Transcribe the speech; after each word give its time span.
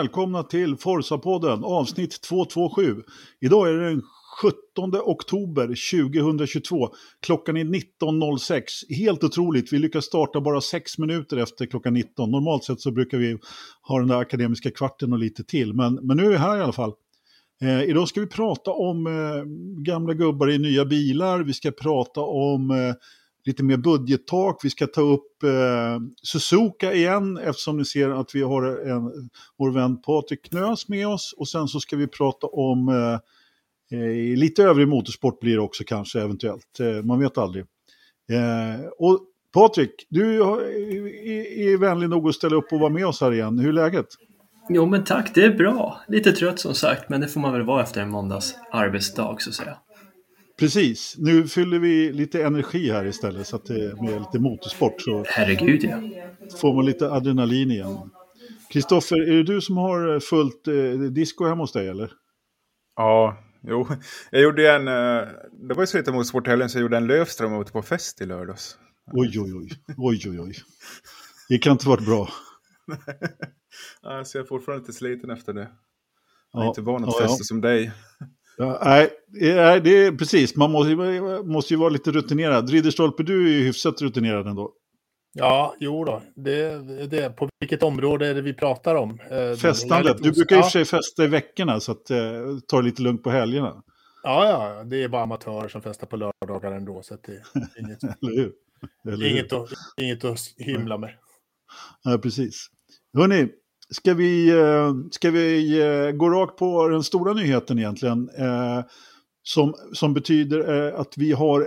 välkomna 0.00 0.42
till 0.42 0.76
Forsa-podden 0.76 1.64
avsnitt 1.64 2.20
227. 2.22 3.02
Idag 3.40 3.68
är 3.68 3.72
det 3.72 3.88
den 3.88 4.02
17 4.42 5.00
oktober 5.04 5.66
2022. 5.66 6.88
Klockan 7.22 7.56
är 7.56 7.64
19.06. 7.64 8.62
Helt 8.96 9.24
otroligt, 9.24 9.72
vi 9.72 9.78
lyckas 9.78 10.04
starta 10.04 10.40
bara 10.40 10.60
6 10.60 10.98
minuter 10.98 11.36
efter 11.36 11.66
klockan 11.66 11.94
19. 11.94 12.30
Normalt 12.30 12.64
sett 12.64 12.80
så 12.80 12.90
brukar 12.90 13.18
vi 13.18 13.38
ha 13.82 13.98
den 13.98 14.08
där 14.08 14.16
akademiska 14.16 14.70
kvarten 14.70 15.12
och 15.12 15.18
lite 15.18 15.44
till, 15.44 15.74
men, 15.74 15.94
men 15.94 16.16
nu 16.16 16.24
är 16.24 16.30
vi 16.30 16.36
här 16.36 16.58
i 16.58 16.62
alla 16.62 16.72
fall. 16.72 16.92
Eh, 17.62 17.82
idag 17.82 18.08
ska 18.08 18.20
vi 18.20 18.26
prata 18.26 18.70
om 18.70 19.06
eh, 19.06 19.44
gamla 19.82 20.14
gubbar 20.14 20.50
i 20.50 20.58
nya 20.58 20.84
bilar, 20.84 21.40
vi 21.40 21.52
ska 21.52 21.70
prata 21.70 22.20
om 22.20 22.70
eh, 22.70 22.94
lite 23.44 23.62
mer 23.62 23.76
budgettak. 23.76 24.60
Vi 24.62 24.70
ska 24.70 24.86
ta 24.86 25.00
upp 25.00 25.42
eh, 25.42 26.00
Suzuka 26.22 26.92
igen 26.92 27.36
eftersom 27.36 27.78
ni 27.78 27.84
ser 27.84 28.10
att 28.10 28.34
vi 28.34 28.42
har 28.42 28.88
en, 28.88 29.30
vår 29.58 29.70
vän 29.70 30.02
Patrik 30.02 30.50
Knös 30.50 30.88
med 30.88 31.08
oss. 31.08 31.34
Och 31.36 31.48
sen 31.48 31.68
så 31.68 31.80
ska 31.80 31.96
vi 31.96 32.06
prata 32.06 32.46
om 32.46 32.88
eh, 32.88 33.98
eh 33.98 34.36
lite 34.36 34.62
övrig 34.62 34.88
motorsport 34.88 35.40
blir 35.40 35.54
det 35.54 35.62
också 35.62 35.84
kanske 35.86 36.20
eventuellt. 36.20 36.80
Eh, 36.80 37.02
man 37.04 37.18
vet 37.18 37.38
aldrig. 37.38 37.64
Eh, 38.32 38.86
och 38.98 39.20
Patrik, 39.54 40.06
du 40.08 40.42
är, 40.42 41.72
är 41.72 41.78
vänlig 41.78 42.08
nog 42.08 42.28
att 42.28 42.34
ställa 42.34 42.56
upp 42.56 42.72
och 42.72 42.80
vara 42.80 42.90
med 42.90 43.06
oss 43.06 43.20
här 43.20 43.32
igen. 43.32 43.58
Hur 43.58 43.68
är 43.68 43.72
läget? 43.72 44.06
Jo 44.68 44.86
men 44.86 45.04
tack, 45.04 45.34
det 45.34 45.44
är 45.44 45.54
bra. 45.54 46.00
Lite 46.08 46.32
trött 46.32 46.60
som 46.60 46.74
sagt, 46.74 47.08
men 47.08 47.20
det 47.20 47.28
får 47.28 47.40
man 47.40 47.52
väl 47.52 47.62
vara 47.62 47.82
efter 47.82 48.00
en 48.00 48.10
måndags 48.10 48.54
arbetsdag 48.72 49.36
så 49.38 49.50
att 49.50 49.54
säga. 49.54 49.76
Precis, 50.60 51.14
nu 51.18 51.48
fyller 51.48 51.78
vi 51.78 52.12
lite 52.12 52.44
energi 52.44 52.90
här 52.90 53.04
istället 53.06 53.46
så 53.46 53.56
att 53.56 53.64
det 53.64 53.84
är 53.84 54.02
med 54.02 54.20
lite 54.20 54.38
motorsport. 54.38 55.00
Så 55.00 55.24
Herregud 55.28 55.84
ja. 55.84 56.00
Får 56.60 56.74
man 56.74 56.84
lite 56.84 57.10
adrenalin 57.10 57.70
igen. 57.70 58.10
Kristoffer, 58.72 59.16
är 59.16 59.36
det 59.36 59.42
du 59.42 59.60
som 59.60 59.76
har 59.76 60.20
fullt 60.20 60.68
eh, 60.68 61.00
disco 61.10 61.44
hemma 61.44 61.62
hos 61.62 61.72
dig 61.72 61.88
eller? 61.88 62.12
Ja, 62.96 63.38
jo. 63.62 63.88
Jag 64.30 64.42
gjorde 64.42 64.72
en, 64.72 64.88
eh, 64.88 65.28
det 65.68 65.74
var 65.74 65.82
ju 65.82 65.86
så 65.86 65.98
lite 65.98 66.12
motorsporthelgen 66.12 66.70
så 66.70 66.78
jag 66.78 66.82
gjorde 66.82 66.96
en 66.96 67.06
Lövström 67.06 67.60
ute 67.60 67.72
på 67.72 67.82
fest 67.82 68.20
i 68.20 68.26
lördags. 68.26 68.78
Oj, 69.12 69.40
oj, 69.40 69.54
oj, 69.54 69.70
oj, 69.96 70.22
oj, 70.26 70.40
oj. 70.40 70.54
Det 71.48 71.58
kan 71.58 71.72
inte 71.72 71.88
varit 71.88 72.04
bra. 72.04 72.28
alltså 74.02 74.38
jag 74.38 74.44
är 74.44 74.48
fortfarande 74.48 74.82
lite 74.82 74.98
sliten 74.98 75.30
efter 75.30 75.52
det. 75.52 75.68
Jag 76.52 76.62
är 76.62 76.64
ja, 76.64 76.68
inte 76.68 76.80
van 76.80 77.04
att 77.04 77.10
ja, 77.12 77.20
festa 77.20 77.36
ja. 77.40 77.44
som 77.44 77.60
dig. 77.60 77.92
Ja, 78.60 78.78
nej, 79.28 79.80
det 79.80 80.04
är 80.04 80.12
precis. 80.12 80.56
Man 80.56 80.70
måste, 80.70 80.94
måste 81.44 81.74
ju 81.74 81.80
vara 81.80 81.88
lite 81.88 82.10
rutinerad. 82.10 82.70
Ridderstolpe, 82.70 83.22
du 83.22 83.46
är 83.46 83.58
ju 83.58 83.64
hyfsat 83.64 84.02
rutinerad 84.02 84.46
ändå. 84.46 84.72
Ja, 85.32 85.74
jo 85.80 86.04
då. 86.04 86.22
Det, 86.36 86.78
det, 87.06 87.36
på 87.36 87.48
vilket 87.60 87.82
område 87.82 88.26
är 88.26 88.34
det 88.34 88.42
vi 88.42 88.54
pratar 88.54 88.94
om? 88.94 89.20
Eh, 89.30 89.56
Festandet. 89.56 90.22
Du 90.22 90.32
brukar 90.32 90.56
ju 90.56 90.62
för 90.62 90.70
sig 90.70 90.84
festa 90.84 91.24
i 91.24 91.26
veckorna 91.26 91.80
så 91.80 91.92
att, 91.92 92.10
eh, 92.10 92.18
ta 92.68 92.76
det 92.76 92.82
lite 92.82 93.02
lugnt 93.02 93.22
på 93.22 93.30
helgerna. 93.30 93.82
Ja, 94.22 94.48
ja, 94.48 94.84
det 94.84 95.02
är 95.02 95.08
bara 95.08 95.22
amatörer 95.22 95.68
som 95.68 95.82
festar 95.82 96.06
på 96.06 96.16
lördagar 96.16 96.72
ändå. 96.72 97.02
Så 97.02 97.16
det 97.26 97.32
är 97.32 97.42
inget, 97.80 98.02
Eller 98.02 98.36
hur? 98.36 98.52
Eller 99.12 99.26
inget, 99.26 99.52
att, 99.52 99.68
inget 100.00 100.24
att 100.24 100.38
hymla 100.56 100.98
med. 100.98 101.10
Ja, 102.02 102.18
precis. 102.18 102.66
Hörni, 103.16 103.48
Ska 103.90 104.14
vi, 104.14 104.50
eh, 104.50 104.94
ska 105.10 105.30
vi 105.30 105.80
eh, 105.80 106.10
gå 106.10 106.30
rakt 106.30 106.56
på 106.56 106.88
den 106.88 107.02
stora 107.02 107.32
nyheten 107.32 107.78
egentligen? 107.78 108.30
Eh, 108.38 108.80
som, 109.42 109.74
som 109.92 110.14
betyder 110.14 110.92
att 110.92 111.14
vi 111.16 111.32
har, 111.32 111.66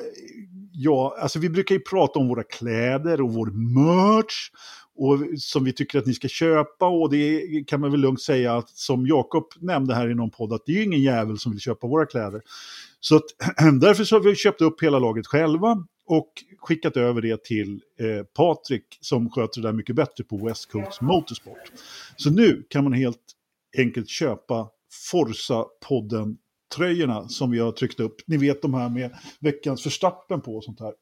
ja, 0.72 1.18
alltså 1.20 1.40
vi 1.40 1.50
brukar 1.50 1.76
ju 1.76 1.82
prata 1.82 2.20
om 2.20 2.28
våra 2.28 2.44
kläder 2.44 3.22
och 3.22 3.34
vår 3.34 3.46
merch. 3.48 4.50
Och 4.96 5.40
som 5.40 5.64
vi 5.64 5.74
tycker 5.74 6.00
att 6.00 6.06
ni 6.06 6.14
ska 6.14 6.28
köpa 6.28 6.88
och 6.88 7.12
det 7.12 7.42
kan 7.68 7.82
man 7.82 7.92
väl 7.92 8.00
lugnt 8.00 8.22
säga 8.22 8.56
att 8.56 8.70
som 8.70 9.08
Jakob 9.08 9.44
nämnde 9.60 9.96
här 9.96 10.12
i 10.12 10.16
någon 10.16 10.32
podd 10.32 10.54
att 10.54 10.66
det 10.66 10.72
är 10.72 10.76
ju 10.76 10.84
ingen 10.84 11.02
jävel 11.02 11.40
som 11.40 11.52
vill 11.52 11.62
köpa 11.62 11.88
våra 11.88 12.06
kläder. 12.06 12.42
Så 13.00 13.16
att, 13.16 13.24
därför 13.82 14.04
så 14.04 14.16
har 14.16 14.22
vi 14.22 14.36
köpt 14.36 14.62
upp 14.62 14.84
hela 14.84 15.00
laget 15.00 15.28
själva 15.28 15.86
och 16.14 16.44
skickat 16.60 16.98
över 16.98 17.22
det 17.22 17.44
till 17.44 17.82
eh, 18.00 18.24
Patrik 18.24 18.98
som 19.02 19.30
sköter 19.30 19.62
det 19.62 19.68
där 19.68 19.74
mycket 19.74 19.96
bättre 19.96 20.24
på 20.24 20.38
West 20.38 20.72
Coast 20.72 21.02
Motorsport. 21.02 21.72
Så 22.16 22.32
nu 22.32 22.64
kan 22.70 22.84
man 22.84 22.94
helt 22.94 23.20
enkelt 23.78 24.10
köpa 24.10 24.70
Forza-podden 25.12 26.38
tröjorna 26.76 27.28
som 27.28 27.52
vi 27.52 27.60
har 27.60 27.72
tryckt 27.72 28.00
upp. 28.00 28.16
Ni 28.28 28.38
vet 28.38 28.62
de 28.62 28.74
här 28.74 28.90
med 28.90 29.12
veckans 29.40 29.84
förstappen 29.84 30.42
på 30.42 30.56
och 30.56 30.64
sånt 30.64 30.80
här. 30.80 30.94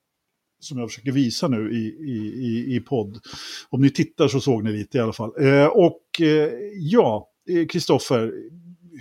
Som 0.60 0.80
jag 0.80 0.90
försöker 0.90 1.12
visa 1.12 1.48
nu 1.48 1.72
i, 1.72 1.86
i, 2.12 2.76
i, 2.76 2.80
podd. 2.80 3.20
Om 3.70 3.82
ni 3.82 3.90
tittar 3.90 4.28
så 4.28 4.42
såg 4.42 4.64
ni 4.64 4.72
lite 4.72 4.98
i 4.98 5.02
alla 5.02 5.14
fall. 5.14 5.32
Eh, 5.40 5.66
och 5.66 6.22
eh, 6.22 6.50
ja, 6.76 7.30
eh, 7.50 7.68
Kristoffer, 7.68 8.34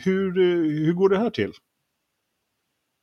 hur, 0.04 0.38
eh, 0.38 0.84
hur 0.84 0.92
går 0.92 1.08
det 1.08 1.18
här 1.18 1.30
till? 1.30 1.52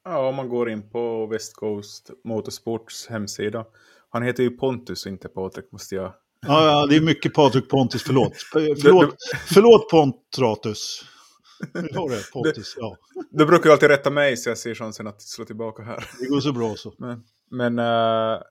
Ja, 0.10 0.28
om 0.28 0.36
man 0.36 0.50
går 0.50 0.70
in 0.70 0.90
på 0.90 1.28
West 1.28 1.56
Coast 1.56 2.12
Motorsports 2.24 3.08
hemsida. 3.08 3.66
Han 4.10 4.24
heter 4.24 4.44
ju 4.44 4.50
Pontus 4.50 5.08
inte 5.08 5.28
Patrik, 5.28 5.72
måste 5.72 5.96
jag... 5.96 6.14
Ja, 6.42 6.66
ja 6.66 6.86
det 6.86 6.96
är 6.96 7.02
mycket 7.02 7.34
Patrik 7.34 7.70
Pontus, 7.70 8.04
förlåt. 8.04 8.34
Förlåt, 8.54 9.16
förlåt 9.48 9.90
Pontratus. 9.90 11.06
Det, 11.74 12.32
Pontus, 12.34 12.76
ja. 12.78 12.98
Du 13.30 13.46
brukar 13.46 13.70
ju 13.70 13.74
alltid 13.74 13.90
rätta 13.90 14.10
mig 14.10 14.38
så 14.38 14.50
jag 14.50 14.58
ser 14.58 14.76
chansen 14.76 15.08
att 15.08 15.22
slå 15.22 15.46
tillbaka 15.46 15.84
här. 15.84 16.10
Det 16.20 16.28
går 16.28 16.40
så 16.40 16.54
bra 16.54 16.76
så. 16.76 16.94
Men, 16.98 17.24
men 17.50 17.80
uh, 17.80 18.42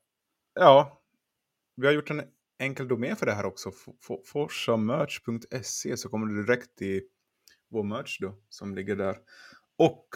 ja, 0.55 1.03
vi 1.77 1.87
har 1.87 1.95
gjort 1.95 2.11
en 2.11 2.23
enkel 2.59 2.89
domän 2.89 3.17
för 3.17 3.27
det 3.27 3.33
här 3.33 3.47
också. 3.47 3.73
Forsamerch.se 4.33 5.97
så 5.97 6.09
kommer 6.09 6.27
du 6.27 6.45
direkt 6.45 6.79
till 6.79 7.03
vår 7.71 7.83
merch 7.83 8.19
då, 8.21 8.35
som 8.49 8.75
ligger 8.75 8.97
där. 8.97 9.17
Och 9.79 10.07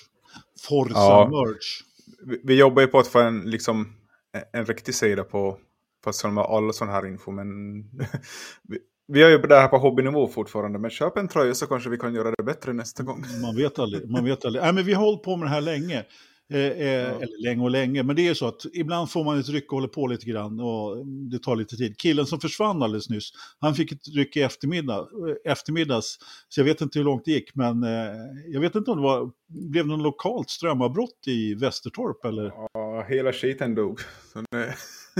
Forza. 0.69 1.29
Merch. 1.29 1.83
Vi, 2.27 2.41
vi 2.45 2.59
jobbar 2.59 2.83
ju 2.83 2.89
på 2.89 2.99
att 2.99 3.06
få 3.06 3.21
en 3.21 3.51
liksom 3.51 4.04
en 4.53 4.67
riktig 4.67 4.95
sida 4.95 5.25
på, 5.25 5.59
på 6.05 6.31
med 6.31 6.45
all 6.45 6.75
sån 6.75 6.89
här 6.89 7.06
info. 7.06 7.31
Men 7.31 7.83
vi, 8.69 8.78
vi 9.09 9.22
har 9.22 9.31
ju 9.31 9.39
det 9.39 9.56
här 9.56 9.69
på 9.69 9.78
hobbynivå 9.78 10.28
fortfarande. 10.28 10.78
Men 10.78 10.91
köp 10.91 11.17
en 11.17 11.28
tröja 11.28 11.55
så 11.55 11.67
kanske 11.67 11.91
vi 11.91 11.97
kan 11.97 12.15
göra 12.15 12.31
det 12.31 12.43
bättre 12.43 12.73
nästa 12.73 13.03
gång. 13.03 13.25
Man 13.43 13.56
vet 13.56 13.78
aldrig. 13.78 14.11
Man 14.11 14.25
vet 14.25 14.44
aldrig. 14.44 14.62
Nej, 14.65 14.73
men 14.73 14.84
vi 14.84 14.93
har 14.93 15.05
hållit 15.05 15.23
på 15.23 15.37
med 15.37 15.47
det 15.47 15.50
här 15.50 15.61
länge. 15.61 16.05
Eh, 16.53 16.59
eh, 16.59 16.87
ja. 16.87 17.15
Eller 17.15 17.43
länge 17.43 17.62
och 17.62 17.71
länge, 17.71 18.03
men 18.03 18.17
det 18.17 18.28
är 18.28 18.34
så 18.34 18.47
att 18.47 18.67
ibland 18.73 19.11
får 19.11 19.25
man 19.25 19.39
ett 19.39 19.49
ryck 19.49 19.73
och 19.73 19.77
håller 19.77 19.89
på 19.89 20.06
lite 20.06 20.27
grann 20.27 20.61
och 20.61 21.06
det 21.06 21.39
tar 21.39 21.56
lite 21.56 21.77
tid. 21.77 21.99
Killen 21.99 22.27
som 22.27 22.41
försvann 22.41 22.83
alldeles 22.83 23.11
nyss, 23.11 23.33
han 23.59 23.75
fick 23.75 23.93
ett 23.93 24.09
ryck 24.15 24.37
i 24.37 24.43
eftermiddag, 24.43 24.99
eh, 24.99 25.53
eftermiddags, 25.53 26.19
så 26.49 26.61
jag 26.61 26.65
vet 26.65 26.81
inte 26.81 26.99
hur 26.99 27.05
långt 27.05 27.25
det 27.25 27.31
gick, 27.31 27.55
men 27.55 27.83
eh, 27.83 28.12
jag 28.49 28.61
vet 28.61 28.75
inte 28.75 28.91
om 28.91 28.97
det 28.97 29.03
var, 29.03 29.31
blev 29.47 29.87
något 29.87 30.03
lokalt 30.03 30.50
strömavbrott 30.50 31.26
i 31.26 31.55
Västertorp 31.55 32.25
eller? 32.25 32.44
Ja, 32.44 32.69
hela 33.09 33.33
skiten 33.33 33.75
dog. 33.75 34.01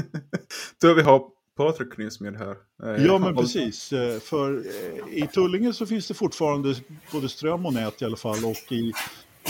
Då 0.83 0.95
vi 0.95 1.03
har 1.03 1.23
Patrik 1.57 1.97
nyss 1.99 2.21
med 2.21 2.37
här. 2.37 2.57
Eh, 2.85 3.05
ja, 3.07 3.19
men 3.19 3.37
precis. 3.37 3.89
För 4.23 4.63
i 5.11 5.27
Tullinge 5.35 5.73
så 5.73 5.87
finns 5.87 6.09
det 6.09 6.15
fortfarande 6.15 6.75
både 7.13 7.29
ström 7.29 7.67
och 7.67 7.75
nät 7.75 8.03
i 8.03 8.05
alla 8.05 8.17
fall 8.17 8.45
och 8.45 8.73
i 8.73 8.93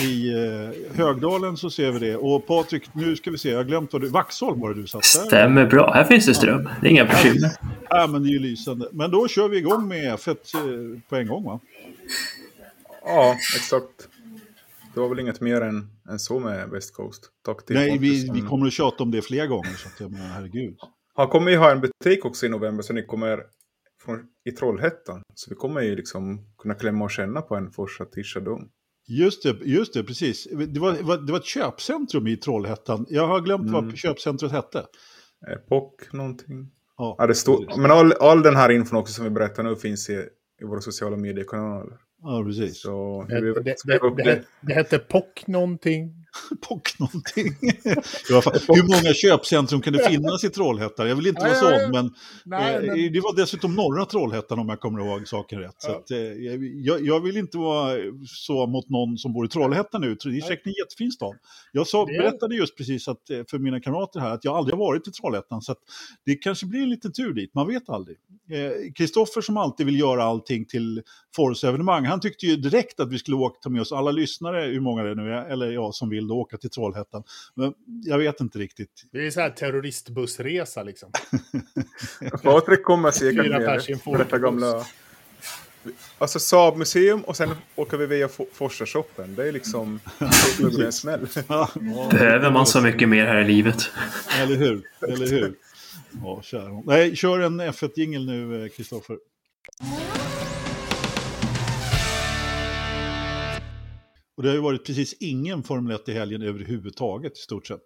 i 0.02 0.32
eh, 0.32 0.96
Högdalen 0.96 1.56
så 1.56 1.70
ser 1.70 1.92
vi 1.92 1.98
det. 1.98 2.16
Och 2.16 2.46
Patrik, 2.46 2.94
nu 2.94 3.16
ska 3.16 3.30
vi 3.30 3.38
se, 3.38 3.50
jag 3.50 3.56
har 3.56 3.64
glömt 3.64 3.92
vad 3.92 4.02
du... 4.02 4.08
Vaxholm 4.08 4.60
var 4.60 4.74
det 4.74 4.80
du 4.80 4.86
satt 4.86 5.02
där. 5.02 5.26
Stämmer 5.26 5.66
bra, 5.66 5.92
här 5.92 6.04
finns 6.04 6.26
det 6.26 6.34
ström. 6.34 6.68
Det 6.80 6.86
är 6.86 6.90
inga 6.90 7.04
bekymmer. 7.04 7.50
Ja, 7.88 8.06
men 8.06 8.22
det 8.22 8.28
är 8.28 8.32
ju 8.32 8.38
lysande. 8.38 8.88
Men 8.92 9.10
då 9.10 9.28
kör 9.28 9.48
vi 9.48 9.58
igång 9.58 9.88
med 9.88 10.18
F1 10.18 10.36
eh, 10.54 11.00
på 11.08 11.16
en 11.16 11.26
gång 11.26 11.44
va? 11.44 11.60
Ja, 13.04 13.36
exakt. 13.56 14.08
Det 14.94 15.00
var 15.00 15.08
väl 15.08 15.20
inget 15.20 15.40
mer 15.40 15.60
än, 15.60 15.88
än 16.10 16.18
så 16.18 16.40
med 16.40 16.70
West 16.70 16.94
Coast. 16.94 17.30
Tack 17.44 17.66
till 17.66 17.76
Nej, 17.76 17.98
vi, 17.98 18.30
vi 18.32 18.40
kommer 18.40 18.66
att 18.66 18.72
tjata 18.72 19.02
om 19.02 19.10
det 19.10 19.22
fler 19.22 19.46
gånger. 19.46 19.70
Så 19.70 19.88
att 19.88 20.00
jag 20.00 20.10
menar, 20.10 20.26
herregud. 20.26 20.76
Han 21.14 21.28
kommer 21.28 21.50
ju 21.50 21.56
ha 21.56 21.70
en 21.70 21.80
butik 21.80 22.24
också 22.24 22.46
i 22.46 22.48
november 22.48 22.82
så 22.82 22.92
ni 22.92 23.06
kommer 23.06 23.42
från, 24.04 24.26
i 24.44 24.52
Trollhättan. 24.52 25.22
Så 25.34 25.50
vi 25.50 25.56
kommer 25.56 25.80
ju 25.80 25.96
liksom 25.96 26.54
kunna 26.58 26.74
klämma 26.74 27.04
och 27.04 27.10
känna 27.10 27.42
på 27.42 27.56
en 27.56 27.70
fortsatt 27.70 28.12
t-shirt 28.12 28.48
Just 29.06 29.42
det, 29.42 29.56
just 29.64 29.94
det, 29.94 30.04
precis. 30.04 30.48
Det 30.68 30.80
var, 30.80 31.26
det 31.26 31.32
var 31.32 31.38
ett 31.38 31.44
köpcentrum 31.44 32.26
i 32.26 32.36
Trollhättan. 32.36 33.06
Jag 33.08 33.26
har 33.26 33.40
glömt 33.40 33.68
mm. 33.68 33.72
vad 33.72 33.96
köpcentret 33.96 34.52
hette. 34.52 34.86
Epoch 35.56 36.12
någonting. 36.12 36.70
Ja, 36.96 37.16
ja 37.18 37.26
det 37.26 37.34
står, 37.34 37.80
men 37.80 37.90
all, 37.90 38.12
all 38.12 38.42
den 38.42 38.56
här 38.56 38.70
infon 38.70 38.98
också 38.98 39.12
som 39.12 39.24
vi 39.24 39.30
berättar 39.30 39.62
nu 39.62 39.76
finns 39.76 40.10
i, 40.10 40.28
i 40.62 40.64
våra 40.64 40.80
sociala 40.80 41.16
mediekanaler. 41.16 41.98
Ja, 42.24 42.42
precis. 42.44 42.80
Så 42.80 43.26
Det, 43.28 43.40
det, 43.40 43.76
det. 44.24 44.44
det 44.60 44.74
hette 44.74 44.98
POC 44.98 45.46
någonting. 45.46 46.23
Pock 46.68 46.98
någonting. 46.98 47.46
Hur 48.68 48.82
många 48.88 49.14
köpcentrum 49.14 49.80
kan 49.80 49.92
det 49.92 50.08
finnas 50.08 50.44
i 50.44 50.50
Trollhättan? 50.50 51.08
Jag 51.08 51.16
vill 51.16 51.26
inte 51.26 51.40
vara 51.40 51.54
sån, 51.54 51.90
men, 51.92 52.14
Nej, 52.44 52.74
eh, 52.74 52.82
men, 52.82 53.12
det 53.12 53.20
var 53.20 53.36
dessutom 53.36 53.74
norra 53.74 54.04
Trollhättan 54.04 54.58
om 54.58 54.68
jag 54.68 54.80
kommer 54.80 55.00
ihåg 55.00 55.28
saken 55.28 55.58
rätt. 55.58 55.74
Så 55.78 55.90
Ja. 55.90 55.96
att, 55.96 56.10
eh, 56.10 56.18
jag, 56.18 57.06
jag 57.06 57.20
vill 57.20 57.36
inte 57.36 57.58
vara 57.58 57.96
så 58.26 58.66
mot 58.66 58.88
någon 58.88 59.18
som 59.18 59.32
bor 59.32 59.44
i 59.44 59.48
Trollhättan 59.48 60.00
nu. 60.00 60.16
Det 60.24 60.28
är 60.36 60.40
säkert 60.40 60.66
en 60.66 60.72
jättefin 60.72 61.12
stad. 61.12 61.34
Jag 61.72 61.86
sa, 61.86 62.06
berättade 62.06 62.54
just 62.56 62.76
precis 62.76 63.08
att, 63.08 63.30
eh, 63.30 63.40
för 63.50 63.58
mina 63.58 63.80
kamrater 63.80 64.20
här 64.20 64.30
att 64.30 64.44
jag 64.44 64.56
aldrig 64.56 64.74
har 64.74 64.86
varit 64.86 65.08
i 65.08 65.10
Trollhättan. 65.10 65.62
Så 65.62 65.74
det 66.26 66.34
kanske 66.34 66.66
blir 66.66 66.82
en 66.82 66.90
liten 66.90 67.12
tur 67.12 67.32
dit, 67.32 67.54
man 67.54 67.66
vet 67.66 67.88
aldrig. 67.88 68.16
Kristoffer 68.96 69.40
som 69.40 69.56
alltid 69.56 69.86
vill 69.86 70.00
göra 70.00 70.24
allting 70.24 70.64
till 70.64 71.02
Force-evenemang, 71.36 72.04
han 72.04 72.20
tyckte 72.20 72.46
ju 72.46 72.56
direkt 72.56 73.00
att 73.00 73.12
vi 73.12 73.18
skulle 73.18 73.36
åka, 73.36 73.58
ta 73.62 73.70
med 73.70 73.80
oss 73.80 73.92
alla 73.92 74.10
lyssnare, 74.10 74.64
hur 74.64 74.80
många 74.80 75.02
det 75.02 75.14
nu 75.14 75.32
är, 75.32 75.44
eller 75.44 75.70
jag 75.70 75.94
som 75.94 76.08
vill, 76.08 76.23
då, 76.28 76.34
åka 76.34 76.56
till 76.56 76.70
Trollhättan. 76.70 77.22
Men 77.54 77.74
jag 78.04 78.18
vet 78.18 78.40
inte 78.40 78.58
riktigt. 78.58 79.04
det 79.12 79.26
är 79.26 79.30
så 79.30 79.40
här 79.40 79.50
terroristbussresa 79.50 80.82
liksom. 80.82 81.10
Patrik 82.42 82.82
kommer 82.84 83.10
säkert 83.10 84.06
med 84.06 84.18
detta 84.18 84.38
gamla... 84.38 84.84
Alltså 86.18 86.38
Saab 86.38 86.76
museum 86.76 87.20
och 87.24 87.36
sen 87.36 87.50
åker 87.76 87.96
vi 87.96 88.06
via 88.06 88.26
Fo- 88.26 88.46
Forsa-shoppen. 88.52 89.34
Det 89.34 89.48
är 89.48 89.52
liksom... 89.52 90.00
Det 90.58 90.84
en 90.86 90.92
smäll. 90.92 91.26
Behöver 92.10 92.50
man 92.50 92.66
så 92.66 92.80
mycket 92.80 93.08
mer 93.08 93.26
här 93.26 93.40
i 93.40 93.44
livet? 93.44 93.90
Eller 94.40 94.56
hur? 94.56 94.82
Eller 95.08 95.26
hur? 95.30 95.54
Ja, 96.22 96.42
kära 96.42 96.68
hon. 96.68 96.84
Nej, 96.86 97.16
kör 97.16 97.40
en 97.40 97.60
F1-jingel 97.60 98.26
nu, 98.26 98.62
eh, 98.64 98.68
Kristoffer. 98.68 99.18
Och 104.36 104.42
det 104.42 104.48
har 104.48 104.56
ju 104.56 104.62
varit 104.62 104.86
precis 104.86 105.14
ingen 105.20 105.62
Formel 105.62 105.94
1 105.94 106.08
i 106.08 106.12
helgen 106.12 106.42
överhuvudtaget 106.42 107.38
i 107.38 107.40
stort 107.40 107.66
sett. 107.66 107.84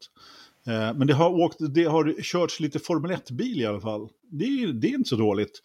Eh, 0.66 0.94
Men 0.94 1.06
det 1.06 1.14
har, 1.14 1.30
åkt, 1.30 1.56
det 1.74 1.84
har 1.84 2.22
körts 2.22 2.60
lite 2.60 2.78
Formel 2.78 3.10
1-bil 3.10 3.60
i 3.60 3.66
alla 3.66 3.80
fall. 3.80 4.08
Det 4.30 4.44
är, 4.44 4.72
det 4.72 4.88
är 4.88 4.94
inte 4.94 5.08
så 5.08 5.16
dåligt. 5.16 5.60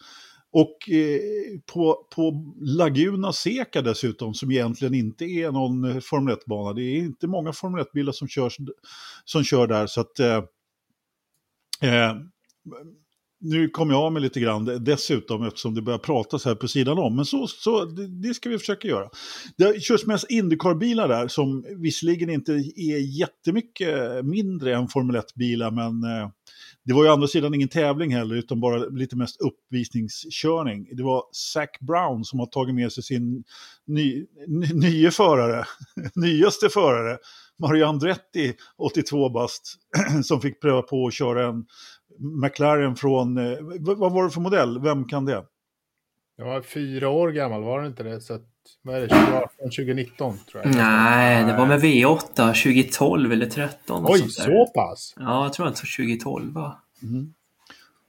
Och 0.50 0.90
eh, 0.90 1.20
på, 1.72 2.06
på 2.14 2.54
Laguna 2.60 3.32
Seca 3.32 3.82
dessutom, 3.82 4.34
som 4.34 4.50
egentligen 4.50 4.94
inte 4.94 5.24
är 5.24 5.52
någon 5.52 5.84
eh, 5.84 6.00
Formel 6.00 6.34
1-bana. 6.34 6.72
Det 6.72 6.82
är 6.82 6.96
inte 6.98 7.26
många 7.26 7.52
Formel 7.52 7.84
1-bilar 7.84 8.12
som, 8.12 8.28
körs, 8.28 8.56
som 9.24 9.44
kör 9.44 9.66
där. 9.66 9.86
Så 9.86 10.00
att, 10.00 10.20
eh, 10.20 10.44
eh, 11.82 12.16
nu 13.44 13.68
kom 13.68 13.90
jag 13.90 14.00
av 14.00 14.12
mig 14.12 14.22
lite 14.22 14.40
grann 14.40 14.84
dessutom 14.84 15.46
eftersom 15.46 15.74
det 15.74 15.82
börjar 15.82 15.98
pratas 15.98 16.44
här 16.44 16.54
på 16.54 16.68
sidan 16.68 16.98
om. 16.98 17.16
Men 17.16 17.24
så, 17.24 17.46
så 17.46 17.84
det, 17.84 18.06
det 18.06 18.34
ska 18.34 18.48
vi 18.48 18.58
försöka 18.58 18.88
göra. 18.88 19.08
Det 19.56 19.82
körs 19.82 20.06
mest 20.06 20.30
Indycar-bilar 20.30 21.08
där 21.08 21.28
som 21.28 21.64
visserligen 21.76 22.30
inte 22.30 22.52
är 22.76 23.18
jättemycket 23.20 24.24
mindre 24.24 24.74
än 24.76 24.88
Formel 24.88 25.16
1-bilar 25.16 25.70
men 25.70 26.04
eh, 26.04 26.28
det 26.84 26.92
var 26.92 27.04
ju 27.04 27.10
å 27.10 27.12
andra 27.12 27.28
sidan 27.28 27.54
ingen 27.54 27.68
tävling 27.68 28.14
heller 28.14 28.34
utan 28.34 28.60
bara 28.60 28.76
lite 28.76 29.16
mest 29.16 29.40
uppvisningskörning. 29.40 30.88
Det 30.96 31.02
var 31.02 31.22
Zac 31.32 31.68
Brown 31.80 32.24
som 32.24 32.38
har 32.38 32.46
tagit 32.46 32.74
med 32.74 32.92
sig 32.92 33.02
sin 33.02 33.44
ny, 33.86 34.26
ny, 34.46 34.66
nye 34.74 35.10
förare, 35.10 35.64
nyaste 36.14 36.68
förare, 36.68 37.18
Mario 37.58 37.84
Andretti, 37.86 38.54
82 38.78 39.30
bast, 39.30 39.76
som 40.24 40.40
fick 40.40 40.60
pröva 40.60 40.82
på 40.82 41.06
att 41.06 41.14
köra 41.14 41.48
en 41.48 41.64
McLaren 42.18 42.96
från, 42.96 43.38
eh, 43.38 43.58
vad 43.80 44.12
var 44.12 44.24
det 44.24 44.30
för 44.30 44.40
modell? 44.40 44.80
Vem 44.80 45.04
kan 45.04 45.24
det? 45.24 45.44
Jag 46.36 46.44
var 46.44 46.60
fyra 46.62 47.08
år 47.08 47.30
gammal, 47.30 47.62
var 47.62 47.80
det 47.80 47.86
inte 47.86 48.02
det? 48.02 48.20
Så 48.20 48.34
att, 48.34 48.42
vad 48.82 48.96
är 48.96 49.00
det, 49.00 49.08
2018, 49.08 49.48
2019 49.58 50.38
tror 50.50 50.62
jag. 50.64 50.74
Nej, 50.76 51.44
det 51.44 51.56
var 51.56 51.66
med 51.66 51.80
V8 51.80 52.52
2012 52.52 53.32
eller 53.32 53.46
13. 53.46 54.04
och 54.04 54.10
Oj, 54.10 54.18
sånt 54.18 54.36
där. 54.36 54.44
så 54.44 54.66
pass? 54.74 55.14
Ja, 55.18 55.44
jag 55.44 55.52
tror 55.52 55.66
att 55.66 55.74
det 55.76 55.82
var 55.98 56.06
2012 56.06 56.52
va? 56.52 56.76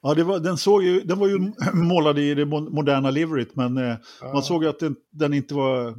Ja, 0.01 0.13
det 0.13 0.23
var, 0.23 0.39
den, 0.39 0.57
såg 0.57 0.83
ju, 0.83 1.01
den 1.01 1.19
var 1.19 1.27
ju 1.27 1.51
målad 1.73 2.19
i 2.19 2.33
det 2.35 2.45
mo- 2.45 2.69
moderna 2.75 3.11
liveryt, 3.11 3.55
men 3.55 3.77
eh, 3.77 3.95
Ja. 4.21 4.33
man 4.33 4.43
såg 4.43 4.63
ju 4.63 4.69
att 4.69 4.79
den, 4.79 4.95
den 5.11 5.33
inte 5.33 5.53
var 5.55 5.93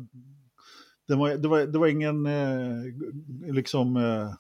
det 1.09 1.15
var, 1.15 1.31
det, 1.31 1.49
var, 1.49 1.61
det 1.61 1.79
var 1.79 1.87
ingen 1.87 2.27
eh, 2.27 3.53
liksom, 3.53 3.97
eh, 3.97 4.35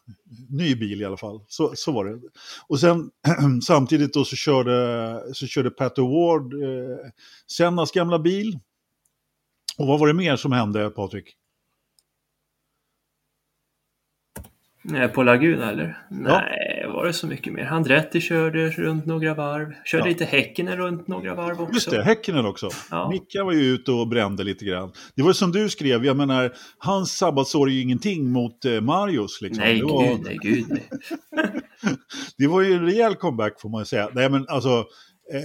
ny 0.49 0.75
bil 0.75 1.01
i 1.01 1.05
alla 1.05 1.17
fall. 1.17 1.41
Så, 1.49 1.73
så 1.77 1.93
var 1.93 2.05
det. 2.05 2.21
Och 2.67 2.81
sen 2.81 3.11
samtidigt 3.63 4.15
då 4.15 4.25
så 4.25 4.37
körde, 4.37 5.35
så 5.35 5.47
körde 5.47 5.71
Pat 5.71 5.99
Award 5.99 6.55
eh, 6.55 6.99
Sennas 7.57 7.93
gamla 7.93 8.19
bil. 8.19 8.59
Och 9.79 9.87
vad 9.87 10.01
var 10.01 10.07
det 10.07 10.15
mer 10.15 10.37
som 10.37 10.53
hände, 10.53 10.91
Patrik? 10.91 11.37
Nej, 14.75 14.75
på 15.15 15.23
Laguna 15.23 15.71
eller? 15.71 15.99
Nej, 16.11 16.87
var 16.88 17.06
det 17.06 17.12
så 17.12 17.27
mycket 17.27 17.53
mer? 17.53 17.65
Andretti 17.65 18.21
körde 18.21 18.71
runt 18.71 19.06
några 19.06 19.35
varv. 19.35 19.73
Körde 19.85 20.05
Ja. 20.05 20.09
lite 20.09 20.25
Häckenen 20.25 20.77
runt 20.77 21.09
några 21.09 21.35
varv 21.35 21.61
också. 21.61 21.75
Just 21.75 21.91
det, 21.91 22.03
Häckenen 22.03 22.47
också. 22.47 22.69
Ja. 22.91 23.09
Micka 23.11 23.44
var 23.44 23.53
ju 23.53 23.61
ute 23.61 23.93
och 23.93 24.09
brände 24.09 24.44
lite 24.44 24.65
grann. 24.65 24.93
Det 25.15 25.23
var 25.23 25.33
som 25.33 25.53
du 25.53 25.69
skrev, 25.69 26.05
jag 26.05 26.17
menar, 26.17 26.53
hans 26.79 27.17
sabbatsår 27.17 27.69
är 27.69 27.73
ju 27.73 27.81
ingenting 27.81 28.31
mot 28.31 28.65
eh, 28.65 28.81
Marios. 28.81 29.43
Liksom. 29.43 29.65
Nej, 29.65 29.79
det, 29.79 29.85
var, 29.85 30.09
gud, 30.09 30.21
nej, 30.25 30.38
gud, 30.43 30.65
nej. 30.69 30.89
det 32.39 32.47
var 32.47 32.61
ju 32.62 32.73
en 32.73 32.85
rejäl 32.87 33.15
comeback 33.15 33.61
får 33.61 33.69
man 33.69 33.81
ju 33.81 33.85
säga. 33.85 34.09
Nej, 34.12 34.31
men 34.31 34.44
alltså, 34.49 34.79
eh, 35.32 35.41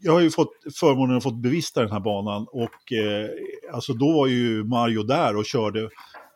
jag 0.00 0.12
har 0.12 0.20
ju 0.20 0.30
fått 0.30 0.52
förmånen 0.80 1.16
att 1.16 1.22
få 1.22 1.30
bevista 1.30 1.82
den 1.82 1.92
här 1.92 2.00
banan 2.00 2.46
och 2.52 2.92
eh, 2.92 3.28
alltså, 3.74 3.92
då 3.92 4.12
var 4.12 4.26
ju 4.26 4.64
Mario 4.64 5.02
där 5.02 5.36
och 5.36 5.44
körde 5.44 5.88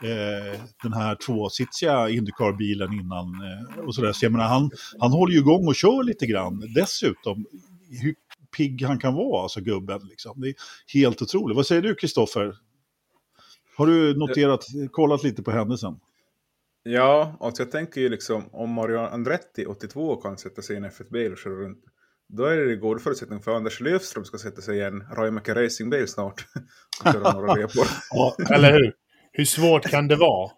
eh, 0.03 0.61
den 0.83 0.93
här 0.93 1.15
tvåsitsiga 1.15 2.09
Indycar-bilen 2.09 2.93
innan. 2.93 3.27
Eh, 3.35 3.79
och 3.85 3.95
sådär. 3.95 4.13
Så 4.13 4.25
jag 4.25 4.33
menar, 4.33 4.49
han, 4.49 4.71
han 4.99 5.13
håller 5.13 5.33
ju 5.33 5.41
igång 5.41 5.67
och 5.67 5.75
kör 5.75 6.05
lite 6.05 6.27
grann 6.27 6.73
dessutom. 6.75 7.47
Hur 8.03 8.15
pigg 8.57 8.83
han 8.83 8.99
kan 8.99 9.15
vara, 9.15 9.43
alltså 9.43 9.61
gubben. 9.61 10.01
Liksom. 10.09 10.41
Det 10.41 10.49
är 10.49 10.55
helt 10.95 11.23
otroligt. 11.23 11.57
Vad 11.57 11.67
säger 11.67 11.83
du, 11.83 11.95
Kristoffer? 11.95 12.57
Har 13.77 13.87
du 13.87 14.19
noterat, 14.19 14.65
kollat 14.91 15.23
lite 15.23 15.43
på 15.43 15.51
händelsen? 15.51 16.01
Ja, 16.83 17.37
alltså 17.41 17.63
jag 17.63 17.73
tänker 17.73 18.01
ju 18.01 18.09
liksom 18.09 18.45
om 18.53 18.71
Mario 18.71 18.99
Andretti 18.99 19.67
82 19.67 20.17
kan 20.17 20.39
sätta 20.39 20.63
sig 20.63 20.75
i 20.75 20.79
en 20.79 20.85
F1-bil 20.85 21.33
och 21.33 21.39
köra 21.39 21.55
runt. 21.55 21.85
Då 22.29 22.45
är 22.45 22.57
det 22.57 22.77
god 22.77 23.03
förutsättning 23.03 23.41
för 23.41 23.57
Anders 23.57 23.81
Löfström 23.81 24.25
ska 24.25 24.39
sätta 24.39 24.63
sig 24.63 24.79
i 24.79 24.83
en 24.83 25.01
Raimäki 25.01 25.53
Racingbil 25.53 26.09
snart. 26.09 26.47
Och 27.05 27.13
köra 27.13 27.33
några 27.33 27.55
repor. 27.55 27.87
Ja, 28.11 28.37
Eller 28.51 28.73
hur? 28.73 28.93
Hur 29.41 29.45
svårt 29.45 29.91
kan 29.91 30.09
det 30.09 30.17
vara? 30.17 30.51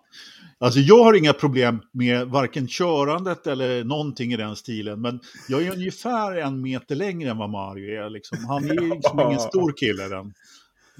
Alltså 0.59 0.81
jag 0.81 1.05
har 1.05 1.15
inga 1.15 1.33
problem 1.33 1.83
med 1.93 2.27
varken 2.29 2.69
körandet 2.69 3.47
eller 3.47 3.85
någonting 3.85 4.33
i 4.33 4.37
den 4.37 4.57
stilen. 4.57 5.01
Men 5.01 5.21
jag 5.49 5.63
är 5.63 5.73
ungefär 5.73 6.37
en 6.37 6.63
meter 6.63 6.95
längre 6.95 7.31
än 7.31 7.39
vad 7.39 7.51
Mario 7.51 8.03
är. 8.05 8.11
Liksom. 8.11 8.39
Han 8.45 8.71
är 8.71 8.75
ju 8.83 8.95
liksom 8.95 9.21
ingen 9.21 9.41
stor 9.41 9.73
kille. 9.77 10.09
Den. 10.09 10.35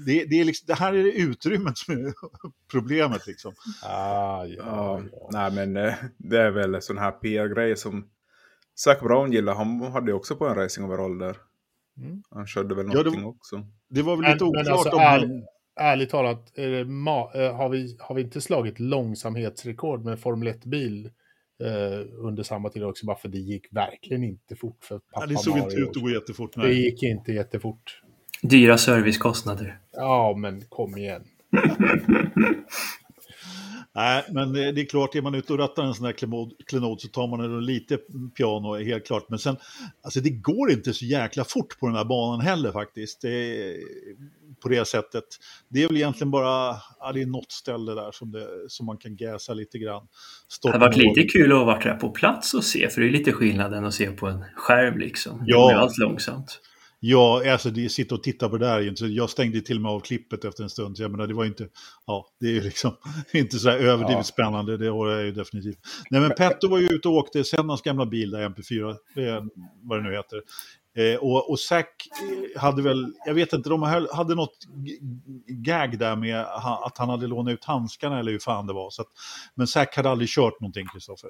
Det, 0.05 0.25
det, 0.25 0.39
är 0.39 0.45
liksom, 0.45 0.65
det 0.67 0.73
här 0.73 0.93
är 0.93 1.03
det 1.03 1.11
utrymmet 1.11 1.77
som 1.77 1.93
är 1.93 2.13
problemet. 2.71 3.27
Liksom. 3.27 3.53
Ah, 3.83 4.45
ja, 4.45 4.55
Ja, 4.57 5.01
ja. 5.11 5.29
nej 5.31 5.51
men 5.51 5.77
eh, 5.87 5.93
det 6.17 6.41
är 6.41 6.51
väl 6.51 6.81
sån 6.81 6.97
här 6.97 7.11
PR-grej 7.11 7.77
som 7.77 8.07
Zac 8.75 8.99
Brown 8.99 9.31
gillar. 9.31 9.55
Han 9.55 9.81
hade 9.81 10.13
också 10.13 10.35
på 10.35 10.47
en 10.47 10.55
racing-overall 10.55 11.19
där. 11.19 11.37
Mm. 11.97 12.23
Han 12.31 12.47
körde 12.47 12.75
väl 12.75 12.85
Ja, 12.85 12.91
det- 12.91 13.03
någonting 13.03 13.25
också. 13.25 13.65
Det 13.89 14.01
var 14.01 14.15
väl 14.17 14.31
lite 14.33 14.43
men 14.45 14.49
oklart 14.49 14.67
alltså, 14.67 14.89
om 14.89 15.01
han... 15.01 15.43
Ärligt 15.75 16.09
talat, 16.09 16.51
är 16.57 16.69
det 16.69 16.83
ma- 16.83 17.41
eh, 17.45 17.55
har, 17.55 17.69
vi, 17.69 17.97
har 17.99 18.15
vi 18.15 18.21
inte 18.21 18.41
slagit 18.41 18.79
långsamhetsrekord 18.79 20.05
med 20.05 20.19
Formel 20.19 20.47
1-bil 20.53 21.05
eh, 21.63 21.99
under 22.17 22.43
samma 22.43 22.69
tid 22.69 22.83
också? 22.83 23.05
Bara 23.05 23.17
för 23.17 23.29
det 23.29 23.37
gick 23.37 23.67
verkligen 23.71 24.23
inte 24.23 24.55
fort 24.55 24.77
för 24.83 24.99
pappa 24.99 25.21
Ja, 25.21 25.25
det 25.25 25.37
såg 25.37 25.57
inte 25.57 25.75
Mario. 25.75 25.83
ut 25.89 25.97
att 25.97 26.03
gå 26.03 26.09
jättefort. 26.09 26.53
Det 26.55 26.61
Nej. 26.61 26.83
gick 26.83 27.03
inte 27.03 27.31
jättefort. 27.33 28.01
Dyra 28.41 28.77
servicekostnader. 28.77 29.79
Ja, 29.91 30.35
men 30.37 30.61
kom 30.69 30.97
igen. 30.97 31.23
Nej, 33.95 34.23
men 34.31 34.53
det 34.53 34.71
det 34.71 34.81
är 34.81 34.85
klart, 34.85 35.15
är 35.15 35.21
man 35.21 35.35
ute 35.35 35.53
och 35.53 35.59
rattar 35.59 35.83
en 35.83 35.93
sån 35.93 36.05
här 36.05 36.13
klenod, 36.13 36.53
klenod 36.67 37.01
så 37.01 37.07
tar 37.07 37.27
man 37.27 37.39
en 37.39 37.65
lite 37.65 37.97
piano, 38.37 38.75
helt 38.77 39.05
klart. 39.07 39.25
Men 39.29 39.39
sen, 39.39 39.55
alltså 40.01 40.19
det 40.19 40.29
går 40.29 40.71
inte 40.71 40.93
så 40.93 41.05
jäkla 41.05 41.43
fort 41.43 41.79
på 41.79 41.87
den 41.87 41.95
här 41.95 42.05
banan 42.05 42.41
heller 42.41 42.71
faktiskt. 42.71 43.21
Det 43.21 43.29
är, 43.29 43.75
på 44.63 44.69
det 44.69 44.87
sättet. 44.87 45.23
Det 45.69 45.83
är 45.83 45.87
väl 45.87 45.97
egentligen 45.97 46.31
bara, 46.31 46.75
ja, 46.99 47.11
det 47.13 47.21
är 47.21 47.25
något 47.25 47.51
ställe 47.51 47.91
där 47.93 48.11
som, 48.11 48.31
det, 48.31 48.47
som 48.67 48.85
man 48.85 48.97
kan 48.97 49.15
gäsa 49.15 49.53
lite 49.53 49.77
grann. 49.77 50.07
Det 50.63 50.69
hade 50.69 50.85
varit 50.85 50.97
lite 50.97 51.23
kul 51.23 51.51
att 51.51 51.57
ha 51.57 51.65
varit 51.65 51.83
där 51.83 51.95
på 51.95 52.09
plats 52.09 52.53
och 52.53 52.63
se, 52.63 52.89
för 52.89 53.01
det 53.01 53.07
är 53.07 53.11
lite 53.11 53.31
skillnad 53.31 53.73
än 53.73 53.85
att 53.85 53.93
se 53.93 54.11
på 54.11 54.27
en 54.27 54.43
skärm 54.55 54.97
liksom. 54.97 55.43
Ja. 55.45 55.67
Det 55.67 55.73
är 55.73 55.77
allt 55.77 55.97
långsamt. 55.97 56.59
Ja, 57.05 57.51
alltså 57.51 57.69
det 57.69 57.89
sitta 57.89 58.15
och 58.15 58.23
titta 58.23 58.49
på 58.49 58.57
det 58.57 58.65
där 58.65 58.95
så. 58.95 59.07
Jag 59.07 59.29
stängde 59.29 59.61
till 59.61 59.75
och 59.75 59.81
med 59.81 59.91
av 59.91 59.99
klippet 59.99 60.45
efter 60.45 60.63
en 60.63 60.69
stund. 60.69 60.97
Så 60.97 61.03
jag 61.03 61.11
menar, 61.11 61.27
det 61.27 61.33
var 61.33 61.45
inte, 61.45 61.67
ja, 62.07 62.27
det 62.39 62.45
är 62.45 62.51
ju 62.51 62.61
liksom 62.61 62.91
inte 63.33 63.57
så 63.57 63.69
här 63.69 63.77
överdrivet 63.77 64.17
Ja. 64.17 64.23
spännande. 64.23 64.77
Det 64.77 64.87
har 64.89 65.09
jag 65.09 65.25
ju 65.25 65.31
definitivt. 65.31 65.77
Nej, 66.09 66.21
men 66.21 66.31
Petto 66.37 66.69
var 66.69 66.77
ju 66.79 66.87
ute 66.87 67.07
och 67.07 67.13
åkte 67.13 67.43
Sennas 67.43 67.81
gamla 67.81 68.05
bil 68.05 68.31
där, 68.31 68.49
MP4, 68.49 68.95
det 69.15 69.23
är, 69.23 69.43
vad 69.81 69.99
det 69.99 70.09
nu 70.09 70.15
heter. 70.15 70.41
Eh, 70.95 71.15
och, 71.15 71.49
och 71.49 71.59
Zack 71.59 72.07
hade 72.55 72.81
väl, 72.81 73.13
jag 73.25 73.33
vet 73.33 73.53
inte, 73.53 73.69
de 73.69 73.83
hade 74.11 74.35
något 74.35 74.57
gag 75.47 75.99
där 75.99 76.15
med 76.15 76.39
att 76.83 76.97
han 76.97 77.09
hade 77.09 77.27
lånat 77.27 77.53
ut 77.53 77.65
handskarna 77.65 78.19
eller 78.19 78.31
hur 78.31 78.39
fan 78.39 78.67
det 78.67 78.73
var. 78.73 78.89
Så 78.89 79.01
att, 79.01 79.07
men 79.55 79.67
Zack 79.67 79.95
hade 79.95 80.09
aldrig 80.09 80.29
kört 80.29 80.59
någonting, 80.59 80.87
Kristoffer. 80.93 81.29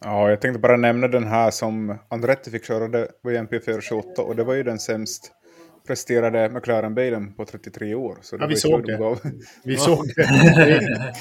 Ja, 0.00 0.30
jag 0.30 0.40
tänkte 0.40 0.58
bara 0.58 0.76
nämna 0.76 1.08
den 1.08 1.26
här 1.26 1.50
som 1.50 1.98
Andretti 2.10 2.50
fick 2.50 2.64
köra, 2.64 2.88
det 2.88 3.08
var 3.22 3.30
ju 3.30 3.38
MP428 3.38 4.18
och 4.18 4.36
det 4.36 4.44
var 4.44 4.54
ju 4.54 4.62
den 4.62 4.78
sämst 4.78 5.32
presterade 5.86 6.48
McLaren-bilen 6.48 7.32
på 7.34 7.44
33 7.44 7.94
år. 7.94 8.18
Så 8.22 8.36
ja, 8.40 8.46
vi 8.46 8.56
såg 8.56 8.86
det. 8.86 8.96
Gav... 8.96 9.18
Vi 9.64 9.76
såg 9.76 10.06
det. 10.16 11.14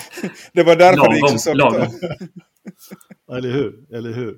det 0.54 0.64
var 0.64 0.76
därför 0.76 0.98
lagom, 0.98 1.14
det 1.14 1.20
gick 1.20 1.30
så 1.30 1.38
sakta. 1.38 1.88
eller 3.38 3.52
hur, 3.52 3.96
eller 3.96 4.14
hur. 4.14 4.38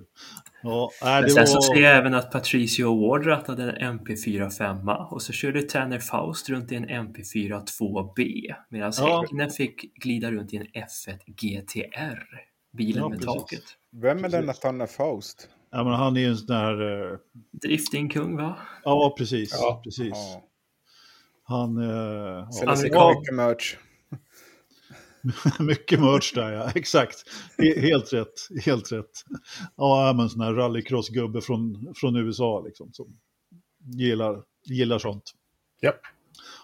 Ja, 0.64 0.92
äh, 1.02 1.22
Men 1.22 1.30
sen 1.30 1.40
var... 1.40 1.46
så 1.46 1.62
ser 1.62 1.82
jag 1.82 1.98
även 1.98 2.14
att 2.14 2.32
Patricio 2.32 3.08
Ward 3.08 3.26
rattade 3.26 3.72
en 3.72 4.00
MP45 4.00 5.08
och 5.08 5.22
så 5.22 5.34
körde 5.34 5.62
Tanner 5.62 6.00
Faust 6.00 6.50
runt 6.50 6.72
i 6.72 6.76
en 6.76 6.90
MP4 6.90 7.66
2B 7.80 8.54
medan 8.70 8.94
ja. 8.98 9.22
Häggnen 9.22 9.50
fick 9.50 9.96
glida 9.96 10.32
runt 10.32 10.54
i 10.54 10.58
en 10.58 10.68
F1 10.68 11.20
GTR, 11.26 12.24
bilen 12.78 13.02
ja, 13.02 13.10
med 13.10 13.22
taket. 13.22 13.64
Vem 13.92 14.24
är 14.24 14.30
denna 14.30 14.54
Tanner 14.54 14.88
Faust? 14.88 15.50
Ja, 15.72 15.84
men 15.84 15.94
han 15.94 16.18
är 16.18 16.22
ju 16.22 16.28
en 16.28 16.38
sån 16.38 16.48
där... 16.48 16.82
Uh... 16.82 17.18
Driftingkung 17.52 18.38
va? 18.38 18.58
Ja, 18.84 19.16
precis. 19.18 19.52
Ja. 19.54 19.82
precis. 19.84 20.12
Ja. 20.14 20.44
Han... 21.44 21.78
Uh... 21.78 22.50
Säljer 22.50 22.94
ja. 22.94 23.16
mycket 23.20 23.36
merch. 23.36 23.76
mycket 25.60 26.00
merch 26.00 26.34
där, 26.34 26.52
ja. 26.52 26.72
Exakt. 26.76 27.16
Helt 27.78 28.14
rätt. 28.14 28.48
Helt 28.66 28.92
rätt. 28.92 29.24
Ja, 29.76 30.14
men 30.18 30.30
sån 30.30 30.42
här 30.42 30.54
rallycross-gubbe 30.54 31.42
från, 31.42 31.94
från 31.96 32.16
USA 32.16 32.64
liksom. 32.66 32.94
Som 32.94 33.20
gillar, 33.98 34.44
gillar 34.66 35.00
sånt. 35.00 35.32
Yep. 35.84 35.96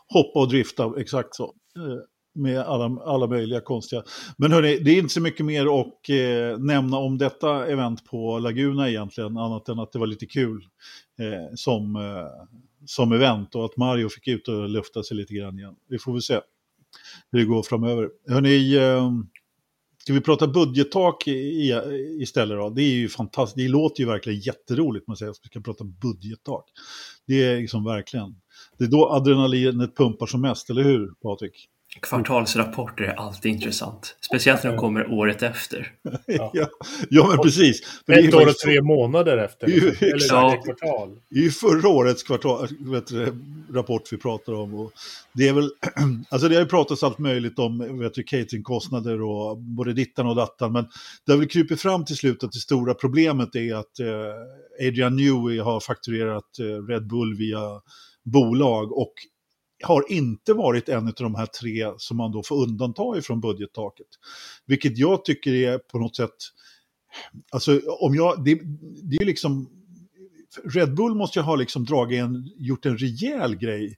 Hoppa 0.07 0.39
och 0.39 0.49
drifta, 0.49 0.93
exakt 0.97 1.35
så. 1.35 1.55
Eh, 1.75 1.99
med 2.35 2.59
alla, 2.59 3.01
alla 3.03 3.27
möjliga 3.27 3.61
konstiga. 3.61 4.03
Men 4.37 4.51
hörni, 4.51 4.79
det 4.79 4.91
är 4.91 4.97
inte 4.97 5.13
så 5.13 5.21
mycket 5.21 5.45
mer 5.45 5.81
att 5.81 6.09
eh, 6.09 6.59
nämna 6.59 6.97
om 6.97 7.17
detta 7.17 7.67
event 7.67 8.05
på 8.05 8.39
Laguna 8.39 8.89
egentligen, 8.89 9.37
annat 9.37 9.69
än 9.69 9.79
att 9.79 9.91
det 9.91 9.99
var 9.99 10.07
lite 10.07 10.25
kul 10.25 10.65
eh, 11.19 11.55
som, 11.55 11.95
eh, 11.95 12.45
som 12.85 13.11
event 13.11 13.55
och 13.55 13.65
att 13.65 13.77
Mario 13.77 14.09
fick 14.09 14.27
ut 14.27 14.47
och 14.47 14.69
lufta 14.69 15.03
sig 15.03 15.17
lite 15.17 15.33
grann 15.33 15.59
igen. 15.59 15.75
Vi 15.89 15.99
får 15.99 16.11
väl 16.11 16.21
se 16.21 16.39
hur 17.31 17.39
det 17.39 17.45
går 17.45 17.63
framöver. 17.63 18.09
Hörni, 18.27 18.75
eh, 18.75 19.11
ska 19.97 20.13
vi 20.13 20.21
prata 20.21 20.47
budgettak 20.47 21.27
istället 22.21 22.57
då? 22.57 22.69
Det 22.69 22.81
är 22.81 22.93
ju 22.93 23.09
fantastiskt, 23.09 23.57
det 23.57 23.67
låter 23.67 24.01
ju 24.01 24.07
verkligen 24.07 24.39
jätteroligt 24.39 25.07
man 25.07 25.17
säger 25.17 25.31
att 25.31 25.39
vi 25.43 25.47
ska 25.47 25.59
prata 25.59 25.83
budgettak. 25.83 26.65
Det 27.27 27.43
är 27.43 27.57
liksom 27.57 27.83
verkligen, 27.83 28.35
det 28.77 28.83
är 28.83 28.87
då 28.87 29.09
adrenalinet 29.09 29.97
pumpar 29.97 30.25
som 30.25 30.41
mest, 30.41 30.69
eller 30.69 30.83
hur 30.83 31.13
Patrik? 31.21 31.69
Kvartalsrapporter 32.01 33.03
är 33.03 33.13
alltid 33.13 33.51
intressant. 33.51 34.15
Speciellt 34.21 34.63
när 34.63 34.71
de 34.71 34.77
kommer 34.77 35.11
året 35.11 35.43
efter. 35.43 35.91
Ja, 36.25 36.51
ja 37.09 37.27
men 37.27 37.37
precis. 37.37 38.01
Men 38.05 38.25
Ett 38.25 38.33
år 38.33 38.47
och 38.47 38.57
tre 38.57 38.81
månader 38.81 39.37
efter. 39.37 39.67
Ju, 39.67 39.89
eller 39.89 40.27
ja. 40.29 40.61
kvartal. 40.65 41.19
Det 41.29 41.39
är 41.39 41.43
ju 41.43 41.51
förra 41.51 41.89
årets 41.89 42.23
kvartal, 42.23 42.67
vet 42.79 43.07
du, 43.07 43.33
rapport 43.73 44.13
vi 44.13 44.17
pratar 44.17 44.53
om. 44.53 44.73
Och 44.73 44.91
det 45.33 45.47
är 45.47 45.53
väl, 45.53 45.71
alltså 46.29 46.49
det 46.49 46.55
har 46.55 46.61
ju 46.61 46.67
pratats 46.67 47.03
allt 47.03 47.19
möjligt 47.19 47.59
om 47.59 47.99
vet 47.99 48.13
du, 48.13 48.23
cateringkostnader 48.23 49.21
och 49.21 49.57
både 49.57 49.93
dittan 49.93 50.27
och 50.27 50.35
dattan. 50.35 50.71
Men 50.71 50.85
det 51.25 51.31
har 51.31 51.39
väl 51.39 51.47
krypit 51.47 51.81
fram 51.81 52.05
till 52.05 52.15
slut 52.15 52.43
att 52.43 52.51
det 52.51 52.59
stora 52.59 52.93
problemet 52.93 53.55
är 53.55 53.75
att 53.75 53.99
eh, 53.99 54.87
Adrian 54.87 55.15
Newey 55.15 55.59
har 55.59 55.79
fakturerat 55.79 56.59
eh, 56.59 56.87
Red 56.87 57.07
Bull 57.07 57.37
via 57.37 57.81
bolag 58.23 58.91
och 58.91 59.13
har 59.83 60.11
inte 60.11 60.53
varit 60.53 60.89
en 60.89 61.07
av 61.07 61.13
de 61.13 61.35
här 61.35 61.45
tre 61.45 61.91
som 61.97 62.17
man 62.17 62.31
då 62.31 62.43
får 62.43 62.63
undanta 62.63 63.17
ifrån 63.17 63.41
budgettaket. 63.41 64.07
Vilket 64.65 64.97
jag 64.97 65.25
tycker 65.25 65.53
är 65.53 65.77
på 65.77 65.99
något 65.99 66.15
sätt, 66.15 66.35
alltså 67.51 67.81
om 67.99 68.15
jag, 68.15 68.43
det, 68.43 68.59
det 69.03 69.15
är 69.15 69.25
liksom, 69.25 69.69
Red 70.63 70.95
Bull 70.95 71.15
måste 71.15 71.39
ju 71.39 71.43
ha 71.43 71.55
liksom 71.55 71.85
dragit 71.85 72.19
en, 72.19 72.49
gjort 72.57 72.85
en 72.85 72.97
rejäl 72.97 73.55
grej, 73.55 73.97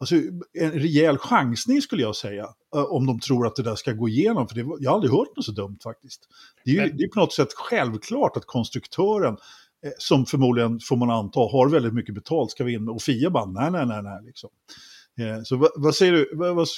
alltså 0.00 0.16
en 0.52 0.72
rejäl 0.72 1.18
chansning 1.18 1.82
skulle 1.82 2.02
jag 2.02 2.16
säga, 2.16 2.46
om 2.70 3.06
de 3.06 3.20
tror 3.20 3.46
att 3.46 3.56
det 3.56 3.62
där 3.62 3.74
ska 3.74 3.92
gå 3.92 4.08
igenom, 4.08 4.48
för 4.48 4.54
det, 4.54 4.60
jag 4.80 4.90
har 4.90 4.94
aldrig 4.94 5.12
hört 5.12 5.36
något 5.36 5.44
så 5.44 5.52
dumt 5.52 5.78
faktiskt. 5.82 6.28
Det 6.64 6.70
är, 6.70 6.86
ju, 6.86 6.92
det 6.92 7.04
är 7.04 7.08
på 7.08 7.20
något 7.20 7.32
sätt 7.32 7.52
självklart 7.54 8.36
att 8.36 8.46
konstruktören 8.46 9.36
eh, 9.84 9.92
som 9.98 10.26
förmodligen, 10.26 10.80
får 10.80 10.96
man 10.96 11.10
anta, 11.10 11.40
har 11.40 11.68
väldigt 11.68 11.94
mycket 11.94 12.14
betalt, 12.14 12.50
ska 12.50 12.64
vi 12.64 12.72
in 12.72 12.88
och 12.88 13.02
Fia 13.02 13.30
bara, 13.30 13.46
nej, 13.46 13.70
nej, 13.70 13.86
nej, 13.86 14.02
nej, 14.02 14.24
liksom. 14.24 14.50
Eh, 15.18 15.42
så 15.44 15.56
vad, 15.56 15.70
vad, 15.76 15.94
säger 15.94 16.12
du, 16.12 16.30
vad, 16.32 16.56
vad, 16.56 16.68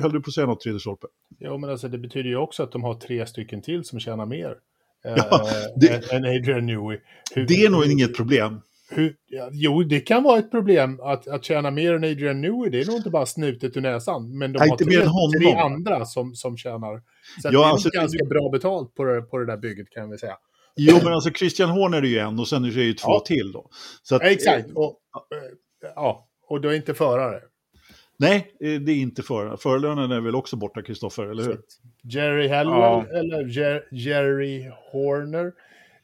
höll 0.00 0.12
du 0.12 0.20
på 0.20 0.28
att 0.28 0.34
säga 0.34 0.46
något 0.46 0.60
tredje 0.60 0.80
stolpe? 0.80 1.06
Ja, 1.38 1.56
men 1.56 1.70
alltså 1.70 1.88
det 1.88 1.98
betyder 1.98 2.30
ju 2.30 2.36
också 2.36 2.62
att 2.62 2.72
de 2.72 2.82
har 2.82 2.94
tre 2.94 3.26
stycken 3.26 3.62
till 3.62 3.84
som 3.84 4.00
tjänar 4.00 4.26
mer. 4.26 4.56
Eh, 5.04 5.14
ja, 5.16 5.48
det, 5.76 6.12
än 6.12 6.24
Adrian 6.24 6.66
Newey. 6.66 6.98
Hur, 7.34 7.46
det 7.46 7.64
är 7.64 7.70
nog 7.70 7.84
hur, 7.84 7.92
inget 7.92 8.16
problem. 8.16 8.60
Hur, 8.90 9.16
ja, 9.26 9.48
jo, 9.52 9.82
det 9.82 10.00
kan 10.00 10.22
vara 10.22 10.38
ett 10.38 10.50
problem 10.50 11.00
att, 11.00 11.28
att 11.28 11.44
tjäna 11.44 11.70
mer 11.70 11.94
än 11.94 12.04
Adrian 12.04 12.40
Newey. 12.40 12.70
Det 12.70 12.80
är 12.80 12.86
nog 12.86 12.96
inte 12.96 13.10
bara 13.10 13.26
snutet 13.26 13.76
ur 13.76 13.80
näsan. 13.80 14.38
Men 14.38 14.52
de 14.52 14.58
Nej, 14.58 14.68
har 14.68 14.76
tre, 14.76 15.50
tre, 15.50 15.58
andra 15.58 16.04
som, 16.04 16.34
som 16.34 16.56
tjänar. 16.56 17.02
Så 17.42 17.48
ja, 17.48 17.50
det 17.50 17.56
är 17.56 17.70
alltså, 17.70 17.88
ganska 17.88 18.24
bra 18.24 18.50
betalt 18.52 18.94
på 18.94 19.04
det, 19.04 19.22
på 19.22 19.38
det 19.38 19.46
där 19.46 19.56
bygget 19.56 19.90
kan 19.90 20.10
vi 20.10 20.18
säga. 20.18 20.36
Jo, 20.76 20.98
men 21.04 21.12
alltså 21.12 21.30
Christian 21.30 21.70
Horner 21.70 22.02
är 22.02 22.06
ju 22.06 22.18
en 22.18 22.38
och 22.38 22.48
sen 22.48 22.64
är 22.64 22.70
det 22.70 22.82
ju 22.82 22.94
två 22.94 23.12
ja. 23.12 23.22
till 23.26 23.52
då. 23.52 23.70
Att, 24.16 24.22
Exakt. 24.22 24.70
Och, 24.74 24.98
ja, 25.94 26.28
och 26.48 26.60
du 26.60 26.68
är 26.68 26.74
inte 26.74 26.94
förare. 26.94 27.40
Nej, 28.20 28.52
eh, 28.60 28.80
det 28.80 28.92
är 28.92 28.96
inte 28.96 29.22
för. 29.22 29.56
Förlönen 29.56 30.12
är 30.12 30.20
väl 30.20 30.34
också 30.34 30.56
borta, 30.56 30.82
Kristoffer, 30.82 31.26
eller 31.26 31.42
hur? 31.42 31.60
Jerry 32.02 32.48
Hallwell, 32.48 33.06
ja. 33.10 33.18
eller 33.18 33.58
Jer 33.58 33.84
Jerry 33.90 34.70
Horner. 34.92 35.52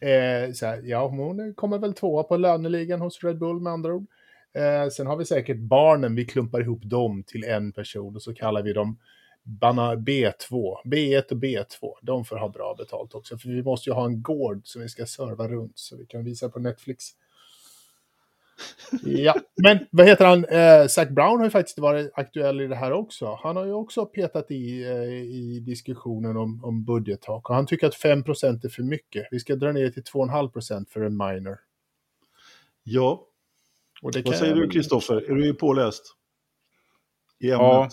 Eh, 0.00 0.52
så 0.52 0.66
här, 0.66 0.82
ja, 0.84 1.08
hon 1.08 1.54
kommer 1.54 1.78
väl 1.78 1.94
tvåa 1.94 2.22
på 2.22 2.36
löneligan 2.36 3.00
hos 3.00 3.24
Red 3.24 3.38
Bull 3.38 3.60
med 3.60 3.72
andra 3.72 3.94
ord. 3.94 4.06
Eh, 4.54 4.88
sen 4.88 5.06
har 5.06 5.16
vi 5.16 5.24
säkert 5.24 5.56
barnen, 5.56 6.14
vi 6.14 6.24
klumpar 6.24 6.60
ihop 6.60 6.82
dem 6.82 7.22
till 7.26 7.44
en 7.44 7.72
person 7.72 8.16
och 8.16 8.22
så 8.22 8.34
kallar 8.34 8.62
vi 8.62 8.72
dem 8.72 8.98
B2, 9.96 10.76
B1 10.84 11.32
och 11.32 11.38
B2. 11.38 11.92
De 12.02 12.24
får 12.24 12.36
ha 12.36 12.48
bra 12.48 12.74
betalt 12.78 13.14
också, 13.14 13.38
för 13.38 13.48
vi 13.48 13.62
måste 13.62 13.90
ju 13.90 13.94
ha 13.94 14.06
en 14.06 14.22
gård 14.22 14.60
som 14.64 14.82
vi 14.82 14.88
ska 14.88 15.06
serva 15.06 15.48
runt 15.48 15.78
så 15.78 15.96
vi 15.96 16.06
kan 16.06 16.24
visa 16.24 16.48
på 16.48 16.58
Netflix. 16.58 17.04
Ja, 19.02 19.34
men 19.62 19.78
vad 19.90 20.06
heter 20.06 20.24
han? 20.24 20.44
Eh, 20.44 20.86
Zac 20.86 21.08
Brown 21.08 21.38
har 21.38 21.44
ju 21.44 21.50
faktiskt 21.50 21.78
varit 21.78 22.10
aktuell 22.14 22.60
i 22.60 22.66
det 22.66 22.76
här 22.76 22.92
också. 22.92 23.38
Han 23.42 23.56
har 23.56 23.64
ju 23.64 23.72
också 23.72 24.06
petat 24.06 24.50
i, 24.50 24.82
eh, 24.84 25.12
i 25.12 25.62
diskussionen 25.66 26.36
om, 26.36 26.64
om 26.64 26.84
budgettak 26.84 27.50
och 27.50 27.54
han 27.54 27.66
tycker 27.66 27.86
att 27.86 27.94
5% 27.94 28.64
är 28.64 28.68
för 28.68 28.82
mycket. 28.82 29.28
Vi 29.30 29.40
ska 29.40 29.56
dra 29.56 29.72
ner 29.72 29.90
till 29.90 30.02
2,5% 30.02 30.90
för 30.90 31.00
en 31.00 31.16
minor. 31.16 31.58
Ja. 32.82 33.26
Och 34.02 34.12
det 34.12 34.22
vad 34.22 34.36
säger 34.36 34.54
du 34.54 34.68
Kristoffer? 34.68 35.30
Är 35.30 35.34
du 35.34 35.54
påläst? 35.54 36.16
I 37.38 37.48
ja. 37.48 37.88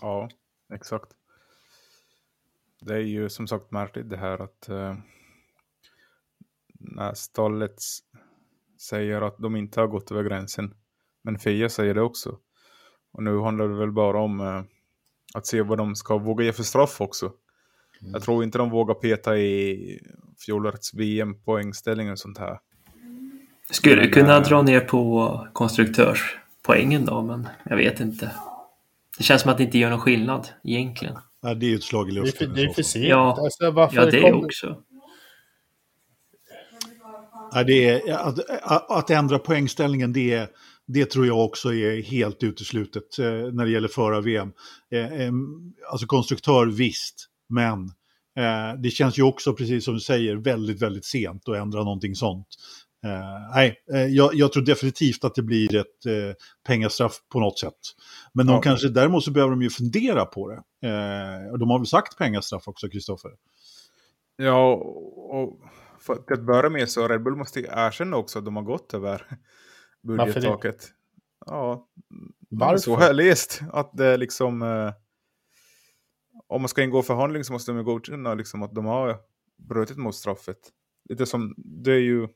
ja, 0.00 0.28
exakt. 0.74 1.08
Det 2.80 2.94
är 2.94 3.00
ju 3.00 3.28
som 3.28 3.46
sagt 3.46 3.70
märkligt 3.70 4.10
det 4.10 4.16
här 4.16 4.38
att 4.38 4.68
eh, 4.68 4.96
när 6.78 7.14
stallets 7.14 8.02
säger 8.80 9.22
att 9.22 9.38
de 9.38 9.56
inte 9.56 9.80
har 9.80 9.86
gått 9.86 10.10
över 10.10 10.22
gränsen. 10.22 10.74
Men 11.24 11.38
Fia 11.38 11.68
säger 11.68 11.94
det 11.94 12.02
också. 12.02 12.38
Och 13.12 13.22
nu 13.22 13.40
handlar 13.40 13.68
det 13.68 13.74
väl 13.74 13.92
bara 13.92 14.20
om 14.20 14.40
eh, 14.40 14.62
att 15.34 15.46
se 15.46 15.62
vad 15.62 15.78
de 15.78 15.96
ska 15.96 16.18
våga 16.18 16.44
ge 16.44 16.52
för 16.52 16.62
straff 16.62 17.00
också. 17.00 17.26
Mm. 18.00 18.12
Jag 18.12 18.22
tror 18.22 18.44
inte 18.44 18.58
de 18.58 18.70
vågar 18.70 18.94
peta 18.94 19.38
i 19.38 19.98
fjolårets 20.46 20.94
VM-poängställning 20.94 22.10
och 22.10 22.18
sånt 22.18 22.38
här. 22.38 22.58
Skulle 23.70 24.02
men, 24.02 24.10
kunna 24.10 24.36
äh... 24.36 24.42
dra 24.42 24.62
ner 24.62 24.80
på 24.80 25.48
konstruktörspoängen 25.52 27.04
då, 27.04 27.22
men 27.22 27.48
jag 27.64 27.76
vet 27.76 28.00
inte. 28.00 28.30
Det 29.18 29.24
känns 29.24 29.42
som 29.42 29.50
att 29.50 29.58
det 29.58 29.64
inte 29.64 29.78
gör 29.78 29.90
någon 29.90 30.00
skillnad 30.00 30.48
egentligen. 30.64 31.16
Ja, 31.42 31.54
det 31.54 31.66
är 31.66 31.70
ju 31.70 31.76
ett 31.76 31.82
slag 31.82 32.08
i 32.08 32.12
luften. 32.12 32.54
Det 32.54 32.62
är 32.62 32.66
för, 32.66 32.74
för 32.74 32.82
sent. 32.82 33.08
Ja, 33.08 33.38
alltså, 33.40 33.96
ja 33.96 34.06
det 34.10 34.20
kom... 34.20 34.44
också. 34.44 34.82
Ja, 37.56 37.64
det 37.64 37.88
är, 37.88 38.12
att, 38.12 38.90
att 38.90 39.10
ändra 39.10 39.38
poängställningen, 39.38 40.12
det, 40.12 40.50
det 40.86 41.10
tror 41.10 41.26
jag 41.26 41.44
också 41.44 41.74
är 41.74 42.02
helt 42.02 42.42
uteslutet 42.42 43.18
eh, 43.18 43.24
när 43.26 43.64
det 43.64 43.70
gäller 43.70 43.88
förra-VM. 43.88 44.52
Eh, 44.92 45.12
eh, 45.12 45.32
alltså 45.90 46.06
konstruktör 46.06 46.66
visst, 46.66 47.26
men 47.48 47.84
eh, 48.38 48.80
det 48.82 48.90
känns 48.90 49.18
ju 49.18 49.22
också, 49.22 49.52
precis 49.52 49.84
som 49.84 49.94
du 49.94 50.00
säger, 50.00 50.36
väldigt, 50.36 50.82
väldigt 50.82 51.04
sent 51.04 51.48
att 51.48 51.56
ändra 51.56 51.84
någonting 51.84 52.14
sånt. 52.14 52.46
Eh, 53.06 53.54
nej, 53.54 53.76
eh, 53.92 54.06
jag, 54.06 54.34
jag, 54.34 54.52
tror 54.52 54.62
definitivt 54.62 55.24
att 55.24 55.34
det 55.34 55.42
blir 55.42 55.76
ett 55.76 56.36
pengastraff 56.66 57.12
på 57.32 57.40
något 57.40 57.58
sätt. 57.58 57.78
Men 58.34 58.46
de 58.46 58.52
ja. 58.52 58.60
kanske, 58.60 58.88
däremot 58.88 59.24
så 59.24 59.30
behöver 59.30 59.50
de 59.50 59.62
ju 59.62 59.70
fundera 59.70 60.24
på 60.24 60.48
det. 60.48 60.62
de 61.58 61.70
har 61.70 61.78
väl 61.78 61.86
sagt 61.86 62.18
pengastraff 62.18 62.68
också, 62.68 62.88
Kristoffer? 62.88 63.30
Ja, 64.36 64.74
och 65.14 65.60
för 66.06 66.16
till 66.16 66.34
att 66.34 66.46
börja 66.46 66.70
med 66.70 66.88
så 66.88 67.08
Red 67.08 67.22
Bull 67.22 67.36
måste 67.36 67.60
erkänna 67.60 68.16
också 68.16 68.38
att 68.38 68.44
de 68.44 68.56
har 68.56 68.62
gått 68.62 68.94
över 68.94 69.38
budgettaket. 70.02 70.92
Ja, 71.46 71.88
Varför? 72.50 72.78
så 72.78 72.96
har 72.96 73.02
jag 73.02 73.16
läst. 73.16 73.60
Att 73.72 73.96
det 73.96 74.16
liksom... 74.16 74.62
Eh, 74.62 74.92
om 76.48 76.62
man 76.62 76.68
ska 76.68 76.82
ingå 76.82 77.02
förhandling 77.02 77.44
så 77.44 77.52
måste 77.52 77.72
de 77.72 77.84
godkänna 77.84 78.34
liksom, 78.34 78.62
att 78.62 78.74
de 78.74 78.84
har 78.84 79.16
brutit 79.68 79.96
mot 79.96 80.14
straffet. 80.14 80.58
Lite 81.08 81.26
som, 81.26 81.54
det 81.56 81.92
är 81.92 82.00
ju 82.00 82.28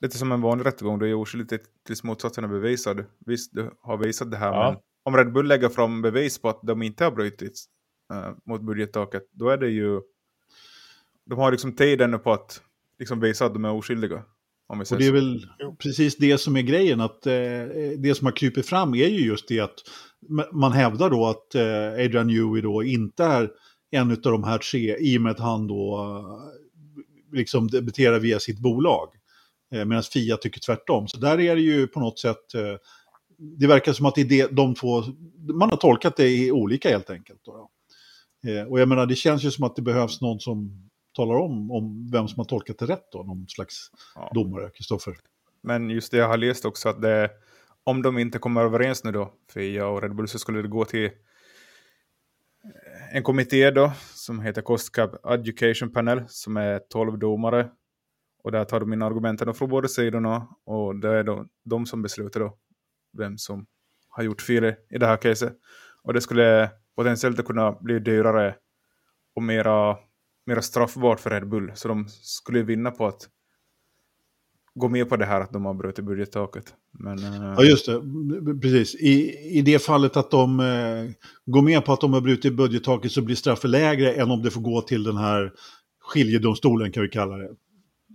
lite 0.00 0.18
som 0.18 0.32
en 0.32 0.40
vanlig 0.40 0.66
rättegång, 0.66 0.98
det 0.98 1.08
är 1.08 1.14
oskyldigt 1.14 1.64
tills 1.86 2.04
motsatsen 2.04 2.44
är 2.44 2.48
bevisad. 2.48 3.04
Visst, 3.26 3.54
du 3.54 3.70
har 3.80 3.96
visat 3.96 4.30
det 4.30 4.36
här, 4.36 4.52
ja. 4.52 4.70
men 4.70 4.80
om 5.04 5.16
Red 5.16 5.32
Bull 5.32 5.46
lägger 5.46 5.68
fram 5.68 6.02
bevis 6.02 6.38
på 6.38 6.48
att 6.48 6.60
de 6.62 6.82
inte 6.82 7.04
har 7.04 7.10
brutit 7.10 7.64
uh, 8.12 8.30
mot 8.44 8.60
budgettaket, 8.60 9.28
då 9.32 9.48
är 9.48 9.56
det 9.56 9.68
ju... 9.68 10.00
De 11.26 11.38
har 11.38 11.50
liksom 11.50 11.76
tid 11.76 12.00
ännu 12.00 12.18
på 12.18 12.32
att 12.32 12.60
liksom 12.98 13.20
visa 13.20 13.44
att 13.44 13.54
de 13.54 13.64
är 13.64 13.72
oskyldiga. 13.72 14.22
Om 14.66 14.78
vi 14.78 14.84
och 14.94 14.98
det 14.98 15.06
är 15.06 15.12
väl 15.12 15.46
precis 15.78 16.16
det 16.16 16.38
som 16.38 16.56
är 16.56 16.62
grejen, 16.62 17.00
att 17.00 17.26
eh, 17.26 17.32
det 17.98 18.16
som 18.16 18.26
har 18.26 18.36
krypit 18.36 18.66
fram 18.66 18.94
är 18.94 19.08
ju 19.08 19.26
just 19.26 19.48
det 19.48 19.60
att 19.60 19.74
man 20.52 20.72
hävdar 20.72 21.10
då 21.10 21.26
att 21.26 21.54
eh, 21.54 22.04
Adrian 22.04 22.26
Newey 22.26 22.62
då 22.62 22.82
inte 22.82 23.24
är 23.24 23.50
en 23.90 24.10
av 24.10 24.16
de 24.16 24.44
här 24.44 24.58
tre 24.58 24.96
i 24.98 25.18
och 25.18 25.22
med 25.22 25.32
att 25.32 25.40
han 25.40 25.66
då 25.66 25.98
eh, 25.98 27.36
liksom 27.36 27.68
debiterar 27.68 28.18
via 28.18 28.40
sitt 28.40 28.58
bolag. 28.58 29.08
Eh, 29.74 29.84
Medan 29.84 30.02
Fia 30.02 30.36
tycker 30.36 30.60
tvärtom. 30.60 31.08
Så 31.08 31.16
där 31.16 31.40
är 31.40 31.56
det 31.56 31.62
ju 31.62 31.86
på 31.86 32.00
något 32.00 32.18
sätt, 32.18 32.54
eh, 32.54 32.76
det 33.38 33.66
verkar 33.66 33.92
som 33.92 34.06
att 34.06 34.14
det 34.14 34.20
är 34.20 34.24
det, 34.24 34.46
de 34.46 34.74
två, 34.74 35.02
man 35.54 35.70
har 35.70 35.76
tolkat 35.76 36.16
det 36.16 36.28
i 36.28 36.52
olika 36.52 36.88
helt 36.88 37.10
enkelt. 37.10 37.40
Då, 37.44 37.70
ja. 38.40 38.50
eh, 38.50 38.64
och 38.64 38.80
jag 38.80 38.88
menar, 38.88 39.06
det 39.06 39.16
känns 39.16 39.44
ju 39.44 39.50
som 39.50 39.64
att 39.64 39.76
det 39.76 39.82
behövs 39.82 40.20
någon 40.20 40.40
som 40.40 40.90
talar 41.14 41.34
om, 41.34 41.70
om 41.70 42.10
vem 42.12 42.28
som 42.28 42.40
har 42.40 42.44
tolkat 42.44 42.78
det 42.78 42.86
rätt 42.86 43.12
då, 43.12 43.22
någon 43.22 43.48
slags 43.48 43.90
ja. 44.14 44.30
domare, 44.34 44.70
Kristoffer. 44.70 45.14
Men 45.62 45.90
just 45.90 46.10
det 46.10 46.16
jag 46.16 46.28
har 46.28 46.36
läst 46.36 46.64
också 46.64 46.88
att 46.88 47.02
det, 47.02 47.30
om 47.84 48.02
de 48.02 48.18
inte 48.18 48.38
kommer 48.38 48.64
överens 48.64 49.04
nu 49.04 49.12
då, 49.12 49.32
Fia 49.54 49.86
och 49.86 50.02
Red 50.02 50.14
Bull, 50.14 50.28
så 50.28 50.38
skulle 50.38 50.62
det 50.62 50.68
gå 50.68 50.84
till 50.84 51.10
en 53.12 53.22
kommitté 53.22 53.70
då, 53.70 53.92
som 54.14 54.40
heter 54.40 54.62
Cost 54.62 54.92
Cap 54.92 55.26
Education 55.26 55.92
Panel, 55.92 56.24
som 56.28 56.56
är 56.56 56.78
12 56.78 57.18
domare 57.18 57.70
och 58.44 58.52
där 58.52 58.64
tar 58.64 58.80
de 58.80 58.92
in 58.92 59.02
argumenten 59.02 59.54
från 59.54 59.68
båda 59.68 59.88
sidorna 59.88 60.48
och 60.64 60.96
det 60.96 61.08
är 61.08 61.24
då 61.24 61.46
de 61.64 61.86
som 61.86 62.02
beslutar 62.02 62.40
då 62.40 62.58
vem 63.18 63.38
som 63.38 63.66
har 64.08 64.22
gjort 64.22 64.42
fel 64.42 64.64
i 64.64 64.98
det 64.98 65.06
här 65.06 65.16
caset. 65.16 65.52
Och 66.02 66.12
det 66.12 66.20
skulle 66.20 66.70
potentiellt 66.96 67.44
kunna 67.44 67.72
bli 67.72 67.98
dyrare 67.98 68.54
och 69.34 69.42
mera, 69.42 69.96
mera 70.46 70.62
straffbart 70.62 71.20
för 71.20 71.30
Red 71.30 71.48
Bull. 71.48 71.72
Så 71.74 71.88
de 71.88 72.08
skulle 72.08 72.62
vinna 72.62 72.90
på 72.90 73.06
att 73.06 73.28
gå 74.74 74.88
med 74.88 75.08
på 75.08 75.16
det 75.16 75.24
här 75.24 75.40
att 75.40 75.52
de 75.52 75.64
har 75.64 75.74
brutit 75.74 76.04
budgettaket. 76.04 76.74
Men, 76.98 77.18
uh... 77.18 77.54
Ja, 77.56 77.62
just 77.62 77.86
det. 77.86 78.00
Precis. 78.62 78.94
I, 78.94 79.30
I 79.58 79.62
det 79.62 79.78
fallet 79.78 80.16
att 80.16 80.30
de 80.30 80.60
uh, 80.60 81.10
går 81.46 81.62
med 81.62 81.84
på 81.84 81.92
att 81.92 82.00
de 82.00 82.12
har 82.12 82.20
brutit 82.20 82.54
budgettaket 82.54 83.12
så 83.12 83.22
blir 83.22 83.36
straffet 83.36 83.70
lägre 83.70 84.12
än 84.12 84.30
om 84.30 84.42
det 84.42 84.50
får 84.50 84.60
gå 84.60 84.80
till 84.80 85.02
den 85.02 85.16
här 85.16 85.52
skiljedomstolen 86.00 86.92
kan 86.92 87.02
vi 87.02 87.08
kalla 87.08 87.36
det. 87.36 87.50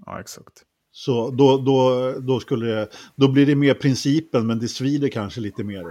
Ja, 0.06 0.20
exakt. 0.20 0.64
Så 0.92 1.32
då, 1.32 1.58
då, 1.58 2.12
då, 2.20 2.40
skulle 2.40 2.66
det, 2.66 2.88
då 3.16 3.32
blir 3.32 3.46
det 3.46 3.56
mer 3.56 3.74
principen, 3.74 4.48
men 4.48 4.60
det 4.60 4.68
svider 4.68 5.08
kanske 5.08 5.42
lite 5.42 5.64
mer. 5.64 5.84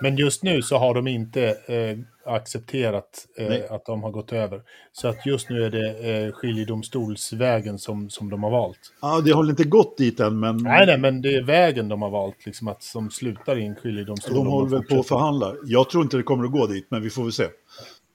Men 0.00 0.16
just 0.16 0.42
nu 0.42 0.62
så 0.62 0.78
har 0.78 0.94
de 0.94 1.06
inte 1.06 1.44
eh, 1.44 1.98
accepterat 2.34 3.26
eh, 3.38 3.72
att 3.72 3.86
de 3.86 4.02
har 4.02 4.10
gått 4.10 4.32
över. 4.32 4.62
Så 4.92 5.08
att 5.08 5.26
just 5.26 5.50
nu 5.50 5.64
är 5.64 5.70
det 5.70 6.10
eh, 6.10 6.32
skiljedomstolsvägen 6.32 7.78
som, 7.78 8.10
som 8.10 8.30
de 8.30 8.42
har 8.42 8.50
valt. 8.50 8.78
Ja, 9.02 9.20
det 9.24 9.30
har 9.30 9.50
inte 9.50 9.64
gått 9.64 9.98
dit 9.98 10.20
än, 10.20 10.40
men... 10.40 10.56
Nej, 10.56 10.86
nej, 10.86 10.98
men 10.98 11.22
det 11.22 11.34
är 11.34 11.42
vägen 11.42 11.88
de 11.88 12.02
har 12.02 12.10
valt, 12.10 12.46
liksom 12.46 12.68
att 12.68 12.82
som 12.82 13.10
slutar 13.10 13.58
i 13.58 13.66
en 13.66 13.76
skiljedomstol. 13.76 14.34
De 14.34 14.46
håller 14.46 14.70
väl 14.70 14.82
på 14.82 15.00
att 15.00 15.08
förhandla. 15.08 15.54
Jag 15.64 15.90
tror 15.90 16.02
inte 16.02 16.16
det 16.16 16.22
kommer 16.22 16.44
att 16.44 16.52
gå 16.52 16.66
dit, 16.66 16.86
men 16.90 17.02
vi 17.02 17.10
får 17.10 17.22
väl 17.22 17.32
se. 17.32 17.46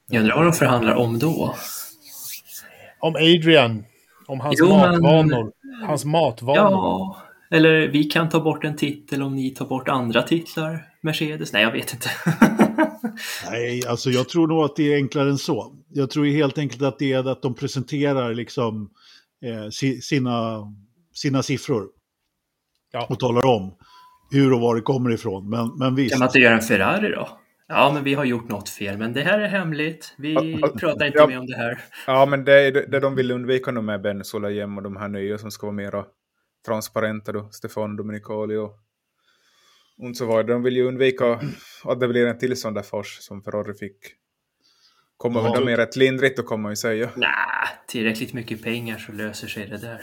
Jag 0.09 0.21
undrar 0.21 0.35
vad 0.35 0.45
de 0.45 0.53
förhandlar 0.53 0.95
om 0.95 1.19
då? 1.19 1.55
Om 2.99 3.15
Adrian 3.15 3.83
om 4.27 4.39
hans 4.39 4.55
jo, 4.59 4.67
matvanor. 4.67 5.51
Men... 5.61 5.87
Hans 5.87 6.05
matvanor. 6.05 6.71
Ja, 6.71 7.17
eller 7.51 7.87
vi 7.87 8.03
kan 8.03 8.29
ta 8.29 8.39
bort 8.39 8.63
en 8.63 8.75
titel 8.75 9.21
om 9.21 9.35
ni 9.35 9.49
tar 9.49 9.65
bort 9.65 9.89
andra 9.89 10.21
titlar. 10.21 10.92
Mercedes? 11.03 11.53
Nej, 11.53 11.63
jag 11.63 11.71
vet 11.71 11.93
inte. 11.93 12.09
Nej, 13.49 13.81
alltså 13.87 14.09
jag 14.09 14.29
tror 14.29 14.47
nog 14.47 14.63
att 14.63 14.75
det 14.75 14.93
är 14.93 14.95
enklare 14.95 15.29
än 15.29 15.37
så. 15.37 15.75
Jag 15.89 16.09
tror 16.09 16.25
helt 16.25 16.57
enkelt 16.57 16.81
att 16.81 16.99
det 16.99 17.13
är 17.13 17.27
att 17.27 17.41
de 17.41 17.55
presenterar 17.55 18.33
liksom 18.33 18.89
eh, 19.45 19.69
sina, 20.01 20.67
sina 21.13 21.43
siffror. 21.43 21.87
Ja. 22.91 23.07
Och 23.09 23.19
talar 23.19 23.45
om 23.45 23.75
hur 24.31 24.53
och 24.53 24.59
var 24.59 24.75
det 24.75 24.81
kommer 24.81 25.11
ifrån. 25.11 25.49
Men, 25.49 25.77
men 25.77 25.95
visst. 25.95 26.13
Kan 26.13 26.19
man 26.19 26.27
inte 26.27 26.39
göra 26.39 26.55
en 26.55 26.61
Ferrari 26.61 27.11
då? 27.11 27.29
Ja, 27.67 27.91
men 27.93 28.03
vi 28.03 28.13
har 28.13 28.25
gjort 28.25 28.49
något 28.49 28.69
fel, 28.69 28.97
men 28.97 29.13
det 29.13 29.21
här 29.21 29.39
är 29.39 29.47
hemligt. 29.47 30.15
Vi 30.17 30.61
pratar 30.79 31.05
inte 31.05 31.17
ja, 31.17 31.27
mer 31.27 31.39
om 31.39 31.47
det 31.47 31.57
här. 31.57 31.81
Ja, 32.07 32.25
men 32.25 32.43
det 32.43 32.53
är 32.53 32.71
det 32.71 32.99
de 32.99 33.15
vill 33.15 33.31
undvika 33.31 33.71
nu 33.71 33.81
med 33.81 34.01
Ben 34.01 34.23
Solayem 34.23 34.77
och 34.77 34.83
de 34.83 34.97
här 34.97 35.07
nya 35.07 35.37
som 35.37 35.51
ska 35.51 35.65
vara 35.67 35.75
mera 35.75 36.05
transparenta 36.65 37.31
då, 37.31 37.49
Stefan 37.51 37.95
Dominicali 37.95 38.55
och, 38.55 38.82
och 39.97 40.17
så 40.17 40.25
vidare. 40.25 40.43
De 40.43 40.63
vill 40.63 40.75
ju 40.75 40.83
undvika 40.83 41.39
att 41.83 41.99
det 41.99 42.07
blir 42.07 42.25
en 42.25 42.37
till 42.37 42.57
sån 42.57 42.73
där 42.73 42.81
fars 42.81 43.17
som 43.21 43.43
Ferrari 43.43 43.73
fick. 43.73 43.97
Kommer 45.17 45.41
ja. 45.41 45.55
de 45.55 45.65
mer 45.65 45.77
rätt 45.77 45.95
lindrigt 45.95 46.45
kommer 46.45 46.61
man 46.61 46.71
ju 46.71 46.75
säga. 46.75 47.09
Nej, 47.15 47.29
tillräckligt 47.87 48.33
mycket 48.33 48.63
pengar 48.63 48.97
så 48.97 49.11
löser 49.11 49.47
sig 49.47 49.67
det 49.67 49.77
där. 49.77 50.01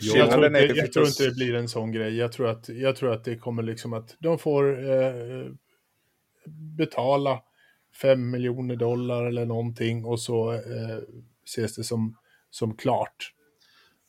Jag 0.00 0.30
tror, 0.30 0.46
inte, 0.46 0.58
jag 0.58 0.92
tror, 0.92 1.06
inte, 1.06 1.24
det 1.24 1.34
blir 1.34 1.54
en 1.54 1.68
sån 1.68 1.92
grej. 1.92 2.16
Jag 2.16 2.32
tror 2.32 2.48
att, 2.48 2.68
jag 2.68 2.96
tror 2.96 3.12
att 3.12 3.24
det 3.24 3.36
kommer 3.36 3.62
liksom 3.62 3.92
att 3.92 4.16
de 4.18 4.38
får 4.38 4.92
eh, 4.92 5.46
betala 6.76 7.42
5 8.00 8.30
miljoner 8.30 8.76
dollar 8.76 9.26
eller 9.26 9.46
någonting 9.46 10.04
och 10.04 10.20
så 10.20 10.52
eh, 10.52 10.98
ses 11.44 11.76
det 11.76 11.84
som, 11.84 12.16
som 12.50 12.76
klart. 12.76 13.32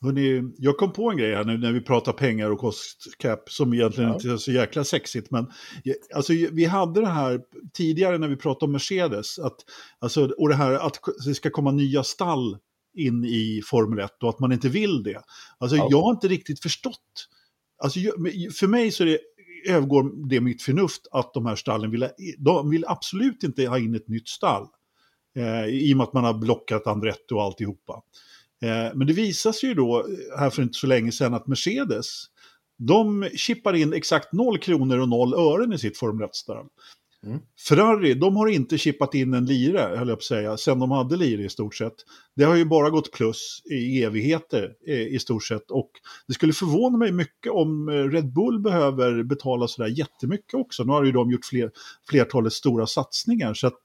Hörrni, 0.01 0.53
jag 0.57 0.77
kom 0.77 0.93
på 0.93 1.11
en 1.11 1.17
grej 1.17 1.35
här 1.35 1.43
nu 1.43 1.57
när 1.57 1.71
vi 1.71 1.81
pratar 1.81 2.13
pengar 2.13 2.51
och 2.51 2.59
kostcap 2.59 3.49
som 3.49 3.73
egentligen 3.73 4.09
ja. 4.09 4.15
inte 4.15 4.29
är 4.29 4.37
så 4.37 4.51
jäkla 4.51 4.83
sexigt. 4.83 5.31
Men 5.31 5.51
alltså, 6.15 6.33
vi 6.33 6.65
hade 6.65 7.01
det 7.01 7.07
här 7.07 7.41
tidigare 7.73 8.17
när 8.17 8.27
vi 8.27 8.35
pratade 8.35 8.65
om 8.65 8.71
Mercedes. 8.71 9.39
Att, 9.39 9.55
alltså, 9.99 10.29
och 10.37 10.49
det 10.49 10.55
här 10.55 10.71
att 10.71 10.99
det 11.25 11.35
ska 11.35 11.49
komma 11.49 11.71
nya 11.71 12.03
stall 12.03 12.57
in 12.97 13.25
i 13.25 13.61
Formel 13.65 13.99
1 13.99 14.23
och 14.23 14.29
att 14.29 14.39
man 14.39 14.51
inte 14.51 14.69
vill 14.69 15.03
det. 15.03 15.21
Alltså 15.57 15.77
ja. 15.77 15.87
jag 15.91 16.01
har 16.01 16.11
inte 16.11 16.27
riktigt 16.27 16.61
förstått. 16.61 17.27
Alltså, 17.83 17.99
för 18.59 18.67
mig 18.67 18.91
så 18.91 19.03
är 19.03 19.07
det 19.07 19.19
övergår 19.67 20.29
det 20.29 20.41
mitt 20.41 20.61
förnuft 20.61 21.07
att 21.11 21.33
de 21.33 21.45
här 21.45 21.55
stallen 21.55 21.91
vill, 21.91 22.09
de 22.37 22.69
vill 22.69 22.85
absolut 22.87 23.43
inte 23.43 23.67
ha 23.67 23.79
in 23.79 23.95
ett 23.95 24.07
nytt 24.07 24.27
stall. 24.27 24.67
Eh, 25.37 25.65
I 25.65 25.93
och 25.93 25.97
med 25.97 26.03
att 26.03 26.13
man 26.13 26.23
har 26.23 26.33
blockat 26.33 26.87
Andretti 26.87 27.33
och 27.33 27.43
alltihopa. 27.43 28.01
Eh, 28.65 28.91
men 28.95 29.07
det 29.07 29.13
visar 29.13 29.51
sig 29.51 29.69
ju 29.69 29.75
då 29.75 29.99
eh, 29.99 30.39
här 30.39 30.49
för 30.49 30.61
inte 30.61 30.79
så 30.79 30.87
länge 30.87 31.11
sedan 31.11 31.33
att 31.33 31.47
Mercedes, 31.47 32.25
de 32.77 33.29
chippar 33.35 33.73
in 33.73 33.93
exakt 33.93 34.33
0 34.33 34.57
kronor 34.57 34.99
och 34.99 35.09
0 35.09 35.33
ören 35.33 35.73
i 35.73 35.77
sitt 35.77 35.97
Formel 35.97 36.27
1-stall. 36.27 36.65
Mm. 37.25 37.39
Ferrari, 37.67 38.13
de 38.13 38.35
har 38.35 38.47
inte 38.47 38.77
chippat 38.77 39.13
in 39.13 39.33
en 39.33 39.45
lire, 39.45 39.79
höll 39.79 40.07
jag 40.07 40.17
på 40.17 40.21
att 40.21 40.23
säga, 40.23 40.57
sen 40.57 40.79
de 40.79 40.91
hade 40.91 41.17
lire 41.17 41.43
i 41.43 41.49
stort 41.49 41.75
sett. 41.75 41.93
Det 42.35 42.43
har 42.43 42.55
ju 42.55 42.65
bara 42.65 42.89
gått 42.89 43.11
plus 43.11 43.61
i 43.71 44.03
evigheter 44.03 44.73
i 44.87 45.19
stort 45.19 45.43
sett. 45.43 45.71
Och 45.71 45.91
det 46.27 46.33
skulle 46.33 46.53
förvåna 46.53 46.97
mig 46.97 47.11
mycket 47.11 47.51
om 47.51 47.89
eh, 47.89 47.93
Red 47.93 48.33
Bull 48.33 48.59
behöver 48.59 49.23
betala 49.23 49.67
sådär 49.67 49.89
jättemycket 49.89 50.53
också. 50.53 50.83
Nu 50.83 50.91
har 50.91 51.03
ju 51.03 51.11
de 51.11 51.31
gjort 51.31 51.45
fler, 51.45 51.71
flertalet 52.09 52.53
stora 52.53 52.87
satsningar. 52.87 53.53
Så 53.53 53.67
att 53.67 53.81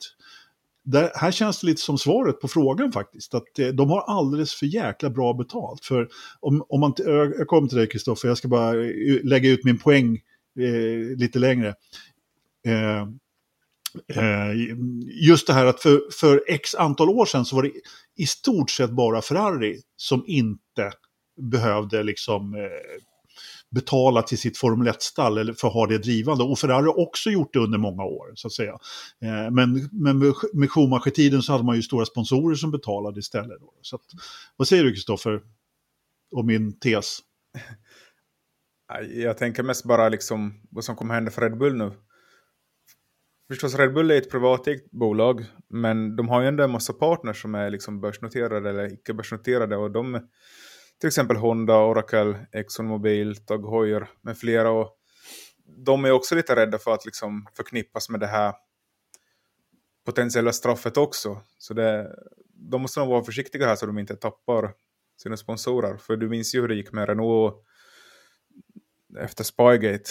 där, 0.91 1.11
här 1.15 1.31
känns 1.31 1.61
det 1.61 1.67
lite 1.67 1.81
som 1.81 1.99
svaret 1.99 2.41
på 2.41 2.49
frågan 2.49 2.93
faktiskt. 2.93 3.35
Att 3.35 3.59
eh, 3.59 3.69
de 3.69 3.91
har 3.91 4.01
alldeles 4.01 4.55
för 4.55 4.67
jäkla 4.67 5.11
bra 5.11 5.33
betalt. 5.33 5.85
För 5.85 6.09
om, 6.41 6.65
om 6.69 6.81
man, 6.81 6.95
jag 6.99 7.47
kommer 7.47 7.69
till 7.69 7.79
dig 7.79 7.89
Kristoffer, 7.89 8.29
jag 8.29 8.39
ska 8.39 8.49
bara 8.49 8.85
eh, 8.85 9.25
lägga 9.25 9.51
ut 9.51 9.65
min 9.65 9.79
poäng 9.79 10.19
eh, 10.59 11.19
lite 11.19 11.39
längre. 11.39 11.69
Eh, 12.67 13.07
Eh, 14.15 14.53
just 15.23 15.47
det 15.47 15.53
här 15.53 15.67
att 15.67 15.81
för, 15.81 16.01
för 16.21 16.45
x 16.49 16.75
antal 16.75 17.09
år 17.09 17.27
sedan 17.27 17.45
så 17.45 17.57
var 17.57 17.63
det 17.63 17.73
i 18.17 18.27
stort 18.27 18.71
sett 18.71 18.91
bara 18.91 19.23
Ferrari 19.23 19.81
som 19.97 20.25
inte 20.27 20.93
behövde 21.41 22.03
liksom 22.03 22.55
eh, 22.55 22.61
betala 23.71 24.23
till 24.23 24.39
sitt 24.39 24.59
Formel 24.59 24.89
1-stall 24.89 25.55
för 25.55 25.69
att 25.69 25.75
ha 25.75 25.87
det 25.87 25.99
drivande. 25.99 26.45
Och 26.45 26.59
Ferrari 26.59 26.87
har 26.87 26.99
också 26.99 27.31
gjort 27.31 27.53
det 27.53 27.59
under 27.59 27.79
många 27.79 28.05
år, 28.05 28.33
så 28.35 28.47
att 28.47 28.53
säga. 28.53 28.79
Eh, 29.23 29.51
men, 29.51 29.89
men 29.93 30.19
med 30.53 30.71
Schumacher-tiden 30.71 31.43
så 31.43 31.53
hade 31.53 31.65
man 31.65 31.77
ju 31.77 31.83
stora 31.83 32.07
sponsorer 32.07 32.55
som 32.55 32.71
betalade 32.71 33.21
istället. 33.21 33.61
Då. 33.61 33.75
Så 33.83 33.97
att, 33.97 34.03
vad 34.57 34.69
säger 34.69 34.85
du, 34.85 34.93
Kristoffer, 34.93 35.41
om 36.31 36.47
min 36.47 36.79
tes? 36.79 37.19
Jag 39.15 39.39
tänker 39.39 39.63
mest 39.63 39.85
bara 39.85 40.09
liksom 40.09 40.61
vad 40.71 40.85
som 40.85 40.97
kommer 40.97 41.15
hända 41.15 41.31
för 41.31 41.43
Red 41.43 41.59
Bull 41.59 41.77
nu. 41.77 41.93
förstås 43.49 43.75
Red 43.75 43.95
Bull 43.95 44.11
är 44.11 44.17
ett 44.17 44.31
privatägt 44.31 44.91
bolag, 44.91 45.45
men 45.69 46.17
de 46.17 46.29
har 46.29 46.43
ju 46.43 46.49
ändå 46.49 46.65
en 46.65 46.71
massa 46.71 46.93
partners 46.93 47.43
som 47.43 47.55
är 47.55 47.71
liksom 47.71 48.01
börsnoterade 48.01 48.71
eller 48.71 48.93
icke 48.93 49.15
börsnoterade 49.15 49.77
och 49.77 49.91
de 49.91 50.21
till 51.01 51.09
exempel 51.09 51.37
Honda, 51.37 51.77
Oracle, 51.77 52.47
ExxonMobil, 52.53 53.37
Tag 53.37 53.71
Heuer 53.71 54.09
med 54.21 54.39
flera 54.39 54.71
och 54.71 54.97
de 55.77 56.05
är 56.05 56.11
också 56.11 56.35
lite 56.35 56.57
rädda 56.57 56.79
för 56.79 56.95
att 56.95 57.05
liksom 57.05 57.47
förknippas 57.57 58.09
med 58.09 58.21
det 58.21 58.27
här 58.27 58.55
potentiella 60.07 60.53
straffet 60.53 60.97
också. 60.97 61.41
Så 61.59 61.75
det, 61.75 62.17
de 62.55 62.83
måste 62.83 63.01
nog 63.01 63.09
vara 63.09 63.25
försiktiga 63.25 63.67
här 63.67 63.77
så 63.77 63.87
de 63.87 63.99
inte 63.99 64.17
tappar 64.17 64.73
sina 65.23 65.37
sponsorer. 65.37 65.97
För 65.97 66.17
du 66.17 66.29
minns 66.29 66.55
ju 66.55 66.61
hur 66.61 66.69
det 66.69 66.75
gick 66.75 66.93
med 66.93 67.09
Renault 67.09 67.55
efter 69.19 69.45
Spygate. 69.45 70.11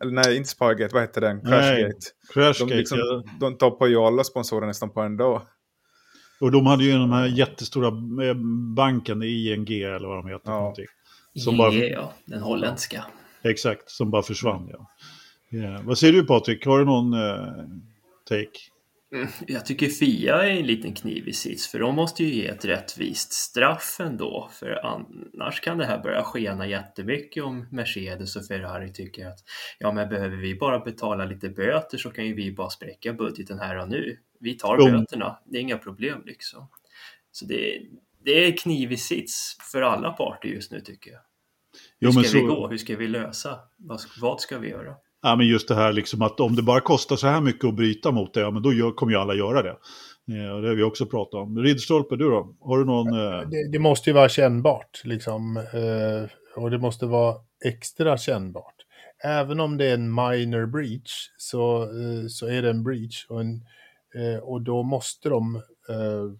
Eller 0.00 0.12
nej, 0.12 0.36
inte 0.36 0.48
Spygate, 0.48 0.94
vad 0.94 1.02
hette 1.02 1.20
den? 1.20 1.40
Crashgate. 1.40 2.06
Crashgate 2.32 2.72
de, 2.72 2.76
liksom, 2.76 2.98
ja. 2.98 3.24
de 3.40 3.58
tappar 3.58 3.86
ju 3.86 3.96
alla 3.96 4.24
sponsorer 4.24 4.66
nästan 4.66 4.90
på 4.90 5.00
en 5.00 5.16
dag. 5.16 5.42
Och 6.44 6.50
de 6.50 6.66
hade 6.66 6.84
ju 6.84 6.92
den 6.92 7.12
här 7.12 7.26
jättestora 7.26 7.86
eh, 8.26 8.34
banken, 8.74 9.22
ING 9.22 9.66
eller 9.68 10.08
vad 10.08 10.24
de 10.24 10.28
heter. 10.28 10.50
Ja. 10.50 10.74
Som 11.34 11.56
bara... 11.56 11.72
ja, 11.72 12.12
den 12.24 12.40
holländska. 12.40 13.04
Exakt, 13.42 13.90
som 13.90 14.10
bara 14.10 14.22
försvann. 14.22 14.70
Ja. 14.72 14.90
Yeah. 15.58 15.82
Vad 15.84 15.98
säger 15.98 16.12
du 16.12 16.26
Patrik, 16.26 16.66
har 16.66 16.78
du 16.78 16.84
någon 16.84 17.14
uh, 17.14 17.64
take? 18.28 18.58
Mm, 19.14 19.28
jag 19.46 19.66
tycker 19.66 19.88
Fia 19.88 20.42
är 20.42 20.50
en 20.50 20.66
liten 20.66 20.94
kniv 20.94 21.28
i 21.28 21.32
sits, 21.32 21.68
för 21.68 21.78
de 21.78 21.94
måste 21.94 22.24
ju 22.24 22.34
ge 22.34 22.46
ett 22.46 22.64
rättvist 22.64 23.32
straff 23.32 23.96
ändå, 24.00 24.50
för 24.52 24.80
annars 24.84 25.60
kan 25.60 25.78
det 25.78 25.86
här 25.86 26.02
börja 26.02 26.22
skena 26.22 26.66
jättemycket 26.66 27.44
om 27.44 27.66
Mercedes 27.70 28.36
och 28.36 28.46
Ferrari 28.46 28.92
tycker 28.92 29.26
att 29.26 29.38
ja, 29.78 29.92
men 29.92 30.08
behöver 30.08 30.36
vi 30.36 30.54
bara 30.54 30.78
betala 30.78 31.24
lite 31.24 31.48
böter 31.48 31.98
så 31.98 32.10
kan 32.10 32.26
ju 32.26 32.34
vi 32.34 32.52
bara 32.52 32.70
spräcka 32.70 33.12
budgeten 33.12 33.58
här 33.58 33.78
och 33.78 33.88
nu. 33.88 34.16
Vi 34.44 34.54
tar 34.54 34.76
böterna, 34.76 35.38
det 35.44 35.58
är 35.58 35.62
inga 35.62 35.78
problem 35.78 36.22
liksom. 36.26 36.68
Så 37.32 37.44
det, 37.44 37.80
det 38.24 38.46
är 38.46 38.56
kniv 38.56 38.92
i 38.92 38.96
sits 38.96 39.56
för 39.72 39.82
alla 39.82 40.10
parter 40.10 40.48
just 40.48 40.72
nu 40.72 40.80
tycker 40.80 41.10
jag. 41.10 41.20
Hur 42.00 42.08
jo, 42.08 42.12
ska 42.12 42.22
så... 42.22 42.36
vi 42.36 42.42
gå? 42.42 42.68
Hur 42.68 42.78
ska 42.78 42.96
vi 42.96 43.08
lösa? 43.08 43.58
Vad, 43.76 44.00
vad 44.20 44.40
ska 44.40 44.58
vi 44.58 44.68
göra? 44.68 44.94
Ja, 45.22 45.36
men 45.36 45.46
just 45.46 45.68
det 45.68 45.74
här 45.74 45.92
liksom 45.92 46.22
att 46.22 46.40
om 46.40 46.56
det 46.56 46.62
bara 46.62 46.80
kostar 46.80 47.16
så 47.16 47.26
här 47.26 47.40
mycket 47.40 47.64
att 47.64 47.74
bryta 47.74 48.10
mot 48.10 48.34
det, 48.34 48.40
ja, 48.40 48.50
men 48.50 48.62
då 48.62 48.72
gör, 48.72 48.90
kommer 48.90 49.12
ju 49.12 49.18
alla 49.18 49.34
göra 49.34 49.62
det. 49.62 49.76
Ja, 50.24 50.54
det 50.60 50.68
har 50.68 50.74
vi 50.74 50.82
också 50.82 51.06
pratat 51.06 51.34
om. 51.34 51.58
Ridstolpe, 51.58 52.16
du 52.16 52.30
då? 52.30 52.56
Har 52.60 52.78
du 52.78 52.84
någon... 52.84 53.08
Eh... 53.08 53.48
Det, 53.48 53.72
det, 53.72 53.78
måste 53.78 54.10
ju 54.10 54.14
vara 54.14 54.28
kännbart, 54.28 55.00
liksom. 55.04 55.56
Eh, 55.56 56.62
och 56.62 56.70
det 56.70 56.78
måste 56.78 57.06
vara 57.06 57.36
extra 57.64 58.18
kännbart. 58.18 58.74
Även 59.24 59.60
om 59.60 59.76
det 59.76 59.84
är 59.84 59.94
en 59.94 60.14
minor 60.14 60.66
breach, 60.66 61.30
så, 61.36 61.82
eh, 61.82 62.26
så 62.28 62.46
är 62.46 62.62
det 62.62 62.70
en 62.70 62.84
breach. 62.84 63.26
Och, 63.28 63.40
en, 63.40 63.54
eh, 63.54 63.60
Eh, 64.14 64.38
och 64.38 64.62
då 64.62 64.82
måste 64.82 65.28
de 65.28 65.56
eh, 65.88 66.32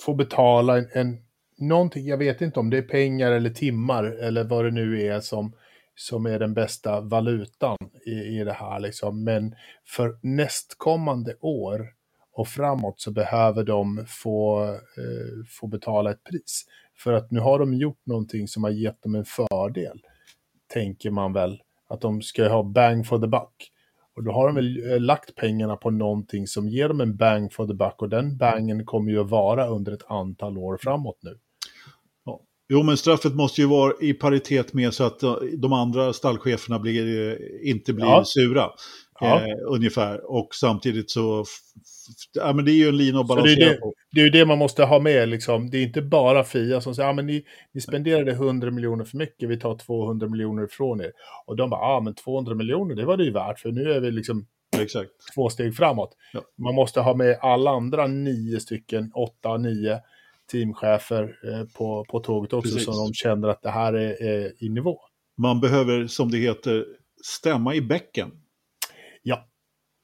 få 0.00 0.14
betala 0.14 0.78
en, 0.78 0.88
en 0.92 1.26
någonting, 1.58 2.06
jag 2.06 2.18
vet 2.18 2.40
inte 2.40 2.60
om 2.60 2.70
det 2.70 2.78
är 2.78 2.82
pengar 2.82 3.32
eller 3.32 3.50
timmar 3.50 4.04
eller 4.04 4.44
vad 4.44 4.64
det 4.64 4.70
nu 4.70 5.02
är 5.02 5.20
som 5.20 5.52
som 5.96 6.26
är 6.26 6.38
den 6.38 6.54
bästa 6.54 7.00
valutan 7.00 7.76
i, 8.06 8.10
i 8.10 8.44
det 8.44 8.52
här. 8.52 8.80
Liksom. 8.80 9.24
Men 9.24 9.54
för 9.84 10.18
nästkommande 10.22 11.34
år 11.40 11.92
och 12.32 12.48
framåt 12.48 13.00
så 13.00 13.10
behöver 13.10 13.64
de 13.64 14.06
få, 14.08 14.64
eh, 14.74 15.44
få 15.48 15.66
betala 15.66 16.10
ett 16.10 16.24
pris. 16.24 16.64
För 16.98 17.12
att 17.12 17.30
nu 17.30 17.40
har 17.40 17.58
de 17.58 17.74
gjort 17.74 18.06
någonting 18.06 18.48
som 18.48 18.64
har 18.64 18.70
gett 18.70 19.02
dem 19.02 19.14
en 19.14 19.24
fördel, 19.24 20.00
tänker 20.66 21.10
man 21.10 21.32
väl. 21.32 21.62
Att 21.88 22.00
de 22.00 22.22
ska 22.22 22.48
ha 22.48 22.62
bang 22.62 23.06
for 23.06 23.18
the 23.18 23.26
buck. 23.26 23.72
Och 24.16 24.24
då 24.24 24.32
har 24.32 24.46
de 24.46 24.54
väl 24.54 24.92
eh, 24.92 25.00
lagt 25.00 25.34
pengarna 25.34 25.76
på 25.76 25.90
någonting 25.90 26.46
som 26.46 26.68
ger 26.68 26.88
dem 26.88 27.00
en 27.00 27.16
bang 27.16 27.52
for 27.52 27.66
the 27.66 27.74
buck 27.74 28.02
och 28.02 28.08
den 28.08 28.36
bangen 28.36 28.84
kommer 28.84 29.10
ju 29.12 29.20
att 29.20 29.30
vara 29.30 29.66
under 29.68 29.92
ett 29.92 30.10
antal 30.10 30.58
år 30.58 30.78
framåt 30.82 31.18
nu. 31.22 31.38
Jo, 32.68 32.82
men 32.82 32.96
straffet 32.96 33.34
måste 33.34 33.60
ju 33.60 33.66
vara 33.66 33.92
i 34.00 34.14
paritet 34.14 34.72
med 34.72 34.94
så 34.94 35.04
att 35.04 35.22
eh, 35.22 35.34
de 35.58 35.72
andra 35.72 36.12
stallcheferna 36.12 36.78
blir, 36.78 37.30
eh, 37.30 37.70
inte 37.70 37.92
blir 37.92 38.06
ja. 38.06 38.24
sura. 38.24 38.70
Ja. 39.20 39.40
Eh, 39.40 39.56
ungefär. 39.66 40.30
Och 40.30 40.54
samtidigt 40.54 41.10
så, 41.10 41.44
ja 42.34 42.52
men 42.52 42.64
det 42.64 42.70
är 42.70 42.76
ju 42.76 42.88
en 42.88 42.96
lina 42.96 43.20
att 43.20 43.28
balansera 43.28 43.68
det 43.68 43.74
det, 43.74 43.80
på. 43.80 43.94
Det 44.12 44.20
är 44.20 44.24
ju 44.24 44.30
det 44.30 44.46
man 44.46 44.58
måste 44.58 44.84
ha 44.84 44.98
med 44.98 45.28
liksom. 45.28 45.70
Det 45.70 45.78
är 45.78 45.82
inte 45.82 46.02
bara 46.02 46.44
Fia 46.44 46.80
som 46.80 46.94
säger, 46.94 47.08
ja 47.08 47.12
men 47.12 47.26
ni, 47.26 47.44
ni 47.74 47.80
spenderade 47.80 48.32
100 48.32 48.70
miljoner 48.70 49.04
för 49.04 49.16
mycket, 49.16 49.48
vi 49.48 49.58
tar 49.58 49.78
200 49.78 50.28
miljoner 50.28 50.64
ifrån 50.64 51.00
er. 51.00 51.12
Och 51.46 51.56
de 51.56 51.70
bara, 51.70 51.80
ja 51.80 52.00
men 52.00 52.14
200 52.14 52.54
miljoner, 52.54 52.94
det 52.94 53.04
var 53.04 53.16
det 53.16 53.24
ju 53.24 53.32
värt, 53.32 53.58
för 53.58 53.72
nu 53.72 53.92
är 53.92 54.00
vi 54.00 54.10
liksom 54.10 54.46
Exakt. 54.78 55.10
två 55.34 55.48
steg 55.48 55.76
framåt. 55.76 56.16
Ja. 56.32 56.40
Man 56.58 56.74
måste 56.74 57.00
ha 57.00 57.14
med 57.14 57.38
alla 57.40 57.70
andra 57.70 58.06
nio 58.06 58.60
stycken, 58.60 59.10
åtta, 59.14 59.56
nio 59.56 60.00
teamchefer 60.52 61.22
eh, 61.22 61.64
på, 61.78 62.04
på 62.08 62.20
tåget 62.20 62.52
också 62.52 62.74
Precis. 62.74 62.84
så 62.84 63.04
de 63.04 63.14
känner 63.14 63.48
att 63.48 63.62
det 63.62 63.70
här 63.70 63.92
är, 63.92 64.22
är 64.22 64.64
i 64.64 64.68
nivå. 64.68 64.98
Man 65.38 65.60
behöver, 65.60 66.06
som 66.06 66.30
det 66.30 66.38
heter, 66.38 66.86
stämma 67.24 67.74
i 67.74 67.80
bäcken. 67.80 68.30
Ja, 69.28 69.48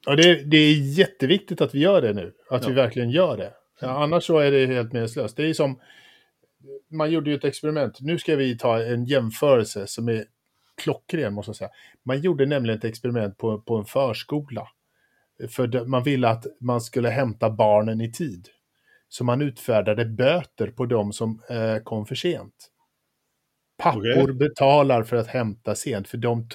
och 0.07 0.17
det, 0.17 0.43
det 0.43 0.57
är 0.57 0.97
jätteviktigt 0.97 1.61
att 1.61 1.75
vi 1.75 1.79
gör 1.79 2.01
det 2.01 2.13
nu. 2.13 2.33
Att 2.49 2.63
ja. 2.63 2.69
vi 2.69 2.75
verkligen 2.75 3.09
gör 3.09 3.37
det. 3.37 3.53
Ja, 3.81 4.03
annars 4.03 4.23
så 4.23 4.39
är 4.39 4.51
det 4.51 4.65
helt 4.65 4.93
meningslöst. 4.93 5.37
Det 5.37 5.49
är 5.49 5.53
som, 5.53 5.79
man 6.91 7.11
gjorde 7.11 7.29
ju 7.29 7.35
ett 7.35 7.43
experiment. 7.43 7.97
Nu 8.01 8.19
ska 8.19 8.35
vi 8.35 8.57
ta 8.57 8.83
en 8.83 9.05
jämförelse 9.05 9.87
som 9.87 10.09
är 10.09 10.25
klockren, 10.83 11.33
måste 11.33 11.49
jag 11.49 11.55
säga. 11.55 11.69
Man 12.05 12.21
gjorde 12.21 12.45
nämligen 12.45 12.77
ett 12.77 12.85
experiment 12.85 13.37
på, 13.37 13.61
på 13.61 13.77
en 13.77 13.85
förskola. 13.85 14.67
För 15.49 15.85
man 15.85 16.03
ville 16.03 16.29
att 16.29 16.45
man 16.59 16.81
skulle 16.81 17.09
hämta 17.09 17.49
barnen 17.49 18.01
i 18.01 18.11
tid. 18.11 18.47
Så 19.09 19.23
man 19.23 19.41
utfärdade 19.41 20.05
böter 20.05 20.67
på 20.67 20.85
de 20.85 21.13
som 21.13 21.41
eh, 21.49 21.77
kom 21.83 22.05
för 22.05 22.15
sent. 22.15 22.69
Pappor 23.77 24.23
okay. 24.23 24.33
betalar 24.33 25.03
för 25.03 25.15
att 25.15 25.27
hämta 25.27 25.75
sent, 25.75 26.07
för 26.07 26.17
de, 26.17 26.47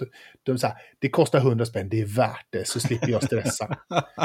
de 0.43 0.59
så 0.59 0.67
här, 0.67 0.77
det 0.99 1.09
kostar 1.09 1.39
100 1.39 1.67
spänn, 1.67 1.89
det 1.89 2.01
är 2.01 2.17
värt 2.17 2.47
det, 2.51 2.69
så 2.69 2.81
slipper 2.81 3.09
jag 3.09 3.23
stressa. 3.23 3.77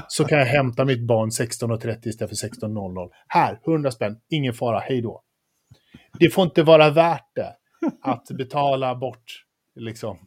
så 0.07 0.25
kan 0.25 0.37
jag 0.37 0.45
hämta 0.45 0.85
mitt 0.85 1.07
barn 1.07 1.29
16.30 1.29 2.07
istället 2.07 2.39
för 2.39 2.47
16.00. 2.47 3.09
Här, 3.27 3.59
100 3.67 3.91
spänn, 3.91 4.19
ingen 4.29 4.53
fara, 4.53 4.79
hej 4.79 5.01
då. 5.01 5.23
Det 6.19 6.29
får 6.29 6.43
inte 6.43 6.63
vara 6.63 6.89
värt 6.89 7.31
det 7.35 7.55
att 8.01 8.27
betala 8.37 8.95
bort, 8.95 9.45
liksom. 9.75 10.17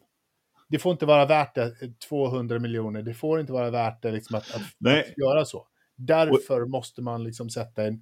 Det 0.69 0.79
får 0.79 0.91
inte 0.91 1.05
vara 1.05 1.25
värt 1.25 1.55
det, 1.55 1.73
200 2.09 2.59
miljoner, 2.59 3.01
det 3.01 3.13
får 3.13 3.39
inte 3.39 3.53
vara 3.53 3.69
värt 3.69 4.01
det 4.01 4.11
liksom, 4.11 4.35
att, 4.35 4.55
att, 4.55 4.87
att 4.87 5.17
göra 5.17 5.45
så. 5.45 5.67
Därför 5.95 6.65
måste 6.65 7.01
man 7.01 7.23
liksom 7.23 7.49
sätta 7.49 7.83
en 7.83 8.01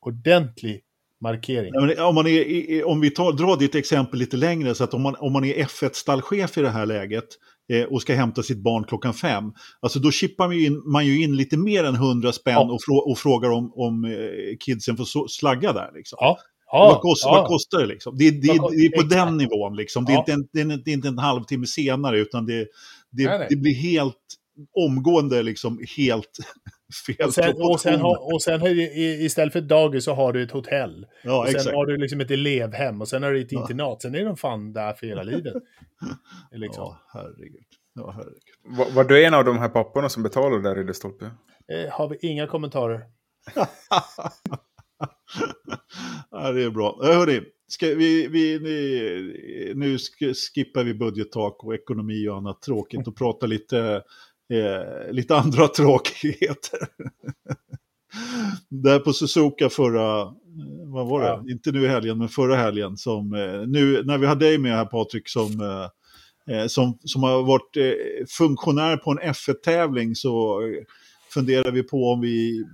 ordentlig 0.00 0.82
markering. 1.20 1.72
Om, 1.98 2.14
man 2.14 2.26
är, 2.26 2.86
om 2.86 3.00
vi 3.00 3.10
tar, 3.10 3.32
drar 3.32 3.56
ditt 3.56 3.74
exempel 3.74 4.18
lite 4.18 4.36
längre, 4.36 4.74
så 4.74 4.84
att 4.84 4.94
om 4.94 5.02
man, 5.02 5.14
om 5.18 5.32
man 5.32 5.44
är 5.44 5.54
F1-stallchef 5.54 6.58
i 6.58 6.62
det 6.62 6.70
här 6.70 6.86
läget 6.86 7.24
eh, 7.72 7.82
och 7.82 8.02
ska 8.02 8.14
hämta 8.14 8.42
sitt 8.42 8.58
barn 8.58 8.84
klockan 8.84 9.14
fem, 9.14 9.44
alltså 9.80 9.98
då 9.98 10.10
chippar 10.10 10.46
man 10.46 10.56
ju 10.56 10.66
in, 10.66 10.82
man 10.92 11.06
ju 11.06 11.22
in 11.22 11.36
lite 11.36 11.56
mer 11.56 11.84
än 11.84 11.94
100 11.94 12.32
spänn 12.32 12.54
ja. 12.54 12.72
och, 12.72 12.82
frå, 12.82 12.96
och, 12.96 13.18
frågar 13.18 13.50
om, 13.50 13.72
om 13.74 14.04
eh, 14.04 14.56
kidsen 14.60 14.96
får 14.96 15.28
slagga 15.28 15.72
där. 15.72 15.90
Liksom. 15.94 16.16
Ja. 16.20 16.38
Ja, 16.72 16.78
vad, 16.78 17.00
kost, 17.00 17.24
ja. 17.24 17.30
vad, 17.30 17.46
kostar 17.46 17.78
det 17.78 17.86
liksom? 17.86 18.18
Det, 18.18 18.30
det, 18.30 18.40
det 18.40 18.52
är 18.52 18.90
på 18.90 19.02
exakt. 19.02 19.10
den 19.10 19.36
nivån 19.36 19.76
liksom. 19.76 20.04
Det 20.04 20.12
är, 20.12 20.18
inte 20.18 20.32
en, 20.32 20.48
det, 20.52 20.90
är, 20.90 20.94
inte 20.94 21.08
en 21.08 21.18
halvtimme 21.18 21.66
senare 21.66 22.18
utan 22.18 22.46
det, 22.46 22.66
nej, 23.10 23.26
nej. 23.38 23.46
det 23.50 23.56
blir 23.56 23.74
helt 23.74 24.16
omgående 24.72 25.42
liksom 25.42 25.80
helt 25.96 26.30
fel 27.06 27.26
och 27.26 27.34
sen, 27.34 27.54
och 27.56 27.80
sen, 27.80 28.02
och 28.02 28.42
sen 28.42 28.66
istället 28.66 29.52
för 29.52 29.60
ett 29.60 29.68
dagis 29.68 30.04
så 30.04 30.14
har 30.14 30.32
du 30.32 30.42
ett 30.42 30.50
hotell. 30.50 31.06
Ja, 31.24 31.40
och 31.40 31.46
sen 31.46 31.56
exakt. 31.56 31.76
har 31.76 31.86
du 31.86 31.96
liksom 31.96 32.20
ett 32.20 32.30
elevhem 32.30 33.00
och 33.00 33.08
sen 33.08 33.22
har 33.22 33.32
du 33.32 33.40
ett 33.40 33.52
internat. 33.52 34.02
Sen 34.02 34.14
är 34.14 34.24
de 34.24 34.36
fan 34.36 34.72
där 34.72 34.92
för 34.92 35.06
hela 35.06 35.22
livet. 35.22 35.54
liksom. 36.52 36.84
Ja, 36.84 37.00
herregud. 37.12 37.66
Ja, 37.94 38.10
herregud. 38.10 38.42
Var, 38.78 38.90
var, 38.90 39.04
du 39.04 39.24
en 39.24 39.34
av 39.34 39.44
de 39.44 39.58
här 39.58 39.68
papporna 39.68 40.08
som 40.08 40.22
betalade 40.22 40.62
där 40.62 40.80
i 40.80 40.84
det 40.84 40.94
stolpe? 40.94 41.24
Eh, 41.72 41.92
har 41.92 42.08
vi 42.08 42.18
inga 42.20 42.46
kommentarer. 42.46 43.02
ja, 46.30 46.52
det 46.52 46.62
är 46.62 46.70
bra. 46.70 46.98
Hörni, 47.02 47.42
ska 47.68 47.86
vi, 47.86 48.28
vi, 48.28 48.58
nu 49.74 49.98
skippar 50.54 50.84
vi 50.84 50.94
budgettak 50.94 51.64
och 51.64 51.74
ekonomi 51.74 52.28
och 52.28 52.36
annat 52.36 52.62
tråkigt 52.62 53.08
och 53.08 53.16
pratar 53.16 53.46
lite 53.46 54.02
eh, 54.52 55.12
lite 55.12 55.36
andra 55.36 55.68
tråkigheter. 55.76 56.78
Där 58.68 58.98
på 58.98 59.12
Suzuka 59.12 59.68
förra, 59.68 60.20
eh, 60.22 60.32
vad 60.84 61.06
var 61.08 61.20
det, 61.20 61.26
ja. 61.26 61.44
inte 61.48 61.72
nu 61.72 61.84
i 61.84 61.88
helgen, 61.88 62.18
men 62.18 62.28
förra 62.28 62.56
helgen, 62.56 62.96
som, 62.96 63.34
eh, 63.34 63.68
nu 63.68 64.02
när 64.02 64.18
vi 64.18 64.26
har 64.26 64.36
dig 64.36 64.58
med 64.58 64.76
här 64.76 64.84
Patrik, 64.84 65.28
som, 65.28 65.60
eh, 65.60 66.56
eh 66.56 66.66
som, 66.66 66.98
som 67.04 67.22
har 67.22 67.42
varit 67.42 67.76
eh, 67.76 68.26
funktionär 68.28 68.96
på 68.96 69.10
en 69.10 69.20
F1-tävling 69.20 70.14
så 70.14 70.60
funderar 71.34 71.70
vi 71.70 71.82
på 71.82 72.12
om 72.12 72.20
vi 72.20 72.64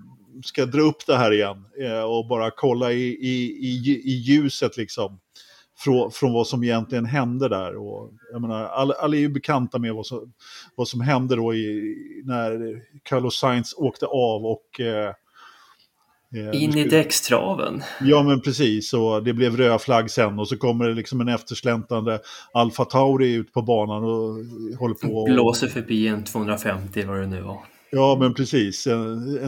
ska 0.45 0.67
dra 0.67 0.83
upp 0.83 1.07
det 1.07 1.17
här 1.17 1.33
igen 1.33 1.65
och 2.07 2.29
bara 2.29 2.51
kolla 2.51 2.93
i, 2.93 3.03
i, 3.03 3.59
i, 3.61 4.03
i 4.05 4.13
ljuset 4.13 4.77
liksom 4.77 5.19
från, 5.85 6.11
från 6.11 6.33
vad 6.33 6.47
som 6.47 6.65
egentligen 6.65 7.05
hände 7.05 7.49
där. 7.49 7.77
Och, 7.77 8.13
jag 8.33 8.41
menar, 8.41 8.65
alla, 8.65 8.95
alla 8.95 9.17
är 9.17 9.21
ju 9.21 9.29
bekanta 9.29 9.79
med 9.79 9.95
vad 9.95 10.07
som, 10.07 10.33
vad 10.75 10.89
som 10.89 11.01
hände 11.01 11.37
då 11.37 11.55
i, 11.55 12.23
när 12.25 12.83
Carlos 13.03 13.39
Sainz 13.39 13.75
åkte 13.77 14.07
av 14.07 14.47
och 14.47 14.81
eh, 14.81 15.15
Eh, 16.35 16.63
In 16.63 16.79
i 16.79 16.85
däckstraven. 16.85 17.83
Ja 18.01 18.23
men 18.23 18.41
precis, 18.41 18.93
och 18.93 19.25
det 19.25 19.33
blev 19.33 19.57
röd 19.57 19.81
flagg 19.81 20.11
sen 20.11 20.39
och 20.39 20.49
så 20.49 20.57
kommer 20.57 20.89
det 20.89 20.95
liksom 20.95 21.21
en 21.21 21.29
eftersläntande 21.29 22.21
Alfa 22.53 22.85
Tauri 22.85 23.33
ut 23.33 23.53
på 23.53 23.63
banan 23.63 24.05
och 24.05 24.37
håller 24.79 24.95
på 24.95 25.17
och... 25.17 25.25
Blåser 25.25 25.69
förbi 25.69 26.09
en 26.09 26.25
250 26.25 27.05
vad 27.05 27.21
det 27.21 27.27
nu 27.27 27.41
var. 27.41 27.61
Ja 27.95 28.17
men 28.21 28.35
precis, 28.35 28.87
en, 28.87 29.39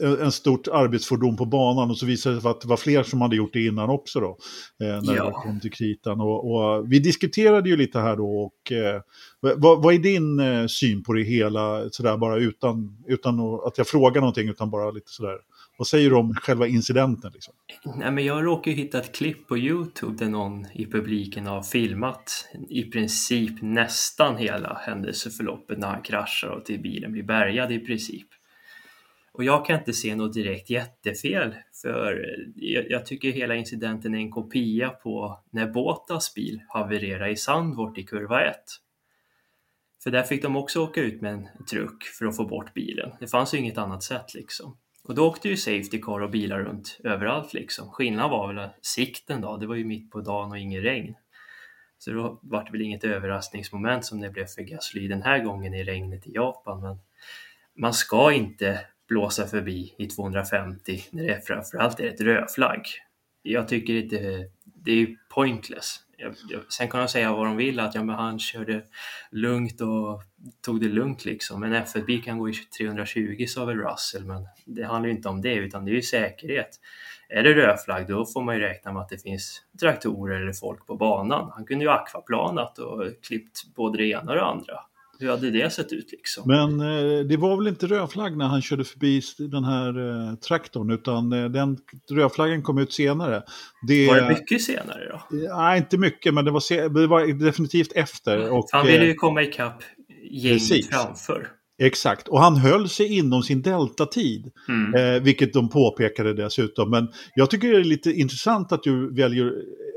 en, 0.00 0.20
en, 0.20 0.32
stort 0.32 0.68
arbetsfordon 0.68 1.36
på 1.36 1.44
banan 1.44 1.90
och 1.90 1.98
så 1.98 2.06
visade 2.06 2.34
det 2.34 2.40
sig 2.40 2.50
att 2.50 2.60
det 2.60 2.68
var 2.68 2.76
fler 2.76 3.02
som 3.02 3.20
hade 3.20 3.36
gjort 3.36 3.52
det 3.52 3.66
innan 3.66 3.90
också 3.90 4.20
då. 4.20 4.38
Eh, 4.82 5.02
när 5.02 5.16
ja. 5.16 5.24
det 5.24 5.32
kom 5.32 5.60
till 5.60 5.72
kritan. 5.72 6.20
Och, 6.20 6.54
och, 6.54 6.92
vi 6.92 6.98
diskuterade 6.98 7.68
ju 7.68 7.76
lite 7.76 8.00
här 8.00 8.16
då 8.16 8.26
och 8.26 8.72
eh, 8.72 9.00
vad, 9.40 9.82
vad, 9.82 9.94
är 9.94 9.98
din 9.98 10.40
eh, 10.40 10.66
syn 10.66 11.02
på 11.02 11.12
det 11.12 11.22
hela 11.22 11.90
sådär 11.90 12.16
bara 12.16 12.36
utan, 12.36 13.04
utan 13.06 13.40
att 13.66 13.78
jag 13.78 13.86
frågar 13.88 14.20
någonting 14.20 14.48
utan 14.48 14.70
bara 14.70 14.90
lite 14.90 15.10
sådär 15.10 15.36
vad 15.76 15.86
säger 15.86 16.10
du 16.10 16.16
om 16.16 16.34
själva 16.34 16.66
incidenten? 16.66 17.30
Liksom? 17.34 17.54
Nej, 17.96 18.12
men 18.12 18.24
jag 18.24 18.44
råkade 18.44 18.76
hitta 18.76 18.98
ett 18.98 19.14
klipp 19.14 19.48
på 19.48 19.58
Youtube 19.58 20.24
där 20.24 20.30
någon 20.30 20.66
i 20.72 20.86
publiken 20.86 21.46
har 21.46 21.62
filmat 21.62 22.48
i 22.68 22.82
princip 22.84 23.62
nästan 23.62 24.36
hela 24.36 24.74
händelseförloppet 24.74 25.78
när 25.78 25.88
han 25.88 26.02
kraschar 26.02 26.48
och 26.48 26.64
till 26.64 26.80
bilen 26.80 27.12
blir 27.12 27.22
bärgad 27.22 27.72
i 27.72 27.78
princip. 27.78 28.26
Och 29.32 29.44
jag 29.44 29.66
kan 29.66 29.78
inte 29.78 29.92
se 29.92 30.16
något 30.16 30.34
direkt 30.34 30.70
jättefel 30.70 31.54
för 31.82 32.24
jag, 32.56 32.90
jag 32.90 33.06
tycker 33.06 33.32
hela 33.32 33.54
incidenten 33.54 34.14
är 34.14 34.18
en 34.18 34.30
kopia 34.30 34.90
på 34.90 35.40
när 35.50 35.66
Båtas 35.66 36.34
bil 36.34 36.62
havererade 36.68 37.30
i 37.30 37.36
Sandvort 37.36 37.98
i 37.98 38.02
kurva 38.02 38.44
1. 38.44 38.56
För 40.02 40.10
där 40.10 40.22
fick 40.22 40.42
de 40.42 40.56
också 40.56 40.80
åka 40.80 41.00
ut 41.00 41.20
med 41.20 41.32
en 41.32 41.48
truck 41.70 42.02
för 42.02 42.26
att 42.26 42.36
få 42.36 42.44
bort 42.44 42.74
bilen. 42.74 43.10
Det 43.20 43.26
fanns 43.26 43.54
ju 43.54 43.58
inget 43.58 43.78
annat 43.78 44.02
sätt 44.02 44.34
liksom. 44.34 44.76
Och 45.04 45.14
då 45.14 45.28
åkte 45.28 45.48
ju 45.48 45.56
Safety 45.56 46.00
Car 46.00 46.20
och 46.20 46.30
bilar 46.30 46.58
runt 46.58 46.98
överallt 47.04 47.54
liksom. 47.54 47.90
Skillnaden 47.90 48.30
var 48.30 48.52
väl 48.52 48.68
sikten 48.82 49.40
då, 49.40 49.56
det 49.56 49.66
var 49.66 49.74
ju 49.74 49.84
mitt 49.84 50.10
på 50.10 50.20
dagen 50.20 50.50
och 50.50 50.58
inget 50.58 50.84
regn. 50.84 51.14
Så 51.98 52.10
då 52.10 52.38
var 52.42 52.64
det 52.64 52.70
väl 52.70 52.82
inget 52.82 53.04
överraskningsmoment 53.04 54.04
som 54.04 54.20
det 54.20 54.30
blev 54.30 54.46
för 54.46 54.62
Gasly 54.62 55.08
den 55.08 55.22
här 55.22 55.38
gången 55.38 55.74
i 55.74 55.84
regnet 55.84 56.26
i 56.26 56.32
Japan. 56.32 56.82
Men 56.82 56.98
man 57.74 57.94
ska 57.94 58.32
inte 58.32 58.80
blåsa 59.08 59.46
förbi 59.46 59.94
i 59.98 60.06
250 60.06 61.02
när 61.10 61.22
det 61.22 61.34
är 61.34 61.40
framförallt 61.40 62.00
är 62.00 62.08
ett 62.08 62.20
rödflagg. 62.20 62.82
Jag 63.42 63.68
tycker 63.68 63.94
inte, 63.94 64.50
det 64.64 64.92
är 64.92 65.16
pointless 65.28 66.03
jag, 66.16 66.34
jag, 66.48 66.72
sen 66.72 66.88
kan 66.88 67.00
de 67.00 67.08
säga 67.08 67.32
vad 67.32 67.46
de 67.46 67.56
vill, 67.56 67.80
att 67.80 67.94
ja, 67.94 68.02
men 68.02 68.16
han 68.16 68.38
körde 68.38 68.82
lugnt 69.30 69.80
och 69.80 70.22
tog 70.60 70.80
det 70.80 70.88
lugnt 70.88 71.24
liksom. 71.24 71.62
En 71.62 71.74
F1-bil 71.74 72.22
kan 72.22 72.38
gå 72.38 72.48
i 72.48 72.52
320 72.52 73.46
sa 73.48 73.64
väl 73.64 73.76
Russell, 73.76 74.24
men 74.24 74.48
det 74.64 74.82
handlar 74.82 75.08
ju 75.08 75.16
inte 75.16 75.28
om 75.28 75.40
det, 75.40 75.54
utan 75.54 75.84
det 75.84 75.90
är 75.90 75.94
ju 75.94 76.02
säkerhet. 76.02 76.80
Är 77.28 77.42
det 77.42 77.54
rödflagg, 77.54 78.08
då 78.08 78.26
får 78.26 78.42
man 78.42 78.54
ju 78.54 78.60
räkna 78.60 78.92
med 78.92 79.02
att 79.02 79.08
det 79.08 79.22
finns 79.22 79.62
traktorer 79.80 80.40
eller 80.40 80.52
folk 80.52 80.86
på 80.86 80.96
banan. 80.96 81.50
Han 81.54 81.64
kunde 81.64 81.84
ju 81.84 81.90
akvaplanat 81.90 82.78
och 82.78 83.04
klippt 83.22 83.74
både 83.74 83.98
det 83.98 84.06
ena 84.06 84.30
och 84.30 84.36
det 84.36 84.44
andra. 84.44 84.80
Hur 85.18 85.30
hade 85.30 85.50
det 85.50 85.72
sett 85.72 85.92
ut 85.92 86.12
liksom? 86.12 86.42
Men 86.46 86.80
eh, 86.80 87.24
det 87.24 87.36
var 87.36 87.56
väl 87.56 87.68
inte 87.68 87.86
rödflagg 87.86 88.36
när 88.36 88.46
han 88.46 88.62
körde 88.62 88.84
förbi 88.84 89.22
den 89.38 89.64
här 89.64 89.88
eh, 89.88 90.34
traktorn 90.34 90.90
utan 90.90 91.32
eh, 91.32 91.44
den 91.44 91.78
rödflaggen 92.10 92.62
kom 92.62 92.78
ut 92.78 92.92
senare. 92.92 93.42
Det, 93.88 94.06
var 94.06 94.16
det 94.16 94.28
mycket 94.28 94.62
senare 94.62 95.08
då? 95.08 95.36
Nej, 95.56 95.78
inte 95.78 95.98
mycket 95.98 96.34
men 96.34 96.44
det 96.44 96.50
var, 96.50 96.88
det 97.00 97.06
var 97.06 97.44
definitivt 97.44 97.92
efter. 97.92 98.52
Och, 98.52 98.68
han 98.72 98.86
ville 98.86 99.04
ju 99.04 99.10
eh, 99.10 99.16
komma 99.16 99.42
ikapp 99.42 99.82
gänget 100.30 100.86
framför. 100.90 101.48
Exakt, 101.78 102.28
och 102.28 102.40
han 102.40 102.56
höll 102.56 102.88
sig 102.88 103.18
inom 103.18 103.42
sin 103.42 103.62
deltatid, 103.62 104.52
mm. 104.68 104.94
eh, 104.94 105.22
vilket 105.22 105.52
de 105.52 105.68
påpekade 105.68 106.34
dessutom. 106.34 106.90
Men 106.90 107.08
jag 107.34 107.50
tycker 107.50 107.72
det 107.72 107.76
är 107.76 107.84
lite 107.84 108.12
intressant 108.12 108.72
att 108.72 108.82
du 108.82 109.14
väljer 109.14 109.52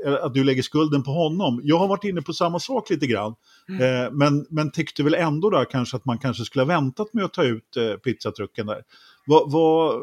eh, 0.06 0.14
att 0.14 0.34
du 0.34 0.44
lägger 0.44 0.62
skulden 0.62 1.02
på 1.02 1.10
honom. 1.10 1.60
Jag 1.64 1.78
har 1.78 1.88
varit 1.88 2.04
inne 2.04 2.22
på 2.22 2.32
samma 2.32 2.58
sak 2.58 2.90
lite 2.90 3.06
grann, 3.06 3.34
mm. 3.68 3.82
eh, 3.82 4.10
men, 4.12 4.46
men 4.50 4.70
tyckte 4.70 5.02
väl 5.02 5.14
ändå 5.14 5.50
där 5.50 5.64
kanske 5.64 5.96
att 5.96 6.04
man 6.04 6.18
kanske 6.18 6.44
skulle 6.44 6.62
ha 6.62 6.68
väntat 6.68 7.14
med 7.14 7.24
att 7.24 7.32
ta 7.32 7.44
ut 7.44 7.76
eh, 7.76 7.92
pizzatrucken 7.94 8.66
där. 8.66 8.82
Vad, 9.26 9.52
vad, 9.52 10.02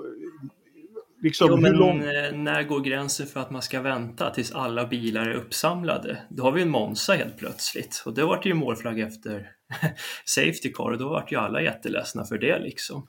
Liksom, 1.25 1.47
jo, 1.51 1.57
men 1.57 1.71
lång... 1.71 1.99
Eh, 1.99 2.31
när 2.33 2.63
går 2.63 2.79
gränsen 2.79 3.27
för 3.27 3.39
att 3.39 3.51
man 3.51 3.61
ska 3.61 3.81
vänta 3.81 4.29
tills 4.29 4.51
alla 4.51 4.87
bilar 4.87 5.25
är 5.25 5.33
uppsamlade? 5.33 6.17
Då 6.29 6.43
har 6.43 6.51
vi 6.51 6.61
en 6.61 6.69
Monza 6.69 7.13
helt 7.13 7.37
plötsligt 7.37 8.03
och 8.05 8.13
det 8.13 8.25
vart 8.25 8.45
ju 8.45 8.53
målflagg 8.53 8.99
efter 8.99 9.47
Safety 10.25 10.71
Car 10.73 10.91
och 10.91 10.97
då 10.97 11.09
vart 11.09 11.31
ju 11.31 11.35
alla 11.35 11.61
jätteledsna 11.61 12.23
för 12.25 12.37
det 12.37 12.59
liksom. 12.59 13.07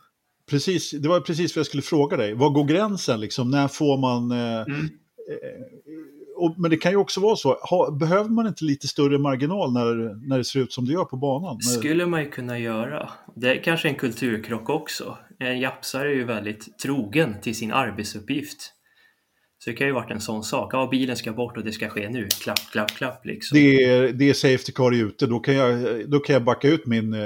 Precis, 0.51 0.91
det 0.91 1.09
var 1.09 1.21
precis 1.21 1.57
vad 1.57 1.61
jag 1.61 1.67
skulle 1.67 1.83
fråga 1.83 2.17
dig. 2.17 2.35
Var 2.35 2.51
går 2.51 2.65
gränsen 2.65 3.21
liksom? 3.21 3.51
När 3.51 3.69
får 3.69 3.99
man... 3.99 4.31
Eh, 4.31 4.61
mm. 4.61 4.81
eh, 4.81 4.87
och, 6.37 6.55
men 6.59 6.71
det 6.71 6.77
kan 6.77 6.93
ju 6.93 6.97
också 6.97 7.21
vara 7.21 7.37
så, 7.37 7.55
ha, 7.55 7.91
behöver 7.91 8.31
man 8.31 8.47
inte 8.47 8.65
lite 8.65 8.89
större 8.89 9.19
marginal 9.19 9.73
när, 9.73 10.15
när 10.29 10.39
det 10.39 10.45
ser 10.45 10.61
ut 10.61 10.73
som 10.73 10.85
det 10.85 10.93
gör 10.93 11.05
på 11.05 11.17
banan? 11.17 11.61
skulle 11.61 12.07
man 12.07 12.23
ju 12.23 12.31
kunna 12.31 12.59
göra. 12.59 13.11
Det 13.35 13.59
är 13.59 13.63
kanske 13.63 13.89
en 13.89 13.95
kulturkrock 13.95 14.71
också. 14.71 15.19
En 15.39 15.61
japsare 15.61 16.09
är 16.09 16.15
ju 16.15 16.25
väldigt 16.25 16.79
trogen 16.79 17.41
till 17.41 17.55
sin 17.55 17.73
arbetsuppgift. 17.73 18.73
Så 19.67 19.71
det 19.71 19.77
kan 19.77 19.87
ju 19.87 19.93
varit 19.93 20.11
en 20.11 20.21
sån 20.21 20.45
sak. 20.45 20.75
Ja, 20.75 20.89
bilen 20.91 21.17
ska 21.17 21.33
bort 21.33 21.57
och 21.57 21.65
det 21.65 21.73
ska 21.73 21.89
ske 21.89 22.09
nu. 22.09 22.29
Klapp, 22.43 22.59
klapp, 22.73 22.91
klapp 22.91 23.27
liksom. 23.27 23.59
Det 23.59 23.85
är, 23.85 24.13
det 24.13 24.31
är 24.31 24.35
safety 24.35 24.73
car 24.73 24.93
ute. 24.93 25.27
Då 25.27 25.39
kan, 25.39 25.55
jag, 25.55 26.11
då 26.11 26.19
kan 26.19 26.33
jag 26.33 26.45
backa 26.45 26.69
ut 26.69 26.87
min, 26.87 27.15
eh, 27.15 27.21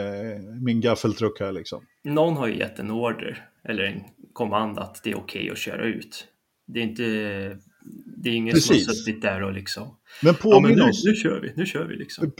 min 0.63 0.81
gaffeltruck 0.81 1.41
här 1.41 1.53
liksom. 1.53 1.83
Någon 2.05 2.37
har 2.37 2.47
ju 2.47 2.59
gett 2.59 2.79
en 2.79 2.91
order 2.91 3.45
eller 3.65 3.83
en 3.85 4.01
kommand 4.33 4.79
att 4.79 5.01
det 5.05 5.11
är 5.11 5.15
okej 5.15 5.41
okay 5.41 5.51
att 5.51 5.59
köra 5.59 5.85
ut. 5.85 6.27
Det 6.67 6.81
är 6.81 6.85
inte 6.85 7.03
det 8.17 8.31
är 8.31 8.35
ingen 8.35 8.55
Precis. 8.55 8.85
som 8.85 8.91
har 8.91 8.95
suttit 8.95 9.23
där 9.23 9.43
och 9.43 9.53
liksom... 9.53 9.97
Men 10.23 10.35
påminn 10.35 10.79
ja, 10.79 10.85
men 10.85 10.95
nu, 11.05 11.11
nu 11.11 11.15
kör 11.15 11.41
vi, 11.41 11.53
nu 11.57 11.67
kör 11.67 11.85
vi 11.85 11.97
liksom. 11.97 12.33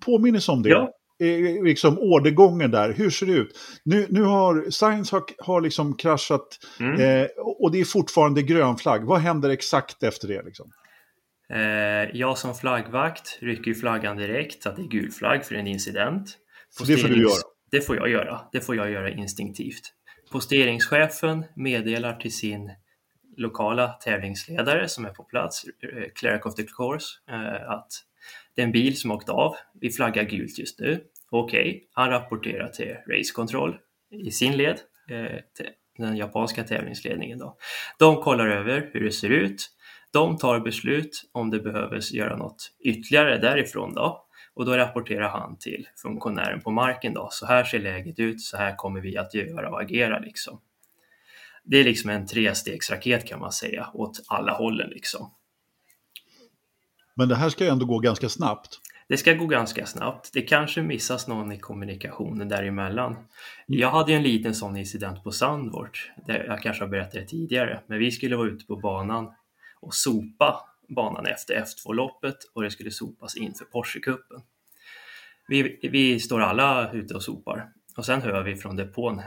Påminnes 0.00 0.48
om 0.48 0.62
det. 0.62 0.68
Ja. 0.68 0.92
Eh, 1.20 1.64
liksom 1.64 1.98
ordergången 1.98 2.70
där, 2.70 2.92
hur 2.92 3.10
ser 3.10 3.26
det 3.26 3.32
ut? 3.32 3.58
Nu, 3.84 4.06
nu 4.10 4.22
har 4.22 4.70
Science 4.70 5.16
har, 5.16 5.24
har 5.38 5.60
liksom 5.60 5.96
kraschat 5.96 6.58
mm. 6.80 7.00
eh, 7.00 7.28
och 7.36 7.72
det 7.72 7.80
är 7.80 7.84
fortfarande 7.84 8.42
grön 8.42 8.76
flagg. 8.76 9.04
Vad 9.04 9.20
händer 9.20 9.50
exakt 9.50 10.02
efter 10.02 10.28
det? 10.28 10.42
Liksom? 10.42 10.72
Eh, 11.52 11.60
jag 12.16 12.38
som 12.38 12.54
flaggvakt 12.54 13.38
rycker 13.40 13.74
flaggan 13.74 14.16
direkt 14.16 14.66
att 14.66 14.76
det 14.76 14.82
är 14.82 14.88
gul 14.88 15.10
flagg 15.10 15.44
för 15.44 15.54
en 15.54 15.66
incident. 15.66 16.36
det 16.86 16.96
får 16.96 17.08
du 17.08 17.22
göra? 17.22 17.32
Det 17.70 17.80
får 17.80 17.96
jag 17.96 18.08
göra. 18.08 18.40
Det 18.52 18.60
får 18.60 18.76
jag 18.76 18.90
göra 18.90 19.10
instinktivt. 19.10 19.82
Posteringschefen 20.32 21.44
meddelar 21.56 22.16
till 22.16 22.34
sin 22.34 22.70
lokala 23.36 23.88
tävlingsledare 23.88 24.88
som 24.88 25.04
är 25.04 25.10
på 25.10 25.24
plats, 25.24 25.64
eh, 25.64 26.04
Cleric 26.14 26.46
of 26.46 26.54
the 26.54 26.62
Course, 26.62 27.06
eh, 27.30 27.70
att 27.70 27.88
det 28.54 28.62
är 28.62 28.66
en 28.66 28.72
bil 28.72 28.96
som 28.96 29.10
åkt 29.10 29.28
av, 29.28 29.56
vi 29.80 29.90
flaggar 29.90 30.22
gult 30.22 30.58
just 30.58 30.80
nu. 30.80 31.04
Okej, 31.30 31.60
okay. 31.60 31.80
han 31.92 32.10
rapporterar 32.10 32.68
till 32.68 32.96
Race 33.06 33.32
Control 33.34 33.78
i 34.10 34.30
sin 34.30 34.56
led, 34.56 34.80
eh, 35.10 35.66
den 35.98 36.16
japanska 36.16 36.64
tävlingsledningen. 36.64 37.38
Då. 37.38 37.56
De 37.98 38.22
kollar 38.22 38.46
över 38.46 38.90
hur 38.92 39.04
det 39.04 39.12
ser 39.12 39.30
ut, 39.30 39.70
de 40.12 40.38
tar 40.38 40.60
beslut 40.60 41.22
om 41.32 41.50
det 41.50 41.60
behövs 41.60 42.12
göra 42.12 42.36
något 42.36 42.72
ytterligare 42.84 43.38
därifrån 43.38 43.94
då. 43.94 44.26
Och 44.54 44.66
då 44.66 44.76
rapporterar 44.76 45.28
han 45.28 45.58
till 45.58 45.88
funktionären 46.02 46.60
på 46.60 46.70
marken 46.70 47.14
då, 47.14 47.28
så 47.32 47.46
här 47.46 47.64
ser 47.64 47.78
läget 47.78 48.18
ut, 48.18 48.40
så 48.40 48.56
här 48.56 48.76
kommer 48.76 49.00
vi 49.00 49.16
att 49.16 49.34
göra 49.34 49.70
och 49.70 49.82
agera 49.82 50.18
liksom 50.18 50.60
det 51.64 51.76
är 51.76 51.84
liksom 51.84 52.10
en 52.10 52.26
trestegsraket 52.26 53.26
kan 53.26 53.40
man 53.40 53.52
säga 53.52 53.90
åt 53.94 54.22
alla 54.28 54.52
hållen 54.52 54.90
liksom. 54.90 55.30
Men 57.20 57.28
det 57.28 57.36
här 57.36 57.48
ska 57.48 57.64
ju 57.64 57.70
ändå 57.70 57.86
gå 57.86 57.98
ganska 57.98 58.28
snabbt. 58.28 58.80
Det 59.08 59.16
ska 59.16 59.32
gå 59.32 59.46
ganska 59.46 59.86
snabbt. 59.86 60.30
Det 60.32 60.42
kanske 60.42 60.82
missas 60.82 61.28
någon 61.28 61.52
i 61.52 61.58
kommunikationen 61.58 62.48
däremellan. 62.48 63.16
Jag 63.66 63.90
hade 63.90 64.12
ju 64.12 64.16
en 64.16 64.22
liten 64.22 64.54
sån 64.54 64.76
incident 64.76 65.24
på 65.24 65.32
Sandvort. 65.32 66.10
Jag 66.26 66.62
kanske 66.62 66.84
har 66.84 66.88
berättat 66.88 67.12
det 67.12 67.26
tidigare, 67.26 67.80
men 67.86 67.98
vi 67.98 68.10
skulle 68.10 68.36
vara 68.36 68.48
ute 68.48 68.66
på 68.66 68.76
banan 68.76 69.32
och 69.80 69.94
sopa 69.94 70.60
banan 70.88 71.26
efter 71.26 71.54
F2-loppet 71.54 72.36
och 72.54 72.62
det 72.62 72.70
skulle 72.70 72.90
sopas 72.90 73.36
inför 73.36 73.64
Porsche-cupen. 73.64 74.42
Vi, 75.48 75.78
vi 75.82 76.20
står 76.20 76.40
alla 76.40 76.92
ute 76.92 77.14
och 77.14 77.22
sopar 77.22 77.68
och 77.96 78.06
sen 78.06 78.22
hör 78.22 78.42
vi 78.42 78.56
från 78.56 78.76
depån 78.76 79.22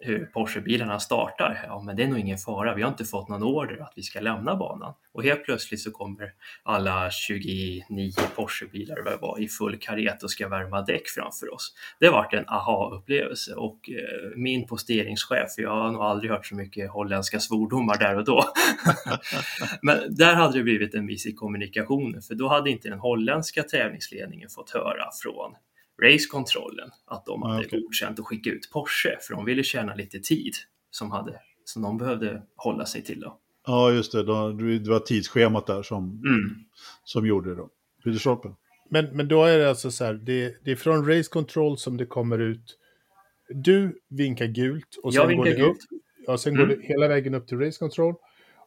hur 0.00 0.26
Porsche-bilarna 0.26 1.00
startar. 1.00 1.64
Ja, 1.66 1.82
men 1.82 1.96
det 1.96 2.02
är 2.02 2.08
nog 2.08 2.18
ingen 2.18 2.38
fara. 2.38 2.74
Vi 2.74 2.82
har 2.82 2.90
inte 2.90 3.04
fått 3.04 3.28
någon 3.28 3.42
order 3.42 3.82
att 3.82 3.92
vi 3.96 4.02
ska 4.02 4.20
lämna 4.20 4.56
banan. 4.56 4.94
Och 5.12 5.22
helt 5.22 5.44
plötsligt 5.44 5.80
så 5.80 5.90
kommer 5.90 6.32
alla 6.62 7.10
29 7.10 7.82
Porsche-bilar 8.36 9.18
var 9.20 9.40
i 9.40 9.48
full 9.48 9.78
karet 9.78 10.22
och 10.22 10.30
ska 10.30 10.48
värma 10.48 10.82
däck 10.82 11.08
framför 11.08 11.54
oss. 11.54 11.74
Det 12.00 12.10
vart 12.10 12.34
en 12.34 12.48
aha-upplevelse 12.48 13.54
och 13.54 13.90
eh, 13.90 14.36
min 14.36 14.66
posteringschef, 14.66 15.50
jag 15.56 15.70
har 15.70 15.92
nog 15.92 16.02
aldrig 16.02 16.30
hört 16.30 16.46
så 16.46 16.54
mycket 16.54 16.90
holländska 16.90 17.40
svordomar 17.40 17.98
där 17.98 18.16
och 18.16 18.24
då. 18.24 18.44
men 19.82 20.14
där 20.14 20.34
hade 20.34 20.58
det 20.58 20.64
blivit 20.64 20.94
en 20.94 21.06
miss 21.06 21.26
i 21.26 21.32
kommunikationen, 21.32 22.22
för 22.22 22.34
då 22.34 22.48
hade 22.48 22.70
inte 22.70 22.88
den 22.88 22.98
holländska 22.98 23.62
tävlingsledningen 23.62 24.48
fått 24.48 24.70
höra 24.70 25.10
från 25.22 25.54
racekontrollen 26.02 26.90
att 27.06 27.26
de 27.26 27.42
hade 27.42 27.66
okay. 27.66 27.80
godkänt 27.80 28.18
att 28.18 28.26
skicka 28.26 28.50
ut 28.50 28.70
Porsche 28.72 29.18
för 29.20 29.34
de 29.34 29.44
ville 29.44 29.62
tjäna 29.62 29.94
lite 29.94 30.18
tid 30.18 30.54
som, 30.90 31.10
hade, 31.10 31.40
som 31.64 31.82
de 31.82 31.98
behövde 31.98 32.42
hålla 32.56 32.86
sig 32.86 33.02
till. 33.02 33.20
Då. 33.20 33.38
Ja, 33.66 33.92
just 33.92 34.12
det. 34.12 34.18
Det 34.78 34.90
var 34.90 34.98
tidsschemat 34.98 35.66
där 35.66 35.82
som, 35.82 36.04
mm. 36.04 36.64
som 37.04 37.26
gjorde 37.26 37.50
det. 37.50 37.56
Då. 37.56 37.70
Peter 38.04 38.54
Men, 38.90 39.16
men 39.16 39.28
då 39.28 39.44
är 39.44 39.58
det 39.58 39.68
alltså 39.68 39.90
så 39.90 40.04
här, 40.04 40.14
det, 40.14 40.64
det 40.64 40.70
är 40.70 40.76
från 40.76 41.08
Race 41.08 41.30
Control 41.30 41.78
som 41.78 41.96
det 41.96 42.06
kommer 42.06 42.38
ut. 42.38 42.78
Du 43.48 44.00
vinkar 44.08 44.46
gult 44.46 44.96
och 45.02 45.14
sen, 45.14 45.36
går 45.36 45.44
det, 45.44 45.62
upp, 45.62 45.76
ja, 46.26 46.38
sen 46.38 46.54
mm. 46.54 46.68
går 46.68 46.76
det 46.76 46.82
hela 46.82 47.08
vägen 47.08 47.34
upp 47.34 47.48
till 47.48 47.58
Race 47.58 47.78
Control. 47.78 48.14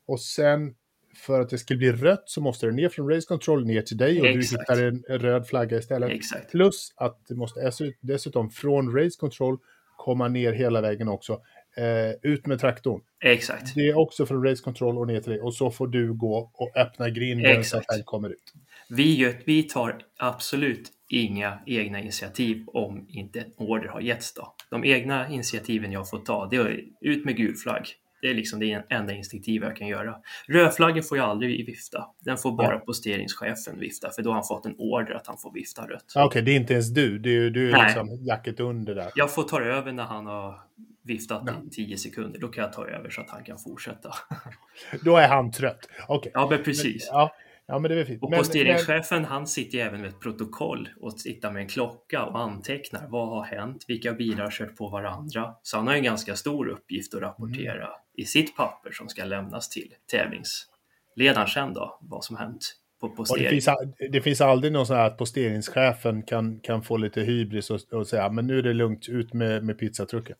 Och 0.05 0.21
sen 0.21 0.75
för 1.15 1.41
att 1.41 1.49
det 1.49 1.57
ska 1.57 1.75
bli 1.75 1.91
rött 1.91 2.23
så 2.25 2.41
måste 2.41 2.65
det 2.65 2.71
ner 2.71 2.89
från 2.89 3.09
race 3.09 3.27
control 3.27 3.65
ner 3.65 3.81
till 3.81 3.97
dig 3.97 4.21
och 4.21 4.27
Exakt. 4.27 4.67
du 4.67 4.73
hittar 4.75 4.87
en 4.87 5.19
röd 5.19 5.47
flagga 5.47 5.77
istället. 5.77 6.11
Exakt. 6.11 6.51
Plus 6.51 6.93
att 6.95 7.27
det 7.27 7.35
måste 7.35 7.71
dessutom 8.01 8.49
från 8.49 8.95
race 8.95 9.17
control 9.19 9.57
komma 9.97 10.27
ner 10.27 10.53
hela 10.53 10.81
vägen 10.81 11.07
också. 11.07 11.41
Eh, 11.77 12.31
ut 12.31 12.47
med 12.47 12.59
traktorn. 12.59 13.01
Exakt. 13.23 13.75
Det 13.75 13.89
är 13.89 13.97
också 13.97 14.25
från 14.25 14.43
race 14.43 14.63
control 14.63 14.97
och 14.97 15.07
ner 15.07 15.19
till 15.19 15.31
dig 15.31 15.41
och 15.41 15.53
så 15.53 15.71
får 15.71 15.87
du 15.87 16.13
gå 16.13 16.51
och 16.53 16.77
öppna 16.77 17.09
grinden 17.09 17.63
så 17.63 17.77
att 17.77 17.87
den 17.87 18.03
kommer 18.03 18.29
ut. 18.29 18.53
Vi, 18.89 19.35
vi 19.45 19.63
tar 19.63 19.97
absolut 20.17 20.91
inga 21.09 21.59
egna 21.65 21.99
initiativ 21.99 22.63
om 22.67 23.05
inte 23.09 23.39
en 23.39 23.51
order 23.57 23.87
har 23.87 24.01
getts. 24.01 24.33
Då. 24.33 24.55
De 24.69 24.85
egna 24.85 25.29
initiativen 25.29 25.91
jag 25.91 26.09
får 26.09 26.19
ta, 26.19 26.47
det 26.51 26.55
är 26.55 26.83
ut 27.01 27.25
med 27.25 27.37
gul 27.37 27.55
flagg. 27.55 27.87
Det 28.21 28.29
är 28.29 28.33
liksom 28.33 28.59
det 28.59 28.85
enda 28.89 29.13
instinktiva 29.13 29.67
jag 29.67 29.75
kan 29.75 29.87
göra. 29.87 30.15
Rödflaggen 30.47 31.03
får 31.03 31.17
jag 31.17 31.29
aldrig 31.29 31.65
vifta. 31.65 32.07
Den 32.19 32.37
får 32.37 32.51
bara 32.51 32.73
ja. 32.73 32.79
posteringschefen 32.79 33.79
vifta, 33.79 34.09
för 34.09 34.21
då 34.21 34.29
har 34.29 34.35
han 34.35 34.43
fått 34.43 34.65
en 34.65 34.75
order 34.77 35.13
att 35.13 35.27
han 35.27 35.37
får 35.37 35.53
vifta 35.53 35.87
rött. 35.87 36.05
Okej, 36.15 36.25
okay, 36.25 36.41
det 36.41 36.51
är 36.51 36.55
inte 36.55 36.73
ens 36.73 36.89
du. 36.89 37.19
Du, 37.19 37.49
du 37.49 37.69
är 37.69 37.71
Nej. 37.71 37.85
liksom 37.85 38.25
jacket 38.25 38.59
under 38.59 38.95
där. 38.95 39.11
Jag 39.15 39.33
får 39.33 39.43
ta 39.43 39.61
över 39.61 39.91
när 39.91 40.03
han 40.03 40.25
har 40.25 40.61
viftat 41.03 41.43
ja. 41.45 41.53
i 41.67 41.69
10 41.69 41.97
sekunder. 41.97 42.39
Då 42.39 42.47
kan 42.47 42.63
jag 42.63 42.73
ta 42.73 42.87
över 42.87 43.09
så 43.09 43.21
att 43.21 43.29
han 43.29 43.43
kan 43.43 43.57
fortsätta. 43.57 44.13
då 45.03 45.17
är 45.17 45.27
han 45.27 45.51
trött. 45.51 45.89
Okay. 46.07 46.31
Ja, 46.33 46.47
men 46.49 46.63
precis. 46.63 47.09
Men, 47.11 47.19
ja. 47.19 47.35
Ja, 47.71 47.79
men 47.79 47.91
det 47.91 47.99
är 47.99 48.05
fint. 48.05 48.23
Och 48.23 48.31
posteringschefen 48.31 49.25
han 49.25 49.47
sitter 49.47 49.77
ju 49.77 49.83
även 49.83 50.01
med 50.01 50.09
ett 50.09 50.19
protokoll 50.19 50.89
och 51.01 51.17
tittar 51.17 51.51
med 51.51 51.61
en 51.61 51.67
klocka 51.67 52.25
och 52.25 52.39
antecknar 52.39 53.07
vad 53.07 53.27
har 53.27 53.43
hänt, 53.43 53.85
vilka 53.87 54.13
bilar 54.13 54.43
har 54.43 54.51
kört 54.51 54.75
på 54.75 54.87
varandra. 54.87 55.53
Så 55.63 55.77
han 55.77 55.87
har 55.87 55.93
en 55.93 56.03
ganska 56.03 56.35
stor 56.35 56.67
uppgift 56.67 57.13
att 57.13 57.21
rapportera 57.21 57.85
mm. 57.85 57.99
I 58.19 58.25
sitt 58.25 58.55
papper 58.55 58.91
som 58.91 59.09
ska 59.09 59.25
lämnas 59.25 59.69
till 59.69 59.93
tävlingsledaren 60.11 61.47
sen 61.47 61.73
då, 61.73 61.99
vad 62.01 62.23
som 62.23 62.37
hänt. 62.37 62.75
På 63.01 63.09
postering. 63.09 63.43
Det 63.43 63.49
finns, 63.49 63.69
det, 64.11 64.21
finns, 64.21 64.41
aldrig 64.41 64.73
någon 64.73 64.87
sån 64.87 64.95
här 64.95 65.07
att 65.07 65.17
posteringschefen 65.17 66.23
kan, 66.23 66.59
kan 66.59 66.83
få 66.83 66.97
lite 66.97 67.21
hybris 67.21 67.69
och, 67.69 67.79
och 67.91 68.07
säga 68.07 68.29
men 68.29 68.47
nu 68.47 68.59
är 68.59 68.63
det 68.63 68.73
lugnt, 68.73 69.09
ut 69.09 69.33
med, 69.33 69.63
med 69.63 69.79
pizzatrucken. 69.79 70.35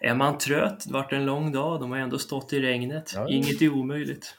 Är 0.00 0.14
man 0.14 0.38
trött, 0.38 0.84
det 0.86 0.92
varit 0.92 1.12
en 1.12 1.26
lång 1.26 1.52
dag, 1.52 1.80
de 1.80 1.90
har 1.90 1.98
ändå 1.98 2.18
stått 2.18 2.52
i 2.52 2.60
regnet, 2.60 3.12
ja, 3.14 3.28
inget 3.28 3.62
är 3.62 3.68
omöjligt. 3.68 4.34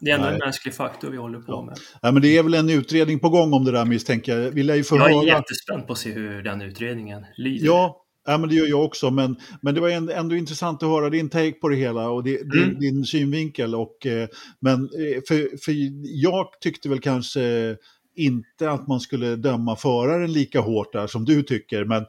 Det 0.00 0.10
är 0.10 0.14
ändå 0.14 0.26
Nej. 0.26 0.34
en 0.34 0.40
mänsklig 0.44 0.74
faktor 0.74 1.10
vi 1.10 1.16
håller 1.16 1.40
på 1.40 1.62
med. 1.62 1.76
Ja, 2.02 2.12
men 2.12 2.22
det 2.22 2.38
är 2.38 2.42
väl 2.42 2.54
en 2.54 2.70
utredning 2.70 3.20
på 3.20 3.28
gång 3.28 3.52
om 3.52 3.64
det 3.64 3.72
där 3.72 3.84
misstänker 3.84 4.38
jag. 4.38 4.50
Vi 4.50 4.76
ju 4.76 4.84
få 4.84 4.96
jag 4.96 5.10
är 5.10 5.26
jättespänd 5.26 5.86
på 5.86 5.92
att 5.92 5.98
se 5.98 6.12
hur 6.12 6.42
den 6.42 6.62
utredningen 6.62 7.26
lyder. 7.36 7.66
Ja, 7.66 8.01
ja 8.26 8.38
men 8.38 8.48
det 8.48 8.54
gör 8.54 8.66
jag 8.66 8.84
också. 8.84 9.10
Men, 9.10 9.36
men 9.60 9.74
det 9.74 9.80
var 9.80 9.88
ändå 10.10 10.36
intressant 10.36 10.82
att 10.82 10.88
höra 10.88 11.10
din 11.10 11.28
take 11.28 11.52
på 11.52 11.68
det 11.68 11.76
hela 11.76 12.10
och 12.10 12.24
det, 12.24 12.40
mm. 12.40 12.50
din, 12.50 12.80
din 12.80 13.04
synvinkel. 13.04 13.74
Och, 13.74 14.06
eh, 14.06 14.28
men 14.60 14.82
eh, 14.82 15.22
för, 15.28 15.58
för 15.64 15.72
jag 16.02 16.46
tyckte 16.60 16.88
väl 16.88 17.00
kanske 17.00 17.76
inte 18.16 18.70
att 18.70 18.88
man 18.88 19.00
skulle 19.00 19.36
döma 19.36 19.76
föraren 19.76 20.32
lika 20.32 20.60
hårt 20.60 20.92
där 20.92 21.06
som 21.06 21.24
du 21.24 21.42
tycker. 21.42 21.84
Men 21.84 22.06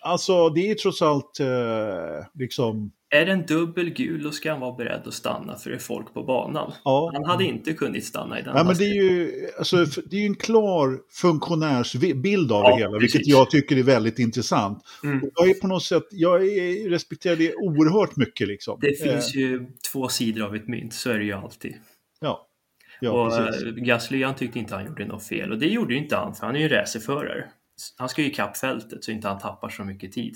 alltså 0.00 0.48
det 0.48 0.70
är 0.70 0.74
trots 0.74 1.02
allt 1.02 1.40
eh, 1.40 2.26
liksom 2.34 2.92
är 3.10 3.26
den 3.26 3.46
dubbel 3.46 3.90
gul 3.90 4.22
då 4.22 4.30
ska 4.30 4.50
han 4.50 4.60
vara 4.60 4.76
beredd 4.76 5.02
att 5.06 5.14
stanna 5.14 5.56
för 5.56 5.70
det 5.70 5.76
är 5.76 5.80
folk 5.80 6.14
på 6.14 6.22
banan. 6.22 6.72
Ja. 6.84 7.10
Han 7.14 7.24
hade 7.24 7.44
inte 7.44 7.72
kunnat 7.72 8.04
stanna 8.04 8.38
i 8.38 8.42
den 8.42 8.56
ja, 8.56 8.64
men 8.64 8.76
det 8.76 8.84
är 8.84 8.94
ju 8.94 9.32
alltså, 9.58 9.84
det 10.10 10.16
är 10.16 10.26
en 10.26 10.34
klar 10.34 10.98
funktionärsbild 11.10 12.52
av 12.52 12.64
ja, 12.64 12.70
det 12.70 12.76
hela, 12.76 12.98
precis. 12.98 13.14
vilket 13.14 13.28
jag 13.28 13.50
tycker 13.50 13.76
är 13.76 13.82
väldigt 13.82 14.18
intressant. 14.18 14.84
Mm. 15.04 15.30
Jag 15.34 15.50
är 15.50 15.54
på 15.54 15.66
något 15.66 15.82
sätt, 15.82 16.06
jag 16.10 16.44
är, 16.44 16.90
respekterar 16.90 17.36
det 17.36 17.54
oerhört 17.54 18.16
mycket 18.16 18.48
liksom. 18.48 18.78
Det 18.80 19.02
finns 19.02 19.34
eh. 19.34 19.40
ju 19.40 19.66
två 19.92 20.08
sidor 20.08 20.44
av 20.44 20.56
ett 20.56 20.68
mynt, 20.68 20.94
så 20.94 21.10
är 21.10 21.18
det 21.18 21.24
ju 21.24 21.32
alltid. 21.32 21.74
Ja. 22.20 22.46
Ja, 23.00 23.10
och 23.10 23.36
precis. 23.36 23.62
Eh, 23.62 23.72
Gasly 23.72 24.24
han 24.24 24.34
tyckte 24.34 24.58
inte 24.58 24.74
han 24.74 24.86
gjorde 24.86 25.06
något 25.06 25.26
fel 25.26 25.52
och 25.52 25.58
det 25.58 25.66
gjorde 25.66 25.94
inte 25.94 26.16
han 26.16 26.34
för 26.34 26.46
han 26.46 26.56
är 26.56 26.60
ju 26.60 26.68
racerförare. 26.68 27.44
Han 27.96 28.08
ska 28.08 28.22
ju 28.22 28.28
ikapp 28.28 28.56
fältet 28.56 29.04
så 29.04 29.10
inte 29.10 29.28
han 29.28 29.38
tappar 29.38 29.68
så 29.68 29.84
mycket 29.84 30.12
tid. 30.12 30.34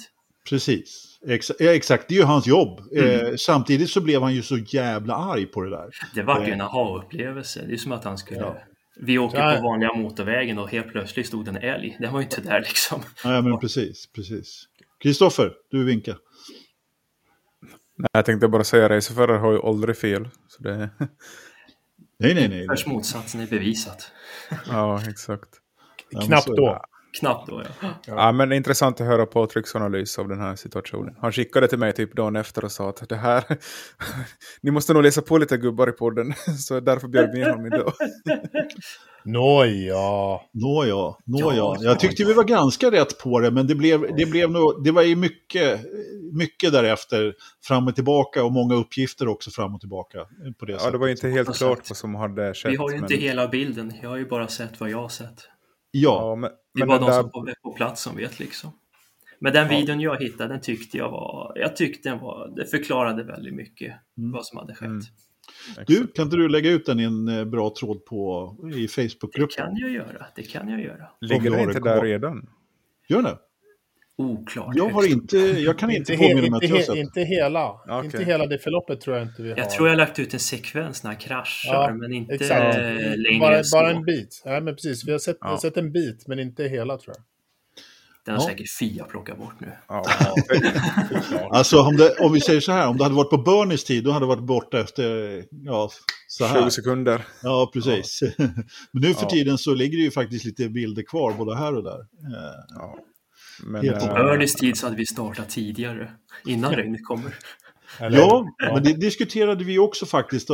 Precis. 0.49 1.10
Ex 1.27 1.51
exakt, 1.61 2.09
det 2.09 2.15
är 2.15 2.19
ju 2.19 2.25
hans 2.25 2.47
jobb. 2.47 2.81
Mm. 2.93 3.27
Eh, 3.27 3.35
samtidigt 3.37 3.91
så 3.91 4.01
blev 4.01 4.23
han 4.23 4.35
ju 4.35 4.43
så 4.43 4.57
jävla 4.57 5.15
arg 5.15 5.47
på 5.47 5.61
det 5.61 5.71
där. 5.71 5.91
Det 6.15 6.23
var 6.23 6.41
ju 6.41 6.47
eh. 6.47 6.53
en 6.53 6.61
aha-upplevelse. 6.61 7.65
Det 7.67 7.73
är 7.73 7.77
som 7.77 7.93
att 7.93 8.05
han 8.05 8.19
skulle... 8.19 8.41
Ja. 8.41 8.59
Vi 9.03 9.19
åker 9.19 9.57
på 9.57 9.63
vanliga 9.63 9.93
motorvägen 9.93 10.59
och 10.59 10.71
helt 10.71 10.89
plötsligt 10.89 11.27
stod 11.27 11.49
en 11.49 11.57
älg. 11.57 11.97
Den 12.01 12.13
var 12.13 12.21
ju 12.21 12.25
inte 12.25 12.41
där 12.41 12.61
liksom. 12.61 13.03
Ja, 13.25 13.41
men 13.43 13.59
precis, 13.59 14.13
precis. 14.13 14.65
Kristoffer, 15.03 15.53
du 15.71 15.85
vinkar. 15.85 16.17
Nej, 17.97 18.09
jag 18.13 18.25
tänkte 18.25 18.49
bara 18.49 18.65
säga 18.65 18.89
racerförare 18.89 19.39
har 19.39 19.53
ju 19.53 19.63
aldrig 19.63 19.97
fel. 19.97 20.29
Så 20.49 20.63
det... 20.63 20.91
nej, 22.19 22.35
nej, 22.35 22.49
nej. 22.49 22.67
Först 22.67 22.87
motsatsen 22.87 23.41
är 23.41 23.47
bevisat. 23.47 24.13
ja, 24.69 25.03
exakt. 25.09 25.49
Knappt 26.27 26.47
då. 26.47 26.83
Knappt 27.13 27.49
då, 27.49 27.63
ja. 27.81 27.89
ja. 28.07 28.33
men 28.33 28.49
det 28.49 28.55
är 28.55 28.57
intressant 28.57 29.01
att 29.01 29.07
höra 29.07 29.27
Patricks 29.27 29.75
analys 29.77 30.19
av 30.19 30.29
den 30.29 30.41
här 30.41 30.57
situationen. 30.57 31.15
Han 31.21 31.33
skickade 31.33 31.69
till 31.69 31.79
mig 31.79 31.93
typ 31.93 32.17
dagen 32.17 32.37
efter 32.37 32.65
och 32.65 32.73
sa 32.73 32.89
att 32.89 33.09
det 33.09 33.17
här... 33.17 33.45
Ni 34.61 34.71
måste 34.71 34.93
nog 34.93 35.03
läsa 35.03 35.23
på 35.23 35.39
lite 35.39 35.57
gubbar 35.57 35.89
i 35.89 35.93
podden, 35.93 36.35
så 36.59 36.81
därför 36.81 37.09
bjöd 37.09 37.31
vi 37.33 37.41
in 37.41 37.47
honom 37.47 37.67
idag. 37.67 37.93
Nåja. 39.25 40.41
Nåja, 40.53 41.15
nåja. 41.25 41.77
Jag 41.81 42.01
tyckte 42.01 42.25
vi 42.25 42.33
var 42.33 42.45
ganska 42.45 42.91
rätt 42.91 43.19
på 43.19 43.41
det, 43.41 43.51
men 43.51 43.67
det 43.67 43.75
blev, 43.75 44.17
det 44.17 44.27
blev 44.27 44.51
nog, 44.51 44.85
det 44.85 44.91
var 44.91 45.03
ju 45.03 45.17
mycket, 45.17 45.81
mycket 46.33 46.73
därefter 46.73 47.35
fram 47.63 47.89
och 47.89 47.95
tillbaka 47.95 48.45
och 48.45 48.53
många 48.53 48.75
uppgifter 48.75 49.29
också 49.29 49.51
fram 49.51 49.75
och 49.75 49.81
tillbaka. 49.81 50.19
På 50.59 50.65
det 50.65 50.73
ja, 50.73 50.79
sättet. 50.79 50.93
det 50.93 50.99
var 50.99 51.09
inte 51.09 51.29
helt 51.29 51.57
klart 51.57 51.91
vad 51.91 51.97
som 51.97 52.15
hade 52.15 52.55
skett. 52.55 52.73
Vi 52.73 52.77
har 52.77 52.91
ju 52.91 52.97
inte 52.97 53.15
men... 53.15 53.23
hela 53.23 53.49
bilden, 53.49 53.93
jag 54.03 54.09
har 54.09 54.17
ju 54.17 54.29
bara 54.29 54.49
sett 54.49 54.81
vad 54.81 54.91
jag 54.91 54.99
har 54.99 55.09
sett. 55.09 55.49
Ja, 55.91 56.21
ja 56.21 56.35
men, 56.35 56.51
det 56.75 56.83
är 56.83 56.87
bara 56.87 56.99
de 56.99 57.07
där... 57.07 57.23
som 57.23 57.49
är 57.49 57.55
på 57.63 57.73
plats 57.73 58.03
som 58.03 58.17
vet 58.17 58.39
liksom. 58.39 58.71
Men 59.39 59.53
den 59.53 59.69
videon 59.69 60.01
jag 60.01 60.23
hittade, 60.23 60.55
den 60.55 60.61
tyckte 60.61 60.99
jag 60.99 61.11
var, 61.11 61.53
jag 61.57 61.77
tyckte 61.77 62.09
den 62.09 62.19
var, 62.19 62.53
det 62.57 62.67
förklarade 62.67 63.25
väldigt 63.25 63.55
mycket 63.55 63.95
mm. 64.19 64.33
vad 64.33 64.47
som 64.47 64.59
hade 64.59 64.75
skett. 64.75 64.89
Mm. 64.89 65.03
Du, 65.87 66.07
kan 66.07 66.25
inte 66.25 66.37
du 66.37 66.49
lägga 66.49 66.71
ut 66.71 66.87
den 66.87 67.01
i 67.01 67.03
en 67.03 67.29
eh, 67.29 67.45
bra 67.45 67.75
tråd 67.81 68.05
på, 68.05 68.57
i 68.75 68.89
Facebookgruppen? 68.89 69.49
Det 69.49 69.63
kan 69.63 69.77
jag 69.77 69.91
göra, 69.91 70.27
det 70.35 70.43
kan 70.43 70.69
jag 70.69 70.81
göra. 70.81 71.09
Ligger 71.21 71.51
den 71.51 71.61
inte 71.61 71.81
där 71.81 72.03
redan? 72.03 72.49
Gör 73.09 73.23
det? 73.23 73.39
Oklart. 74.21 74.77
Jag, 74.77 74.89
har 74.89 75.11
inte, 75.11 75.39
jag 75.39 75.79
kan 75.79 75.91
inte, 75.91 76.13
inte 76.13 76.25
påminna 76.25 76.59
mig 76.59 76.73
att 76.73 76.87
jag 76.87 76.99
Inte 76.99 77.21
hela, 77.21 77.73
okay. 77.73 78.05
inte 78.05 78.25
hela 78.25 78.47
det 78.47 78.59
förloppet 78.59 79.01
tror 79.01 79.17
jag 79.17 79.27
inte 79.27 79.43
vi 79.43 79.51
har. 79.51 79.59
Jag 79.59 79.71
tror 79.71 79.89
jag 79.89 79.93
har 79.93 79.99
lagt 79.99 80.19
ut 80.19 80.35
en 80.35 80.41
sekvens 80.41 81.03
när 81.03 81.11
han 81.11 81.21
kraschar, 81.21 81.75
ja, 81.75 81.95
men 81.95 82.13
inte 82.13 82.35
exakt. 82.35 82.77
längre 83.17 83.41
bara, 83.41 83.63
bara 83.73 83.91
en 83.91 84.05
bit. 84.05 84.43
Ja, 84.45 84.61
men 84.61 84.75
precis. 84.75 85.05
Vi 85.05 85.13
har 85.13 85.19
sett, 85.19 85.37
ja. 85.41 85.49
har 85.49 85.57
sett 85.57 85.77
en 85.77 85.93
bit, 85.93 86.27
men 86.27 86.39
inte 86.39 86.65
hela 86.65 86.99
tror 86.99 87.15
jag. 87.17 87.25
Den 88.25 88.35
har 88.35 88.43
ja. 88.43 88.49
säkert 88.49 88.71
Fia 88.71 89.05
plockat 89.05 89.39
bort 89.39 89.61
nu. 89.61 89.73
Ja. 89.89 90.05
alltså 91.51 91.81
om, 91.81 91.97
det, 91.97 92.17
om, 92.19 92.33
vi 92.33 92.41
säger 92.41 92.61
så 92.61 92.73
här, 92.73 92.89
om 92.89 92.97
det 92.97 93.05
hade 93.05 93.17
varit 93.17 93.31
på 93.31 93.39
Bernies 93.39 93.85
tid, 93.85 94.05
då 94.05 94.11
hade 94.11 94.25
det 94.25 94.29
varit 94.29 94.47
borta 94.47 94.81
efter 94.81 95.45
ja, 95.51 95.91
så 96.29 96.45
här. 96.45 96.63
20 96.63 96.71
sekunder. 96.71 97.25
Ja, 97.43 97.71
precis. 97.73 98.19
Ja. 98.23 98.45
Men 98.93 99.03
nu 99.03 99.15
för 99.15 99.27
tiden 99.27 99.59
så 99.59 99.75
ligger 99.75 99.99
det 99.99 100.05
ju 100.05 100.11
faktiskt 100.11 100.45
lite 100.45 100.69
bilder 100.69 101.03
kvar 101.03 101.33
både 101.33 101.57
här 101.57 101.77
och 101.77 101.85
där. 101.85 102.07
Ja. 102.69 102.99
Men, 103.65 103.81
på 103.83 104.07
Bernies 104.07 104.55
tid 104.55 104.77
så 104.77 104.87
hade 104.87 104.97
vi 104.97 105.07
startat 105.07 105.51
tidigare, 105.51 106.11
innan 106.45 106.75
regnet 106.75 107.05
kommer. 107.05 107.35
Eller, 107.99 108.19
ja, 108.19 108.47
ja, 108.59 108.75
men 108.75 108.83
det 108.83 108.93
diskuterade 108.93 109.65
vi 109.65 109.79
också 109.79 110.07
faktiskt. 110.07 110.49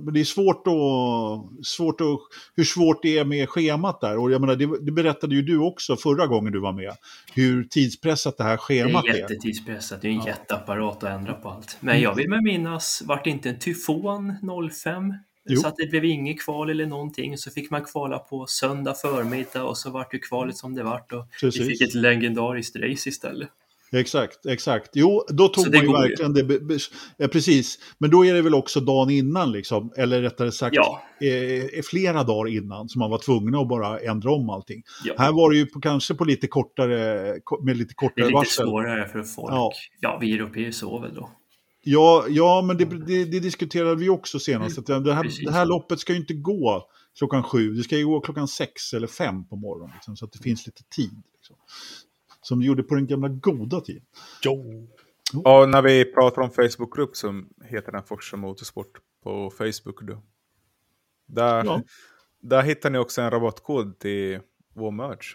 Men 0.00 0.14
det 0.14 0.20
är 0.20 0.24
svårt 0.24 0.66
att, 0.66 1.66
svårt 1.66 2.00
att, 2.00 2.18
hur 2.56 2.64
svårt 2.64 3.02
det 3.02 3.18
är 3.18 3.24
med 3.24 3.48
schemat 3.48 4.00
där. 4.00 4.18
Och 4.18 4.30
jag 4.30 4.40
menar, 4.40 4.56
det, 4.56 4.66
det 4.80 4.92
berättade 4.92 5.34
ju 5.34 5.42
du 5.42 5.58
också 5.58 5.96
förra 5.96 6.26
gången 6.26 6.52
du 6.52 6.60
var 6.60 6.72
med. 6.72 6.92
Hur 7.34 7.64
tidspressat 7.64 8.36
det 8.36 8.44
här 8.44 8.56
schemat 8.56 9.04
är. 9.04 9.12
Det 9.12 9.18
är 9.18 9.20
jättetidspressat, 9.20 10.02
det 10.02 10.08
är 10.08 10.12
en 10.12 10.18
ja. 10.18 10.26
jätteapparat 10.26 11.04
att 11.04 11.10
ändra 11.10 11.32
på 11.32 11.48
allt. 11.48 11.76
Men 11.80 12.00
jag 12.00 12.14
vill 12.14 12.28
med 12.28 12.42
minnas, 12.42 13.02
vart 13.06 13.24
det 13.24 13.30
inte 13.30 13.48
en 13.48 13.58
tyfon 13.58 14.34
05? 14.84 15.14
Jo. 15.48 15.60
Så 15.60 15.68
att 15.68 15.76
det 15.76 15.86
blev 15.86 16.04
inget 16.04 16.40
kval 16.40 16.70
eller 16.70 16.86
någonting. 16.86 17.38
Så 17.38 17.50
fick 17.50 17.70
man 17.70 17.84
kvala 17.84 18.18
på 18.18 18.46
söndag 18.46 18.94
förmiddag 18.94 19.64
och 19.64 19.78
så 19.78 19.90
vart 19.90 20.10
det 20.10 20.18
kvalet 20.18 20.56
som 20.56 20.74
det 20.74 20.82
vart. 20.82 21.12
Och 21.12 21.30
Precis. 21.40 21.60
vi 21.60 21.64
fick 21.64 21.80
ett 21.80 21.94
legendariskt 21.94 22.76
race 22.76 23.08
istället. 23.08 23.48
Exakt, 23.92 24.46
exakt. 24.46 24.90
Jo, 24.94 25.24
då 25.28 25.48
tog 25.48 25.74
man 25.74 25.82
ju 25.82 25.92
verkligen 25.92 26.36
ju. 26.36 26.58
det. 26.58 26.78
Ja, 27.16 27.28
precis. 27.28 27.78
Men 27.98 28.10
då 28.10 28.24
är 28.24 28.34
det 28.34 28.42
väl 28.42 28.54
också 28.54 28.80
dagen 28.80 29.10
innan, 29.10 29.52
liksom, 29.52 29.92
eller 29.96 30.22
rättare 30.22 30.52
sagt 30.52 30.76
ja. 30.76 31.02
eh, 31.26 31.82
flera 31.90 32.22
dagar 32.22 32.52
innan, 32.52 32.88
som 32.88 32.98
man 32.98 33.10
var 33.10 33.18
tvungna 33.18 33.60
att 33.60 33.68
bara 33.68 34.00
ändra 34.00 34.30
om 34.30 34.50
allting. 34.50 34.82
Ja. 35.04 35.14
Här 35.18 35.32
var 35.32 35.50
det 35.50 35.56
ju 35.56 35.66
på, 35.66 35.80
kanske 35.80 36.14
på 36.14 36.24
lite 36.24 36.46
kortare, 36.46 37.34
med 37.62 37.76
lite 37.76 37.94
kortare 37.94 38.24
varsel. 38.24 38.24
Det 38.24 38.24
är 38.24 38.28
lite 38.28 38.34
varsel. 38.34 38.66
svårare 38.66 39.08
för 39.08 39.22
folk. 39.22 39.52
Ja, 39.52 39.72
ja 40.00 40.18
vi 40.20 40.34
europeer 40.34 40.70
sover 40.70 41.10
då. 41.14 41.30
Ja, 41.88 42.24
ja 42.28 42.62
men 42.62 42.76
det, 42.76 42.84
det, 42.84 43.24
det, 43.24 43.40
diskuterade 43.40 43.96
vi 43.96 44.08
också 44.08 44.38
senast. 44.38 44.78
Att 44.78 44.86
det, 44.86 45.14
här, 45.14 45.44
det 45.44 45.52
här 45.52 45.66
loppet 45.66 45.98
ska 45.98 46.12
ju 46.12 46.18
inte 46.18 46.34
gå 46.34 46.90
klockan 47.18 47.42
sju, 47.42 47.72
det 47.72 47.82
ska 47.82 47.96
ju 47.96 48.06
gå 48.06 48.20
klockan 48.20 48.48
sex 48.48 48.92
eller 48.92 49.06
fem 49.06 49.48
på 49.48 49.56
morgonen. 49.56 49.94
Liksom, 49.94 50.16
så 50.16 50.24
att 50.24 50.32
det 50.32 50.38
finns 50.38 50.66
lite 50.66 50.82
tid. 50.82 51.22
Liksom. 51.34 51.56
Som 52.42 52.60
det 52.60 52.66
gjorde 52.66 52.82
på 52.82 52.94
den 52.94 53.06
gamla 53.06 53.28
goda 53.28 53.80
tiden. 53.80 54.02
Jo. 54.42 54.88
Och 55.44 55.68
när 55.68 55.82
vi 55.82 56.04
pratar 56.04 56.42
om 56.42 56.50
Facebookgrupp 56.50 57.16
som 57.16 57.48
heter 57.64 57.92
den 57.92 58.02
Forsa 58.02 58.36
Motorsport 58.36 58.98
på 59.22 59.50
Facebook. 59.50 60.02
Då. 60.02 60.22
Där, 61.26 61.64
ja. 61.64 61.82
där 62.42 62.62
hittar 62.62 62.90
ni 62.90 62.98
också 62.98 63.22
en 63.22 63.30
rabattkod 63.30 63.98
till 63.98 64.40
vår 64.74 64.90
merch. 64.90 65.34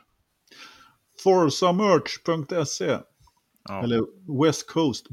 Forsamerch.se 1.24 2.98
ja. 3.70 3.84
Eller 3.84 4.06
West 4.46 4.68
Coast 4.68 5.08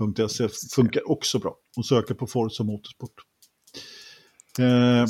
Motorsport.se 0.00 0.48
funkar 0.74 1.10
också 1.10 1.38
bra. 1.38 1.56
Och 1.76 1.86
söka 1.86 2.14
på 2.14 2.26
Forza 2.26 2.64
Motorsport. 2.64 3.14
Eh, 4.58 5.06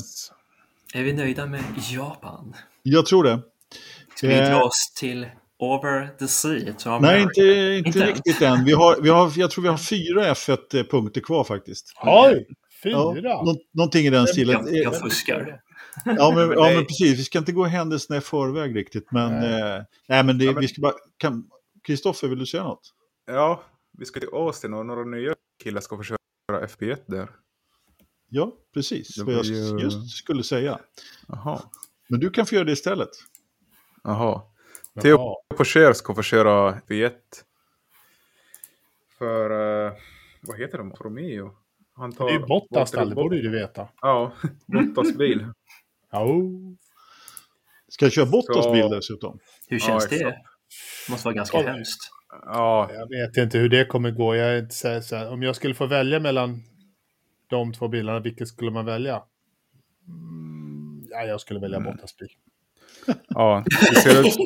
är 0.94 1.02
vi 1.02 1.12
nöjda 1.12 1.46
med 1.46 1.64
Japan? 1.90 2.54
Jag 2.82 3.06
tror 3.06 3.24
det. 3.24 3.40
Ska 4.14 4.28
vi 4.28 4.34
dra 4.34 4.50
eh, 4.50 4.62
oss 4.62 4.92
till 4.96 5.26
Over 5.58 6.18
the 6.18 6.28
Sea? 6.28 6.98
Nej, 7.00 7.22
inte, 7.22 7.40
inte, 7.42 7.88
inte 7.88 8.06
riktigt 8.06 8.42
än. 8.42 8.64
Vi 8.64 8.72
har, 8.72 9.00
vi 9.02 9.08
har, 9.08 9.32
jag 9.36 9.50
tror 9.50 9.62
vi 9.62 9.68
har 9.68 9.76
fyra 9.76 10.34
F1-punkter 10.34 11.20
kvar 11.20 11.44
faktiskt. 11.44 11.92
Oj! 12.02 12.46
Fyra? 12.82 13.18
Ja, 13.22 13.56
någonting 13.72 14.06
i 14.06 14.10
den 14.10 14.26
stilen. 14.26 14.66
Jag, 14.66 14.76
jag 14.76 15.00
fuskar. 15.00 15.60
Ja 16.04 16.32
men, 16.34 16.50
ja, 16.56 16.70
men 16.74 16.86
precis. 16.86 17.18
Vi 17.18 17.24
ska 17.24 17.38
inte 17.38 17.52
gå 17.52 17.64
händelserna 17.64 18.18
i 18.18 18.20
förväg 18.20 18.76
riktigt. 18.76 19.12
Men, 19.12 19.32
nej. 19.32 19.76
Eh, 19.76 19.82
nej, 20.08 20.24
men 20.24 20.38
det, 20.38 20.44
ja, 20.44 20.52
men... 20.52 20.60
vi 20.60 20.68
ska 20.68 20.80
bara... 20.80 20.94
Kristoffer, 21.86 22.28
vill 22.28 22.38
du 22.38 22.46
säga 22.46 22.64
något? 22.64 22.92
Ja, 23.26 23.62
vi 23.98 24.04
ska 24.04 24.20
till 24.20 24.28
Austin 24.32 24.74
och 24.74 24.86
några 24.86 25.04
nya 25.04 25.34
killar 25.62 25.80
ska 25.80 25.96
få 25.96 26.02
köra 26.02 26.18
FP1 26.50 27.00
där. 27.06 27.30
Ja, 28.28 28.52
precis. 28.74 29.18
Vad 29.18 29.34
jag 29.34 29.44
ju... 29.44 29.78
just 29.78 30.10
skulle 30.10 30.42
säga. 30.42 30.78
Aha. 31.28 31.70
Men 32.08 32.20
du 32.20 32.30
kan 32.30 32.46
få 32.46 32.54
göra 32.54 32.64
det 32.64 32.72
istället. 32.72 33.10
Jaha. 34.04 34.42
Theo 35.02 35.34
Pocher 35.56 35.92
ska 35.92 36.14
få 36.14 36.22
köra 36.22 36.80
V1. 36.88 37.12
För, 39.18 39.50
uh, 39.86 39.92
vad 40.40 40.58
heter 40.58 40.78
de? 40.78 40.92
Romeo? 40.92 41.54
Han 41.94 42.12
tar 42.12 42.26
det 42.26 42.32
är 42.32 42.38
ju 42.38 42.46
Bottas 42.46 42.90
det 42.90 43.14
borde 43.14 43.42
du 43.42 43.50
veta. 43.50 43.88
Ja, 44.00 44.32
Bottas 44.66 45.16
bil. 45.16 45.46
oh. 46.12 46.74
Ska 47.88 48.04
jag 48.04 48.12
köra 48.12 48.26
Bottas 48.26 48.64
så... 48.64 48.72
bil 48.72 48.88
dessutom? 48.90 49.38
Hur 49.68 49.78
känns 49.78 50.08
ja, 50.10 50.18
det? 50.18 50.24
Det 50.24 51.10
måste 51.10 51.24
vara 51.24 51.34
ganska 51.34 51.58
ja. 51.62 51.72
hemskt. 51.72 52.10
Ja. 52.30 52.90
Jag 52.92 53.08
vet 53.08 53.36
inte 53.36 53.58
hur 53.58 53.68
det 53.68 53.84
kommer 53.84 54.10
gå. 54.10 54.36
Jag 54.36 54.58
inte 54.58 54.74
så, 54.74 55.00
så 55.00 55.28
om 55.28 55.42
jag 55.42 55.56
skulle 55.56 55.74
få 55.74 55.86
välja 55.86 56.20
mellan 56.20 56.62
de 57.50 57.72
två 57.72 57.88
bilarna, 57.88 58.20
vilket 58.20 58.48
skulle 58.48 58.70
man 58.70 58.84
välja? 58.84 59.22
Mm, 60.08 61.06
ja, 61.10 61.22
jag 61.22 61.40
skulle 61.40 61.60
välja 61.60 61.76
mm. 61.76 61.92
Bottas 61.92 62.16
bil. 62.16 62.28
Ja, 63.28 63.64
det 63.90 64.00
ser, 64.00 64.20
ut, 64.20 64.36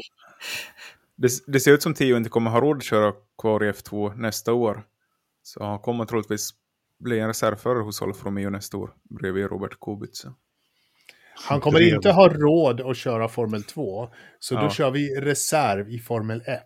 det, 1.16 1.30
det 1.46 1.60
ser 1.60 1.72
ut 1.72 1.82
som 1.82 1.94
Tio 1.94 2.16
inte 2.16 2.30
kommer 2.30 2.50
ha 2.50 2.60
råd 2.60 2.76
att 2.76 2.84
köra 2.84 3.12
kvar 3.38 3.64
i 3.64 3.70
F2 3.70 4.16
nästa 4.16 4.52
år. 4.52 4.82
Så 5.42 5.64
han 5.64 5.78
kommer 5.78 6.04
troligtvis 6.04 6.50
bli 6.98 7.18
en 7.18 7.26
reservförare 7.26 7.82
hos 7.82 8.02
Alfa 8.02 8.26
Romeo 8.26 8.50
nästa 8.50 8.76
år 8.76 8.94
bredvid 9.10 9.44
Robert 9.44 9.80
Kubica. 9.80 10.34
Han 11.48 11.60
kommer 11.60 11.94
inte 11.94 12.10
ha 12.10 12.28
råd 12.28 12.80
att 12.80 12.96
köra 12.96 13.28
Formel 13.28 13.62
2, 13.62 14.08
så 14.38 14.54
ja. 14.54 14.62
då 14.62 14.70
kör 14.70 14.90
vi 14.90 15.20
reserv 15.20 15.90
i 15.90 15.98
Formel 15.98 16.42
1. 16.46 16.62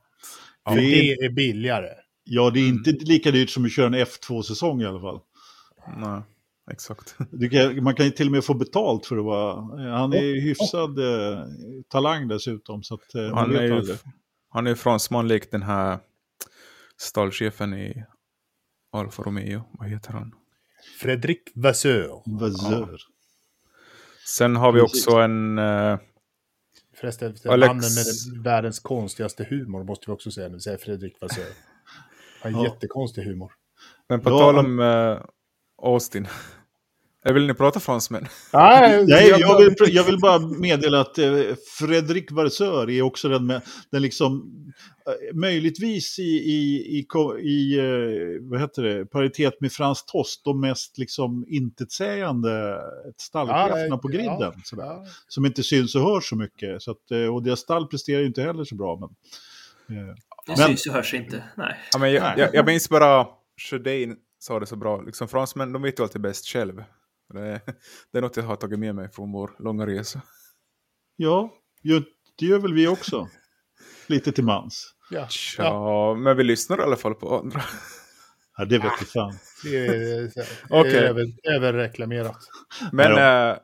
Ja. 0.66 0.72
För 0.72 0.80
det 0.80 1.12
är 1.12 1.30
billigare. 1.30 1.88
Ja, 2.24 2.50
det 2.50 2.60
är 2.60 2.68
inte 2.68 2.90
lika 2.90 3.30
dyrt 3.30 3.50
som 3.50 3.64
att 3.64 3.72
köra 3.72 3.86
en 3.86 3.94
F2-säsong 3.94 4.82
i 4.82 4.86
alla 4.86 5.00
fall. 5.00 5.20
Nej, 5.96 6.22
exakt. 6.70 7.16
Kan, 7.50 7.84
man 7.84 7.94
kan 7.94 8.06
ju 8.06 8.12
till 8.12 8.26
och 8.26 8.32
med 8.32 8.44
få 8.44 8.54
betalt 8.54 9.06
för 9.06 9.16
att 9.16 9.24
vara... 9.24 9.54
Han 9.96 10.12
är 10.12 10.18
oh, 10.18 10.40
hyfsad 10.40 10.98
oh. 10.98 11.04
Eh, 11.04 11.46
talang 11.88 12.28
dessutom. 12.28 12.82
Så 12.82 12.94
att, 12.94 13.14
eh, 13.14 13.34
han, 13.34 13.56
är 13.56 13.62
ju, 13.62 13.96
han 14.48 14.66
är 14.66 14.74
fransman 14.74 15.28
likt 15.28 15.50
den 15.50 15.62
här 15.62 15.98
stallchefen 16.96 17.74
i 17.74 18.04
Alfa 18.92 19.22
Romeo. 19.22 19.62
Vad 19.72 19.88
heter 19.88 20.12
han? 20.12 20.34
Fredrik 21.00 21.42
Vasseur. 21.54 22.22
Vasseur. 22.40 22.88
Ja. 22.90 22.98
Sen 24.26 24.56
har 24.56 24.72
vi 24.72 24.80
också 24.80 25.10
en... 25.10 25.58
Uh, 25.58 25.98
Förresten, 27.01 27.36
Alex... 27.44 27.68
mannen 27.68 27.90
med 27.94 28.42
världens 28.44 28.78
konstigaste 28.80 29.44
humor 29.44 29.84
måste 29.84 30.11
vi 30.11 30.12
också 30.14 30.30
säga 30.30 30.49
nu, 30.49 30.61
säger 30.61 30.78
Fredrik 30.78 31.20
Vasseur. 31.20 31.53
Han 32.42 32.55
har 32.55 32.64
ja. 32.64 32.72
jättekonstig 32.72 33.22
humor. 33.22 33.53
Men 34.09 34.20
på 34.20 34.30
ja, 34.30 34.38
tal 34.38 34.59
om 34.59 34.78
uh, 34.78 35.24
Austin. 35.82 36.28
Vill 37.34 37.46
ni 37.46 37.54
prata 37.54 37.80
fransmän? 37.80 38.26
Nej, 38.52 39.06
Nej 39.06 39.28
jag, 39.28 39.58
vill, 39.58 39.74
jag 39.94 40.04
vill 40.04 40.18
bara 40.18 40.38
meddela 40.38 41.00
att 41.00 41.18
eh, 41.18 41.30
Fredrik 41.78 42.32
Varsör 42.32 42.90
är 42.90 43.02
också 43.02 43.28
den, 43.28 43.46
med, 43.46 43.62
den 43.90 44.02
liksom, 44.02 44.52
eh, 45.06 45.36
möjligtvis 45.36 46.18
i, 46.18 46.22
i, 46.22 46.76
i, 46.98 47.06
i 47.42 47.78
eh, 47.78 48.48
vad 48.50 48.60
heter 48.60 48.82
det, 48.82 49.06
paritet 49.06 49.60
med 49.60 49.72
Frans 49.72 50.04
Tost, 50.04 50.44
de 50.44 50.60
mest 50.60 50.98
liksom 50.98 51.44
intetsägande 51.48 52.80
stallcheferna 53.16 53.86
ja, 53.86 53.98
på 53.98 54.08
griden. 54.08 54.36
Ja, 54.38 54.52
ja. 54.76 55.04
Som 55.28 55.46
inte 55.46 55.62
syns 55.62 55.94
och 55.94 56.02
hörs 56.02 56.28
så 56.28 56.36
mycket. 56.36 56.82
Så 56.82 56.90
att, 56.90 57.30
och 57.32 57.42
deras 57.42 57.60
stall 57.60 57.86
presterar 57.86 58.20
ju 58.20 58.26
inte 58.26 58.42
heller 58.42 58.64
så 58.64 58.74
bra. 58.74 58.98
Men, 59.00 59.98
eh, 59.98 60.14
det 60.46 60.56
men, 60.56 60.66
syns 60.66 60.86
och 60.86 60.92
hörs 60.92 61.14
inte, 61.14 61.44
nej. 61.56 61.76
Ja, 61.92 61.98
men 61.98 62.12
jag, 62.12 62.38
jag, 62.38 62.54
jag 62.54 62.66
minns 62.66 62.88
bara 62.88 63.26
Sjödin 63.70 64.16
sa 64.38 64.60
det 64.60 64.66
så 64.66 64.76
bra, 64.76 65.00
liksom 65.00 65.28
fransmän 65.28 65.72
de 65.72 65.82
vet 65.82 65.98
ju 65.98 66.02
alltid 66.02 66.20
bäst 66.20 66.46
själv. 66.46 66.82
Det 67.28 67.40
är, 67.40 67.60
det 68.12 68.18
är 68.18 68.22
något 68.22 68.36
jag 68.36 68.44
har 68.44 68.56
tagit 68.56 68.78
med 68.78 68.94
mig 68.94 69.10
från 69.12 69.32
vår 69.32 69.56
långa 69.58 69.86
resa. 69.86 70.22
Ja, 71.16 71.50
det 72.38 72.46
gör 72.46 72.58
väl 72.58 72.74
vi 72.74 72.88
också. 72.88 73.28
Lite 74.06 74.32
till 74.32 74.44
mans. 74.44 74.94
Ja. 75.10 75.28
ja, 75.58 76.14
men 76.14 76.36
vi 76.36 76.44
lyssnar 76.44 76.78
i 76.78 76.82
alla 76.82 76.96
fall 76.96 77.14
på 77.14 77.38
andra. 77.38 77.62
Ja, 78.56 78.64
det 78.64 78.78
vet 78.78 78.92
vi 79.00 79.06
fan. 79.06 79.34
Det 79.64 79.86
är, 79.86 80.30
okay. 80.70 80.96
över, 80.96 81.26
överreklamerat. 81.42 82.38
Men 82.92 83.12
äh, 83.50 83.58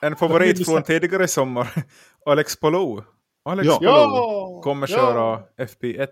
en 0.00 0.16
favorit 0.16 0.66
från 0.66 0.82
tidigare 0.82 1.28
sommar, 1.28 1.68
Alex 2.26 2.60
Palou. 2.60 3.02
Alex 3.44 3.66
ja. 3.66 3.78
Palou 3.78 4.62
kommer 4.62 4.86
köra 4.86 5.42
FP1 5.56 6.08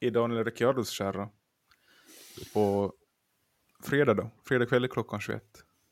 i 0.00 0.10
Daniel 0.10 0.44
Ricciardos 0.44 0.90
kärra. 0.90 1.28
På 2.54 2.92
fredag 3.84 4.14
då. 4.14 4.30
Fredag 4.48 4.66
kväll 4.66 4.88
klockan 4.88 5.20
21 5.20 5.42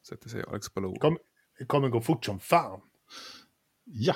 sätter 0.09 0.29
sig 0.29 0.45
Alex 0.49 0.69
Palou. 0.75 0.99
Kom, 0.99 1.19
det 1.59 1.65
kommer 1.65 1.89
gå 1.89 2.01
fort 2.01 2.25
som 2.25 2.41
fan. 2.41 2.81
Ja, 3.85 4.15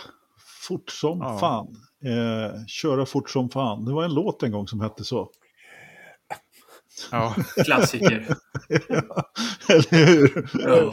fort 0.68 0.90
som 0.90 1.18
ja. 1.18 1.38
fan. 1.38 1.66
Eh, 2.04 2.66
köra 2.66 3.06
fort 3.06 3.30
som 3.30 3.50
fan. 3.50 3.84
Det 3.84 3.92
var 3.92 4.04
en 4.04 4.14
låt 4.14 4.42
en 4.42 4.52
gång 4.52 4.68
som 4.68 4.80
hette 4.80 5.04
så. 5.04 5.30
Ja, 7.10 7.34
klassiker. 7.64 8.26
ja, 8.88 9.32
eller 9.68 10.06
hur? 10.06 10.48
Ja. 10.52 10.92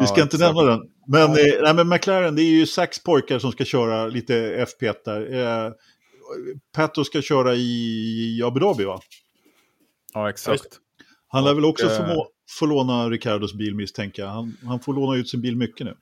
Vi 0.00 0.06
ska 0.06 0.16
ja, 0.16 0.22
inte 0.22 0.38
nämna 0.38 0.62
den. 0.62 0.80
Men, 1.06 1.20
ja. 1.20 1.38
eh, 1.38 1.62
nej, 1.62 1.74
men 1.74 1.88
McLaren, 1.88 2.34
det 2.34 2.42
är 2.42 2.50
ju 2.50 2.66
sex 2.66 3.02
pojkar 3.02 3.38
som 3.38 3.52
ska 3.52 3.64
köra 3.64 4.06
lite 4.06 4.34
FP1 4.64 4.94
där. 5.04 5.34
Eh, 5.66 5.72
Pato 6.72 7.04
ska 7.04 7.22
köra 7.22 7.54
i 7.54 8.42
Abu 8.44 8.60
Dhabi 8.60 8.84
va? 8.84 9.00
Ja, 10.14 10.30
exakt. 10.30 10.80
Han 11.28 11.44
lär 11.44 11.54
väl 11.54 11.64
också 11.64 11.88
få, 11.88 12.28
eh, 12.44 12.58
få 12.58 12.66
låna 12.66 13.10
Ricardos 13.10 13.54
bil 13.54 13.74
misstänker 13.74 14.22
jag. 14.22 14.30
Han, 14.30 14.56
han 14.64 14.80
får 14.80 14.94
låna 14.94 15.16
ut 15.16 15.28
sin 15.28 15.40
bil 15.40 15.56
mycket 15.56 15.86
nu. 15.86 15.96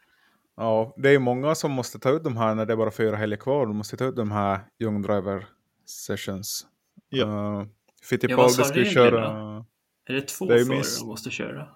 Ja, 0.57 0.95
det 0.97 1.11
är 1.11 1.19
många 1.19 1.55
som 1.55 1.71
måste 1.71 1.99
ta 1.99 2.11
ut 2.11 2.25
de 2.25 2.37
här 2.37 2.55
när 2.55 2.67
det 2.67 2.73
är 2.73 2.77
bara 2.77 2.91
fyra 2.91 3.17
helger 3.17 3.37
kvar. 3.37 3.67
De 3.67 3.77
måste 3.77 3.97
ta 3.97 4.05
ut 4.05 4.17
de 4.17 4.31
här 4.31 4.61
Young 4.79 5.03
Driver 5.03 5.47
Sessions. 5.87 6.67
Ja. 7.09 7.27
Uh, 7.27 7.67
Fittipaldi 8.03 8.55
ja, 8.59 8.65
ska 8.65 8.79
ju 8.79 8.85
köra... 8.85 9.65
Är 10.05 10.15
det 10.15 10.29
två 10.29 10.47
det 10.47 10.55
är 10.55 10.65
förare 10.65 10.83
de 11.01 11.07
måste 11.07 11.31
köra? 11.31 11.69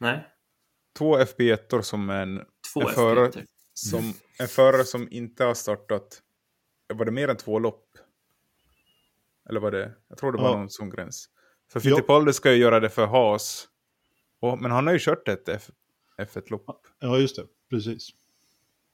Nej? 0.00 0.26
Två 0.98 1.18
FB1 1.18 1.82
som 1.82 2.10
en, 2.10 2.42
två 2.74 2.80
en, 2.80 2.88
förare, 2.94 3.32
som, 3.74 4.14
en 4.38 4.48
förare 4.48 4.84
som 4.84 5.08
inte 5.10 5.44
har 5.44 5.54
startat... 5.54 6.20
Var 6.94 7.04
det 7.04 7.12
mer 7.12 7.28
än 7.28 7.36
två 7.36 7.58
lopp? 7.58 7.84
Eller 9.48 9.60
var 9.60 9.70
det? 9.70 9.92
Jag 10.08 10.18
tror 10.18 10.32
det 10.32 10.38
var 10.38 10.50
ja. 10.50 10.56
någon 10.56 10.70
sån 10.70 10.90
gräns. 10.90 11.28
För 11.72 11.80
Fittipaldi 11.80 12.32
ska 12.32 12.52
ju 12.52 12.58
göra 12.58 12.80
det 12.80 12.88
för 12.88 13.06
Haas. 13.06 13.68
Och, 14.44 14.58
men 14.58 14.70
han 14.70 14.86
har 14.86 14.92
ju 14.94 14.98
kört 15.00 15.28
ett 15.28 15.48
F, 15.48 15.70
F1-lopp. 16.18 16.66
Ja, 17.00 17.18
just 17.18 17.36
det. 17.36 17.42
Precis. 17.70 18.08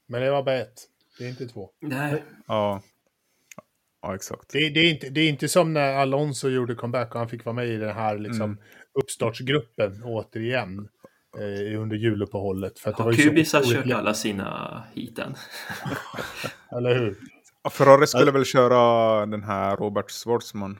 Men 0.07 0.21
det 0.21 0.31
var 0.31 0.43
bara 0.43 0.55
ett. 0.55 0.87
Det 1.17 1.25
är 1.25 1.29
inte 1.29 1.47
två. 1.47 1.69
Nej. 1.79 2.23
Ja. 2.47 2.81
Ja, 4.01 4.15
exakt. 4.15 4.49
Det, 4.49 4.69
det, 4.69 4.79
är 4.79 4.89
inte, 4.89 5.09
det 5.09 5.21
är 5.21 5.29
inte 5.29 5.47
som 5.47 5.73
när 5.73 5.93
Alonso 5.93 6.49
gjorde 6.49 6.75
comeback 6.75 7.13
och 7.13 7.19
han 7.19 7.29
fick 7.29 7.45
vara 7.45 7.53
med 7.53 7.67
i 7.67 7.77
den 7.77 7.95
här 7.95 8.17
liksom, 8.17 8.41
mm. 8.41 8.57
uppstartsgruppen 8.93 10.03
återigen 10.03 10.89
eh, 11.37 11.81
under 11.81 11.95
juluppehållet. 11.95 12.79
För 12.79 12.89
att 12.89 12.97
det 12.97 13.03
var 13.03 13.13
Kubis 13.13 13.53
har 13.53 13.63
kört 13.63 13.91
alla 13.91 14.13
sina 14.13 14.83
heaten. 14.95 15.35
Eller 16.77 16.99
hur? 16.99 17.17
Ja, 17.63 17.69
Ferrari 17.69 18.07
skulle 18.07 18.31
väl 18.31 18.45
köra 18.45 19.25
den 19.25 19.43
här 19.43 19.77
Robert 19.77 20.11
Schwarzman. 20.11 20.79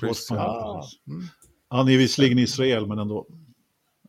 Schwarzman. 0.00 0.40
Ah. 0.40 0.84
Mm. 1.08 1.26
Han 1.68 1.88
är 1.88 1.98
visserligen 1.98 2.38
Israel, 2.38 2.86
men 2.86 2.98
ändå. 2.98 3.26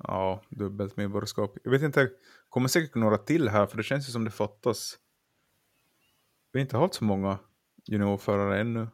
Ja, 0.08 0.42
dubbelt 0.50 0.98
medborgarskap. 0.98 1.58
Jag 1.64 1.72
vet 1.72 1.82
inte, 1.82 2.10
kommer 2.50 2.68
säkert 2.68 2.96
några 2.96 3.18
till 3.18 3.50
här, 3.50 3.66
för 3.66 3.78
det 3.78 3.84
känns 3.84 4.08
ju 4.08 4.12
som 4.12 4.24
det 4.24 4.32
fattas. 4.32 4.98
Vi 6.52 6.60
har 6.60 6.62
inte 6.62 6.78
haft 6.78 6.94
så 6.94 7.04
många 7.04 7.38
juniorförare 7.86 8.60
ännu. 8.60 8.88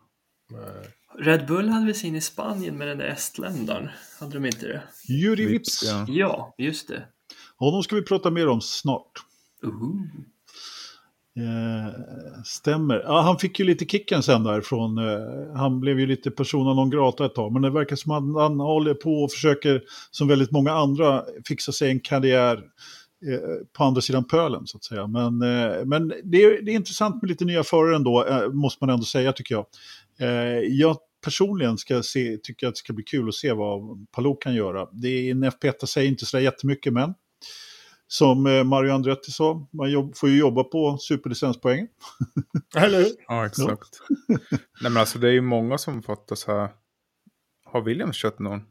Red 1.20 1.48
Bull 1.48 1.70
hade 1.70 1.86
väl 1.86 1.96
sin 1.96 2.16
i 2.16 2.22
Spanien 2.22 2.78
med 2.78 2.88
den 2.88 2.98
där 2.98 3.08
estländaren? 3.08 3.90
Hade 4.20 4.34
de 4.34 4.46
inte 4.46 4.68
det? 4.68 4.84
Juri 5.08 5.46
Vips. 5.46 5.84
Ja. 5.84 6.06
ja, 6.10 6.56
just 6.58 6.88
det. 6.88 7.08
Honom 7.56 7.84
ska 7.84 7.96
vi 7.96 8.02
prata 8.02 8.32
mer 8.32 8.48
om 8.48 8.62
snart. 8.62 9.12
Uh 9.64 9.70
-huh. 9.70 10.08
Eh, 11.40 11.94
stämmer. 12.46 13.04
Ja, 13.06 13.22
han 13.22 13.40
fick 13.40 13.60
ju 13.60 13.66
lite 13.66 13.86
kicken 13.86 14.24
sen 14.24 14.44
därifrån. 14.44 14.98
Eh, 14.98 15.56
han 15.56 15.80
blev 15.80 16.00
ju 16.00 16.06
lite 16.06 16.32
persona 16.32 16.74
non 16.74 16.90
grata 16.90 17.26
ett 17.26 17.36
tag. 17.36 17.54
Men 17.54 17.62
det 17.62 17.70
verkar 17.70 17.96
som 17.96 18.12
att 18.12 18.44
han 18.44 18.60
håller 18.60 18.94
på 18.94 19.24
och 19.24 19.32
försöker, 19.32 19.82
som 20.12 20.28
väldigt 20.28 20.52
många 20.52 20.72
andra, 20.72 21.24
fixa 21.48 21.72
sig 21.72 21.90
en 21.90 22.00
karriär 22.00 22.56
eh, 23.28 23.40
på 23.78 23.84
andra 23.84 24.02
sidan 24.02 24.24
pölen 24.24 24.68
så 24.68 24.78
att 24.78 24.84
säga. 24.84 25.08
Men, 25.08 25.42
eh, 25.42 25.86
men 25.86 26.14
det, 26.24 26.44
är, 26.44 26.62
det 26.62 26.72
är 26.72 26.76
intressant 26.76 27.22
med 27.22 27.30
lite 27.30 27.46
nya 27.46 27.64
förare 27.64 27.96
ändå, 27.96 28.26
eh, 28.26 28.50
måste 28.50 28.86
man 28.86 28.94
ändå 28.94 29.06
säga 29.06 29.34
tycker 29.34 29.56
jag. 29.56 29.66
Eh, 30.20 30.60
jag 30.60 30.98
personligen 31.24 31.78
ska 31.78 32.04
se, 32.04 32.38
tycker 32.44 32.68
att 32.68 32.74
det 32.74 32.78
ska 32.78 32.94
bli 32.94 33.04
kul 33.04 33.28
att 33.28 33.36
se 33.36 33.54
vad 33.54 34.08
Palou 34.12 34.36
kan 34.36 34.56
göra. 34.56 34.88
Det 34.92 35.08
är 35.08 35.32
en 35.32 35.44
FP1 35.44 35.86
säger 35.86 36.10
inte 36.10 36.26
så 36.26 36.40
jättemycket 36.40 36.94
men 36.94 37.14
som 38.14 38.46
eh, 38.46 38.64
Mario 38.64 38.92
Andretti 38.92 39.32
sa, 39.32 39.68
man 39.72 39.92
jobb, 39.92 40.18
får 40.18 40.30
ju 40.30 40.40
jobba 40.40 40.64
på 40.64 40.98
superlicenspoängen. 40.98 41.88
Eller 42.76 42.98
hur? 42.98 43.12
Ja, 43.28 43.46
exakt. 43.46 44.00
Nej, 44.28 44.40
men 44.82 44.98
alltså 44.98 45.20
det 45.20 45.28
är 45.28 45.32
ju 45.32 45.42
många 45.42 45.78
som 45.78 46.04
fattas 46.04 46.46
här. 46.46 46.70
Har 47.66 47.82
Williams 47.82 48.18
kört 48.18 48.40
någon? 48.40 48.62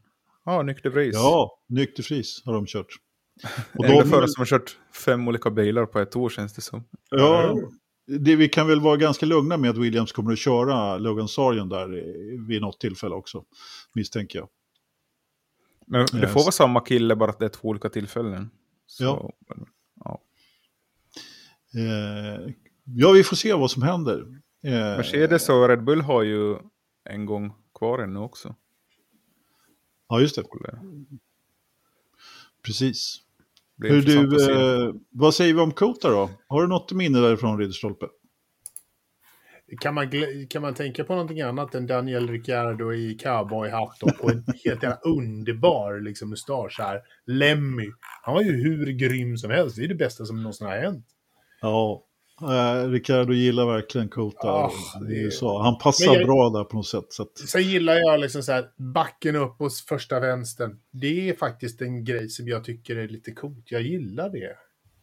Ja, 0.45 0.61
Nykter 0.61 0.89
Vris. 0.89 1.13
Ja, 1.13 1.59
Nykter 1.69 2.03
Vris 2.03 2.41
har 2.45 2.53
de 2.53 2.65
kört. 2.65 2.87
Och 3.77 3.83
de... 3.83 4.09
förare 4.09 4.27
som 4.27 4.41
har 4.41 4.45
kört 4.45 4.77
fem 5.05 5.27
olika 5.27 5.49
bilar 5.49 5.85
på 5.85 5.99
ett 5.99 6.15
år 6.15 6.29
känns 6.29 6.53
det 6.53 6.61
som. 6.61 6.83
Ja, 7.09 7.57
det, 8.07 8.35
vi 8.35 8.49
kan 8.49 8.67
väl 8.67 8.81
vara 8.81 8.97
ganska 8.97 9.25
lugna 9.25 9.57
med 9.57 9.69
att 9.69 9.77
Williams 9.77 10.11
kommer 10.11 10.31
att 10.33 10.39
köra 10.39 10.97
Logan 10.97 11.27
Sargent 11.27 11.69
där 11.69 11.87
vid 12.47 12.61
något 12.61 12.79
tillfälle 12.79 13.15
också, 13.15 13.43
misstänker 13.93 14.39
jag. 14.39 14.49
Men 15.87 16.05
det 16.21 16.27
får 16.27 16.39
vara 16.39 16.51
samma 16.51 16.79
kille, 16.79 17.15
bara 17.15 17.29
att 17.29 17.39
det 17.39 17.45
är 17.45 17.49
två 17.49 17.67
olika 17.67 17.89
tillfällen. 17.89 18.49
Så, 18.93 19.03
ja. 19.03 19.33
Ja. 20.03 20.21
Eh, 21.75 22.53
ja, 22.83 23.11
vi 23.11 23.23
får 23.23 23.35
se 23.35 23.53
vad 23.53 23.71
som 23.71 23.81
händer. 23.81 24.41
Eh, 24.63 24.71
Mercedes 24.71 25.49
och 25.49 25.69
Red 25.69 25.83
Bull 25.83 26.01
har 26.01 26.23
ju 26.23 26.57
en 27.09 27.25
gång 27.25 27.53
kvar 27.79 27.99
ännu 27.99 28.19
också. 28.19 28.55
Ja, 30.09 30.19
just 30.21 30.35
det. 30.35 30.43
Precis. 32.65 33.21
Hur 33.77 34.01
du, 34.01 34.51
eh, 34.51 34.93
vad 35.09 35.33
säger 35.35 35.53
vi 35.53 35.59
om 35.59 35.71
Kota 35.71 36.09
då? 36.09 36.29
Har 36.47 36.61
du 36.61 36.67
något 36.67 36.91
minne 36.91 37.19
därifrån, 37.19 37.59
Ridderstolpe? 37.59 38.07
Kan 39.81 39.93
man, 39.93 40.11
kan 40.49 40.61
man 40.61 40.73
tänka 40.73 41.03
på 41.03 41.13
någonting 41.13 41.41
annat 41.41 41.75
än 41.75 41.87
Daniel 41.87 42.29
Ricciardo 42.29 42.93
i 42.93 43.17
cowboyhatt 43.17 44.03
och 44.03 44.17
på 44.17 44.29
en 44.29 44.43
helt 44.65 44.83
jävla 44.83 44.99
underbar 45.03 45.99
liksom, 45.99 46.29
mustasch 46.29 46.79
här. 46.79 47.01
Lemmy. 47.25 47.91
Han 48.21 48.33
var 48.35 48.41
ju 48.41 48.51
hur 48.51 48.91
grym 48.91 49.37
som 49.37 49.51
helst. 49.51 49.75
Det 49.75 49.83
är 49.83 49.87
det 49.87 49.95
bästa 49.95 50.25
som 50.25 50.43
någonsin 50.43 50.67
har 50.67 50.77
hänt. 50.77 51.05
Ja, 51.61 52.03
äh, 52.41 52.89
Ricciardo 52.89 53.33
gillar 53.33 53.65
verkligen 53.65 54.09
Kota 54.09 54.47
ah, 54.47 54.71
USA. 55.09 55.63
Han 55.63 55.77
passar 55.77 56.13
jag, 56.15 56.25
bra 56.25 56.49
där 56.49 56.63
på 56.63 56.75
något 56.75 56.87
sätt. 56.87 57.05
Så 57.09 57.23
att... 57.23 57.37
Sen 57.37 57.63
gillar 57.63 57.95
jag 57.95 58.19
liksom 58.19 58.43
så 58.43 58.51
här, 58.51 58.65
backen 58.93 59.35
upp 59.35 59.59
hos 59.59 59.85
första 59.85 60.19
vänstern. 60.19 60.79
Det 60.91 61.29
är 61.29 61.33
faktiskt 61.33 61.81
en 61.81 62.03
grej 62.03 62.29
som 62.29 62.47
jag 62.47 62.63
tycker 62.63 62.95
är 62.95 63.07
lite 63.07 63.31
coolt. 63.31 63.71
Jag 63.71 63.81
gillar 63.81 64.29
det. 64.29 64.55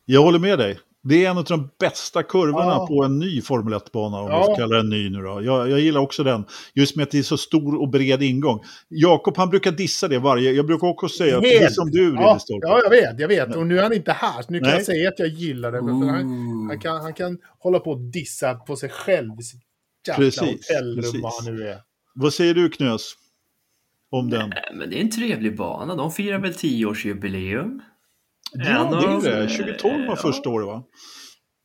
Jag 0.04 0.22
håller 0.22 0.38
med 0.38 0.58
dig. 0.58 0.78
Det 1.02 1.24
är 1.24 1.30
en 1.30 1.38
av 1.38 1.44
de 1.44 1.70
bästa 1.78 2.22
kurvorna 2.22 2.66
ja. 2.66 2.86
på 2.86 3.04
en 3.04 3.18
ny 3.18 3.42
Formel 3.42 3.74
1-bana, 3.74 4.20
om 4.20 4.30
ja. 4.30 4.38
vi 4.38 4.44
ska 4.44 4.54
kalla 4.54 4.76
den 4.76 4.88
ny 4.88 5.10
nu 5.10 5.22
då. 5.22 5.42
Jag, 5.42 5.70
jag, 5.70 5.80
gillar 5.80 6.00
också 6.00 6.24
den, 6.24 6.44
just 6.74 6.96
med 6.96 7.02
att 7.02 7.10
det 7.10 7.18
är 7.18 7.22
så 7.22 7.36
stor 7.36 7.80
och 7.80 7.88
bred 7.88 8.22
ingång. 8.22 8.60
Jakob, 8.88 9.36
han 9.36 9.50
brukar 9.50 9.72
dissa 9.72 10.08
det 10.08 10.18
varje, 10.18 10.52
jag 10.52 10.66
brukar 10.66 10.88
också 10.88 11.08
säga 11.08 11.36
att 11.36 11.42
det 11.42 11.56
är 11.56 11.68
som 11.68 11.90
du, 11.90 12.14
ja, 12.14 12.38
ja, 12.48 12.80
jag 12.82 12.90
vet, 12.90 13.20
jag 13.20 13.28
vet. 13.28 13.56
Och 13.56 13.66
nu 13.66 13.78
är 13.78 13.82
han 13.82 13.92
inte 13.92 14.12
här, 14.12 14.42
så 14.42 14.52
nu 14.52 14.58
kan 14.58 14.68
Nej. 14.68 14.76
jag 14.76 14.86
säga 14.86 15.08
att 15.08 15.18
jag 15.18 15.28
gillar 15.28 15.72
det. 15.72 15.78
För 15.78 15.86
han, 15.86 16.66
han, 16.68 16.80
kan, 16.80 17.00
han 17.00 17.14
kan 17.14 17.38
hålla 17.58 17.78
på 17.78 17.90
och 17.90 18.00
dissa 18.00 18.54
på 18.54 18.76
sig 18.76 18.88
själv 18.88 19.40
i 19.40 19.42
sitt 19.42 19.62
jävla 20.08 20.24
hotellrum, 20.24 21.22
vad 21.22 21.32
han 21.32 21.54
nu 21.54 21.68
är. 21.68 21.78
Vad 22.14 22.34
säger 22.34 22.54
du, 22.54 22.68
Knös? 22.68 23.14
Om 24.10 24.30
den? 24.30 24.48
Nej, 24.50 24.72
men 24.74 24.90
det 24.90 24.96
är 24.96 25.00
en 25.00 25.10
trevlig 25.10 25.56
bana. 25.56 25.94
De 25.94 26.12
firar 26.12 26.38
väl 26.38 26.54
tioårsjubileum. 26.54 27.82
Ja, 28.52 29.20
det 29.22 29.28
är 29.28 29.40
det. 29.40 29.48
2012 29.48 30.06
var 30.06 30.16
första 30.16 30.48
året 30.48 30.66
va? 30.66 30.84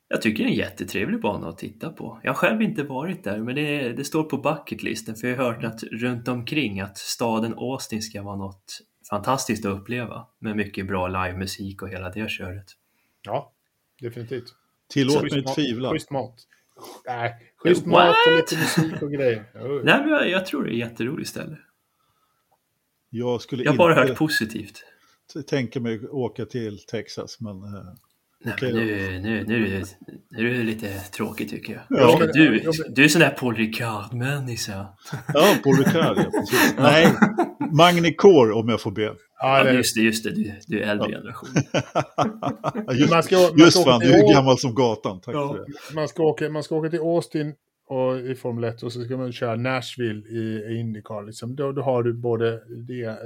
Jag 0.07 0.21
tycker 0.21 0.43
det 0.43 0.49
är 0.49 0.51
en 0.51 0.57
jättetrevlig 0.57 1.21
bana 1.21 1.47
att 1.47 1.57
titta 1.57 1.89
på. 1.89 2.19
Jag 2.23 2.31
har 2.31 2.35
själv 2.35 2.61
inte 2.61 2.83
varit 2.83 3.23
där, 3.23 3.39
men 3.39 3.55
det, 3.55 3.93
det 3.93 4.03
står 4.03 4.23
på 4.23 4.37
bucketlisten 4.37 5.15
för 5.15 5.27
jag 5.27 5.37
har 5.37 5.43
hört 5.43 5.63
att 5.63 5.83
runt 5.83 6.27
omkring 6.27 6.79
att 6.79 6.97
staden 6.97 7.53
Austin 7.57 8.01
ska 8.01 8.23
vara 8.23 8.35
något 8.35 8.79
fantastiskt 9.09 9.65
att 9.65 9.79
uppleva 9.79 10.27
med 10.39 10.55
mycket 10.55 10.87
bra 10.87 11.07
livemusik 11.07 11.81
och 11.81 11.89
hela 11.89 12.09
det 12.09 12.29
köret. 12.29 12.65
Ja, 13.21 13.53
definitivt. 14.01 14.53
Tillåt 14.89 15.21
mig 15.21 15.43
tvivla. 15.43 15.91
Schysst 15.91 16.11
mat. 16.11 16.35
Nej, 17.05 17.53
schysst 17.57 17.85
mat 17.85 18.15
och 18.27 18.35
lite 18.35 18.55
musik 18.55 19.01
och 19.01 19.11
grejer. 19.11 19.45
Nej, 19.83 19.99
men 19.99 20.09
jag, 20.09 20.29
jag 20.29 20.45
tror 20.45 20.63
det 20.63 20.69
är 20.69 20.71
ett 20.71 20.79
jätteroligt 20.79 21.29
ställe. 21.29 21.57
Jag, 23.09 23.41
skulle 23.41 23.63
jag 23.63 23.71
har 23.71 23.77
bara 23.77 23.95
hört 23.95 24.17
positivt 24.17 24.83
tänka 25.47 25.79
mig 25.79 26.07
åka 26.09 26.45
till 26.45 26.79
Texas. 26.79 27.39
Men, 27.39 27.63
eh, 27.63 27.83
Nej, 28.45 28.53
okay, 28.53 28.73
men 28.73 28.87
nu, 28.87 29.19
nu, 29.19 29.43
nu, 29.47 29.83
nu 30.29 30.49
är 30.49 30.57
det 30.57 30.63
lite 30.63 30.99
tråkigt 30.99 31.49
tycker 31.49 31.73
jag. 31.73 31.99
Ja. 31.99 32.27
Du, 32.33 32.71
du 32.89 33.03
är 33.03 33.07
sån 33.07 33.21
där 33.21 33.29
Paul 33.29 33.55
Ricard-människa. 33.55 34.87
Ja, 35.33 35.55
Paul 35.63 35.75
Ricard, 35.77 36.17
ja, 36.17 36.31
Nej, 36.77 37.13
Magni 37.71 38.13
Core 38.13 38.53
om 38.53 38.69
jag 38.69 38.81
får 38.81 38.91
be. 38.91 39.13
Ja, 39.39 39.71
just 39.71 39.95
det, 39.95 40.01
just 40.01 40.23
det. 40.23 40.29
Du, 40.29 40.51
du 40.67 40.81
är 40.81 40.91
äldre 40.91 41.11
ja. 41.11 41.17
generation. 41.17 41.49
just 42.99 43.13
man 43.13 43.23
ska, 43.23 43.35
man 43.35 43.57
just 43.57 43.83
fan, 43.83 43.99
du 43.99 44.13
är 44.13 44.33
gammal 44.33 44.57
som 44.57 44.75
gatan. 44.75 45.21
Tack 45.21 45.35
ja. 45.35 45.53
för 45.53 45.57
det. 45.57 45.95
Man 45.95 46.07
ska, 46.07 46.23
åka, 46.23 46.49
man 46.49 46.63
ska 46.63 46.75
åka 46.75 46.89
till 46.89 46.99
Austin 46.99 47.53
och, 47.87 48.19
i 48.19 48.35
Formel 48.35 48.63
1 48.63 48.83
och 48.83 48.93
så 48.93 49.03
ska 49.03 49.17
man 49.17 49.31
köra 49.31 49.55
Nashville 49.55 50.27
i, 50.27 50.73
i 50.73 50.79
Indycar. 50.79 51.25
Liksom. 51.25 51.55
Då, 51.55 51.71
då 51.71 51.81
har 51.81 52.03
du 52.03 52.13
både 52.13 52.61
det 52.87 53.17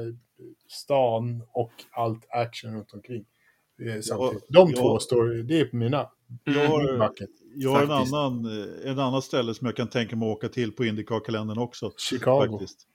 stan 0.68 1.44
och 1.52 1.72
allt 1.92 2.28
action 2.30 2.74
runt 2.74 2.94
omkring. 2.94 3.26
Samtidigt. 4.02 4.46
De 4.50 4.74
två 4.74 4.94
jag, 4.94 5.02
står, 5.02 5.44
det 5.44 5.60
är 5.60 5.66
på 5.66 5.76
mina. 5.76 6.10
Jag 6.44 6.68
har, 6.68 7.12
jag 7.56 7.72
har 7.72 7.84
en, 7.84 7.92
annan, 7.92 8.46
eh, 8.46 8.92
en 8.92 9.00
annan 9.00 9.22
ställe 9.22 9.54
som 9.54 9.68
jag 9.68 9.76
kan 9.76 9.88
tänka 9.88 10.16
mig 10.16 10.32
att 10.32 10.38
åka 10.38 10.50
till 10.50 10.72
på 10.72 10.86
Indycar-kalendern 10.86 11.58
också. 11.58 11.92
Chicago. 11.98 12.48
Faktiskt. 12.52 12.88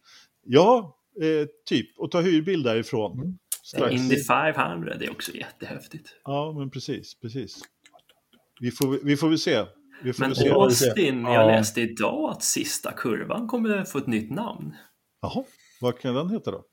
Ja, 0.45 0.99
eh, 1.21 1.49
typ. 1.67 1.99
Och 1.99 2.11
ta 2.11 2.21
hyrbil 2.21 2.63
därifrån. 2.63 3.13
Mm. 3.13 3.39
Indy 3.91 4.17
500, 4.17 4.97
det 4.99 5.07
är 5.07 5.11
också 5.11 5.33
jättehäftigt. 5.33 6.09
Ja, 6.25 6.53
men 6.59 6.71
precis, 6.71 7.21
precis. 7.21 7.63
Vi 8.61 8.71
får, 8.71 8.99
vi 9.03 9.17
får 9.17 9.29
väl 9.29 9.39
se. 9.39 9.65
Vi 10.03 10.13
får 10.13 10.25
men 10.25 10.35
se. 10.35 10.51
Austin, 10.51 11.23
jag 11.23 11.35
ja. 11.35 11.47
läste 11.47 11.81
idag 11.81 12.31
att 12.31 12.43
sista 12.43 12.93
kurvan 12.93 13.49
kommer 13.49 13.85
få 13.85 13.99
ett 13.99 14.07
nytt 14.07 14.31
namn. 14.31 14.75
Jaha, 15.21 15.45
vad 15.81 15.99
kan 15.99 16.15
den 16.15 16.31
heta 16.31 16.51
då? 16.51 16.65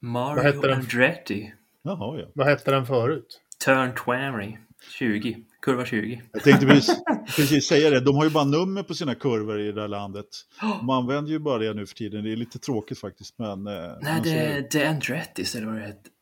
Mario 0.00 0.72
Andretti. 0.72 1.52
Jaha, 1.82 2.18
ja. 2.18 2.26
Vad 2.34 2.46
hette 2.46 2.70
den 2.70 2.86
förut? 2.86 3.40
Turn 3.64 3.92
20. 4.36 4.58
20, 4.98 5.36
kurva 5.62 5.84
20. 5.84 6.22
Jag 6.32 6.42
tänkte 6.42 6.66
precis, 6.66 7.02
precis, 7.36 7.66
säga 7.66 7.90
det, 7.90 8.00
de 8.00 8.16
har 8.16 8.24
ju 8.24 8.30
bara 8.30 8.44
nummer 8.44 8.82
på 8.82 8.94
sina 8.94 9.14
kurvor 9.14 9.60
i 9.60 9.72
det 9.72 9.80
här 9.80 9.88
landet. 9.88 10.26
De 10.60 10.90
använder 10.90 11.30
ju 11.30 11.38
bara 11.38 11.58
det 11.58 11.74
nu 11.74 11.86
för 11.86 11.94
tiden, 11.94 12.24
det 12.24 12.32
är 12.32 12.36
lite 12.36 12.58
tråkigt 12.58 12.98
faktiskt. 12.98 13.38
Men, 13.38 13.64
Nej, 13.64 14.20
det, 14.22 14.30
är, 14.30 14.68
det 14.70 14.82
är 14.82 14.90
Andrettis 14.90 15.54
eller 15.54 15.66
vad 15.66 15.76
det 15.76 15.86
heter. 15.86 16.12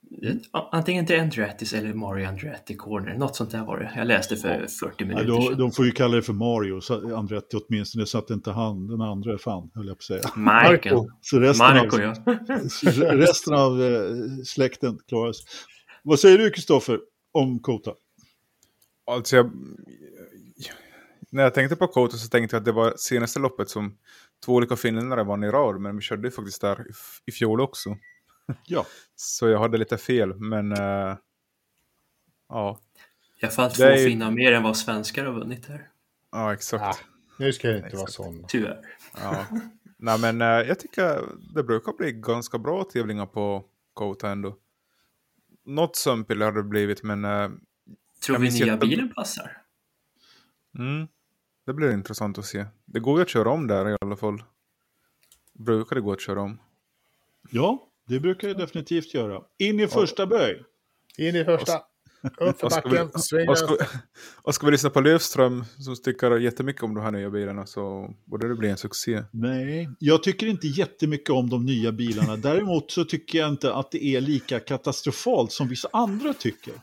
Antingen 0.73 1.07
till 1.07 1.21
Andrettis 1.21 1.73
eller 1.73 1.95
Mario 1.95 2.29
Andretti 2.29 2.77
Corner, 2.77 3.15
något 3.15 3.37
sånt 3.37 3.51
där 3.51 3.65
var 3.65 3.79
det. 3.79 3.93
Jag 3.97 4.07
läste 4.07 4.37
för 4.37 4.67
40 4.81 5.05
minuter 5.05 5.29
ja, 5.29 5.35
då, 5.35 5.43
sedan. 5.43 5.59
De 5.59 5.73
får 5.73 5.87
ju 5.87 5.93
kalla 5.93 6.17
det 6.17 6.23
för 6.23 6.33
Mario, 6.33 6.81
så 6.81 7.17
Andretti 7.17 7.57
åtminstone, 7.57 8.07
så 8.07 8.19
att 8.19 8.31
inte 8.31 8.51
han, 8.51 8.87
den 8.87 9.01
andra 9.01 9.33
är 9.33 9.37
fan, 9.37 9.71
höll 9.75 9.87
jag 9.87 9.97
på 9.97 10.01
att 10.01 10.05
säga. 10.05 10.23
Marco. 10.37 11.09
Så 11.21 11.41
resten 11.41 11.67
Marco, 11.67 11.97
av, 11.97 12.03
ja. 12.03 12.15
resten 13.15 13.55
av 13.55 13.83
eh, 13.83 14.01
släkten 14.45 14.99
klarar 15.09 15.33
sig. 15.33 15.47
Vad 16.03 16.21
säger 16.21 16.39
du, 16.39 16.51
Kristoffer, 16.51 17.01
om 17.33 17.59
Kota? 17.59 17.93
Alltså, 19.11 19.37
jag, 19.37 19.51
när 21.31 21.43
jag 21.43 21.55
tänkte 21.55 21.77
på 21.77 21.87
Kota 21.87 22.17
så 22.17 22.29
tänkte 22.29 22.57
jag 22.57 22.61
att 22.61 22.65
det 22.65 22.73
var 22.73 22.95
senaste 22.97 23.39
loppet 23.39 23.69
som 23.69 23.97
två 24.45 24.55
olika 24.55 24.77
finländare 24.77 25.25
vann 25.25 25.45
i 25.45 25.49
rad, 25.49 25.81
men 25.81 25.97
vi 25.97 26.03
körde 26.03 26.29
ju 26.29 26.31
faktiskt 26.31 26.61
där 26.61 26.81
i, 26.81 26.93
i 27.27 27.33
fjol 27.33 27.61
också. 27.61 27.97
Ja. 28.65 28.87
Så 29.17 29.49
jag 29.49 29.59
hade 29.59 29.79
lite 29.79 29.99
fel, 29.99 30.35
men 30.35 30.73
uh, 30.73 31.17
ja. 32.49 32.81
I 33.41 33.45
alla 33.47 33.53
fall 33.53 33.71
två 33.71 33.83
är... 33.83 33.97
finnar 33.97 34.31
mer 34.31 34.53
än 34.53 34.63
vad 34.63 34.77
svenskar 34.77 35.25
har 35.25 35.33
vunnit 35.33 35.67
här. 35.67 35.89
Ja, 36.33 36.55
exakt. 36.55 36.83
Ja, 36.83 36.97
nu 37.39 37.53
ska 37.53 37.69
det 37.69 37.77
inte 37.77 37.87
exakt. 37.87 38.19
vara 38.19 38.31
sån. 38.31 38.45
Tyvärr. 38.49 38.81
Ja. 39.17 39.47
Nej, 39.97 40.21
men 40.21 40.43
uh, 40.43 40.69
jag 40.69 40.81
tycker 40.81 41.23
det 41.55 41.63
brukar 41.63 41.93
bli 41.93 42.13
ganska 42.13 42.59
bra 42.59 42.85
tävlingar 42.85 43.27
på 43.27 43.65
Kota 43.95 44.31
ändå. 44.31 44.57
Något 45.65 45.97
sömpel 45.97 46.43
har 46.43 46.53
det 46.53 46.63
blivit, 46.63 47.03
men... 47.03 47.25
Uh, 47.25 47.51
Tror 48.27 48.39
vi 48.39 48.51
nya 48.51 48.77
bilen 48.77 49.15
passar? 49.15 49.63
Mm. 50.79 51.09
Det 51.67 51.73
blir 51.73 51.93
intressant 51.93 52.39
att 52.39 52.45
se. 52.45 52.67
Det 52.85 53.01
går 53.01 53.19
ju 53.19 53.23
att 53.23 53.29
köra 53.29 53.51
om 53.51 53.67
där 53.67 53.89
i 53.89 53.97
alla 54.01 54.17
fall. 54.17 54.43
Brukar 55.53 55.97
det 55.97 56.03
gå 56.03 56.13
att 56.13 56.21
köra 56.21 56.41
om. 56.41 56.59
Ja, 57.51 57.88
det 58.09 58.21
brukar 58.21 58.49
jag 58.49 58.59
definitivt 58.59 59.15
göra. 59.15 59.41
In 59.59 59.81
i 59.81 59.87
första 59.87 60.27
böj. 60.27 60.63
In 61.19 61.37
i 61.37 61.45
första. 61.45 61.73
Upp 62.41 62.61
för 62.61 62.71
backen, 62.71 63.11
sväng 63.21 63.49
och 63.49 63.59
ska, 63.59 63.77
och 64.43 64.55
ska 64.55 64.67
vi 64.67 64.73
lyssna 64.73 64.91
på 64.91 65.01
Lövström 65.01 65.65
som 65.79 65.97
tycker 65.97 66.39
jättemycket 66.39 66.83
om 66.83 66.95
de 66.95 67.01
här 67.01 67.11
nya 67.11 67.31
bilarna 67.31 67.67
så 67.67 68.15
borde 68.25 68.49
det 68.49 68.55
bli 68.55 68.69
en 68.69 68.77
succé. 68.77 69.23
Nej, 69.33 69.91
jag 69.99 70.23
tycker 70.23 70.47
inte 70.47 70.67
jättemycket 70.67 71.31
om 71.31 71.51
de 71.51 71.65
nya 71.65 71.93
bilarna. 71.93 72.37
Däremot 72.37 72.91
så 72.91 73.05
tycker 73.05 73.39
jag 73.39 73.49
inte 73.49 73.75
att 73.75 73.91
det 73.91 74.05
är 74.05 74.21
lika 74.21 74.61
katastrofalt 74.61 75.53
som 75.53 75.69
vissa 75.69 75.89
andra 75.93 76.35
tycker. 76.35 76.75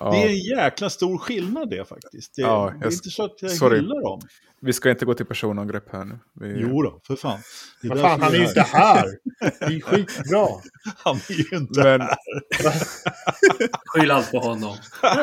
Ja. 0.00 0.10
Det 0.10 0.22
är 0.22 0.28
en 0.28 0.38
jäkla 0.38 0.90
stor 0.90 1.18
skillnad 1.18 1.70
det 1.70 1.88
faktiskt. 1.88 2.34
Det, 2.36 2.42
ja, 2.42 2.70
jag, 2.70 2.80
det 2.80 2.86
är 2.86 2.92
inte 2.92 3.10
så 3.10 3.24
att 3.24 3.42
jag 3.42 3.50
sorry. 3.50 3.76
gillar 3.76 4.02
dem. 4.02 4.20
Vi 4.60 4.72
ska 4.72 4.90
inte 4.90 5.04
gå 5.04 5.14
till 5.14 5.26
personangrepp 5.26 5.92
här 5.92 6.04
nu. 6.04 6.18
Vi... 6.34 6.60
Jo 6.60 6.82
då, 6.82 7.00
för 7.06 7.16
fan. 7.16 7.38
Det 7.82 7.88
är 7.88 7.96
fan, 7.96 8.22
han 8.22 8.34
är 8.34 8.38
ju 8.38 8.44
inte 8.46 8.60
här. 8.60 9.06
Det 9.40 9.64
är 9.64 9.80
skitbra. 9.84 10.46
Han 10.98 11.16
är 11.16 11.52
ju 11.52 11.56
inte 11.56 11.82
Men... 11.82 12.00
här. 12.00 12.16
Skyll 13.86 14.10
allt 14.10 14.30
på 14.30 14.38
honom. 14.38 14.76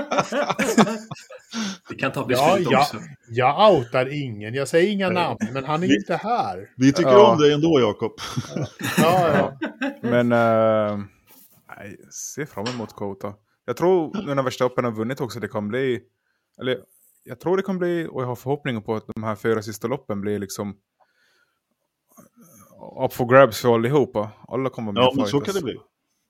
Vi 1.90 1.96
kan 1.96 2.12
ta 2.12 2.26
beslut 2.26 2.68
ja, 2.72 2.80
också. 2.80 2.98
Jag 3.30 3.74
outar 3.74 4.24
ingen. 4.24 4.54
Jag 4.54 4.68
säger 4.68 4.92
inga 4.92 5.10
namn, 5.10 5.38
men 5.54 5.64
han 5.64 5.84
är 5.84 5.88
ju 5.88 5.96
inte 5.96 6.16
här. 6.16 6.70
Vi 6.78 6.94
tycker 6.94 7.12
ja. 7.12 7.32
om 7.32 7.40
dig 7.40 7.54
ändå, 7.54 7.80
Jakob. 7.80 8.12
Ja, 8.98 9.30
ja. 9.38 9.58
Men... 10.02 10.32
Uh... 10.32 11.00
Nej, 11.78 11.98
se 12.10 12.46
fram 12.46 12.68
emot 12.68 12.94
Kota. 12.94 13.34
Jag 13.66 13.78
tror 13.78 14.26
nu 14.26 14.36
när 14.36 14.44
Verstappen 14.44 14.86
har 14.86 14.92
vunnit 14.92 15.22
också 15.22 15.40
det 15.40 15.48
kan 15.48 15.68
bli... 15.68 16.04
Eller 16.62 16.84
jag 17.24 17.40
tror 17.40 17.58
det 17.58 17.64
kan 17.64 17.78
bli, 17.78 18.08
och 18.12 18.22
jag 18.22 18.28
har 18.28 18.36
förhoppningar 18.36 18.82
på 18.82 18.96
att 18.96 19.08
de 19.16 19.24
här 19.24 19.36
fyra 19.36 19.62
sista 19.62 19.88
loppen 19.88 20.22
blir 20.22 20.40
liksom 20.40 20.78
up 23.06 23.14
for 23.14 23.26
grabs 23.26 23.62
för 23.62 23.74
allihopa. 23.76 24.32
Alla 24.48 24.70
kommer 24.70 24.92
med 24.92 25.02
Ja, 25.02 25.14
men 25.16 25.28
så 25.28 25.42
kan 25.42 25.56
det 25.56 25.62
bli. 25.62 25.78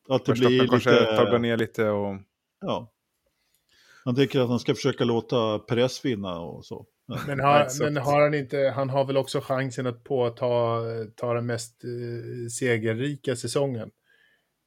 Att 0.10 0.26
det 0.26 0.34
blir 0.34 0.68
kanske 0.68 0.92
lite... 0.92 1.16
taggar 1.16 1.40
ner 1.40 1.58
lite 1.58 1.90
och... 1.90 2.18
Ja. 2.62 2.92
Han 4.06 4.16
tänker 4.16 4.40
att 4.40 4.50
han 4.50 4.60
ska 4.60 4.76
försöka 4.76 5.04
låta 5.04 5.60
Perez 5.60 6.06
vinna 6.06 6.40
och 6.40 6.66
så. 6.66 6.86
Men, 7.28 7.40
har, 7.40 7.84
men 7.84 7.98
har 7.98 8.22
han 8.22 8.34
inte, 8.34 8.74
han 8.76 8.90
har 8.90 9.06
väl 9.06 9.18
också 9.18 9.42
chansen 9.42 9.88
att 9.88 10.04
påta 10.04 10.46
ta 11.16 11.34
den 11.34 11.46
mest 11.46 11.84
eh, 11.84 12.48
segerrika 12.60 13.36
säsongen? 13.36 13.92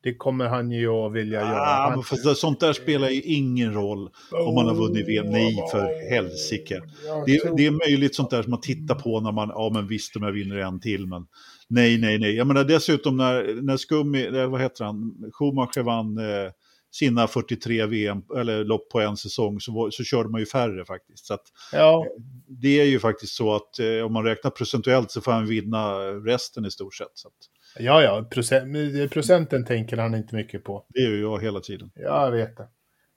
Det 0.03 0.15
kommer 0.15 0.49
han 0.49 0.71
ju 0.71 0.89
att 0.89 1.13
vilja 1.13 1.41
ah, 1.41 1.51
göra. 1.51 1.91
Men 1.91 2.03
för 2.03 2.35
sånt 2.35 2.61
där 2.61 2.73
spelar 2.73 3.09
ju 3.09 3.21
ingen 3.23 3.75
roll 3.75 4.11
om 4.47 4.55
man 4.55 4.67
har 4.67 4.75
vunnit 4.75 5.09
VM. 5.09 5.27
Nej, 5.27 5.57
för 5.71 6.11
helsike. 6.11 6.83
Det, 7.27 7.57
det, 7.57 7.67
är 7.67 7.89
möjligt 7.89 8.15
sånt 8.15 8.31
där 8.31 8.43
som 8.43 8.51
man 8.51 8.61
tittar 8.61 8.95
på 8.95 9.21
när 9.21 9.33
man, 9.33 9.49
ja 9.49 9.71
men 9.73 9.89
visst 9.89 10.17
om 10.17 10.23
jag 10.23 10.33
vinner 10.33 10.57
en 10.57 10.81
till, 10.81 11.07
men 11.07 11.27
nej, 11.69 11.99
nej, 11.99 12.19
nej. 12.19 12.37
Jag 12.37 12.47
menar 12.47 12.65
dessutom 12.65 13.17
när, 13.17 13.63
när 13.63 13.77
Skummi, 13.77 14.47
vad 14.47 14.61
heter 14.61 14.85
han, 14.85 15.15
Schumacher 15.33 15.83
vann 15.83 16.19
eh, 16.19 16.51
sina 16.91 17.29
43 17.29 17.87
VM, 17.87 18.23
eller 18.37 18.65
lopp 18.65 18.89
på 18.89 19.01
en 19.01 19.17
säsong, 19.17 19.61
så, 19.61 19.89
så 19.93 20.05
körde 20.05 20.29
man 20.29 20.41
ju 20.41 20.47
färre 20.47 20.85
faktiskt. 20.85 21.27
Så 21.27 21.35
att, 21.35 21.43
ja. 21.73 22.07
Det 22.49 22.81
är 22.81 22.85
ju 22.85 22.99
faktiskt 22.99 23.35
så 23.35 23.55
att 23.55 23.79
eh, 23.79 24.07
om 24.07 24.13
man 24.13 24.25
räknar 24.25 24.51
procentuellt 24.51 25.11
så 25.11 25.21
får 25.21 25.33
han 25.33 25.47
vinna 25.47 25.99
resten 26.03 26.65
i 26.65 26.71
stort 26.71 26.95
sett. 26.95 27.11
Så 27.15 27.29
att, 27.29 27.35
Ja, 27.79 28.03
ja, 28.03 28.25
procent, 28.31 29.11
procenten 29.11 29.65
tänker 29.65 29.97
han 29.97 30.15
inte 30.15 30.35
mycket 30.35 30.65
på. 30.65 30.85
Det 30.89 31.01
är 31.01 31.09
ju 31.09 31.21
jag 31.21 31.43
hela 31.43 31.61
tiden. 31.61 31.91
Ja, 31.95 32.25
jag 32.25 32.33
vet 32.33 32.57
det. 32.57 32.69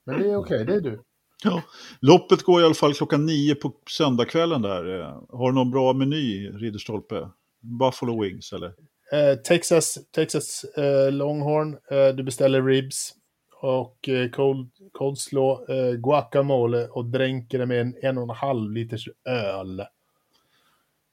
Men 0.06 0.20
det 0.20 0.30
är 0.30 0.36
okej, 0.36 0.62
okay, 0.62 0.64
det 0.64 0.74
är 0.74 0.92
du. 0.92 1.04
Ja. 1.44 1.64
Loppet 2.00 2.44
går 2.44 2.62
i 2.62 2.66
alla 2.66 2.74
fall 2.74 2.94
klockan 2.94 3.26
nio 3.26 3.56
på 3.56 3.74
söndagskvällen 3.90 4.62
där. 4.62 5.00
Eh, 5.00 5.24
har 5.30 5.52
du 5.52 5.56
någon 5.56 5.72
bra 5.72 5.94
meny, 5.94 6.50
Ridderstolpe? 6.50 7.30
Buffalo 7.62 8.24
Wings 8.24 8.54
eller? 8.54 8.74
Eh, 9.12 9.36
Texas, 9.36 9.98
Texas 10.12 10.64
eh, 10.64 11.12
Longhorn, 11.12 11.78
eh, 11.92 12.16
du 12.16 12.24
beställer 12.24 12.62
ribs 12.62 13.14
och 13.62 14.10
eh, 14.10 14.30
cold, 14.30 14.70
coleslaw, 14.92 15.74
eh, 15.74 15.94
guacamole 15.94 16.88
och 16.88 17.06
dränker 17.06 17.60
det 17.60 17.66
med 17.66 17.82
en 17.82 17.96
en 18.02 18.18
och 18.18 18.24
en 18.24 18.30
halv 18.30 18.72
liters 18.72 19.10
öl. 19.26 19.84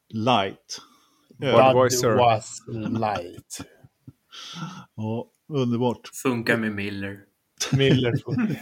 Light. 0.09 0.81
Budweiser. 1.39 2.17
was 2.17 2.63
light. 2.91 3.61
ja, 4.97 5.27
underbart. 5.49 6.11
Funkar 6.23 6.57
med 6.57 6.73
Miller. 6.73 7.19
Miller. 7.73 8.15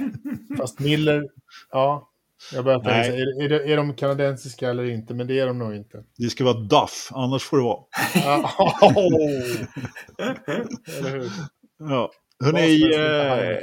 Fast 0.58 0.80
Miller, 0.80 1.28
ja. 1.70 2.10
Jag 2.52 2.64
börjar 2.64 2.78
tänka, 2.78 3.16
är, 3.16 3.52
är, 3.52 3.52
är 3.52 3.76
de 3.76 3.94
kanadensiska 3.94 4.70
eller 4.70 4.84
inte? 4.84 5.14
Men 5.14 5.26
det 5.26 5.40
är 5.40 5.46
de 5.46 5.58
nog 5.58 5.76
inte. 5.76 6.04
Det 6.16 6.30
ska 6.30 6.44
vara 6.44 6.60
Duff, 6.60 7.08
annars 7.10 7.42
får 7.42 7.56
det 7.56 7.62
vara. 7.62 7.84
eller 10.98 11.10
hur? 11.10 11.30
Ja. 11.78 12.10
Hörrni, 12.44 12.94
eh, 12.94 13.58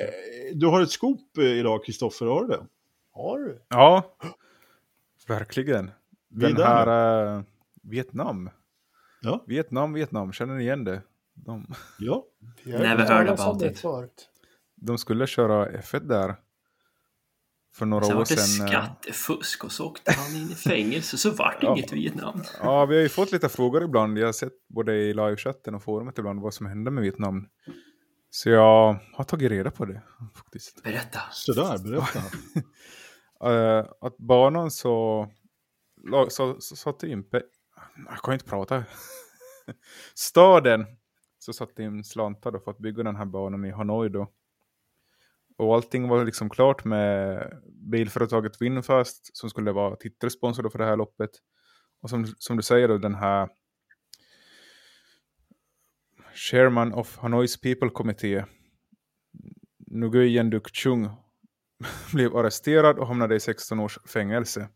du 0.53 0.67
har 0.67 0.81
ett 0.81 0.91
skop 0.91 1.37
idag, 1.37 1.85
Kristoffer, 1.85 2.25
har 2.25 2.41
du 2.41 2.47
det? 2.47 2.65
Har 3.13 3.39
du? 3.39 3.61
Ja, 3.69 4.15
verkligen. 5.27 5.91
Den 6.29 6.57
här 6.57 7.37
uh, 7.37 7.43
Vietnam. 7.83 8.49
Ja. 9.21 9.43
Vietnam, 9.47 9.93
Vietnam, 9.93 10.31
känner 10.31 10.53
ni 10.55 10.63
igen 10.63 10.83
det? 10.83 11.01
De... 11.33 11.73
Ja. 11.99 12.25
Never 12.63 13.05
heard 13.05 13.29
about 13.29 13.61
it. 13.61 13.83
De 14.75 14.97
skulle 14.97 15.27
köra 15.27 15.71
F1 15.71 16.07
där. 16.07 16.35
För 17.73 17.85
några 17.85 18.05
sen 18.05 18.17
år 18.17 18.25
sedan. 18.25 18.37
Sen 18.37 18.65
var 18.65 18.71
det 18.71 18.77
skattefusk 18.77 19.63
och 19.63 19.71
så 19.71 19.85
åkte 19.85 20.11
han 20.11 20.35
in 20.35 20.51
i 20.51 20.55
fängelse 20.55 21.17
så 21.17 21.31
vart 21.31 21.61
det 21.61 21.67
ja. 21.67 21.73
inget 21.73 21.91
Vietnam. 21.91 22.43
Ja, 22.61 22.85
vi 22.85 22.95
har 22.95 23.01
ju 23.01 23.09
fått 23.09 23.31
lite 23.31 23.49
frågor 23.49 23.83
ibland. 23.83 24.17
Jag 24.17 24.25
har 24.25 24.33
sett 24.33 24.67
både 24.67 24.93
i 24.93 25.13
livechatten 25.13 25.75
och 25.75 25.83
forumet 25.83 26.17
ibland 26.17 26.41
vad 26.41 26.53
som 26.53 26.65
hände 26.65 26.91
med 26.91 27.03
Vietnam. 27.03 27.47
Så 28.29 28.49
jag 28.49 28.99
har 29.13 29.23
tagit 29.23 29.51
reda 29.51 29.71
på 29.71 29.85
det 29.85 30.01
faktiskt. 30.35 30.83
Berätta. 30.83 31.19
Sådär, 31.31 31.77
berätta. 31.77 32.19
uh, 33.49 33.85
att 34.01 34.17
banan 34.17 34.71
så, 34.71 35.27
så, 36.29 36.55
så 36.59 36.75
satte 36.75 37.07
in 37.07 37.23
jag 37.95 38.19
kan 38.23 38.33
inte 38.33 38.45
prata. 38.45 38.83
Staden 40.15 40.85
så 41.39 41.53
satte 41.53 41.83
in 41.83 42.03
slantar 42.03 42.51
då 42.51 42.59
för 42.59 42.71
att 42.71 42.77
bygga 42.77 43.03
den 43.03 43.15
här 43.15 43.25
banan 43.25 43.65
i 43.65 43.71
Hanoi 43.71 44.09
då. 44.09 44.31
Och 45.57 45.75
allting 45.75 46.07
var 46.07 46.25
liksom 46.25 46.49
klart 46.49 46.85
med 46.85 47.47
bilföretaget 47.91 48.61
Winfast 48.61 49.37
som 49.37 49.49
skulle 49.49 49.71
vara 49.71 49.95
titelsponsor 49.95 50.69
för 50.69 50.79
det 50.79 50.85
här 50.85 50.97
loppet. 50.97 51.31
Och 52.01 52.09
som, 52.09 52.25
som 52.37 52.57
du 52.57 52.63
säger 52.63 52.87
då 52.87 52.97
den 52.97 53.15
här 53.15 53.49
Chairman 56.33 56.93
of 56.93 57.17
Hanois 57.17 57.61
People 57.61 57.89
Committee 57.89 58.45
Nguyen 59.91 60.49
Duk 60.49 60.75
Chung 60.75 61.09
blev 62.13 62.37
arresterad 62.37 62.99
och 62.99 63.07
hamnade 63.07 63.35
i 63.35 63.39
16 63.39 63.79
års 63.79 63.99
fängelse. 64.05 64.69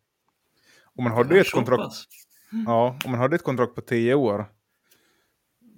Och 0.95 1.03
man 1.03 1.11
hade 1.11 1.39
ett 1.39 1.51
kontrakt. 1.51 1.93
Ja, 2.65 2.99
om 3.05 3.11
man 3.11 3.19
hade 3.19 3.35
ett 3.35 3.43
kontrakt 3.43 3.75
på 3.75 3.81
10 3.81 4.15
år 4.15 4.45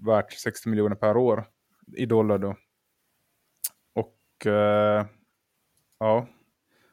värt 0.05 0.33
60 0.33 0.69
miljoner 0.69 0.95
per 0.95 1.17
år 1.17 1.45
i 1.97 2.05
dollar 2.05 2.37
då. 2.37 2.55
Och 3.93 4.45
uh, 4.45 5.05
ja, 5.99 6.27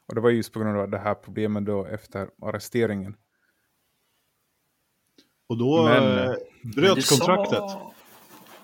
Och 0.07 0.15
det 0.15 0.21
var 0.21 0.29
just 0.29 0.53
på 0.53 0.59
grund 0.59 0.77
av 0.77 0.89
det 0.89 0.97
här 0.97 1.15
problemet 1.15 1.65
då 1.65 1.85
efter 1.85 2.29
arresteringen. 2.41 3.15
Och 5.47 5.57
då 5.57 5.83
men, 5.83 6.29
eh, 6.29 6.35
bröts 6.75 7.09
kontraktet. 7.09 7.57
Sa... 7.57 7.93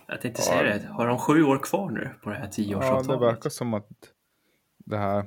Jag 0.08 0.22
tänkte 0.22 0.42
säga 0.42 0.64
det, 0.64 0.88
har 0.88 1.08
de 1.08 1.18
sju 1.20 1.44
år 1.44 1.58
kvar 1.58 1.90
nu 1.90 2.10
på 2.24 2.30
det 2.30 2.36
här 2.36 2.48
tioårsavtalet? 2.48 3.08
Ja, 3.08 3.14
det 3.14 3.26
verkar 3.26 3.50
som 3.50 3.74
att 3.74 3.90
det 4.78 4.98
här 4.98 5.26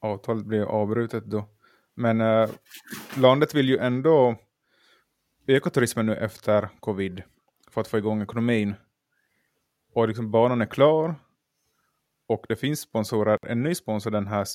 avtalet 0.00 0.44
blir 0.44 0.62
avbrutet 0.62 1.24
då. 1.24 1.48
Men 1.94 2.20
eh, 2.20 2.50
landet 3.16 3.54
vill 3.54 3.68
ju 3.68 3.78
ändå 3.78 4.36
öka 5.46 5.70
turismen 5.70 6.06
nu 6.06 6.16
efter 6.16 6.68
covid 6.80 7.22
för 7.70 7.80
att 7.80 7.88
få 7.88 7.98
igång 7.98 8.22
ekonomin. 8.22 8.74
Och 9.92 10.08
liksom 10.08 10.30
banan 10.30 10.60
är 10.60 10.66
klar. 10.66 11.14
Och 12.26 12.44
det 12.48 12.56
finns 12.56 12.80
sponsorer. 12.80 13.38
En 13.42 13.62
ny 13.62 13.74
sponsor, 13.74 14.10
den 14.10 14.26
här... 14.26 14.46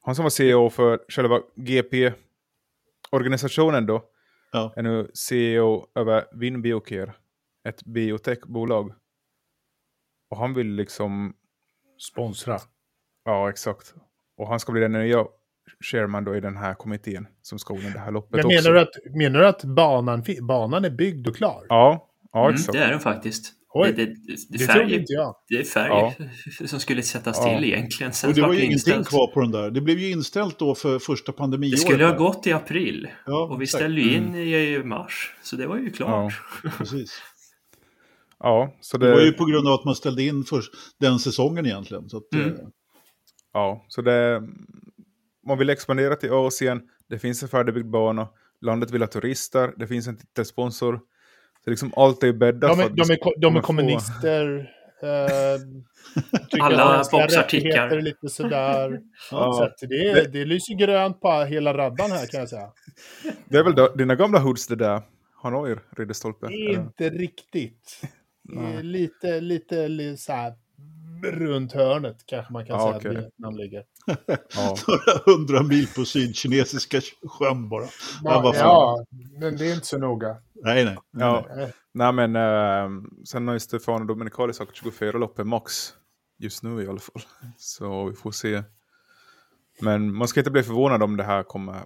Han 0.00 0.14
som 0.14 0.22
var 0.22 0.30
CEO 0.30 0.70
för 0.70 1.04
själva 1.08 1.40
GP-organisationen 1.54 3.86
då. 3.86 4.04
Ja. 4.52 4.72
Är 4.76 4.82
nu 4.82 5.10
CEO 5.14 5.86
över 5.94 6.26
Vinbiocare. 6.32 7.14
Ett 7.64 7.84
biotechbolag. 7.84 8.94
Och 10.30 10.36
han 10.36 10.54
vill 10.54 10.66
liksom... 10.66 11.36
Sponsra. 11.98 12.58
Ja, 13.24 13.50
exakt. 13.50 13.94
Och 14.36 14.48
han 14.48 14.60
ska 14.60 14.72
bli 14.72 14.80
den 14.80 14.92
nya 14.92 15.26
chairman 15.90 16.24
då 16.24 16.36
i 16.36 16.40
den 16.40 16.56
här 16.56 16.74
kommittén 16.74 17.26
som 17.42 17.58
ska 17.58 17.74
ordna 17.74 17.90
det 17.90 17.98
här 17.98 18.12
loppet 18.12 18.36
Men 18.36 18.46
menar 18.46 18.58
också. 18.58 18.72
Du 18.72 18.80
att, 18.80 19.16
menar 19.16 19.40
du 19.40 19.46
att 19.46 19.64
banan, 19.64 20.24
banan 20.40 20.84
är 20.84 20.90
byggd 20.90 21.28
och 21.28 21.36
klar? 21.36 21.66
Ja, 21.68 22.08
ja 22.32 22.44
mm, 22.44 22.54
exakt. 22.54 22.72
Det 22.72 22.84
är 22.84 22.90
den 22.90 23.00
faktiskt. 23.00 23.52
Oj, 23.76 23.92
det, 23.92 24.06
det, 24.06 24.14
det, 24.14 24.58
det 24.58 24.64
färg, 24.64 24.94
inte 24.94 25.12
jag. 25.12 25.36
Det 25.48 25.54
är 25.54 25.64
färg 25.64 25.88
ja. 25.88 26.14
som 26.66 26.80
skulle 26.80 27.02
sättas 27.02 27.38
ja. 27.40 27.58
till 27.58 27.64
egentligen. 27.64 28.12
Sen 28.12 28.30
och 28.30 28.36
det 28.36 28.42
var 28.42 28.52
ju 28.52 28.64
ingenting 28.64 29.04
kvar 29.04 29.34
på 29.34 29.40
den 29.40 29.50
där. 29.50 29.70
Det 29.70 29.80
blev 29.80 29.98
ju 29.98 30.10
inställt 30.10 30.58
då 30.58 30.74
för 30.74 30.98
första 30.98 31.32
pandemiåret. 31.32 31.72
Det 31.72 31.86
skulle 31.86 32.04
ha 32.04 32.16
gått 32.16 32.46
i 32.46 32.52
april. 32.52 33.08
Ja, 33.26 33.48
och 33.50 33.60
vi 33.60 33.64
exakt. 33.64 33.80
ställde 33.80 34.00
ju 34.00 34.14
in 34.14 34.24
mm. 34.24 34.38
i 34.38 34.82
mars. 34.84 35.34
Så 35.42 35.56
det 35.56 35.66
var 35.66 35.76
ju 35.76 35.90
klart. 35.90 36.32
Ja, 36.64 36.70
precis. 36.78 37.22
ja, 38.38 38.76
så 38.80 38.98
det... 38.98 39.06
det... 39.06 39.12
var 39.12 39.20
ju 39.20 39.32
på 39.32 39.44
grund 39.44 39.68
av 39.68 39.74
att 39.74 39.84
man 39.84 39.94
ställde 39.94 40.22
in 40.22 40.44
för 40.44 40.62
den 41.00 41.18
säsongen 41.18 41.66
egentligen. 41.66 42.08
Så 42.08 42.16
att, 42.16 42.34
mm. 42.34 42.48
Eh, 42.48 42.54
ja, 43.52 43.84
så 43.88 44.02
det 44.02 44.42
man 45.46 45.58
vill 45.58 45.70
expandera 45.70 46.16
till 46.16 46.32
Asien, 46.32 46.82
det 47.08 47.18
finns 47.18 47.42
en 47.42 47.48
färdigbyggd 47.48 47.90
bana, 47.90 48.28
landet 48.60 48.90
vill 48.90 49.02
ha 49.02 49.08
turister, 49.08 49.72
det 49.76 49.86
finns 49.86 50.06
en 50.06 50.16
titelsponsor. 50.16 51.00
Så 51.64 51.70
liksom 51.70 51.92
allt 51.96 52.22
är 52.22 52.32
bäddat 52.32 52.78
de 52.78 52.84
är, 52.84 52.88
de 52.88 53.12
är, 53.12 53.40
de 53.40 53.56
är 53.56 53.60
kommunister. 53.60 54.70
Eh, 55.02 55.60
Alla 56.60 57.04
boxar 57.12 57.42
tickar. 57.42 58.00
Lite 58.00 58.28
sådär. 58.28 59.00
Ja. 59.30 59.72
Så 59.76 59.86
det, 59.86 60.32
det 60.32 60.44
lyser 60.44 60.74
grönt 60.74 61.20
på 61.20 61.44
hela 61.44 61.76
raddan 61.76 62.10
här 62.10 62.26
kan 62.26 62.40
jag 62.40 62.48
säga. 62.48 62.72
Det 63.48 63.58
är 63.58 63.62
väl 63.62 63.74
då, 63.74 63.88
dina 63.88 64.14
gamla 64.14 64.38
hoods 64.38 64.66
det 64.66 64.76
där? 64.76 65.02
Hanoi, 65.42 65.76
Ridderstolpe? 65.96 66.46
Inte 66.52 67.10
riktigt. 67.10 68.00
Lite, 68.82 69.40
lite, 69.40 69.88
lite 69.88 70.16
så 70.16 70.32
här 70.32 70.52
runt 71.32 71.72
hörnet 71.72 72.26
kanske 72.26 72.52
man 72.52 72.66
kan 72.66 72.76
ja, 72.76 72.82
säga 72.82 72.96
okay. 72.96 73.10
att 73.10 73.16
Vietnam 73.16 73.56
ligger. 73.56 73.84
ja. 74.54 74.76
Några 74.88 75.36
hundra 75.36 75.62
mil 75.62 75.86
på 75.96 76.04
sydkinesiska 76.04 77.00
sjön 77.26 77.68
bara. 77.68 77.86
Ja, 78.24 78.52
ja, 78.54 79.04
men 79.40 79.56
det 79.56 79.70
är 79.70 79.74
inte 79.74 79.86
så 79.86 79.98
noga. 79.98 80.36
Nej, 80.54 80.84
nej. 80.84 80.96
Ja. 81.10 81.46
nej. 81.56 81.72
nej 81.92 82.12
men 82.12 82.36
uh, 82.36 83.02
sen 83.24 83.46
har 83.46 83.54
ju 83.54 83.60
Stefano 83.60 84.04
Domenicali 84.04 84.52
sagt 84.52 84.76
24 84.76 85.18
lopp 85.18 85.38
är 85.38 85.44
max. 85.44 85.94
Just 86.38 86.62
nu 86.62 86.82
i 86.82 86.88
alla 86.88 87.00
fall. 87.00 87.22
Så 87.56 88.04
vi 88.04 88.14
får 88.14 88.30
se. 88.30 88.62
Men 89.80 90.14
man 90.14 90.28
ska 90.28 90.40
inte 90.40 90.50
bli 90.50 90.62
förvånad 90.62 91.02
om 91.02 91.16
det 91.16 91.24
här 91.24 91.42
kommer 91.42 91.82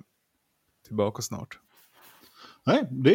tillbaka 0.87 1.23
snart. 1.23 1.59
Nej, 2.69 2.87
det, 2.91 3.15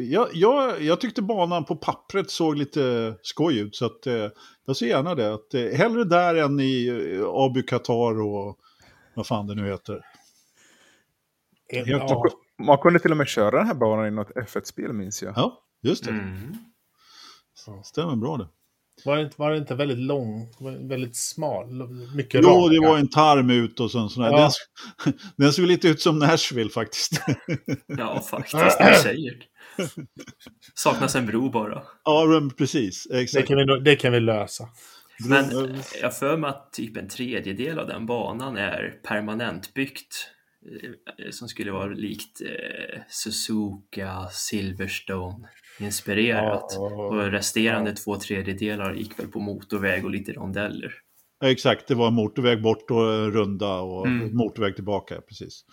jag, 0.00 0.28
jag, 0.32 0.82
jag 0.82 1.00
tyckte 1.00 1.22
banan 1.22 1.64
på 1.64 1.76
pappret 1.76 2.30
såg 2.30 2.56
lite 2.56 3.14
skoj 3.22 3.58
ut. 3.58 3.76
Så 3.76 3.86
att, 3.86 4.06
eh, 4.06 4.28
jag 4.66 4.76
ser 4.76 4.86
gärna 4.86 5.14
det. 5.14 5.34
Att, 5.34 5.54
eh, 5.54 5.62
hellre 5.62 6.04
där 6.04 6.34
än 6.34 6.60
i 6.60 6.86
eh, 6.88 7.26
Abu 7.26 7.62
Qatar 7.62 8.20
och 8.20 8.58
vad 9.14 9.26
fan 9.26 9.46
det 9.46 9.54
nu 9.54 9.70
heter. 9.70 10.00
Ja. 11.66 12.24
Man 12.58 12.78
kunde 12.78 12.98
till 12.98 13.10
och 13.10 13.16
med 13.16 13.28
köra 13.28 13.58
den 13.58 13.66
här 13.66 13.74
banan 13.74 14.06
i 14.06 14.10
något 14.10 14.30
F1-spel 14.30 14.92
minns 14.92 15.22
jag. 15.22 15.32
Ja, 15.36 15.62
just 15.82 16.04
det. 16.04 16.10
Mm. 16.10 16.56
Stämmer 17.84 18.16
bra 18.16 18.36
det. 18.36 18.48
Var 19.04 19.16
det, 19.16 19.30
var 19.38 19.50
det 19.50 19.58
inte 19.58 19.74
väldigt 19.74 19.98
lång, 19.98 20.48
väldigt 20.88 21.16
smal? 21.16 21.88
Mycket 22.16 22.40
Jo, 22.44 22.50
raka. 22.50 22.72
det 22.74 22.88
var 22.88 22.98
en 22.98 23.08
tarm 23.08 23.50
ut 23.50 23.80
och 23.80 23.90
sån, 23.90 24.10
sån 24.10 24.24
ja. 24.24 24.50
den, 25.04 25.12
den 25.36 25.52
såg 25.52 25.66
lite 25.66 25.88
ut 25.88 26.00
som 26.00 26.18
Nashville 26.18 26.70
faktiskt. 26.70 27.12
ja, 27.86 28.20
faktiskt. 28.30 28.78
Det 28.78 28.84
är 28.84 28.94
säkert. 28.94 29.46
Saknas 30.74 31.16
en 31.16 31.26
bro 31.26 31.50
bara. 31.50 31.82
Ja, 32.04 32.50
precis. 32.58 33.06
Exakt. 33.10 33.48
Det, 33.48 33.54
kan 33.54 33.56
vi, 33.56 33.80
det 33.84 33.96
kan 33.96 34.12
vi 34.12 34.20
lösa. 34.20 34.68
Men 35.28 35.76
jag 36.00 36.16
för 36.16 36.36
mig 36.36 36.50
att 36.50 36.72
typ 36.72 36.96
en 36.96 37.08
tredjedel 37.08 37.78
av 37.78 37.86
den 37.86 38.06
banan 38.06 38.56
är 38.56 39.00
permanentbyggt. 39.08 40.28
Eh, 41.18 41.30
som 41.30 41.48
skulle 41.48 41.72
vara 41.72 41.86
likt 41.86 42.40
eh, 42.40 43.00
Suzuka, 43.08 44.28
Silverstone 44.32 45.48
inspirerat. 45.80 46.72
Ja, 46.76 46.82
och 46.82 47.30
resterande 47.30 47.90
ja. 47.90 47.96
två 48.04 48.16
tredjedelar 48.16 48.94
gick 48.94 49.18
väl 49.18 49.26
på 49.26 49.40
motorväg 49.40 50.04
och 50.04 50.10
lite 50.10 50.32
rondeller. 50.32 50.94
exakt, 51.44 51.88
det 51.88 51.94
var 51.94 52.10
motorväg 52.10 52.62
bort 52.62 52.90
och 52.90 53.32
runda 53.32 53.80
och 53.80 54.06
mm. 54.06 54.36
motorväg 54.36 54.74
tillbaka, 54.74 55.20
precis. 55.28 55.64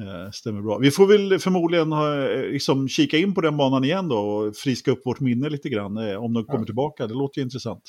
Eh, 0.00 0.30
stämmer 0.30 0.62
bra. 0.62 0.78
Vi 0.78 0.90
får 0.90 1.06
väl 1.06 1.38
förmodligen 1.38 1.92
ha, 1.92 2.14
liksom, 2.28 2.88
kika 2.88 3.18
in 3.18 3.34
på 3.34 3.40
den 3.40 3.56
banan 3.56 3.84
igen 3.84 4.08
då 4.08 4.18
och 4.18 4.56
friska 4.56 4.90
upp 4.90 5.06
vårt 5.06 5.20
minne 5.20 5.48
lite 5.48 5.68
grann 5.68 5.96
eh, 5.96 6.24
om 6.24 6.32
de 6.32 6.44
kommer 6.44 6.60
ja. 6.60 6.64
tillbaka. 6.64 7.06
Det 7.06 7.14
låter 7.14 7.38
ju 7.38 7.42
intressant. 7.42 7.82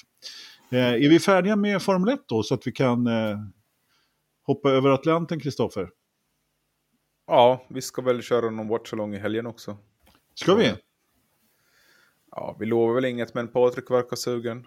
Eh, 0.72 0.94
är 0.94 1.10
vi 1.10 1.20
färdiga 1.20 1.56
med 1.56 1.82
Formel 1.82 2.14
1 2.14 2.20
då 2.28 2.44
så 2.44 2.54
att 2.54 2.68
vi 2.68 2.72
kan 2.72 3.08
eh, 3.08 3.38
hoppa 4.44 4.72
över 4.72 4.89
Atlanten, 4.89 5.39
Kristoffer? 5.39 5.89
Ja, 7.28 7.66
vi 7.70 7.82
ska 7.82 8.02
väl 8.02 8.22
köra 8.22 8.50
någon 8.50 8.68
watchalong 8.68 9.16
i 9.16 9.20
helgen 9.20 9.46
också. 9.46 9.78
Ska 10.36 10.56
vi? 10.56 10.74
Ja, 12.32 12.56
vi 12.60 12.66
lovar 12.66 12.94
väl 12.94 13.06
inget, 13.06 13.34
men 13.34 13.48
Patrik 13.48 13.92
verkar 13.92 14.16
sugen. 14.16 14.66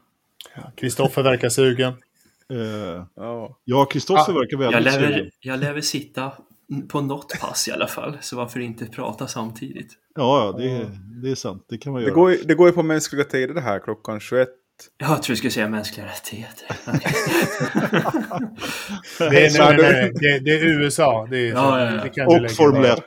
Kristoffer 0.76 1.22
verkar 1.22 1.48
sugen. 1.48 1.92
Uh, 2.52 3.02
ja, 3.64 3.84
Kristoffer 3.84 4.32
ja, 4.32 4.38
verkar 4.38 4.56
väldigt 4.56 4.74
jag 4.74 4.84
lever, 5.00 5.14
sugen. 5.14 5.30
Jag 5.40 5.60
lär 5.60 5.72
väl 5.72 5.82
sitta 5.82 6.32
på 6.88 7.00
något 7.00 7.40
pass 7.40 7.68
i 7.68 7.72
alla 7.72 7.86
fall, 7.86 8.18
så 8.20 8.36
varför 8.36 8.60
inte 8.60 8.86
prata 8.86 9.26
samtidigt? 9.26 9.92
Ja, 10.14 10.44
ja 10.44 10.52
det, 10.58 10.90
det 11.22 11.30
är 11.30 11.34
sant. 11.34 11.64
Det 11.68 11.78
kan 11.78 11.92
man 11.92 12.02
göra. 12.02 12.10
Det 12.10 12.14
går, 12.14 12.36
det 12.44 12.54
går 12.54 12.68
ju 12.68 12.72
på 12.72 12.82
mänskliga 12.82 13.24
tider 13.24 13.54
det 13.54 13.60
här 13.60 13.78
klockan 13.78 14.20
21. 14.20 14.48
Jag 14.98 15.22
tror 15.22 15.32
du 15.32 15.36
skulle 15.36 15.50
säga 15.50 15.68
mänskliga 15.68 16.06
rättigheter. 16.06 16.66
det, 19.18 19.46
är, 19.46 19.58
nej, 19.58 19.76
nej, 19.80 20.12
det, 20.14 20.38
det, 20.38 20.50
är 20.50 20.64
USA. 20.64 21.26
Det 21.30 21.38
är, 21.38 21.52
ja, 21.52 21.80
ja, 21.80 22.08
ja. 22.14 22.26
Och 22.26 22.50
Formel 22.50 22.84
1. 22.84 23.04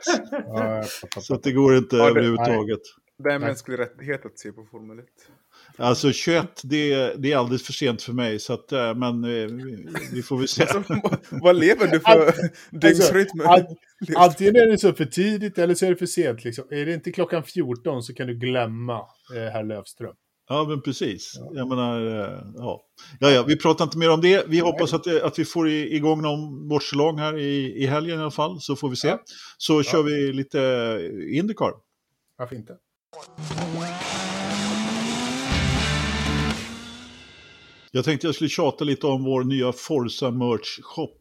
så 1.20 1.34
att 1.34 1.42
det 1.42 1.52
går 1.52 1.76
inte 1.76 1.96
ja, 1.96 2.08
överhuvudtaget. 2.08 2.80
Det 3.24 3.32
är 3.32 3.38
mänsklig 3.38 3.78
rättighet 3.78 4.26
att 4.26 4.38
se 4.38 4.52
på 4.52 4.64
Formel 4.70 4.98
1. 4.98 5.04
Alltså 5.76 6.12
21, 6.12 6.60
det, 6.64 7.14
det 7.14 7.32
är 7.32 7.36
alldeles 7.36 7.62
för 7.66 7.72
sent 7.72 8.02
för 8.02 8.12
mig, 8.12 8.38
så 8.38 8.52
att, 8.52 8.72
eh, 8.72 8.94
men 8.94 9.24
eh, 9.24 9.48
vi 10.12 10.22
får 10.22 10.38
väl 10.38 10.48
se. 10.48 10.62
Alltså, 10.62 10.84
vad 11.30 11.56
lever 11.56 11.86
du 11.86 12.00
för 12.00 12.34
dygnsrytm? 12.80 13.40
Alltså, 13.40 13.74
antingen 14.16 14.56
är 14.56 14.66
det 14.66 14.78
så 14.78 14.92
för 14.92 15.04
tidigt 15.04 15.58
eller 15.58 15.74
så 15.74 15.86
är 15.86 15.90
det 15.90 15.96
för 15.96 16.06
sent. 16.06 16.44
Liksom. 16.44 16.64
Är 16.70 16.86
det 16.86 16.94
inte 16.94 17.12
klockan 17.12 17.42
14 17.42 18.02
så 18.02 18.14
kan 18.14 18.26
du 18.26 18.34
glömma 18.34 18.98
eh, 19.34 19.52
herr 19.52 19.64
Löfström. 19.64 20.14
Ja, 20.48 20.64
men 20.68 20.82
precis. 20.82 21.32
Ja. 21.34 21.50
Jag 21.54 21.68
menar, 21.68 22.06
eh, 22.06 22.42
ja. 22.56 22.80
ja. 23.20 23.30
Ja, 23.30 23.44
vi 23.48 23.56
pratar 23.56 23.84
inte 23.84 23.98
mer 23.98 24.10
om 24.10 24.20
det. 24.20 24.44
Vi 24.48 24.58
hoppas 24.58 24.94
att, 24.94 25.22
att 25.22 25.38
vi 25.38 25.44
får 25.44 25.68
igång 25.68 26.22
någon 26.22 26.68
bortsalong 26.68 27.18
här 27.18 27.38
i, 27.38 27.82
i 27.82 27.86
helgen 27.86 28.18
i 28.18 28.22
alla 28.22 28.30
fall, 28.30 28.60
så 28.60 28.76
får 28.76 28.88
vi 28.90 28.96
se. 28.96 29.08
Ja. 29.08 29.22
Så 29.58 29.78
ja. 29.78 29.82
kör 29.82 30.02
vi 30.02 30.32
lite 30.32 30.58
Indycar. 31.30 31.72
Varför 32.36 32.56
inte? 32.56 32.76
Jag 37.90 38.04
tänkte 38.04 38.26
jag 38.26 38.34
skulle 38.34 38.50
tjata 38.50 38.84
lite 38.84 39.06
om 39.06 39.24
vår 39.24 39.44
nya 39.44 39.72
Forza 39.72 40.30
Merch 40.30 40.80
Shop 40.82 41.14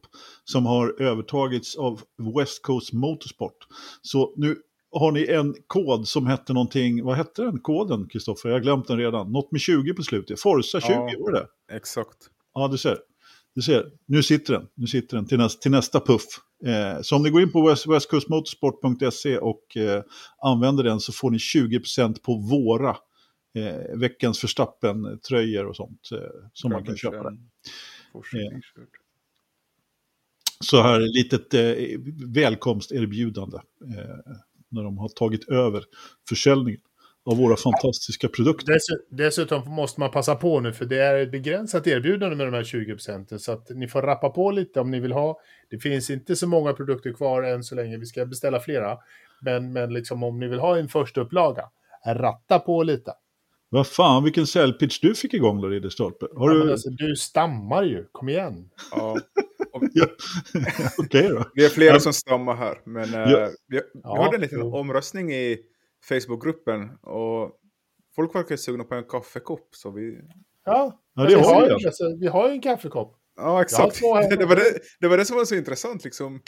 som 0.44 0.66
har 0.66 1.02
övertagits 1.02 1.76
av 1.76 2.02
West 2.38 2.62
Coast 2.62 2.94
Motorsport. 2.94 3.58
Så 4.02 4.34
nu 4.36 4.58
har 4.92 5.12
ni 5.12 5.26
en 5.26 5.56
kod 5.68 6.08
som 6.08 6.28
hette 6.28 6.54
någonting, 6.54 7.04
vad 7.04 7.18
hette 7.18 7.42
den 7.42 7.60
koden 7.60 8.08
Kristoffer? 8.08 8.50
Jag 8.50 8.56
har 8.56 8.62
glömt 8.62 8.88
den 8.88 8.98
redan. 8.98 9.32
Något 9.32 9.52
med 9.52 9.62
20 9.62 9.94
på 9.94 10.04
slutet. 10.04 10.42
Forza 10.42 10.82
20 10.82 10.94
ja, 10.94 11.12
var 11.20 11.32
det? 11.32 11.48
Exakt. 11.76 12.18
Ja, 12.54 12.68
du 12.68 12.78
ser. 12.78 12.98
Du 13.56 13.62
ser, 13.62 13.92
nu 14.06 14.24
sitter 14.24 14.54
den. 14.54 14.68
Nu 14.76 14.88
sitter 14.88 15.18
den 15.18 15.26
till, 15.26 15.38
nästa, 15.38 15.62
till 15.62 15.72
nästa 15.72 16.00
puff. 16.00 16.24
Eh, 16.66 17.02
så 17.02 17.16
om 17.16 17.24
ni 17.24 17.30
går 17.30 17.42
in 17.42 17.52
på 17.52 17.68
west, 17.68 17.88
westcoastmotorsport.se 17.88 19.38
och 19.38 19.78
eh, 19.78 20.04
använder 20.42 20.84
den 20.84 21.00
så 21.00 21.14
får 21.14 21.32
ni 21.32 21.38
20% 21.38 22.22
på 22.22 22.36
våra 22.36 22.98
eh, 23.56 23.98
veckans 23.98 24.40
förstappen 24.40 25.20
tröjor 25.20 25.66
och 25.66 25.76
sånt 25.76 26.10
eh, 26.12 26.20
som 26.54 26.72
man 26.72 26.86
kan 26.86 26.98
köpa 26.98 27.24
där. 27.24 27.38
Så 30.60 30.82
här 30.82 31.00
litet 31.00 31.54
eh, 31.54 32.00
välkomsterbjudande 32.34 33.58
när 34.70 34.84
de 34.84 34.98
har 34.98 35.10
tagit 35.10 35.50
över 35.50 35.84
försäljningen 36.30 36.82
av 37.28 37.38
våra 37.38 37.56
fantastiska 37.58 38.28
produkter. 38.28 38.74
Dess, 38.74 38.84
dessutom 39.10 39.70
måste 39.70 40.00
man 40.00 40.12
passa 40.12 40.36
på 40.36 40.60
nu, 40.60 40.74
för 40.74 40.86
det 40.86 40.98
är 40.98 41.18
ett 41.18 41.32
begränsat 41.32 41.88
erbjudande 41.88 42.36
med 42.36 42.48
de 42.48 42.54
här 42.54 42.64
20 42.64 42.92
procenten, 42.92 43.40
så 43.40 43.52
att 43.52 43.70
ni 43.70 43.88
får 43.88 44.02
rappa 44.02 44.30
på 44.30 44.52
lite 44.52 44.80
om 44.80 44.92
ni 44.92 45.00
vill 45.00 45.12
ha. 45.12 45.40
Det 45.70 45.80
finns 45.80 46.10
inte 46.10 46.36
så 46.36 46.48
många 46.48 46.74
produkter 46.74 47.14
kvar 47.14 47.44
än 47.44 47.64
så 47.64 47.76
länge, 47.76 47.98
vi 47.98 48.06
ska 48.06 48.26
beställa 48.26 48.60
flera. 48.60 48.98
Men, 49.42 49.74
men 49.74 49.94
liksom 49.94 50.24
om 50.24 50.40
ni 50.40 50.48
vill 50.48 50.60
ha 50.60 50.78
en 50.78 50.88
första 50.88 51.22
upplaga, 51.22 51.70
ratta 52.06 52.60
på 52.60 52.84
lite. 52.84 53.14
Vad 53.70 53.88
fan, 53.88 54.24
vilken 54.24 54.48
säljpitch 54.48 55.00
du 55.00 55.16
fick 55.16 55.34
igång 55.34 55.62
då, 55.62 55.68
Ridderstolpe. 55.68 56.26
Har 56.36 56.50
ja, 56.50 56.64
du... 56.64 56.72
Alltså, 56.72 56.90
du 56.90 57.16
stammar 57.16 57.84
ju, 57.84 58.06
kom 58.12 58.30
igen. 58.30 58.70
Ja. 58.92 59.18
ja. 59.94 60.06
Okej 60.98 61.30
då. 61.30 61.46
Vi 61.54 61.66
är 61.66 61.70
flera 61.70 62.00
som 62.00 62.14
stammar 62.14 62.56
här, 62.56 62.82
men 62.84 63.12
ja. 63.12 63.20
uh, 63.20 63.50
vi, 63.68 63.78
vi 63.78 63.82
ja, 64.04 64.24
hade 64.24 64.36
en 64.36 64.42
liten 64.42 64.60
jo. 64.60 64.76
omröstning 64.76 65.32
i 65.32 65.58
Facebookgruppen 66.04 66.90
och 67.02 67.52
folk 68.16 68.36
verkar 68.36 68.56
sugna 68.56 68.84
på 68.84 68.96
en 68.96 69.04
kaffekopp. 69.04 69.68
Så 69.72 69.92
vi... 69.92 70.20
Ja, 70.66 71.00
ja 71.16 71.24
det 71.24 71.28
vi, 71.28 71.42
har 71.42 71.68
ju, 71.68 71.74
alltså, 71.74 72.04
vi 72.20 72.28
har 72.28 72.48
ju 72.48 72.54
en 72.54 72.62
kaffekopp. 72.62 73.18
Ja, 73.38 73.62
exakt. 73.62 74.00
Det 74.30 74.46
var 74.46 74.56
det, 74.56 74.80
det 75.00 75.08
var 75.08 75.18
det 75.18 75.26
som 75.26 75.38
var 75.38 75.46
så 75.46 75.56
intressant. 75.56 76.04
Liksom. 76.04 76.42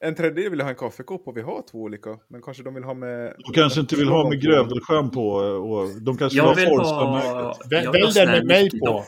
En 0.00 0.14
tredjedel 0.14 0.50
vill 0.50 0.60
ha 0.60 0.68
en 0.68 0.74
kaffekopp 0.74 1.28
och 1.28 1.36
vi 1.36 1.42
har 1.42 1.62
två 1.70 1.78
olika. 1.78 2.18
Men 2.28 2.42
kanske 2.42 2.62
de 2.62 2.74
vill 2.74 2.84
ha 2.84 2.94
med... 2.94 3.34
De 3.38 3.52
kanske 3.52 3.80
inte 3.80 3.96
vill 3.96 4.08
ha 4.08 4.28
med 4.28 4.42
grövelsjön 4.42 5.10
på. 5.10 5.28
Och 5.34 5.88
de 6.02 6.16
kanske 6.16 6.38
jag 6.38 6.54
vill 6.54 6.68
ha... 6.68 7.54
Välj 7.70 8.14
den 8.14 8.28
med 8.28 8.46
mig 8.46 8.70
på. 8.80 9.04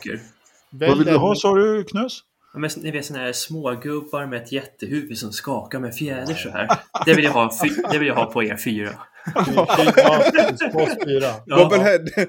Vad 0.69 0.97
vill 0.97 1.07
du 1.07 1.17
ha 1.17 1.35
sa 1.35 1.55
du 1.55 1.83
Knös? 1.83 2.19
Men 2.53 2.69
ni 2.77 2.91
vet 2.91 3.05
sådana 3.05 3.25
här 3.25 3.33
smågubbar 3.33 4.25
med 4.25 4.43
ett 4.43 4.51
jättehuvud 4.51 5.17
som 5.17 5.31
skakar 5.31 5.79
med 5.79 5.95
fjäder 5.95 6.33
så 6.33 6.49
här. 6.49 6.67
Det 7.05 7.13
vill 7.13 7.25
jag 7.25 7.31
ha, 7.31 7.51
det 7.91 7.97
vill 7.97 8.07
jag 8.07 8.15
ha 8.15 8.25
på 8.25 8.43
er 8.43 8.57
fyra. 8.57 8.89
Ja. 11.15 11.39
Bobblehead. 11.47 12.27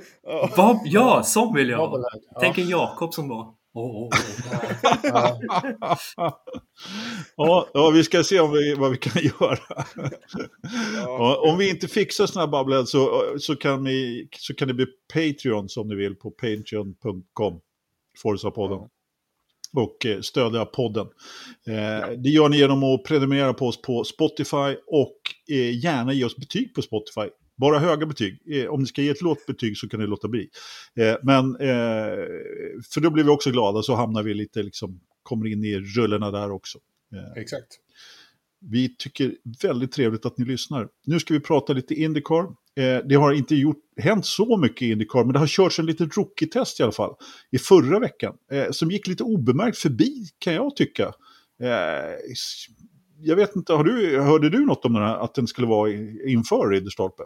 Bob, 0.57 0.81
ja, 0.85 1.23
sån 1.23 1.55
vill 1.55 1.69
jag 1.69 1.79
ha. 1.79 2.05
Tänk 2.41 2.59
en 2.59 2.69
Jakob 2.69 3.15
som 3.15 3.29
var. 3.29 3.55
Oh, 3.75 3.97
oh, 3.97 4.09
oh. 4.09 4.11
ja, 7.37 7.69
ja, 7.75 7.91
vi 7.91 8.05
ska 8.05 8.25
se 8.25 8.41
om 8.41 8.53
vi, 8.53 8.75
vad 8.75 8.91
vi 8.91 8.97
kan 8.97 9.23
göra. 9.41 9.59
ja. 10.97 11.37
Om 11.51 11.59
vi 11.59 11.71
inte 11.71 11.89
fixar 11.89 12.27
sådana 12.27 12.47
här 12.47 12.53
bubblehead 12.59 12.87
så, 12.87 13.35
så, 13.39 13.57
kan 13.57 13.85
ni, 13.85 14.29
så 14.39 14.55
kan 14.55 14.69
det 14.69 14.75
bli 14.75 14.87
Patreon 15.15 15.69
som 15.69 15.89
ni 15.89 15.95
vill 15.95 16.15
på 16.15 16.31
patreon.com. 16.31 17.61
Forza-podden. 18.23 18.79
Ja 18.81 18.89
och 19.75 20.07
eh, 20.07 20.21
stödja 20.21 20.65
podden. 20.65 21.07
Eh, 21.67 22.11
det 22.17 22.29
gör 22.29 22.49
ni 22.49 22.59
genom 22.59 22.83
att 22.83 23.05
prenumerera 23.05 23.55
på 23.55 23.67
oss 23.67 23.83
på 23.83 24.05
Spotify 24.05 24.77
och 24.87 25.17
eh, 25.51 25.79
gärna 25.85 26.13
ge 26.13 26.25
oss 26.25 26.37
betyg 26.37 26.75
på 26.75 26.83
Spotify. 26.83 27.29
Bara 27.57 27.79
höga 27.79 28.07
betyg. 28.07 28.39
Om 28.71 28.81
ni 28.81 28.87
ska 28.87 29.03
ge 29.03 29.11
ett 29.11 29.23
lågt 29.23 29.47
betyg 29.47 29.77
så 29.77 29.89
kan 29.89 30.01
ni 30.01 30.07
låta 30.07 30.29
bli. 30.29 30.49
Men 31.23 31.57
för 32.93 33.01
då 33.01 33.11
blir 33.11 33.25
vi 33.25 33.31
också 33.31 33.51
glada 33.51 33.83
så 33.83 33.95
hamnar 33.95 34.23
vi 34.23 34.35
lite 34.35 34.63
liksom, 34.63 35.01
kommer 35.23 35.47
in 35.47 35.65
i 35.65 35.79
rullorna 35.79 36.31
där 36.31 36.51
också. 36.51 36.79
Exakt. 37.37 37.79
Vi 38.71 38.97
tycker 38.97 39.35
väldigt 39.63 39.93
trevligt 39.93 40.27
att 40.27 40.39
ni 40.39 40.45
lyssnar. 40.45 40.89
Nu 41.07 41.21
ska 41.21 41.35
vi 41.35 41.41
prata 41.41 41.73
lite 41.73 41.95
Indycar. 41.95 42.43
Eh, 42.77 42.99
det 43.09 43.15
har 43.15 43.33
inte 43.33 43.55
gjort, 43.55 43.81
hänt 43.97 44.27
så 44.27 44.57
mycket 44.57 44.83
i 44.83 44.91
Indycar, 44.91 45.25
men 45.25 45.33
det 45.33 45.39
har 45.39 45.47
körts 45.47 45.79
en 45.79 45.87
liten 45.87 46.11
rookie-test 46.11 46.81
i 46.81 46.83
alla 46.83 46.93
fall 46.93 47.15
i 47.51 47.59
förra 47.59 47.99
veckan. 47.99 48.35
Eh, 48.53 48.71
som 48.71 48.91
gick 48.91 49.07
lite 49.07 49.23
obemärkt 49.23 49.79
förbi, 49.79 50.27
kan 50.39 50.55
jag 50.55 50.77
tycka. 50.77 51.13
Jag 53.27 53.37
vet 53.37 53.57
inte, 53.57 53.73
har 53.73 53.85
du, 53.85 54.21
hörde 54.21 54.51
du 54.51 54.67
något 54.67 54.85
om 54.85 54.93
den 54.93 55.03
här, 55.03 55.17
att 55.17 55.35
den 55.35 55.47
skulle 55.47 55.67
vara 55.67 55.91
inför 56.27 56.69
Ridderstolpe? 56.69 57.23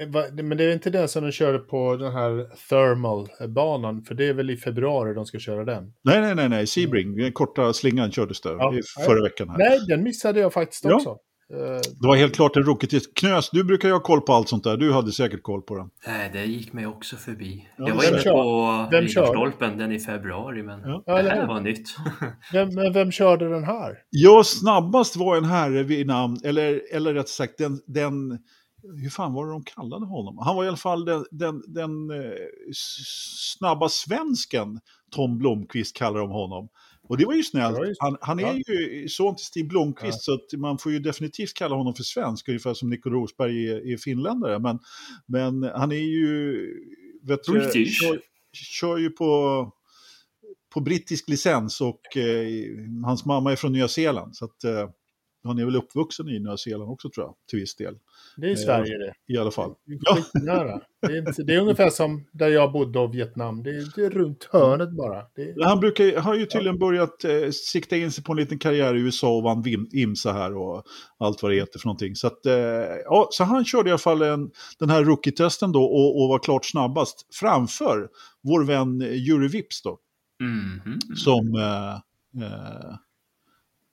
Eh, 0.00 0.08
men 0.44 0.58
det 0.58 0.64
är 0.64 0.72
inte 0.72 0.90
den 0.90 1.08
som 1.08 1.24
de 1.24 1.32
körde 1.32 1.58
på 1.58 1.96
den 1.96 2.12
här 2.12 2.50
Thermal-banan, 2.68 4.02
för 4.02 4.14
det 4.14 4.28
är 4.28 4.34
väl 4.34 4.50
i 4.50 4.56
februari 4.56 5.14
de 5.14 5.26
ska 5.26 5.38
köra 5.38 5.64
den? 5.64 5.92
Nej, 6.02 6.20
nej, 6.20 6.34
nej, 6.34 6.48
nej. 6.48 6.66
Sebring, 6.66 7.16
den 7.16 7.32
korta 7.32 7.72
slingan 7.72 8.10
kördes 8.10 8.40
där 8.40 8.56
ja, 8.58 8.74
förra 9.06 9.22
veckan. 9.22 9.48
Här. 9.48 9.58
Nej, 9.58 9.78
den 9.88 10.02
missade 10.02 10.40
jag 10.40 10.52
faktiskt 10.52 10.84
ja. 10.84 11.20
Det 12.00 12.06
var 12.08 12.16
helt 12.16 12.34
klart 12.34 12.56
en 12.56 12.62
rookie 12.62 13.00
Knös, 13.14 13.50
du 13.50 13.64
brukar 13.64 13.88
ju 13.88 13.94
ha 13.94 14.00
koll 14.00 14.20
på 14.20 14.32
allt 14.32 14.48
sånt 14.48 14.64
där. 14.64 14.76
Du 14.76 14.92
hade 14.92 15.12
säkert 15.12 15.42
koll 15.42 15.62
på 15.62 15.76
den. 15.76 15.90
Nej, 16.06 16.30
det 16.32 16.44
gick 16.44 16.72
mig 16.72 16.86
också 16.86 17.16
förbi. 17.16 17.68
Ja, 17.76 17.88
jag 17.88 17.94
var 17.94 18.08
inne 18.08 18.22
på 18.22 18.88
Riddarstolpen 18.92 19.78
den 19.78 19.92
i 19.92 20.00
februari, 20.00 20.62
men 20.62 20.80
ja. 20.80 21.02
det 21.06 21.30
här 21.30 21.46
var 21.46 21.60
nytt. 21.60 21.88
Vem, 22.52 22.74
men 22.74 22.92
vem 22.92 23.12
körde 23.12 23.48
den 23.48 23.64
här? 23.64 23.98
Ja, 24.10 24.42
snabbast 24.44 25.16
var 25.16 25.36
en 25.36 25.44
herre 25.44 25.82
vid 25.82 26.06
namn, 26.06 26.36
eller, 26.44 26.82
eller 26.92 27.14
rätt 27.14 27.28
sagt 27.28 27.58
den, 27.58 27.80
den 27.86 28.38
hur 28.82 29.10
fan 29.10 29.32
var 29.32 29.46
det 29.46 29.52
de 29.52 29.64
kallade 29.64 30.06
honom? 30.06 30.38
Han 30.38 30.56
var 30.56 30.64
i 30.64 30.68
alla 30.68 30.76
fall 30.76 31.04
den, 31.04 31.24
den, 31.30 31.62
den 31.66 32.10
eh, 32.10 32.32
snabba 33.56 33.88
svensken, 33.88 34.80
Tom 35.10 35.38
Blomqvist 35.38 35.96
kallar 35.96 36.20
de 36.20 36.30
honom. 36.30 36.68
Och 37.10 37.16
det 37.16 37.26
var 37.26 37.34
ju 37.34 37.42
snällt. 37.42 37.78
Han, 37.98 38.16
han 38.20 38.38
är 38.38 38.42
ja. 38.42 38.74
ju 38.74 39.08
son 39.08 39.36
till 39.36 39.44
Stig 39.44 39.68
Blomqvist 39.68 40.28
ja. 40.28 40.38
så 40.48 40.58
man 40.58 40.78
får 40.78 40.92
ju 40.92 40.98
definitivt 40.98 41.54
kalla 41.54 41.76
honom 41.76 41.94
för 41.94 42.02
svensk, 42.02 42.48
ungefär 42.48 42.74
som 42.74 42.90
Nico 42.90 43.10
Rosberg 43.10 43.70
är, 43.70 43.92
är 43.92 43.96
finländare. 43.96 44.58
Men, 44.58 44.78
men 45.26 45.62
han 45.62 45.92
är 45.92 45.96
ju... 45.96 46.56
Vet 47.22 47.40
du, 47.44 47.86
kör, 47.86 48.20
kör 48.52 48.98
ju 48.98 49.10
på, 49.10 49.72
på 50.74 50.80
brittisk 50.80 51.28
licens 51.28 51.80
och 51.80 52.16
eh, 52.16 52.46
hans 53.04 53.24
mamma 53.24 53.52
är 53.52 53.56
från 53.56 53.72
Nya 53.72 53.88
Zeeland. 53.88 54.36
Så 54.36 54.44
att, 54.44 54.64
eh, 54.64 54.88
han 55.44 55.58
är 55.58 55.64
väl 55.64 55.76
uppvuxen 55.76 56.28
i 56.28 56.38
Nya 56.38 56.56
Zeeland 56.56 56.90
också 56.90 57.10
tror 57.10 57.26
jag, 57.26 57.34
till 57.50 57.58
viss 57.58 57.76
del. 57.76 57.94
Det 58.36 58.46
är 58.46 58.50
i 58.50 58.56
Sverige 58.56 58.98
det. 58.98 59.34
I 59.34 59.38
alla 59.38 59.50
fall. 59.50 59.74
Skitnära. 60.06 60.80
Det 61.06 61.16
är, 61.16 61.44
det 61.44 61.54
är 61.54 61.60
ungefär 61.60 61.90
som 61.90 62.26
där 62.32 62.48
jag 62.48 62.72
bodde 62.72 62.98
och 62.98 63.14
Vietnam. 63.14 63.62
Det 63.62 63.70
är, 63.70 63.92
det 63.96 64.04
är 64.04 64.10
runt 64.10 64.48
hörnet 64.52 64.90
bara. 64.90 65.18
Är... 65.18 65.64
Han 65.64 65.80
brukar, 65.80 66.20
har 66.20 66.34
ju 66.34 66.46
tydligen 66.46 66.78
börjat 66.78 67.24
eh, 67.24 67.50
sikta 67.50 67.96
in 67.96 68.12
sig 68.12 68.24
på 68.24 68.32
en 68.32 68.38
liten 68.38 68.58
karriär 68.58 68.96
i 68.96 69.00
USA 69.00 69.36
och 69.36 69.42
vann 69.42 69.64
IMSA 69.92 70.32
här 70.32 70.56
och 70.56 70.84
allt 71.18 71.42
vad 71.42 71.52
det 71.52 71.56
heter 71.56 71.78
för 71.78 71.86
någonting. 71.86 72.14
Så, 72.14 72.26
att, 72.26 72.46
eh, 72.46 72.54
ja, 73.04 73.28
så 73.30 73.44
han 73.44 73.64
körde 73.64 73.88
i 73.88 73.92
alla 73.92 73.98
fall 73.98 74.22
en, 74.22 74.50
den 74.78 74.90
här 74.90 75.04
rookie-testen 75.04 75.72
då 75.72 75.84
och, 75.84 76.22
och, 76.22 76.28
var 76.28 76.38
klart 76.38 76.64
snabbast 76.64 77.26
framför 77.34 78.08
vår 78.42 78.64
vän 78.64 79.00
Juri 79.00 79.48
Vips 79.48 79.82
då. 79.82 79.98
Mm 80.40 80.80
-hmm. 80.84 81.14
Som... 81.14 81.54
Eh, 81.54 81.94
eh 82.44 82.94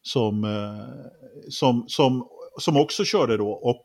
som, 0.08 0.44
eh, 0.44 1.50
som, 1.50 1.86
som, 1.88 2.28
som 2.60 2.78
också 2.78 3.04
körde 3.04 3.38
då. 3.38 3.50
Och 3.50 3.84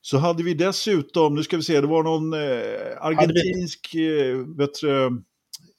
så 0.00 0.18
hade 0.18 0.42
vi 0.42 0.54
dessutom, 0.54 1.34
nu 1.34 1.42
ska 1.42 1.56
vi 1.56 1.62
se, 1.62 1.80
det 1.80 1.86
var 1.86 2.02
någon 2.02 2.32
eh, 2.32 3.06
argentinsk 3.06 3.94
eh, 3.94 4.46
bättre, 4.46 5.04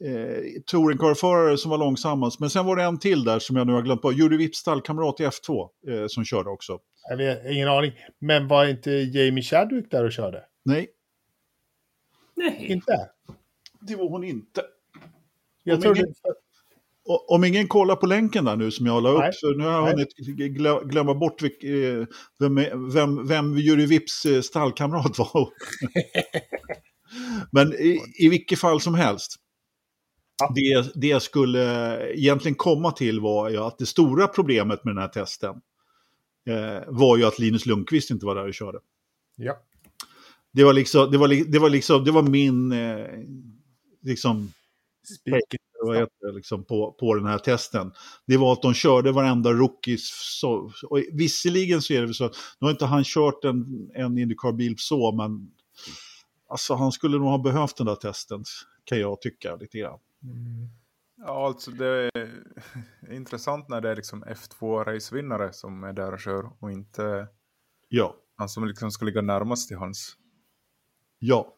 eh, 0.03 0.61
touringcarförare 0.65 1.57
som 1.57 1.71
var 1.71 1.77
långsammast. 1.77 2.39
Men 2.39 2.49
sen 2.49 2.65
var 2.65 2.75
det 2.75 2.83
en 2.83 2.99
till 2.99 3.23
där 3.23 3.39
som 3.39 3.55
jag 3.55 3.67
nu 3.67 3.73
har 3.73 3.81
glömt 3.81 4.01
på, 4.01 4.13
Juri 4.13 4.37
Vips 4.37 4.57
stallkamrat 4.57 5.19
i 5.19 5.23
F2 5.23 5.69
eh, 5.87 6.07
som 6.07 6.25
körde 6.25 6.49
också. 6.49 6.79
Jag 7.09 7.17
vet, 7.17 7.45
ingen 7.45 7.67
aning. 7.67 7.91
Men 8.19 8.47
var 8.47 8.65
inte 8.65 8.91
Jamie 8.91 9.43
Chadwick 9.43 9.91
där 9.91 10.05
och 10.05 10.11
körde? 10.11 10.43
Nej. 10.65 10.87
Nej. 12.35 12.65
Inte? 12.69 13.09
Det 13.81 13.95
var 13.95 14.09
hon 14.09 14.23
inte. 14.23 14.63
Jag 15.63 15.81
trodde, 15.81 15.99
ingen 15.99 16.13
om 17.05 17.43
ingen 17.43 17.67
kollar 17.67 17.95
på 17.95 18.05
länken 18.05 18.45
där 18.45 18.55
nu 18.55 18.71
som 18.71 18.85
jag 18.85 19.03
la 19.03 19.09
upp, 19.09 19.19
Nej. 19.19 19.33
för 19.33 19.55
nu 19.55 19.63
har 19.63 19.71
jag 19.71 19.87
hunnit 19.87 20.17
glömma 20.91 21.13
bort 21.13 21.43
eh, 21.43 21.49
vem, 22.39 22.55
vem, 22.93 23.27
vem 23.27 23.57
Jury 23.57 23.85
Vips 23.85 24.25
eh, 24.25 24.41
stallkamrat 24.41 25.17
var. 25.17 25.49
Men 27.51 27.73
i, 27.73 27.99
i 28.19 28.29
vilket 28.29 28.59
fall 28.59 28.81
som 28.81 28.95
helst. 28.95 29.35
Ja. 30.39 30.53
Det, 30.55 30.91
det 30.95 31.07
jag 31.07 31.21
skulle 31.21 31.63
egentligen 32.13 32.55
komma 32.55 32.91
till 32.91 33.19
var 33.19 33.49
ju 33.49 33.57
att 33.57 33.77
det 33.77 33.85
stora 33.85 34.27
problemet 34.27 34.83
med 34.83 34.95
den 34.95 35.01
här 35.01 35.09
testen 35.09 35.55
eh, 36.49 36.83
var 36.87 37.17
ju 37.17 37.25
att 37.25 37.39
Linus 37.39 37.65
Lundqvist 37.65 38.11
inte 38.11 38.25
var 38.25 38.35
där 38.35 38.47
och 38.47 38.53
körde. 38.53 38.79
Ja. 39.35 39.57
Det 40.51 40.63
var 40.63 40.73
liksom, 40.73 41.11
det 41.11 41.17
var, 41.17 41.51
det 41.51 41.59
var 41.59 41.69
liksom, 41.69 42.03
det 42.03 42.11
var 42.11 42.23
min, 42.23 42.71
eh, 42.71 43.07
liksom, 44.01 44.51
Spiken 45.19 45.59
vad 45.85 45.97
heter 45.97 46.27
det, 46.27 46.31
liksom, 46.31 46.65
på, 46.65 46.91
på 46.99 47.15
den 47.15 47.25
här 47.25 47.37
testen. 47.37 47.91
Det 48.27 48.37
var 48.37 48.53
att 48.53 48.61
de 48.61 48.73
körde 48.73 49.11
varenda 49.11 49.51
rookies. 49.53 50.09
Så, 50.39 50.71
och 50.89 50.99
visserligen 51.13 51.81
så 51.81 51.93
är 51.93 52.01
det 52.01 52.13
så 52.13 52.25
att 52.25 52.35
nu 52.59 52.65
har 52.65 52.71
inte 52.71 52.85
han 52.85 53.03
kört 53.03 53.43
en, 53.45 53.89
en 53.93 54.17
Indycar-bil 54.17 54.75
så, 54.77 55.11
men 55.11 55.51
alltså, 56.49 56.73
han 56.73 56.91
skulle 56.91 57.17
nog 57.17 57.27
ha 57.27 57.37
behövt 57.37 57.77
den 57.77 57.85
där 57.85 57.95
testen, 57.95 58.43
kan 58.83 58.99
jag 58.99 59.21
tycka 59.21 59.55
lite 59.55 59.77
grann. 59.77 59.99
Mm. 60.23 60.69
Ja, 61.17 61.47
alltså 61.47 61.71
det 61.71 61.87
är 61.87 62.31
intressant 63.11 63.69
när 63.69 63.81
det 63.81 63.89
är 63.89 63.95
liksom 63.95 64.23
F2-racevinnare 64.23 65.51
som 65.51 65.83
är 65.83 65.93
där 65.93 66.13
och 66.13 66.19
kör 66.19 66.49
och 66.59 66.71
inte 66.71 67.27
ja. 67.89 68.15
han 68.35 68.49
som 68.49 68.67
liksom 68.67 68.91
ska 68.91 69.05
ligga 69.05 69.21
närmast 69.21 69.67
till 69.67 69.77
hans. 69.77 70.17
Ja. 71.19 71.57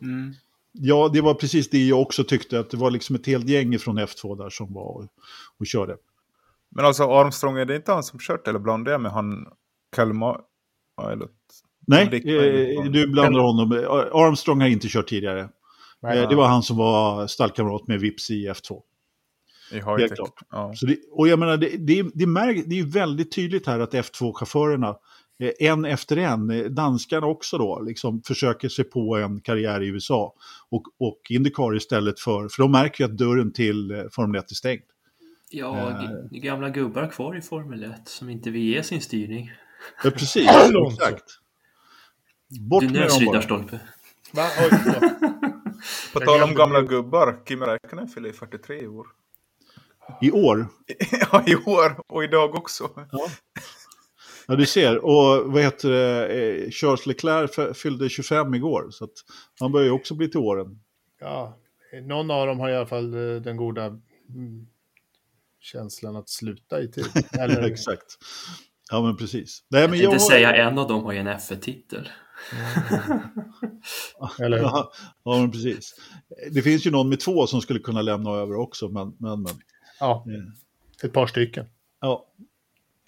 Mm. 0.00 0.34
Ja, 0.72 1.10
det 1.12 1.20
var 1.20 1.34
precis 1.34 1.70
det 1.70 1.86
jag 1.86 2.00
också 2.00 2.24
tyckte, 2.24 2.60
att 2.60 2.70
det 2.70 2.76
var 2.76 2.90
liksom 2.90 3.16
ett 3.16 3.26
helt 3.26 3.48
gäng 3.48 3.78
från 3.78 3.98
F2 3.98 4.38
där 4.38 4.50
som 4.50 4.74
var 4.74 4.96
och, 4.96 5.06
och 5.58 5.66
körde. 5.66 5.96
Men 6.70 6.84
alltså 6.84 7.04
Armstrong, 7.04 7.58
är 7.58 7.64
det 7.64 7.76
inte 7.76 7.92
han 7.92 8.02
som 8.02 8.18
kört 8.18 8.48
eller 8.48 8.58
blandar 8.58 8.92
jag 8.92 9.00
med 9.00 9.12
han 9.12 9.46
Kalmar? 9.96 10.40
Eller... 11.12 11.28
Nej, 11.86 12.04
eh, 12.04 12.84
du 12.84 13.06
blandar 13.06 13.40
honom. 13.40 13.72
Armstrong 14.12 14.60
har 14.60 14.68
inte 14.68 14.88
kört 14.88 15.08
tidigare. 15.08 15.48
Nej, 16.02 16.18
eh, 16.18 16.28
det 16.28 16.34
var 16.34 16.46
han 16.46 16.62
som 16.62 16.76
var 16.76 17.26
stallkamrat 17.26 17.86
med 17.86 18.00
Vips 18.00 18.30
i 18.30 18.48
F2. 18.48 18.80
I 19.72 19.80
Helt 19.80 20.14
klart. 20.14 20.40
Ja. 20.50 20.72
Så 20.74 20.86
det, 20.86 20.96
och 21.12 21.28
jag 21.28 21.38
menar, 21.38 21.56
det, 21.56 21.76
det, 21.76 22.10
det, 22.14 22.26
märk, 22.26 22.64
det 22.66 22.78
är 22.78 22.84
väldigt 22.84 23.32
tydligt 23.32 23.66
här 23.66 23.80
att 23.80 23.94
F2-chaufförerna, 23.94 24.88
eh, 24.88 24.94
en 25.58 25.84
efter 25.84 26.16
en, 26.16 26.50
eh, 26.50 26.64
danskarna 26.64 27.26
också 27.26 27.58
då, 27.58 27.80
liksom 27.80 28.22
försöker 28.22 28.68
sig 28.68 28.84
på 28.84 29.16
en 29.16 29.40
karriär 29.40 29.80
i 29.82 29.86
USA. 29.86 30.34
Och, 30.68 30.82
och 30.98 31.20
Indycar 31.28 31.76
istället 31.76 32.20
för, 32.20 32.48
för 32.48 32.62
de 32.62 32.72
märker 32.72 33.04
ju 33.04 33.10
att 33.10 33.18
dörren 33.18 33.52
till 33.52 34.08
Formel 34.12 34.40
1 34.40 34.50
är 34.50 34.54
stängd. 34.54 34.82
Ja, 35.50 35.90
äh, 35.90 36.10
gamla 36.30 36.68
gubbar 36.68 37.06
kvar 37.06 37.36
i 37.36 37.40
Formel 37.40 37.84
1 37.84 38.08
som 38.08 38.28
inte 38.28 38.50
vill 38.50 38.62
ge 38.62 38.82
sin 38.82 39.00
styrning. 39.00 39.52
Ja, 40.04 40.10
precis. 40.10 40.48
exakt. 40.92 41.24
Bort 42.60 42.82
du 42.82 42.90
nöts, 42.90 43.20
Riddarstolpe. 43.20 43.80
På 46.12 46.20
tal 46.20 46.42
om 46.42 46.54
gamla 46.54 46.82
gubbar, 46.82 47.38
Kim 47.46 47.62
Räikkönen 47.62 48.08
fyller 48.08 48.32
43 48.32 48.82
i 48.82 48.86
år. 48.86 49.06
I 50.20 50.30
år? 50.30 50.66
ja, 51.32 51.44
i 51.46 51.56
år 51.56 52.00
och 52.06 52.24
idag 52.24 52.54
också. 52.54 52.90
Ja. 53.12 53.28
Ja, 54.52 54.56
du 54.56 54.66
ser. 54.66 55.04
Och 55.04 55.52
vad 55.52 55.62
heter 55.62 55.90
det, 55.90 56.26
eh, 56.26 56.70
Charles 56.70 57.06
Leclerc 57.06 57.78
fyllde 57.78 58.08
25 58.08 58.54
igår. 58.54 58.90
Så 58.90 59.04
att 59.04 59.12
han 59.60 59.72
börjar 59.72 59.86
ju 59.86 59.92
också 59.92 60.14
bli 60.14 60.28
till 60.28 60.40
åren. 60.40 60.80
Ja, 61.20 61.58
någon 62.02 62.30
av 62.30 62.46
dem 62.46 62.60
har 62.60 62.70
i 62.70 62.76
alla 62.76 62.86
fall 62.86 63.14
eh, 63.14 63.42
den 63.42 63.56
goda 63.56 63.86
mm, 63.86 64.66
känslan 65.60 66.16
att 66.16 66.28
sluta 66.28 66.82
i 66.82 66.88
tid. 66.88 67.06
Eller... 67.38 67.62
Exakt. 67.62 68.18
Ja, 68.90 69.02
men 69.02 69.16
precis. 69.16 69.64
Nej, 69.68 69.88
men 69.88 69.98
jag 69.98 70.10
tänkte 70.10 70.24
jag... 70.24 70.32
säga 70.32 70.54
en 70.68 70.78
av 70.78 70.88
dem 70.88 71.04
har 71.04 71.12
ju 71.12 71.18
en 71.18 71.28
F1-titel. 71.28 72.08
Eller 74.40 74.58
Ja, 74.62 74.92
ja, 75.24 75.38
men 75.38 75.50
precis. 75.50 75.94
Det 76.50 76.62
finns 76.62 76.86
ju 76.86 76.90
någon 76.90 77.08
med 77.08 77.20
två 77.20 77.46
som 77.46 77.60
skulle 77.60 77.78
kunna 77.80 78.02
lämna 78.02 78.30
över 78.30 78.54
också, 78.54 78.88
men... 78.88 79.16
men, 79.18 79.42
men. 79.42 79.52
Ja, 80.00 80.26
ett 81.04 81.12
par 81.12 81.26
stycken. 81.26 81.66
Ja. 82.00 82.26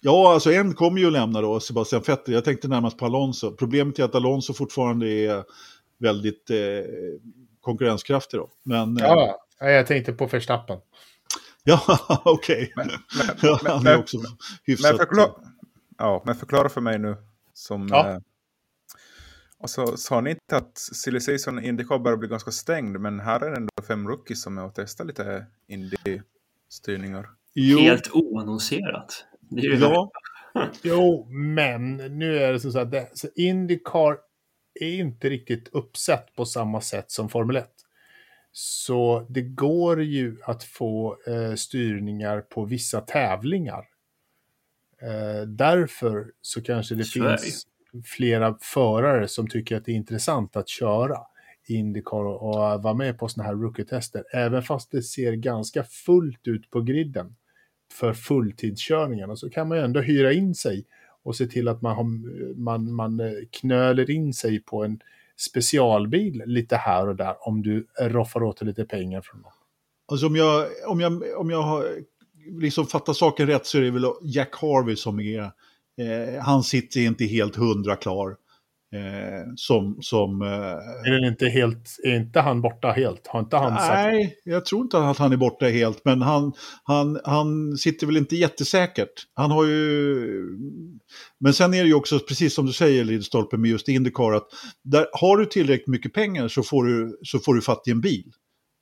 Ja, 0.05 0.33
alltså 0.33 0.51
en 0.51 0.73
kommer 0.73 0.99
ju 0.99 1.07
att 1.07 1.13
lämna 1.13 1.41
då, 1.41 1.59
Sebastian 1.59 2.01
Vettel. 2.07 2.33
Jag 2.33 2.45
tänkte 2.45 2.67
närmast 2.67 2.97
på 2.97 3.05
Alonso. 3.05 3.55
Problemet 3.55 3.99
är 3.99 4.03
att 4.03 4.15
Alonso 4.15 4.53
fortfarande 4.53 5.07
är 5.07 5.43
väldigt 5.97 6.49
eh, 6.49 6.57
konkurrenskraftig 7.61 8.39
då. 8.39 8.49
Men, 8.63 8.97
ja, 8.97 9.39
eh, 9.61 9.69
jag 9.69 9.87
tänkte 9.87 10.13
på 10.13 10.25
Verstappen. 10.25 10.79
Ja, 11.63 11.81
okej. 12.25 12.73
Okay. 12.75 12.97
Ja, 13.41 13.59
han 13.63 13.87
är 13.87 13.97
också 13.97 14.17
hyfsat... 14.63 14.91
Men 14.91 14.97
förklara, 14.97 15.31
ja, 15.97 16.23
men 16.25 16.35
förklara 16.35 16.69
för 16.69 16.81
mig 16.81 16.99
nu 16.99 17.15
som... 17.53 17.87
Ja. 17.91 18.09
Eh, 18.09 18.17
och 19.57 19.69
så 19.69 19.97
sa 19.97 20.21
ni 20.21 20.29
inte 20.29 20.57
att 20.57 20.77
Silly 20.77 21.19
Season 21.19 21.63
Indycar 21.63 21.99
börjar 21.99 22.17
bli 22.17 22.27
ganska 22.27 22.51
stängd, 22.51 22.99
men 22.99 23.19
här 23.19 23.39
är 23.39 23.49
det 23.49 23.57
ändå 23.57 23.71
fem 23.87 24.07
rookies 24.07 24.41
som 24.41 24.57
är 24.57 24.65
och 24.65 24.73
testar 24.75 25.05
lite 25.05 25.45
Indy-styrningar. 25.67 27.29
Helt 27.79 28.09
oannonserat. 28.13 29.25
Ja. 29.49 30.11
jo, 30.81 31.27
men 31.29 31.97
nu 31.97 32.37
är 32.37 32.53
det 32.53 32.59
så 32.59 32.79
att 32.79 32.91
det, 32.91 33.09
så 33.13 33.27
Indycar 33.35 34.17
är 34.79 34.93
inte 34.93 35.29
riktigt 35.29 35.69
uppsett 35.71 36.35
på 36.35 36.45
samma 36.45 36.81
sätt 36.81 37.11
som 37.11 37.29
Formel 37.29 37.55
1. 37.55 37.71
Så 38.51 39.25
det 39.29 39.41
går 39.41 40.03
ju 40.03 40.37
att 40.43 40.63
få 40.63 41.17
eh, 41.27 41.53
styrningar 41.53 42.41
på 42.41 42.65
vissa 42.65 43.01
tävlingar. 43.01 43.85
Eh, 45.01 45.47
därför 45.47 46.31
så 46.41 46.61
kanske 46.61 46.95
det 46.95 47.03
Sverige. 47.03 47.37
finns 47.37 47.67
flera 48.05 48.57
förare 48.61 49.27
som 49.27 49.47
tycker 49.47 49.77
att 49.77 49.85
det 49.85 49.91
är 49.91 49.95
intressant 49.95 50.55
att 50.55 50.69
köra 50.69 51.17
Indycar 51.67 52.25
och 52.25 52.83
vara 52.83 52.93
med 52.93 53.19
på 53.19 53.27
sådana 53.27 53.49
här 53.49 53.55
rookie-tester. 53.55 54.23
Även 54.33 54.63
fast 54.63 54.91
det 54.91 55.01
ser 55.01 55.33
ganska 55.33 55.83
fullt 55.83 56.47
ut 56.47 56.69
på 56.69 56.81
griden 56.81 57.35
för 57.95 58.13
fulltidskörningarna 58.13 59.35
så 59.35 59.49
kan 59.49 59.67
man 59.67 59.77
ju 59.77 59.83
ändå 59.83 60.01
hyra 60.01 60.33
in 60.33 60.55
sig 60.55 60.85
och 61.23 61.35
se 61.35 61.45
till 61.45 61.67
att 61.67 61.81
man, 61.81 61.95
har, 61.95 62.03
man, 62.55 62.93
man 62.93 63.19
eh, 63.19 63.31
knöler 63.51 64.09
in 64.09 64.33
sig 64.33 64.59
på 64.59 64.83
en 64.83 64.99
specialbil 65.37 66.43
lite 66.45 66.75
här 66.75 67.07
och 67.07 67.15
där 67.15 67.47
om 67.47 67.61
du 67.61 67.87
roffar 68.01 68.43
åt 68.43 68.57
dig 68.57 68.67
lite 68.67 68.85
pengar 68.85 69.21
från 69.21 69.41
någon. 69.41 69.51
Alltså 70.07 70.27
om 70.27 70.35
jag, 70.35 70.67
om 70.87 70.99
jag, 70.99 71.23
om 71.37 71.49
jag 71.49 71.61
har 71.61 71.85
liksom 72.61 72.87
fattar 72.87 73.13
saken 73.13 73.47
rätt 73.47 73.65
så 73.65 73.77
är 73.77 73.81
det 73.81 73.91
väl 73.91 74.05
Jack 74.21 74.55
Harvey 74.55 74.95
som 74.95 75.19
är 75.19 75.51
Eh, 75.97 76.41
han 76.41 76.63
sitter 76.63 76.99
inte 77.01 77.25
helt 77.25 77.55
hundra 77.55 77.95
klar. 77.95 78.37
Eh, 78.93 79.51
som... 79.55 79.97
som 80.01 80.41
eh, 80.41 80.47
är, 80.47 81.11
den 81.11 81.31
inte 81.31 81.47
helt, 81.47 81.97
är 82.03 82.15
inte 82.15 82.39
han 82.39 82.61
borta 82.61 82.91
helt? 82.91 83.27
Har 83.27 83.39
inte 83.39 83.57
han 83.57 83.73
nej, 83.73 84.25
sagt? 84.25 84.41
jag 84.43 84.65
tror 84.65 84.81
inte 84.81 84.97
att 84.97 85.17
han 85.17 85.33
är 85.33 85.37
borta 85.37 85.65
helt. 85.65 86.01
Men 86.05 86.21
han, 86.21 86.53
han, 86.83 87.19
han 87.23 87.77
sitter 87.77 88.07
väl 88.07 88.17
inte 88.17 88.35
jättesäkert. 88.35 89.27
Han 89.33 89.51
har 89.51 89.65
ju... 89.65 90.27
Men 91.39 91.53
sen 91.53 91.73
är 91.73 91.81
det 91.81 91.87
ju 91.87 91.93
också, 91.93 92.19
precis 92.19 92.53
som 92.53 92.65
du 92.65 92.73
säger 92.73 93.03
Lidstolpe 93.03 93.57
med 93.57 93.71
just 93.71 93.87
Indycar, 93.87 94.31
att 94.31 94.47
där, 94.83 95.07
har 95.13 95.37
du 95.37 95.45
tillräckligt 95.45 95.87
mycket 95.87 96.13
pengar 96.13 96.47
så 96.47 96.63
får 96.63 96.83
du, 96.83 97.19
så 97.23 97.39
får 97.39 97.53
du 97.53 97.61
fatt 97.61 97.87
i 97.87 97.91
en 97.91 98.01
bil. 98.01 98.31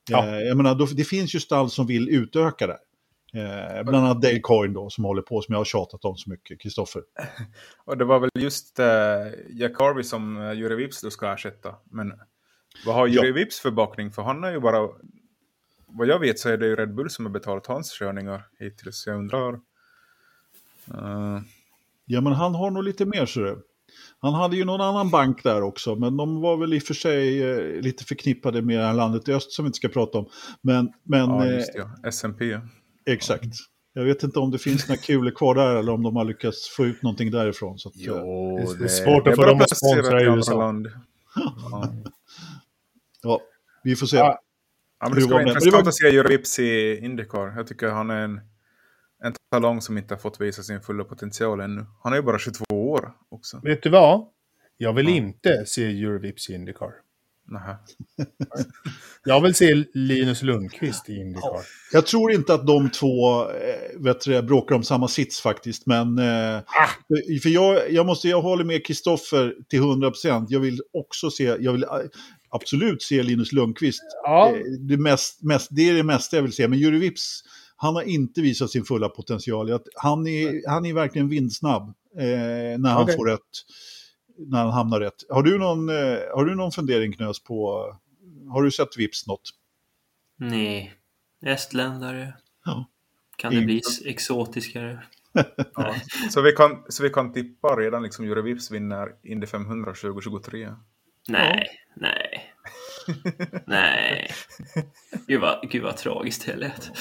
Ja. 0.10 0.28
Eh, 0.28 0.40
jag 0.40 0.58
menar, 0.58 0.76
då, 0.76 0.86
det 0.86 1.04
finns 1.04 1.36
ju 1.36 1.40
stall 1.40 1.70
som 1.70 1.88
vill 1.88 2.10
utöka 2.10 2.68
det. 2.68 2.78
Eh, 3.34 3.84
bland 3.84 4.06
annat 4.06 4.22
Dale 4.22 4.40
Coyne 4.40 4.74
då 4.74 4.90
som 4.90 5.04
håller 5.04 5.22
på, 5.22 5.42
som 5.42 5.54
jag 5.54 5.60
har 5.60 5.66
tjatat 5.66 6.06
om 6.06 6.18
så 6.18 6.30
mycket, 6.30 6.62
Kristoffer. 6.62 7.02
Och 7.86 7.98
det 7.98 8.06
var 8.06 8.20
väl 8.20 8.30
just 8.36 8.80
eh, 8.80 8.86
Jack 9.50 9.80
Harvey 9.80 10.04
som 10.04 10.38
eh, 10.38 10.54
Jure 10.54 10.76
Vips 10.76 11.02
då 11.02 11.10
ska 11.10 11.34
ersätta. 11.34 11.76
Men 11.92 12.14
vad 12.86 12.96
har 12.96 13.08
Jure 13.08 13.28
ja. 13.28 13.34
Vips 13.34 13.60
för 13.60 13.72
bakning? 13.72 14.12
För 14.12 14.22
han 14.22 14.44
är 14.44 14.52
ju 14.52 14.60
bara... 14.60 14.90
Vad 15.86 16.08
jag 16.08 16.20
vet 16.20 16.40
så 16.40 16.50
är 16.50 16.58
det 16.58 16.66
ju 16.66 16.76
Red 16.76 16.96
Bull 16.96 17.10
som 17.10 17.26
har 17.26 17.32
betalat 17.32 17.68
hans 17.68 18.00
körningar 18.00 18.48
hittills. 18.60 19.08
Jag 19.08 19.18
undrar... 19.18 19.54
Uh... 19.54 21.40
Ja, 22.06 22.22
men 22.22 22.34
han 22.34 22.56
har 22.56 22.72
nog 22.72 22.84
lite 22.84 23.06
mer 23.06 23.26
så. 23.26 23.58
Han 24.20 24.34
hade 24.34 24.56
ju 24.56 24.66
någon 24.66 24.82
annan 24.82 25.10
bank 25.10 25.44
där 25.44 25.62
också, 25.62 25.96
men 25.96 26.18
de 26.18 26.42
var 26.42 26.58
väl 26.58 26.74
i 26.74 26.80
och 26.80 26.84
för 26.84 26.94
sig 26.94 27.44
eh, 27.44 27.82
lite 27.82 28.06
förknippade 28.06 28.62
med 28.62 28.80
det 28.80 28.86
här 28.86 28.94
landet 28.94 29.30
i 29.30 29.34
öst 29.34 29.52
som 29.52 29.66
vi 29.66 29.68
inte 29.68 29.78
ska 29.78 29.88
prata 29.88 30.18
om. 30.18 30.30
Men, 30.62 30.94
men, 31.04 31.30
ja, 31.30 31.46
just 31.46 31.74
det, 31.74 31.88
ja. 32.04 32.12
SMP. 32.12 32.60
Exakt. 33.06 33.54
Jag 33.94 34.04
vet 34.04 34.24
inte 34.24 34.40
om 34.40 34.52
det 34.52 34.60
finns 34.60 34.88
några 34.88 35.02
kulor 35.02 35.32
kvar 35.32 35.56
där 35.56 35.76
eller 35.76 35.92
om 35.92 36.04
de 36.04 36.16
har 36.16 36.26
lyckats 36.26 36.70
få 36.70 36.86
ut 36.86 37.02
någonting 37.04 37.32
därifrån. 37.32 37.80
Så 37.80 37.90
att, 37.90 37.96
jo, 37.98 38.58
det, 38.58 38.78
det 38.78 38.84
är 38.84 38.88
svårt 38.88 39.28
att 39.28 39.36
få 39.36 39.46
dem 39.46 39.62
att 39.62 39.78
sponsra 39.78 40.22
i 40.22 40.26
USA. 40.26 40.58
Land. 40.58 40.88
Ja. 41.36 41.94
ja, 43.24 43.42
vi 43.84 43.96
får 43.96 44.08
se. 44.08 44.18
Ja. 44.18 44.40
Ja, 45.00 45.10
men 45.10 45.16
det 45.16 45.22
ska 45.22 45.34
vara 45.34 45.44
intressant 45.44 45.88
att 45.88 45.96
se 45.96 46.10
Jurips 46.10 46.60
i 46.60 46.98
Indycar. 46.98 47.54
Jag 47.58 47.68
tycker 47.68 47.88
han 47.88 48.10
är 48.10 48.22
en, 48.22 48.42
en 49.24 49.34
talong 49.52 49.82
som 49.82 49.98
inte 49.98 50.14
har 50.14 50.20
fått 50.20 50.42
visa 50.42 50.64
sin 50.64 50.82
fulla 50.82 51.04
potential 51.04 51.60
ännu. 51.60 51.86
Han 52.04 52.14
är 52.14 52.18
ju 52.18 52.24
bara 52.24 52.40
22 52.40 52.66
år 52.70 53.14
också. 53.30 53.60
Vet 53.64 53.84
du 53.84 53.90
vad? 53.90 54.28
Jag 54.78 54.94
vill 54.94 55.10
ja. 55.10 55.16
inte 55.16 55.66
se 55.66 56.04
Eurovips 56.04 56.50
i 56.50 56.54
Indycar. 56.54 56.92
Nähä. 57.48 57.78
Jag 59.26 59.42
vill 59.42 59.56
se 59.56 59.84
Linus 59.94 60.42
Lundqvist 60.42 61.10
i 61.10 61.16
Indycar. 61.16 61.50
Ja, 61.54 61.62
jag 61.92 62.06
tror 62.06 62.32
inte 62.32 62.54
att 62.54 62.68
de 62.68 62.90
två 62.90 63.42
äh, 63.42 64.00
vet 64.00 64.22
du, 64.22 64.42
bråkar 64.42 64.76
om 64.76 64.84
samma 64.84 65.08
sits 65.08 65.42
faktiskt. 65.42 65.86
Men 65.86 66.20
äh, 66.20 66.58
ah. 66.58 66.90
för 67.44 67.50
jag, 67.50 67.92
jag, 67.92 68.06
måste, 68.06 68.30
jag 68.30 68.42
håller 68.42 68.64
med 68.64 68.86
Kristoffer 68.86 69.56
till 69.70 69.82
100%. 69.82 70.46
Jag 70.50 70.60
vill 70.60 70.82
också 70.94 71.32
se, 71.32 71.44
jag 71.44 71.72
vill 71.72 71.84
äh, 71.84 71.90
absolut 72.50 73.02
se 73.02 73.24
Linus 73.24 73.52
Lundqvist. 73.52 74.04
Ja. 74.24 74.56
Det, 74.80 74.98
mest, 74.98 75.44
mest, 75.44 75.68
det 75.72 75.90
är 75.90 75.94
det 75.94 76.04
mesta 76.04 76.36
jag 76.36 76.44
vill 76.44 76.54
se. 76.54 76.68
Men 76.68 76.80
Juri 76.80 76.98
Vips, 76.98 77.42
han 77.76 77.96
har 77.96 78.04
inte 78.04 78.42
visat 78.42 78.72
sin 78.72 78.84
fulla 78.84 79.10
potential. 79.10 79.80
Han 79.96 80.28
är, 80.28 80.70
han 80.70 80.86
är 80.86 80.94
verkligen 80.94 81.30
vindsnabb 81.30 81.94
när 82.78 82.90
han 82.90 83.04
okay. 83.04 83.16
får 83.16 83.26
rätt 83.26 83.40
när 84.38 84.64
han 84.64 84.72
hamnar 84.72 85.00
rätt. 85.00 85.24
Har 85.30 85.44
du 85.44 85.58
någon, 85.58 85.90
eh, 85.90 86.20
har 86.36 86.46
du 86.46 86.56
någon 86.56 86.72
fundering 86.72 87.14
Knös 87.14 87.44
på, 87.44 87.86
har 88.50 88.64
du 88.64 88.72
sett 88.72 88.98
Vips 88.98 89.28
något? 89.28 89.50
Nej, 90.36 90.94
estländare. 91.46 92.34
Ja. 92.66 92.90
Kan 93.36 93.56
det 93.56 93.62
bli 93.62 93.82
exotiskare? 94.06 95.04
ja. 95.76 95.96
så, 96.30 96.42
vi 96.42 96.52
kan, 96.52 96.84
så 96.90 97.04
vi 97.04 97.10
kan 97.10 97.34
tippa 97.34 97.68
redan 97.68 98.04
liksom 98.04 98.26
Jure 98.26 98.42
Vips 98.42 98.72
vinner 98.72 99.16
Indy 99.24 99.48
500 99.48 99.94
2023? 99.94 100.74
Nej, 101.28 101.68
ja. 101.96 102.02
nej. 102.02 102.54
Nej. 103.68 104.32
Gud 105.28 105.42
vad, 105.42 105.70
gud 105.70 105.84
vad 105.84 105.98
tragiskt 105.98 106.46
det 106.46 106.56
lät. 106.56 106.92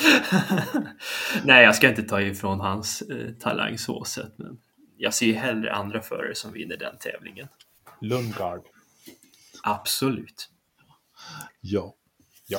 Nej, 1.44 1.64
jag 1.64 1.74
ska 1.74 1.88
inte 1.88 2.02
ta 2.02 2.20
ifrån 2.20 2.60
hans 2.60 3.02
eh, 3.02 3.32
talang 3.32 3.78
så 3.78 4.04
sett. 4.04 4.38
Men 4.38 4.58
jag 5.02 5.14
ser 5.14 5.26
ju 5.26 5.32
hellre 5.32 5.72
andra 5.72 6.02
förare 6.02 6.34
som 6.34 6.52
vinner 6.52 6.76
den 6.76 6.98
tävlingen. 6.98 7.48
Lundgard. 8.00 8.62
Absolut. 9.62 10.48
Ja. 11.60 11.94
ja. 12.46 12.58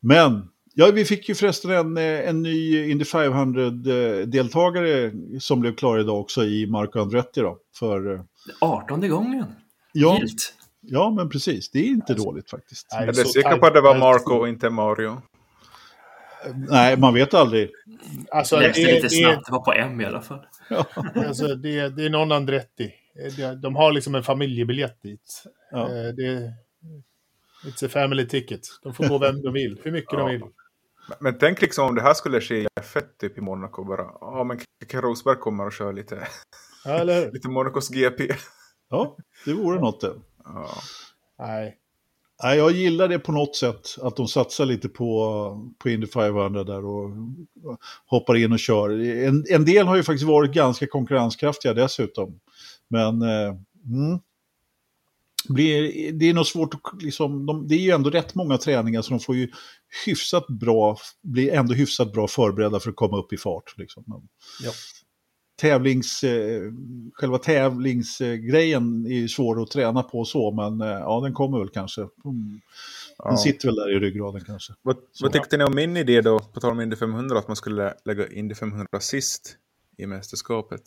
Men 0.00 0.48
Ja, 0.74 0.90
vi 0.94 1.04
fick 1.04 1.28
ju 1.28 1.34
förresten 1.34 1.70
en, 1.70 1.96
en 1.96 2.42
ny 2.42 2.90
Indy 2.90 3.04
500-deltagare 3.04 5.12
som 5.40 5.60
blev 5.60 5.74
klar 5.74 5.98
idag 5.98 6.20
också 6.20 6.44
i 6.44 6.66
Marco 6.66 7.00
Andretti 7.00 7.40
då. 7.40 7.58
För... 7.74 8.24
18 8.60 9.08
gången. 9.08 9.46
Ja, 9.92 10.20
ja, 10.80 11.10
men 11.10 11.28
precis. 11.28 11.70
Det 11.70 11.78
är 11.78 11.84
inte 11.84 12.12
alltså, 12.12 12.28
dåligt 12.28 12.50
faktiskt. 12.50 12.86
Jag 12.90 13.08
är 13.08 13.12
säker 13.12 13.56
på 13.56 13.66
att 13.66 13.74
det 13.74 13.80
var 13.80 13.98
Marco 13.98 14.34
och 14.34 14.48
inte 14.48 14.70
Mario. 14.70 15.22
Nej, 16.54 16.96
man 16.96 17.14
vet 17.14 17.34
aldrig. 17.34 17.70
Alltså, 18.30 18.56
det, 18.56 18.72
det, 18.72 18.94
lite 18.94 19.10
snabbt, 19.10 19.46
det 19.46 19.52
var 19.52 19.64
på 19.64 19.72
M 19.72 20.00
i 20.00 20.04
alla 20.04 20.20
fall. 20.20 20.46
Ja. 20.68 20.86
Alltså, 21.26 21.54
det, 21.54 21.88
det 21.88 22.04
är 22.04 22.10
någon 22.10 22.32
Andretti. 22.32 22.94
De 23.62 23.76
har 23.76 23.92
liksom 23.92 24.14
en 24.14 24.22
familjebiljett 24.22 25.02
dit. 25.02 25.44
Ja. 25.70 25.88
Eh, 25.88 26.14
det, 26.14 26.52
it's 27.64 27.86
a 27.86 27.88
family 27.88 28.28
ticket. 28.28 28.60
De 28.82 28.94
får 28.94 29.08
gå 29.08 29.18
vem 29.18 29.42
de 29.42 29.52
vill, 29.52 29.80
hur 29.84 29.92
mycket 29.92 30.12
ja. 30.12 30.18
de 30.18 30.30
vill. 30.30 30.42
Men 31.18 31.38
tänk 31.38 31.60
liksom 31.60 31.88
om 31.88 31.94
det 31.94 32.02
här 32.02 32.14
skulle 32.14 32.40
ske 32.40 32.54
i 32.54 32.66
F1 32.80 33.02
typ 33.20 33.38
i 33.38 33.40
Monaco 33.40 33.84
bara. 33.84 34.06
Ja, 34.20 34.44
men 34.44 34.58
Keke 34.80 35.00
Rosberg 35.00 35.36
kommer 35.36 35.66
och 35.66 35.72
kör 35.72 35.92
lite, 35.92 36.28
ja, 36.84 37.04
lite 37.32 37.48
Monacos 37.48 37.88
GP. 37.88 38.28
Ja, 38.90 39.16
det 39.44 39.52
vore 39.52 39.80
något 39.80 40.00
det. 40.00 40.14
Ja. 40.44 40.68
Nej. 41.38 41.78
Nej, 42.42 42.58
jag 42.58 42.72
gillar 42.72 43.08
det 43.08 43.18
på 43.18 43.32
något 43.32 43.56
sätt, 43.56 43.96
att 44.02 44.16
de 44.16 44.28
satsar 44.28 44.66
lite 44.66 44.88
på, 44.88 45.72
på 45.78 45.90
Indy 45.90 46.06
500 46.06 46.64
där 46.64 46.84
och 46.84 47.10
hoppar 48.06 48.36
in 48.36 48.52
och 48.52 48.58
kör. 48.58 48.90
En, 49.00 49.44
en 49.48 49.64
del 49.64 49.86
har 49.86 49.96
ju 49.96 50.02
faktiskt 50.02 50.28
varit 50.28 50.52
ganska 50.52 50.86
konkurrenskraftiga 50.86 51.74
dessutom. 51.74 52.40
Men 52.88 53.22
eh, 53.22 53.54
mm, 53.86 54.18
blir, 55.48 56.12
det 56.12 56.28
är 56.28 56.34
nog 56.34 56.46
svårt 56.46 56.74
att, 56.74 57.02
liksom, 57.02 57.46
de, 57.46 57.68
det 57.68 57.74
är 57.74 57.78
ju 57.78 57.90
ändå 57.90 58.10
rätt 58.10 58.34
många 58.34 58.58
träningar 58.58 59.02
så 59.02 59.10
de 59.10 59.20
får 59.20 59.36
ju 59.36 59.48
hyfsat 60.06 60.46
bra, 60.46 60.96
blir 61.22 61.52
ändå 61.52 61.74
hyfsat 61.74 62.12
bra 62.12 62.28
förberedda 62.28 62.80
för 62.80 62.90
att 62.90 62.96
komma 62.96 63.18
upp 63.18 63.32
i 63.32 63.36
fart. 63.36 63.78
Liksom. 63.78 64.04
Ja. 64.62 64.70
Tävlings, 65.62 66.24
eh, 66.24 66.72
själva 67.14 67.38
tävlingsgrejen 67.38 69.06
är 69.06 69.14
ju 69.14 69.28
svår 69.28 69.62
att 69.62 69.70
träna 69.70 70.02
på 70.02 70.24
så, 70.24 70.52
men 70.52 70.80
eh, 70.80 70.98
ja, 70.98 71.20
den 71.20 71.32
kommer 71.32 71.58
väl 71.58 71.68
kanske. 71.68 72.00
Mm. 72.00 72.10
Den 72.24 72.60
ja. 73.18 73.36
sitter 73.36 73.68
väl 73.68 73.74
där 73.74 73.96
i 73.96 74.00
ryggraden 74.00 74.44
kanske. 74.44 74.72
Vad, 74.82 74.96
vad 75.20 75.32
tyckte 75.32 75.56
ni 75.56 75.64
om 75.64 75.74
min 75.74 75.96
idé 75.96 76.20
då, 76.20 76.38
på 76.38 76.60
tal 76.60 76.70
om 76.70 76.80
Indy 76.80 76.96
500, 76.96 77.38
att 77.38 77.48
man 77.48 77.56
skulle 77.56 77.94
lägga 78.04 78.28
Indy 78.28 78.54
500 78.54 79.00
sist 79.00 79.56
i 79.96 80.06
mästerskapet? 80.06 80.82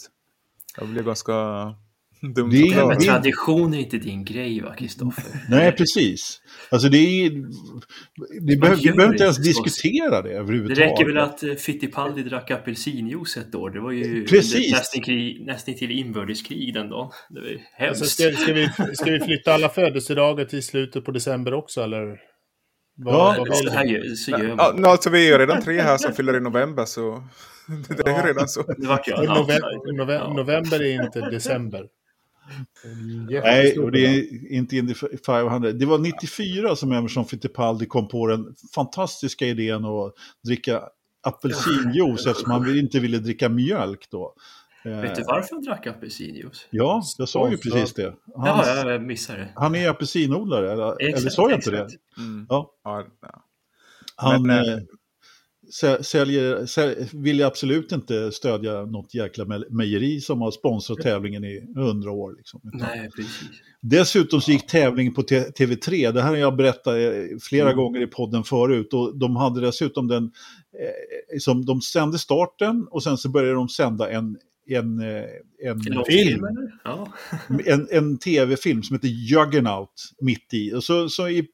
Jag 0.77 0.89
blev 0.89 1.05
ganska 1.05 1.33
Dumt 2.21 2.49
det 2.51 2.57
är, 2.57 2.85
men 2.85 2.99
tradition 2.99 3.73
är 3.73 3.79
inte 3.79 3.97
din 3.97 4.25
grej 4.25 4.61
va, 4.61 4.75
Kristoffer? 4.75 5.23
Nej, 5.49 5.71
precis. 5.71 6.41
Alltså 6.69 6.89
det 6.89 6.97
är... 6.97 7.29
Det 8.41 8.57
behöver, 8.57 8.81
vi 8.81 8.91
behöver 8.91 9.13
inte 9.13 9.23
ens 9.23 9.37
diskutera 9.37 10.21
det 10.21 10.29
överhuvudtaget. 10.29 10.77
Det 10.77 10.85
räcker 10.85 11.05
väl 11.05 11.17
att 11.17 11.43
uh, 11.43 11.55
Fittipaldi 11.55 12.23
drack 12.23 12.51
apelsinjuice 12.51 13.37
ett 13.37 13.55
år. 13.55 13.69
Det 13.69 13.79
var 13.79 13.91
ju 13.91 14.25
precis. 14.25 14.71
nästan, 14.71 15.01
krig, 15.01 15.45
nästan 15.45 15.75
till 15.75 15.91
inbördeskrig 15.91 16.73
den 16.73 16.89
dagen. 16.89 17.11
Det 17.29 17.39
var 17.39 17.47
hemskt. 17.73 18.01
Alltså, 18.01 18.23
ska, 18.23 18.37
ska, 18.37 18.53
vi, 18.53 18.69
ska 18.95 19.11
vi 19.11 19.19
flytta 19.19 19.53
alla 19.53 19.69
födelsedagar 19.69 20.45
till 20.45 20.63
slutet 20.63 21.05
på 21.05 21.11
december 21.11 21.53
också, 21.53 21.81
eller? 21.81 22.17
Vad, 22.97 23.37
ja, 23.37 23.55
så, 23.55 23.69
här 23.69 23.85
gör, 23.85 24.15
så 24.15 24.31
gör 24.31 24.55
man. 24.55 24.83
Ja, 24.83 24.89
alltså, 24.89 25.09
vi 25.09 25.27
är 25.27 25.31
ju 25.31 25.37
redan 25.37 25.61
tre 25.61 25.81
här 25.81 25.97
som 25.97 26.13
fyller 26.13 26.37
i 26.37 26.39
november, 26.39 26.85
så 26.85 27.23
det 27.87 28.07
är 28.07 28.11
ja. 28.11 28.27
redan 28.27 28.47
så. 28.47 28.61
Det 28.61 28.99
jag, 29.05 29.25
november, 29.27 29.97
november, 29.97 30.33
november 30.33 30.81
är 30.81 31.03
inte 31.03 31.19
december. 31.19 31.85
Nej, 33.29 33.79
och 33.79 33.91
det 33.91 33.99
är 33.99 34.51
inte 34.51 34.75
Indy 34.75 34.93
500. 35.25 35.71
Det 35.71 35.85
var 35.85 35.97
94 35.97 36.75
som 36.75 36.91
Emerson 36.91 37.25
Fittipaldi 37.25 37.85
kom 37.85 38.07
på 38.07 38.27
den 38.27 38.55
fantastiska 38.75 39.45
idén 39.45 39.85
att 39.85 40.13
dricka 40.43 40.83
apelsinjuice 41.23 42.27
eftersom 42.27 42.51
han 42.51 42.79
inte 42.79 42.99
ville 42.99 43.17
dricka 43.17 43.49
mjölk 43.49 44.07
då. 44.09 44.33
Vet 44.83 45.15
du 45.15 45.23
varför 45.27 45.55
han 45.55 45.63
drack 45.63 45.87
apelsinjuice? 45.87 46.67
Ja, 46.69 47.03
jag 47.17 47.29
sa 47.29 47.49
ju 47.49 47.57
precis 47.57 47.93
det. 47.93 48.13
Hans, 48.35 48.67
ja, 48.67 48.91
jag 48.91 49.01
missade 49.01 49.39
det. 49.39 49.51
Han 49.55 49.75
är 49.75 49.89
apelsinodlare, 49.89 50.71
eller, 50.71 51.01
exakt, 51.01 51.19
eller 51.21 51.29
sa 51.29 51.49
jag 51.49 51.57
inte 51.57 51.71
det? 51.71 51.87
Mm. 52.17 52.45
Ja. 52.49 52.73
Han, 54.15 54.43
Men, 54.43 54.69
eh, 54.69 54.79
säljer, 56.01 56.65
säljer, 56.65 57.07
vill 57.13 57.43
absolut 57.43 57.91
inte 57.91 58.31
stödja 58.31 58.85
något 58.85 59.13
jäkla 59.13 59.45
mejeri 59.69 60.21
som 60.21 60.41
har 60.41 60.51
sponsrat 60.51 61.01
tävlingen 61.01 61.43
i 61.43 61.73
hundra 61.75 62.11
år. 62.11 62.35
Liksom. 62.37 62.61
Nej, 62.63 63.09
precis. 63.15 63.41
Dessutom 63.81 64.41
så 64.41 64.51
gick 64.51 64.67
tävlingen 64.67 65.13
på 65.13 65.21
TV3, 65.21 66.11
det 66.11 66.21
här 66.21 66.29
har 66.29 66.35
jag 66.35 66.55
berättat 66.55 66.87
eh, 66.87 67.37
flera 67.41 67.71
mm. 67.71 67.77
gånger 67.77 68.01
i 68.01 68.07
podden 68.07 68.43
förut, 68.43 68.93
och 68.93 69.17
de 69.17 69.35
hade 69.35 69.61
dessutom 69.61 70.07
den, 70.07 70.23
eh, 70.23 71.39
som 71.39 71.65
de 71.65 71.81
sände 71.81 72.19
starten 72.19 72.87
och 72.91 73.03
sen 73.03 73.17
så 73.17 73.29
började 73.29 73.53
de 73.53 73.69
sända 73.69 74.09
en 74.09 74.37
en, 74.67 74.99
eh, 74.99 75.23
en, 75.63 75.93
en 75.93 76.05
film, 76.05 76.45
ja. 76.83 77.07
en, 77.65 77.87
en 77.91 78.17
tv-film 78.17 78.83
som 78.83 78.95
heter 78.95 79.07
Juggernaut 79.07 80.11
mitt 80.19 80.53
i. 80.53 80.73
Och 80.73 80.83
så, 80.83 81.09
så 81.09 81.29
i 81.29 81.47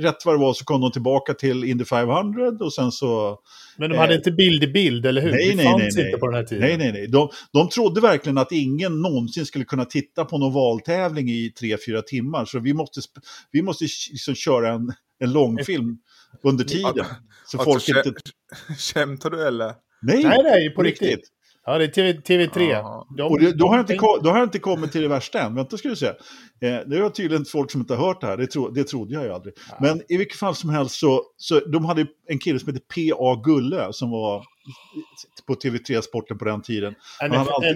rätt 0.00 0.24
vad 0.24 0.34
det 0.34 0.38
var 0.38 0.54
så 0.54 0.64
kom 0.64 0.80
de 0.80 0.92
tillbaka 0.92 1.34
till 1.34 1.64
Indy 1.64 1.84
500 1.84 2.48
och 2.60 2.72
sen 2.72 2.92
så... 2.92 3.38
Men 3.76 3.90
de 3.90 3.98
hade 3.98 4.12
eh, 4.12 4.16
inte 4.16 4.30
bild 4.30 4.64
i 4.64 4.66
bild, 4.66 5.06
eller 5.06 5.22
hur? 5.22 5.30
Nej, 5.30 5.48
det 5.48 5.54
nej, 5.56 5.66
fanns 5.66 5.96
nej, 5.96 6.06
inte 6.06 6.18
på 6.18 6.26
den 6.26 6.34
här 6.34 6.44
tiden. 6.44 6.68
Nej, 6.68 6.78
nej, 6.78 6.92
nej. 6.92 7.08
De, 7.08 7.28
de 7.52 7.68
trodde 7.68 8.00
verkligen 8.00 8.38
att 8.38 8.52
ingen 8.52 9.02
någonsin 9.02 9.46
skulle 9.46 9.64
kunna 9.64 9.84
titta 9.84 10.24
på 10.24 10.38
någon 10.38 10.52
valtävling 10.52 11.28
i 11.28 11.52
tre, 11.58 11.76
fyra 11.86 12.02
timmar. 12.02 12.44
Så 12.44 12.58
vi 12.58 12.74
måste, 12.74 13.00
vi 13.50 13.62
måste 13.62 13.84
liksom 14.10 14.34
köra 14.34 14.72
en, 14.72 14.92
en 15.18 15.32
långfilm 15.32 15.98
under 16.42 16.64
tiden. 16.64 17.04
Så 17.46 17.58
alltså, 17.58 17.58
folk 17.58 17.88
inte... 17.88 18.20
Skämtar 18.78 19.30
du 19.30 19.46
eller? 19.46 19.74
Nej, 20.02 20.24
nej, 20.24 20.42
nej 20.42 20.70
på 20.70 20.82
riktigt. 20.82 21.08
riktigt. 21.08 21.28
Ja, 21.70 21.78
det 21.78 21.84
är 21.84 21.88
TV, 21.88 22.12
TV3. 22.12 22.82
De, 23.16 23.22
och 23.22 23.40
det, 23.40 23.52
då, 23.52 23.68
har 23.68 23.80
inte, 23.80 23.94
då 23.94 24.30
har 24.30 24.38
jag 24.38 24.46
inte 24.46 24.58
kommit 24.58 24.92
till 24.92 25.02
det 25.02 25.08
värsta 25.08 25.40
än. 25.40 25.54
Vänta 25.54 25.76
ska 25.76 25.88
du 25.88 25.96
se. 25.96 26.06
Eh, 26.06 26.14
det 26.60 26.96
är 26.96 27.10
tydligen 27.10 27.44
folk 27.44 27.70
som 27.70 27.80
inte 27.80 27.94
har 27.94 28.06
hört 28.06 28.20
det 28.20 28.26
här. 28.26 28.36
Det, 28.36 28.46
tro, 28.46 28.68
det 28.68 28.84
trodde 28.84 29.14
jag 29.14 29.24
ju 29.24 29.32
aldrig. 29.32 29.54
Ja. 29.70 29.76
Men 29.80 30.02
i 30.08 30.16
vilket 30.16 30.38
fall 30.38 30.54
som 30.54 30.70
helst 30.70 30.94
så, 30.94 31.22
så 31.36 31.60
de 31.60 31.84
hade 31.84 32.06
en 32.28 32.38
kille 32.38 32.58
som 32.58 32.72
hette 32.72 32.86
P.A. 32.94 33.42
Gulle 33.44 33.92
som 33.92 34.10
var 34.10 34.44
på 35.46 35.54
TV3-sporten 35.54 36.38
på 36.38 36.44
den 36.44 36.62
tiden. 36.62 36.94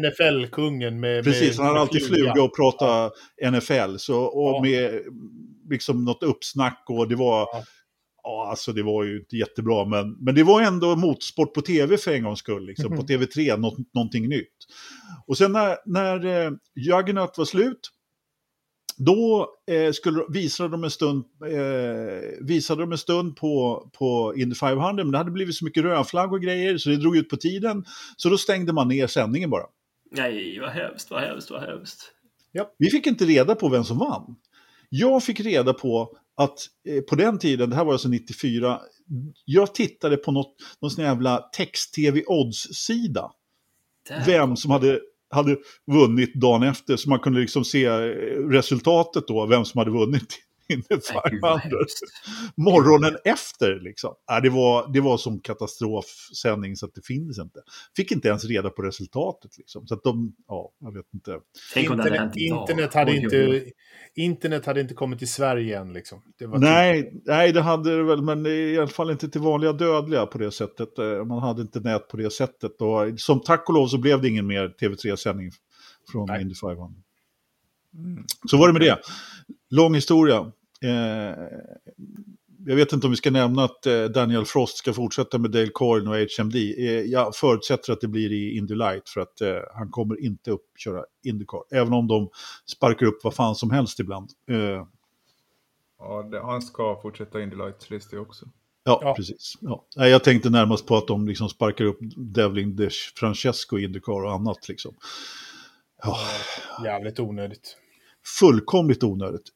NFL-kungen 0.01 1.01
med... 1.01 1.24
Precis, 1.24 1.59
han 1.59 1.66
hade 1.66 1.80
alltid 1.80 2.07
fluga 2.07 2.42
och 2.42 2.57
prata 2.57 3.11
ja. 3.36 3.51
NFL. 3.51 3.97
Så, 3.97 4.22
och 4.22 4.62
med 4.62 5.01
liksom 5.70 6.05
något 6.05 6.22
uppsnack 6.22 6.84
och 6.88 7.09
det 7.09 7.16
var... 7.16 7.47
Ja 8.24 8.46
alltså 8.50 8.72
det 8.72 8.82
var 8.82 9.04
ju 9.04 9.18
inte 9.18 9.36
jättebra, 9.36 9.84
men, 9.84 10.16
men 10.20 10.34
det 10.34 10.42
var 10.42 10.62
ändå 10.62 10.96
motorsport 10.96 11.54
på 11.54 11.62
tv 11.62 11.96
för 11.96 12.12
en 12.12 12.22
gångs 12.22 12.38
skull, 12.38 12.66
liksom, 12.66 12.86
mm. 12.86 12.98
på 12.98 13.06
TV3, 13.06 13.56
något, 13.56 13.94
någonting 13.94 14.28
nytt. 14.28 14.56
Och 15.26 15.38
sen 15.38 15.52
när, 15.52 15.76
när 15.86 16.26
eh, 16.26 16.50
Juggernaut 16.76 17.38
var 17.38 17.44
slut, 17.44 17.90
då 18.96 19.48
eh, 19.70 19.92
skulle, 19.92 20.24
visade 20.28 20.68
de 20.68 20.84
en 20.84 20.90
stund, 20.90 21.24
eh, 21.46 22.46
visade 22.46 22.82
de 22.82 22.92
en 22.92 22.98
stund 22.98 23.36
på, 23.36 23.88
på 23.98 24.34
Indy 24.36 24.54
500, 24.54 25.04
men 25.04 25.12
det 25.12 25.18
hade 25.18 25.30
blivit 25.30 25.54
så 25.54 25.64
mycket 25.64 25.82
rödflagg 25.82 26.32
och 26.32 26.42
grejer, 26.42 26.78
så 26.78 26.90
det 26.90 26.96
drog 26.96 27.16
ut 27.16 27.28
på 27.28 27.36
tiden. 27.36 27.84
Så 28.16 28.28
då 28.28 28.38
stängde 28.38 28.72
man 28.72 28.88
ner 28.88 29.06
sändningen 29.06 29.50
bara. 29.50 29.64
Nej, 30.10 30.60
vad 30.60 30.70
hemskt, 30.70 31.10
vad 31.10 31.20
hemskt, 31.20 31.50
vad 31.50 31.62
hemskt. 31.62 32.12
Ja. 32.52 32.74
Vi 32.78 32.90
fick 32.90 33.06
inte 33.06 33.24
reda 33.24 33.54
på 33.54 33.68
vem 33.68 33.84
som 33.84 33.98
vann. 33.98 34.36
Jag 34.88 35.22
fick 35.22 35.40
reda 35.40 35.72
på 35.72 36.16
att 36.37 36.59
eh, 36.89 37.01
på 37.01 37.14
den 37.14 37.39
tiden, 37.39 37.70
det 37.70 37.76
här 37.76 37.85
var 37.85 37.93
alltså 37.93 38.09
94, 38.09 38.80
jag 39.45 39.74
tittade 39.74 40.16
på 40.16 40.32
något, 40.32 40.55
någon 40.80 40.91
sån 40.91 41.05
jävla 41.05 41.39
text-tv 41.39 42.22
odds-sida. 42.26 43.30
Vem 44.26 44.57
som 44.57 44.70
hade, 44.70 45.01
hade 45.30 45.57
vunnit 45.93 46.35
dagen 46.35 46.62
efter, 46.62 46.97
så 46.97 47.11
man 47.11 47.18
kunde 47.18 47.41
liksom 47.41 47.64
se 47.64 47.85
eh, 47.85 47.99
resultatet 48.51 49.28
då, 49.28 49.47
vem 49.47 49.64
som 49.64 49.78
hade 49.78 49.91
vunnit 49.91 50.39
inne 50.68 51.00
500. 51.40 51.60
Morgonen 52.56 53.16
efter 53.24 53.80
liksom. 53.80 54.14
Äh, 54.30 54.43
det, 54.43 54.51
var, 54.51 54.93
det 54.93 55.01
var 55.01 55.16
som 55.16 55.40
katastrofsändning 55.40 56.76
så 56.76 56.86
att 56.86 56.94
det 56.94 57.06
finns 57.06 57.39
inte. 57.39 57.60
Fick 57.97 58.12
inte 58.12 58.28
ens 58.28 58.44
reda 58.44 58.70
på 58.70 58.82
resultatet 58.82 59.59
liksom. 59.59 59.86
Så 59.86 59.94
att 59.94 60.02
de, 60.02 60.34
ja, 60.48 60.72
jag 60.78 60.94
vet 60.94 61.14
inte. 61.14 61.40
internet, 61.76 62.36
internet, 62.36 62.94
hade 62.94 63.16
inte, 63.16 63.64
internet 64.14 64.66
hade 64.66 64.80
inte 64.80 64.94
kommit 64.94 65.18
till 65.18 65.32
Sverige 65.32 65.78
än 65.78 65.93
liksom. 65.93 66.22
Det 66.39 66.47
nej, 66.47 67.02
typ... 67.02 67.22
nej, 67.24 67.52
det 67.52 67.60
hade 67.60 67.97
det 67.97 68.02
väl, 68.02 68.22
men 68.22 68.47
i 68.47 68.78
alla 68.78 68.86
fall 68.86 69.10
inte 69.10 69.28
till 69.28 69.40
vanliga 69.40 69.72
dödliga 69.72 70.26
på 70.26 70.39
det 70.39 70.51
sättet. 70.51 70.98
Eh, 70.98 71.24
man 71.24 71.39
hade 71.39 71.62
inte 71.62 71.80
nät 71.80 72.09
på 72.09 72.16
det 72.16 72.30
sättet. 72.30 72.80
Och 72.80 73.20
som 73.20 73.40
tack 73.40 73.68
och 73.68 73.74
lov 73.74 73.86
så 73.86 73.98
blev 73.98 74.20
det 74.20 74.28
ingen 74.28 74.47
mer 74.47 74.74
TV3-sändning 74.80 75.51
från. 76.12 76.40
Indy 76.40 76.55
500. 76.55 76.94
Mm. 77.94 78.24
Så 78.47 78.56
var 78.56 78.66
det 78.66 78.72
med 78.72 78.82
det. 78.82 78.98
Lång 79.74 79.94
historia. 79.94 80.52
Eh, 80.82 81.34
jag 82.66 82.76
vet 82.76 82.92
inte 82.92 83.06
om 83.06 83.10
vi 83.10 83.16
ska 83.16 83.30
nämna 83.30 83.64
att 83.64 83.86
eh, 83.86 84.05
Daniel 84.05 84.44
Frost 84.44 84.76
ska 84.76 84.92
fortsätta 84.92 85.38
med 85.38 85.51
Dale 85.51 85.70
Coyne 85.72 86.10
och 86.10 86.16
HMD. 86.38 86.55
Eh, 86.55 86.84
jag 86.86 87.36
förutsätter 87.36 87.92
att 87.92 88.01
det 88.01 88.09
blir 88.09 88.32
i 88.32 88.56
Indy 88.56 88.74
Light 88.74 89.09
för 89.09 89.20
att 89.20 89.40
eh, 89.40 89.56
han 89.74 89.90
kommer 89.90 90.20
inte 90.20 90.51
upp 90.51 90.64
köra 90.78 91.05
Indycar. 91.24 91.60
Även 91.70 91.92
om 91.92 92.06
de 92.06 92.30
sparkar 92.66 93.06
upp 93.06 93.24
vad 93.24 93.34
fan 93.34 93.55
som 93.55 93.70
helst 93.70 94.01
ibland. 94.01 94.30
Eh, 94.51 94.86
ja, 95.98 96.28
det, 96.30 96.40
han 96.40 96.62
ska 96.62 97.01
fortsätta 97.02 97.42
Indy 97.42 97.56
Light, 97.56 98.10
det 98.10 98.18
också. 98.18 98.46
Ja, 98.84 99.01
ja, 99.02 99.14
precis. 99.14 99.55
Ja. 99.60 99.84
Jag 99.94 100.24
tänkte 100.24 100.51
närmast 100.51 100.86
på 100.86 100.96
att 100.96 101.06
de 101.06 101.28
liksom 101.28 101.48
sparkar 101.48 101.84
upp 101.84 101.98
Devlin 102.16 102.76
Dish, 102.76 103.14
Francesco, 103.16 103.78
Indycar 103.78 104.24
och 104.24 104.32
annat. 104.32 104.68
Liksom. 104.68 104.94
Ja. 106.02 106.18
Jävligt 106.84 107.20
onödigt. 107.20 107.76
Fullkomligt 108.40 109.02
onödigt. 109.02 109.51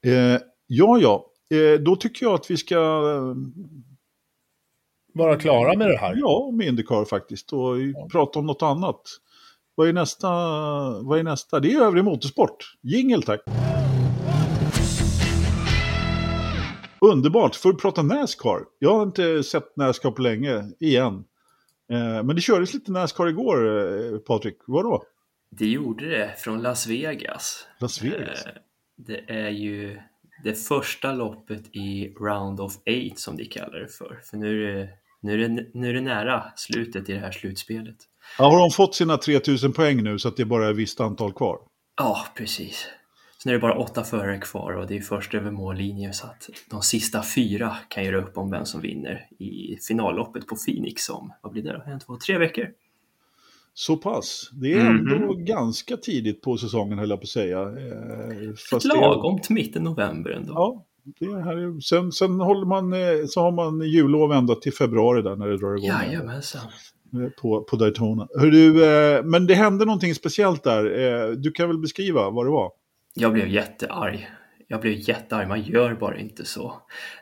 Ja, 0.00 0.10
eh, 0.10 0.40
ja, 0.66 0.98
ja. 0.98 1.26
Eh, 1.54 1.80
då 1.80 1.96
tycker 1.96 2.26
jag 2.26 2.34
att 2.34 2.50
vi 2.50 2.56
ska... 2.56 2.76
Eh, 2.76 3.34
Vara 5.14 5.36
klara 5.36 5.78
med 5.78 5.88
det 5.88 5.96
här? 5.96 6.16
Ja, 6.16 6.50
med 6.52 6.66
Indycar 6.66 7.04
faktiskt. 7.04 7.52
Och 7.52 7.80
ja. 7.80 8.08
prata 8.12 8.38
om 8.38 8.46
något 8.46 8.62
annat. 8.62 9.00
Vad 9.74 9.88
är 9.88 9.92
nästa? 9.92 10.28
Vad 11.02 11.18
är 11.18 11.22
nästa? 11.22 11.60
Det 11.60 11.72
är 11.72 11.82
övrig 11.82 12.04
motorsport. 12.04 12.76
Jingel 12.82 13.22
tack. 13.22 13.40
Underbart, 17.00 17.56
får 17.56 17.72
prata 17.72 18.02
Nascar. 18.02 18.60
Jag 18.78 18.94
har 18.94 19.02
inte 19.02 19.42
sett 19.42 19.76
Nascar 19.76 20.10
på 20.10 20.22
länge, 20.22 20.64
igen. 20.80 21.24
Eh, 21.92 22.22
men 22.22 22.36
det 22.36 22.40
kördes 22.40 22.74
lite 22.74 22.92
Nascar 22.92 23.26
igår, 23.26 23.66
eh, 23.66 24.18
Patrik. 24.18 24.56
Vadå? 24.66 25.02
Det 25.50 25.66
gjorde 25.66 26.08
det, 26.08 26.34
från 26.38 26.62
Las 26.62 26.86
Vegas. 26.86 27.66
Las 27.80 28.02
Vegas? 28.02 28.46
Eh, 28.46 28.52
det 29.06 29.30
är 29.30 29.50
ju 29.50 30.00
det 30.44 30.54
första 30.54 31.12
loppet 31.12 31.76
i 31.76 32.14
Round 32.20 32.60
of 32.60 32.72
Eight 32.84 33.18
som 33.18 33.36
de 33.36 33.44
kallar 33.44 33.80
det 33.80 33.88
för. 33.88 34.20
För 34.24 34.36
nu 34.36 34.64
är 34.64 34.74
det, 34.74 34.88
nu 35.20 35.34
är 35.34 35.48
det, 35.48 35.66
nu 35.74 35.88
är 35.88 35.94
det 35.94 36.00
nära 36.00 36.44
slutet 36.56 37.08
i 37.08 37.12
det 37.12 37.18
här 37.18 37.32
slutspelet. 37.32 37.96
Ja, 38.38 38.44
har 38.44 38.58
de 38.58 38.70
fått 38.70 38.94
sina 38.94 39.16
3000 39.16 39.72
poäng 39.72 40.02
nu 40.02 40.18
så 40.18 40.28
att 40.28 40.36
det 40.36 40.44
bara 40.44 40.66
är 40.66 40.70
ett 40.70 40.76
visst 40.76 41.00
antal 41.00 41.32
kvar? 41.32 41.58
Ja, 41.96 42.26
precis. 42.34 42.88
Sen 43.42 43.50
är 43.50 43.54
det 43.54 43.60
bara 43.60 43.78
åtta 43.78 44.04
förare 44.04 44.38
kvar 44.38 44.72
och 44.72 44.86
det 44.86 44.96
är 44.96 45.00
först 45.00 45.34
över 45.34 45.50
mållinjen 45.50 46.14
så 46.14 46.26
att 46.26 46.50
de 46.70 46.82
sista 46.82 47.22
fyra 47.22 47.76
kan 47.88 48.04
göra 48.04 48.16
upp 48.16 48.38
om 48.38 48.50
vem 48.50 48.66
som 48.66 48.80
vinner 48.80 49.28
i 49.38 49.78
finalloppet 49.88 50.46
på 50.46 50.56
Phoenix 50.56 51.08
om, 51.08 51.32
vad 51.42 51.52
blir 51.52 51.62
det 51.62 51.72
då, 51.72 51.92
en, 51.92 52.00
två, 52.00 52.16
tre 52.16 52.38
veckor. 52.38 52.68
Så 53.74 53.96
pass. 53.96 54.50
Det 54.52 54.72
är 54.72 54.80
ändå 54.80 55.16
mm 55.16 55.28
-hmm. 55.28 55.44
ganska 55.44 55.96
tidigt 55.96 56.42
på 56.42 56.56
säsongen 56.56 56.98
höll 56.98 57.10
jag 57.10 57.18
på 57.18 57.24
att 57.24 57.28
säga. 57.28 57.60
Eh, 57.60 58.54
fast 58.70 58.86
lagom 58.86 59.40
till 59.40 59.54
mitten 59.54 59.82
november 59.82 60.30
ändå. 60.30 60.52
Ja, 60.52 60.84
det 61.18 61.24
är 61.24 61.40
här. 61.40 61.80
Sen, 61.80 62.12
sen 62.12 62.40
håller 62.40 62.66
man, 62.66 62.92
eh, 62.92 63.26
så 63.28 63.40
har 63.40 63.52
man 63.52 63.80
jullov 63.80 64.32
ända 64.32 64.54
till 64.54 64.72
februari 64.72 65.22
där 65.22 65.36
när 65.36 65.46
det 65.46 65.56
drar 65.56 65.76
igång. 65.76 65.88
Jajamensan. 65.88 66.62
Eh, 67.14 67.30
på, 67.42 67.62
på 67.62 67.76
Daytona. 67.76 68.28
Hör 68.38 68.50
du, 68.50 68.72
men 69.24 69.46
det 69.46 69.54
hände 69.54 69.84
någonting 69.84 70.14
speciellt 70.14 70.62
där. 70.62 71.36
Du 71.36 71.50
kan 71.50 71.68
väl 71.68 71.78
beskriva 71.78 72.30
vad 72.30 72.46
det 72.46 72.50
var? 72.50 72.72
Jag 73.14 73.32
blev 73.32 73.48
jättearg. 73.48 74.28
Jag 74.68 74.80
blev 74.80 75.08
jättearg, 75.08 75.48
man 75.48 75.62
gör 75.62 75.94
bara 75.94 76.18
inte 76.18 76.44
så. 76.44 76.74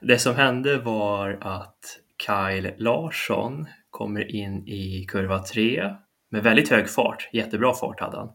Det 0.03 0.19
som 0.19 0.35
hände 0.35 0.79
var 0.79 1.39
att 1.41 1.79
Kyle 2.27 2.71
Larsson 2.79 3.67
kommer 3.91 4.35
in 4.35 4.69
i 4.69 5.05
kurva 5.09 5.39
3 5.39 5.83
med 6.31 6.43
väldigt 6.43 6.69
hög 6.69 6.89
fart, 6.89 7.29
jättebra 7.33 7.75
fart 7.75 8.01
hade 8.01 8.17
han. 8.17 8.31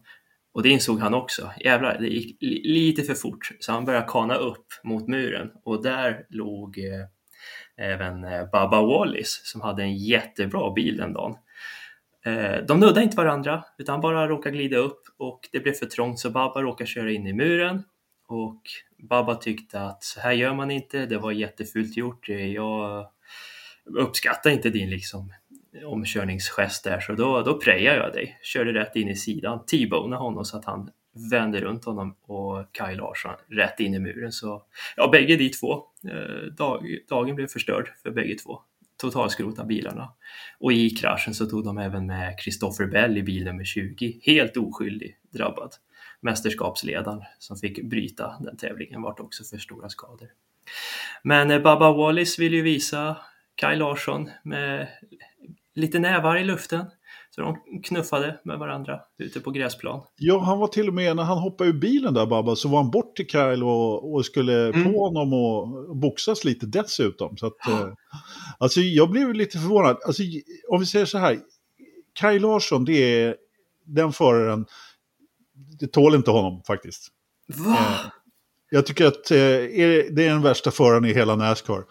Och 0.52 0.62
det 0.62 0.68
insåg 0.68 1.00
han 1.00 1.14
också. 1.14 1.50
Jävlar, 1.60 1.98
det 2.00 2.06
gick 2.06 2.36
lite 2.64 3.02
för 3.02 3.14
fort, 3.14 3.50
så 3.60 3.72
han 3.72 3.84
började 3.84 4.06
kana 4.08 4.34
upp 4.34 4.66
mot 4.84 5.08
muren 5.08 5.50
och 5.64 5.82
där 5.82 6.26
låg 6.30 6.78
eh, 6.78 7.06
även 7.86 8.24
eh, 8.24 8.50
Baba 8.52 8.82
Wallis 8.82 9.40
som 9.44 9.60
hade 9.60 9.82
en 9.82 9.96
jättebra 9.96 10.72
bil 10.72 10.96
den 10.96 11.12
dagen. 11.12 11.36
Eh, 12.24 12.64
de 12.68 12.80
nuddade 12.80 13.02
inte 13.02 13.16
varandra 13.16 13.64
utan 13.78 14.00
bara 14.00 14.28
råkade 14.28 14.56
glida 14.56 14.76
upp 14.76 15.02
och 15.18 15.40
det 15.52 15.60
blev 15.60 15.72
för 15.72 15.86
trångt 15.86 16.18
så 16.18 16.30
Baba 16.30 16.62
råkade 16.62 16.88
köra 16.88 17.10
in 17.10 17.26
i 17.26 17.32
muren 17.32 17.82
och 18.28 18.62
Baba 19.08 19.34
tyckte 19.34 19.80
att 19.80 20.04
så 20.04 20.20
här 20.20 20.32
gör 20.32 20.54
man 20.54 20.70
inte, 20.70 21.06
det 21.06 21.18
var 21.18 21.32
jättefult 21.32 21.96
gjort, 21.96 22.28
eh, 22.28 22.52
jag 22.52 23.06
uppskattar 23.84 24.50
inte 24.50 24.70
din 24.70 24.90
liksom 24.90 25.32
omkörningsgest 25.84 26.84
där 26.84 27.00
så 27.00 27.12
då, 27.12 27.42
då 27.42 27.60
prejade 27.60 27.96
jag 27.96 28.12
dig, 28.12 28.38
körde 28.42 28.72
rätt 28.72 28.96
in 28.96 29.08
i 29.08 29.16
sidan, 29.16 29.66
t-bonade 29.66 30.22
honom 30.22 30.44
så 30.44 30.56
att 30.56 30.64
han 30.64 30.90
vände 31.30 31.60
runt 31.60 31.84
honom 31.84 32.16
och 32.22 32.72
Kaj 32.72 32.96
Larsson 32.96 33.34
rätt 33.48 33.80
in 33.80 33.94
i 33.94 33.98
muren. 33.98 34.32
Så 34.32 34.62
ja, 34.96 35.08
bägge 35.12 35.36
de 35.36 35.48
två, 35.48 35.82
eh, 36.08 36.52
dag, 36.56 36.98
dagen 37.08 37.34
blev 37.34 37.46
förstörd 37.46 37.88
för 38.02 38.10
bägge 38.10 38.34
två 38.34 38.60
totalskrota 38.96 39.64
bilarna. 39.64 40.12
Och 40.58 40.72
i 40.72 40.90
kraschen 40.90 41.34
så 41.34 41.46
tog 41.46 41.64
de 41.64 41.78
även 41.78 42.06
med 42.06 42.38
Christopher 42.40 42.86
Bell 42.86 43.18
i 43.18 43.22
bil 43.22 43.44
nummer 43.44 43.64
20, 43.64 44.20
helt 44.22 44.56
oskyldig 44.56 45.16
drabbad. 45.30 45.74
Mästerskapsledaren 46.20 47.22
som 47.38 47.56
fick 47.56 47.82
bryta 47.82 48.36
den 48.40 48.56
tävlingen 48.56 49.02
vart 49.02 49.20
också 49.20 49.44
för 49.44 49.58
stora 49.58 49.88
skador. 49.88 50.28
Men 51.22 51.50
eh, 51.50 51.62
Baba 51.62 51.92
Wallis 51.92 52.38
vill 52.38 52.54
ju 52.54 52.62
visa 52.62 53.16
Kaj 53.54 53.76
Larsson 53.76 54.30
med 54.42 54.88
lite 55.74 55.98
nävar 55.98 56.36
i 56.36 56.44
luften. 56.44 56.84
Så 57.30 57.40
de 57.40 57.56
knuffade 57.82 58.40
med 58.44 58.58
varandra 58.58 59.00
ute 59.18 59.40
på 59.40 59.50
gräsplan. 59.50 60.02
Ja, 60.16 60.40
han 60.40 60.58
var 60.58 60.66
till 60.66 60.88
och 60.88 60.94
med, 60.94 61.16
när 61.16 61.22
han 61.22 61.38
hoppade 61.38 61.70
ur 61.70 61.74
bilen 61.74 62.14
där 62.14 62.26
Babba, 62.26 62.56
så 62.56 62.68
var 62.68 62.82
han 62.82 62.90
bort 62.90 63.16
till 63.16 63.26
Kyle 63.26 63.62
och, 63.62 64.14
och 64.14 64.26
skulle 64.26 64.68
mm. 64.68 64.84
på 64.84 65.04
honom 65.04 65.32
och 65.32 65.96
boxas 65.96 66.44
lite 66.44 66.66
dessutom. 66.66 67.36
Så 67.36 67.46
att, 67.46 67.68
eh, 67.68 67.88
alltså 68.58 68.80
jag 68.80 69.10
blev 69.10 69.34
lite 69.34 69.58
förvånad. 69.58 69.96
Alltså, 70.06 70.22
om 70.68 70.80
vi 70.80 70.86
säger 70.86 71.06
så 71.06 71.18
här, 71.18 71.38
Kyle 72.20 72.42
Larsson, 72.42 72.84
det 72.84 73.22
är 73.22 73.36
den 73.84 74.12
föraren, 74.12 74.66
det 75.80 75.86
tål 75.86 76.14
inte 76.14 76.30
honom 76.30 76.62
faktiskt. 76.66 77.08
Va? 77.46 77.72
Eh, 77.72 78.10
jag 78.70 78.86
tycker 78.86 79.06
att 79.06 79.30
eh, 79.30 79.36
det 79.36 80.18
är 80.18 80.30
den 80.30 80.42
värsta 80.42 80.70
föraren 80.70 81.04
i 81.04 81.14
hela 81.14 81.36
Nascar. 81.36 81.84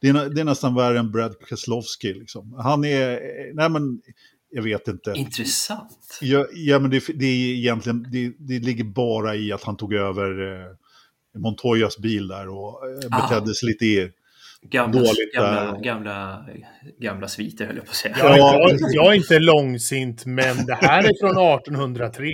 Det 0.00 0.08
är, 0.08 0.30
det 0.30 0.40
är 0.40 0.44
nästan 0.44 0.74
värre 0.74 0.98
än 0.98 1.10
Brad 1.10 1.34
Keselowski. 1.48 2.14
Liksom. 2.14 2.52
Han 2.58 2.84
är, 2.84 3.20
nej 3.54 3.68
men, 3.68 4.00
jag 4.50 4.62
vet 4.62 4.88
inte. 4.88 5.12
Intressant. 5.16 6.18
Ja, 6.20 6.46
ja 6.52 6.78
men 6.78 6.90
det, 6.90 7.04
det, 7.14 7.26
är 7.26 7.54
egentligen, 7.54 8.06
det, 8.12 8.32
det 8.38 8.58
ligger 8.58 8.84
bara 8.84 9.36
i 9.36 9.52
att 9.52 9.62
han 9.62 9.76
tog 9.76 9.94
över 9.94 10.52
eh, 10.52 11.40
Montoyas 11.40 11.98
bil 11.98 12.28
där 12.28 12.48
och 12.48 12.88
eh, 12.88 13.22
betedde 13.22 13.54
sig 13.54 13.68
lite 13.68 14.12
gamla, 14.68 15.00
dåligt 15.00 15.34
gamla, 15.34 15.72
där. 15.72 15.82
Gamla, 15.82 16.46
gamla 16.98 17.28
sviter 17.28 17.66
höll 17.66 17.76
jag 17.76 17.84
på 17.84 17.90
att 17.90 17.96
säga. 17.96 18.16
Ja, 18.18 18.36
jag, 18.36 18.78
jag, 18.92 19.06
är 19.06 19.14
inte 19.14 19.38
långsint, 19.38 20.26
men 20.26 20.66
det 20.66 20.74
här 20.74 20.98
är 20.98 21.20
från 21.20 21.54
1803. 21.58 22.26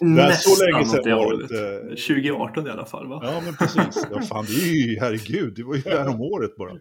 Nästan 0.00 0.54
så 0.56 0.64
länge 0.64 0.84
sedan 0.84 1.16
var 1.16 1.36
det 1.36 1.78
2018 1.88 2.66
i 2.66 2.70
alla 2.70 2.84
fall 2.84 3.08
va? 3.08 3.20
Ja, 3.22 3.40
men 3.44 3.56
precis. 3.56 4.06
Ja, 4.10 4.20
fan, 4.20 4.44
det 4.48 4.52
är 4.52 4.86
ju, 4.86 5.00
herregud, 5.00 5.54
det 5.56 5.64
var 5.64 5.74
ju 5.74 5.82
här 5.86 6.08
om 6.08 6.20
året 6.20 6.56
bara. 6.56 6.72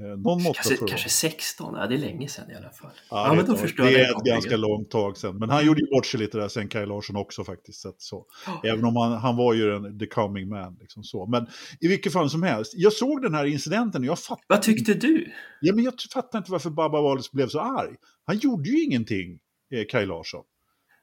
Eh, 0.00 0.06
någon 0.06 0.42
måtta 0.42 0.62
kanske, 0.62 0.86
kanske 0.86 1.08
16, 1.08 1.74
ja, 1.76 1.86
det 1.86 1.94
är 1.94 1.98
länge 1.98 2.28
sedan 2.28 2.50
i 2.50 2.54
alla 2.54 2.70
fall. 2.70 2.90
Ja, 3.10 3.26
ja 3.26 3.34
men 3.34 3.46
då 3.46 3.56
förstår 3.56 3.84
det 3.84 4.00
är 4.00 4.10
ett 4.10 4.24
ganska 4.24 4.56
långt 4.56 4.90
tag 4.90 5.16
sedan. 5.16 5.38
Men 5.38 5.50
han 5.50 5.66
gjorde 5.66 5.80
ju 5.80 5.86
bort 5.90 6.06
sig 6.06 6.20
lite 6.20 6.38
där 6.38 6.48
sen, 6.48 6.68
Kaj 6.68 6.86
Larsson 6.86 7.16
också 7.16 7.44
faktiskt. 7.44 7.80
Så, 7.80 7.94
så. 7.98 8.16
Oh. 8.16 8.60
Även 8.64 8.84
om 8.84 8.96
han, 8.96 9.12
han 9.12 9.36
var 9.36 9.54
ju 9.54 9.76
en 9.76 9.98
the 9.98 10.06
coming 10.06 10.48
man. 10.48 10.76
Liksom 10.80 11.04
så. 11.04 11.26
Men 11.26 11.46
i 11.80 11.88
vilket 11.88 12.12
fall 12.12 12.30
som 12.30 12.42
helst, 12.42 12.72
jag 12.76 12.92
såg 12.92 13.22
den 13.22 13.34
här 13.34 13.44
incidenten 13.44 14.02
och 14.02 14.06
jag 14.06 14.18
fattade... 14.18 14.46
Vad 14.48 14.62
tyckte 14.62 14.94
du? 14.94 15.32
Ja, 15.60 15.74
men 15.74 15.84
jag 15.84 15.94
fattar 16.14 16.38
inte 16.38 16.52
varför 16.52 16.70
Baba 16.70 17.00
Wallace 17.00 17.30
blev 17.32 17.48
så 17.48 17.60
arg. 17.60 17.96
Han 18.26 18.38
gjorde 18.38 18.68
ju 18.68 18.84
ingenting, 18.84 19.38
eh, 19.74 19.84
Kaj 19.88 20.06
Larsson. 20.06 20.44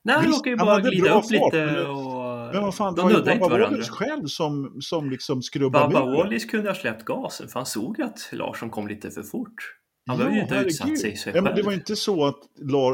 Nej, 0.04 0.16
han 0.16 0.26
råkade 0.26 0.50
ju 0.50 0.56
bara 0.56 0.80
glida 0.80 1.18
upp 1.18 1.24
fart, 1.24 1.32
lite 1.32 1.82
och... 1.82 2.21
Men 2.54 2.64
vad 2.64 2.76
fan, 2.76 2.96
det 2.96 3.02
var 3.02 3.12
ju 3.12 3.40
Baba 3.40 3.58
Wallis 3.58 3.90
själv 3.90 4.26
som, 4.28 4.78
som 4.82 5.10
liksom 5.10 5.42
skrubbade 5.42 5.94
Baba 5.94 6.18
Wallis 6.18 6.46
kunde 6.46 6.70
ha 6.70 6.76
släppt 6.76 7.06
gasen, 7.06 7.48
för 7.48 7.60
han 7.60 7.66
såg 7.66 8.02
att 8.02 8.30
Larsson 8.32 8.70
kom 8.70 8.88
lite 8.88 9.12
för 9.12 9.24
fort. 9.24 9.78
Han 10.08 10.18
behövde 10.18 10.38
ju 10.38 10.44
inte 10.44 10.56
utsatt 10.56 11.00
sig, 11.00 11.18
sig 11.18 11.34
ja, 11.36 11.42
men 11.42 11.56
Det 11.56 11.62
var 11.62 11.74
inte 11.74 11.96
så 11.96 12.26
att 12.26 12.40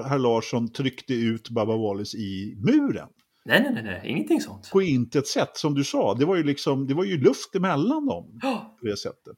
herr 0.06 0.20
Larsson 0.20 0.72
tryckte 0.72 1.14
ut 1.14 1.50
Baba 1.50 1.78
Wallis 1.78 2.16
i 2.16 2.56
muren. 2.58 3.08
Nej, 3.46 3.62
nej, 3.62 3.74
nej, 3.74 3.84
nej, 3.84 4.02
ingenting 4.06 4.42
sånt. 4.42 4.70
På 4.72 4.82
intet 4.82 5.28
sätt, 5.28 5.52
som 5.54 5.76
du 5.76 5.84
sa. 5.84 6.14
Det 6.14 6.26
var 6.26 6.36
ju, 6.36 6.44
liksom, 6.44 6.88
det 6.88 6.94
var 6.94 7.04
ju 7.04 7.18
luft 7.18 7.56
emellan 7.56 8.06
dem. 8.06 8.40
Oh. 8.44 8.58
På 8.80 8.86
det 8.86 8.98
sättet. 8.98 9.38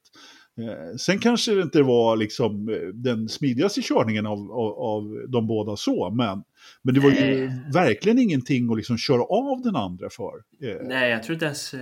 Eh, 0.59 0.95
sen 0.97 1.19
kanske 1.19 1.55
det 1.55 1.61
inte 1.61 1.83
var 1.83 2.15
liksom 2.17 2.69
eh, 2.69 2.87
den 2.93 3.29
smidigaste 3.29 3.81
körningen 3.81 4.25
av, 4.25 4.51
av, 4.51 4.73
av 4.79 5.25
de 5.27 5.47
båda 5.47 5.75
så, 5.75 6.09
men, 6.09 6.43
men 6.81 6.93
det 6.93 6.99
var 6.99 7.09
ju 7.09 7.15
Nej. 7.19 7.61
verkligen 7.73 8.19
ingenting 8.19 8.71
att 8.71 8.77
liksom 8.77 8.97
köra 8.97 9.23
av 9.23 9.61
den 9.63 9.75
andra 9.75 10.09
för. 10.09 10.33
Eh. 10.69 10.77
Nej, 10.83 11.11
jag 11.11 11.23
tror 11.23 11.33
inte 11.33 11.45
ens 11.45 11.75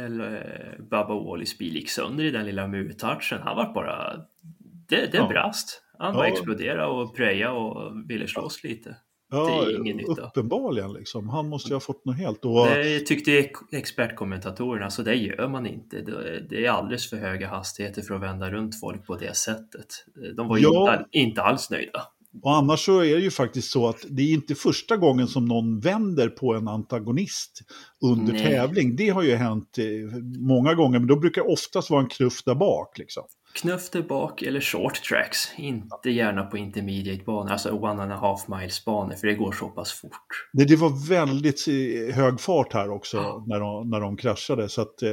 Bubba 0.79 1.23
Wallis 1.23 1.57
bil 1.57 1.75
gick 1.75 1.89
sönder 1.89 2.23
i 2.23 2.31
den 2.31 2.45
lilla 2.45 2.67
murtouchen. 2.67 3.39
Han 3.41 3.55
var 3.55 3.73
bara... 3.73 4.13
Det, 4.89 5.11
det 5.11 5.17
ja. 5.17 5.27
brast. 5.27 5.81
Han 5.99 6.13
bara 6.13 6.27
ja. 6.27 6.33
exploderade 6.33 6.85
och 6.85 7.15
pröja 7.15 7.51
och 7.51 8.09
ville 8.09 8.27
slås 8.27 8.63
lite. 8.63 8.95
Ja, 9.29 9.65
det 9.65 9.71
är 9.71 9.79
ingen 9.79 9.97
nytta. 9.97 10.21
uppenbarligen 10.21 10.93
liksom. 10.93 11.29
Han 11.29 11.49
måste 11.49 11.69
ju 11.69 11.75
ha 11.75 11.79
fått 11.79 12.05
något 12.05 12.17
helt. 12.17 12.45
Och... 12.45 12.65
Det 12.67 12.99
tyckte 12.99 13.49
expertkommentatorerna, 13.71 14.89
så 14.89 15.01
det 15.03 15.15
gör 15.15 15.47
man 15.47 15.65
inte. 15.65 16.01
Det 16.49 16.65
är 16.65 16.69
alldeles 16.69 17.09
för 17.09 17.17
höga 17.17 17.47
hastigheter 17.47 18.01
för 18.01 18.15
att 18.15 18.21
vända 18.21 18.51
runt 18.51 18.79
folk 18.79 19.05
på 19.05 19.15
det 19.15 19.35
sättet. 19.35 19.87
De 20.35 20.47
var 20.47 20.57
ja. 20.57 20.93
inte, 20.93 21.05
inte 21.11 21.41
alls 21.41 21.69
nöjda. 21.69 22.01
Och 22.43 22.55
annars 22.55 22.85
så 22.85 22.99
är 22.99 23.15
det 23.15 23.21
ju 23.21 23.31
faktiskt 23.31 23.71
så 23.71 23.87
att 23.87 24.05
det 24.09 24.21
är 24.21 24.33
inte 24.33 24.55
första 24.55 24.97
gången 24.97 25.27
som 25.27 25.45
någon 25.45 25.79
vänder 25.79 26.29
på 26.29 26.53
en 26.53 26.67
antagonist 26.67 27.61
under 28.01 28.33
Nej. 28.33 28.43
tävling. 28.43 28.95
Det 28.95 29.09
har 29.09 29.23
ju 29.23 29.35
hänt 29.35 29.77
eh, 29.77 30.17
många 30.39 30.73
gånger, 30.73 30.99
men 30.99 31.07
då 31.07 31.15
brukar 31.15 31.43
det 31.43 31.47
oftast 31.47 31.89
vara 31.89 32.01
en 32.01 32.09
knuff 32.09 32.43
där 32.43 32.55
bak. 32.55 32.97
Liksom. 32.97 33.23
Knuff 33.53 33.89
där 33.89 34.01
bak 34.01 34.41
eller 34.41 34.61
short 34.61 35.03
tracks, 35.03 35.51
inte 35.57 36.09
gärna 36.09 36.43
på 36.43 36.57
intermediate 36.57 37.23
banor, 37.23 37.51
alltså 37.51 37.71
one 37.71 38.03
and 38.03 38.11
a 38.11 38.17
half 38.21 38.47
miles 38.47 38.85
banor, 38.85 39.15
för 39.15 39.27
det 39.27 39.33
går 39.33 39.51
så 39.51 39.67
pass 39.67 39.91
fort. 39.91 40.47
Det, 40.53 40.65
det 40.65 40.75
var 40.75 41.09
väldigt 41.09 41.65
hög 42.15 42.39
fart 42.39 42.73
här 42.73 42.89
också 42.89 43.17
ja. 43.17 43.45
när, 43.47 43.59
de, 43.59 43.89
när 43.89 43.99
de 43.99 44.17
kraschade, 44.17 44.69
så 44.69 44.81
att, 44.81 45.01
eh, 45.01 45.11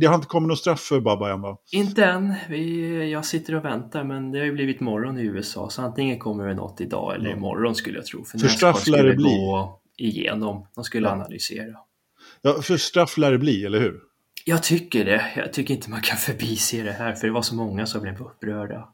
det 0.00 0.06
har 0.06 0.14
inte 0.14 0.26
kommit 0.26 0.48
någon 0.48 0.56
straff 0.56 0.80
för 0.80 1.00
Baba 1.00 1.32
än 1.32 1.40
va? 1.40 1.58
Inte 1.72 2.04
än, 2.04 2.34
Vi, 2.48 3.10
jag 3.10 3.24
sitter 3.24 3.54
och 3.54 3.64
väntar, 3.64 4.04
men 4.04 4.32
det 4.32 4.38
har 4.38 4.46
ju 4.46 4.52
blivit 4.52 4.80
morgon 4.80 5.18
i 5.18 5.22
USA, 5.22 5.70
så 5.70 5.82
antingen 5.82 6.18
kommer 6.18 6.46
det 6.46 6.54
något 6.54 6.80
idag 6.80 7.14
eller 7.14 7.30
ja. 7.30 7.36
imorgon 7.36 7.74
skulle 7.74 7.98
jag 7.98 8.06
tro. 8.06 8.24
För, 8.24 8.38
för 8.38 8.48
straff 8.48 8.86
lär 8.86 9.04
det 9.04 9.14
bli. 9.14 9.24
gå 9.24 9.80
igenom, 9.98 10.66
de 10.74 10.84
skulle 10.84 11.08
ja. 11.08 11.12
analysera. 11.12 11.76
Ja, 12.42 12.62
för 12.62 12.76
straff 12.76 13.18
lär 13.18 13.32
det 13.32 13.38
bli, 13.38 13.64
eller 13.64 13.80
hur? 13.80 14.09
Jag 14.44 14.62
tycker 14.62 15.04
det. 15.04 15.32
Jag 15.36 15.52
tycker 15.52 15.74
inte 15.74 15.90
man 15.90 16.00
kan 16.00 16.16
förbise 16.16 16.82
det 16.82 16.92
här, 16.92 17.14
för 17.14 17.26
det 17.26 17.32
var 17.32 17.42
så 17.42 17.54
många 17.54 17.86
som 17.86 18.02
blev 18.02 18.22
upprörda. 18.22 18.88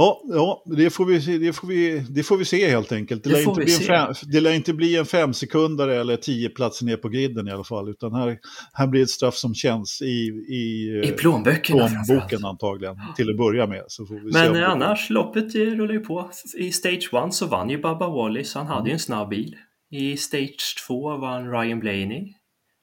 Ja, 0.00 0.22
ja 0.24 0.62
det, 0.66 0.90
får 0.90 1.04
vi, 1.04 1.38
det, 1.38 1.52
får 1.52 1.68
vi, 1.68 2.04
det 2.10 2.22
får 2.22 2.36
vi 2.36 2.44
se 2.44 2.68
helt 2.70 2.92
enkelt. 2.92 3.24
Det, 3.24 3.30
det 3.30 3.36
lär, 3.36 3.48
inte 3.48 3.60
bli 3.60 3.74
en 3.74 3.80
fem, 3.80 4.14
det 4.32 4.40
lär 4.40 4.52
inte 4.52 4.74
bli 4.74 4.96
en 4.96 5.06
femsekundare 5.06 5.96
eller 5.96 6.16
tio 6.16 6.48
platser 6.48 6.86
ner 6.86 6.96
på 6.96 7.08
griden 7.08 7.48
i 7.48 7.50
alla 7.50 7.64
fall. 7.64 7.88
Utan 7.88 8.14
här, 8.14 8.38
här 8.72 8.86
blir 8.86 9.02
ett 9.02 9.10
straff 9.10 9.34
som 9.34 9.54
känns 9.54 10.02
i, 10.02 10.28
i, 10.48 11.00
I 11.04 11.12
plånböckerna 11.12 11.88
plånboken 11.88 12.44
antagligen, 12.44 12.96
till 13.16 13.30
att 13.30 13.36
börja 13.36 13.66
med. 13.66 13.82
Men 14.22 14.54
se 14.54 14.62
annars, 14.62 15.10
loppet 15.10 15.54
rullar 15.54 15.94
ju 15.94 16.00
på. 16.00 16.30
I 16.58 16.72
Stage 16.72 17.10
1 17.26 17.34
så 17.34 17.46
vann 17.46 17.70
ju 17.70 17.78
Baba 17.78 18.08
Wallis, 18.08 18.54
han 18.54 18.66
hade 18.66 18.88
ju 18.88 18.92
en 18.92 18.98
snabb 18.98 19.28
bil. 19.28 19.56
I 19.90 20.16
Stage 20.16 20.76
2 20.86 21.16
vann 21.16 21.50
Ryan 21.50 21.80
Blaney. 21.80 22.34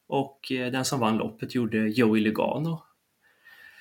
Och 0.07 0.51
eh, 0.51 0.71
den 0.71 0.85
som 0.85 0.99
vann 0.99 1.17
loppet 1.17 1.55
gjorde 1.55 1.77
Joey 1.77 2.21
Lugano. 2.21 2.81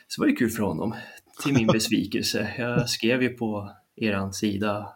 Så 0.08 0.20
det 0.20 0.24
var 0.24 0.30
ju 0.30 0.36
kul 0.36 0.50
för 0.50 0.62
honom 0.62 0.94
till 1.42 1.54
min 1.54 1.66
besvikelse. 1.66 2.54
Jag 2.58 2.88
skrev 2.88 3.22
ju 3.22 3.28
på 3.28 3.70
er 3.96 4.30
sida, 4.32 4.88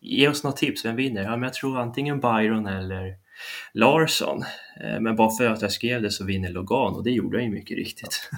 ge 0.00 0.28
oss 0.28 0.44
något 0.44 0.56
tips, 0.56 0.84
vem 0.84 0.96
vinner? 0.96 1.22
Ja, 1.22 1.30
men 1.30 1.42
jag 1.42 1.54
tror 1.54 1.78
antingen 1.78 2.20
Byron 2.20 2.66
eller 2.66 3.16
Larsson. 3.72 4.42
Eh, 4.80 5.00
men 5.00 5.16
bara 5.16 5.30
för 5.30 5.46
att 5.46 5.62
jag 5.62 5.72
skrev 5.72 6.02
det 6.02 6.10
så 6.10 6.24
vinner 6.24 6.50
Logan 6.50 6.94
och 6.94 7.04
det 7.04 7.10
gjorde 7.10 7.36
han 7.36 7.44
ju 7.44 7.50
mycket 7.50 7.76
riktigt. 7.76 8.30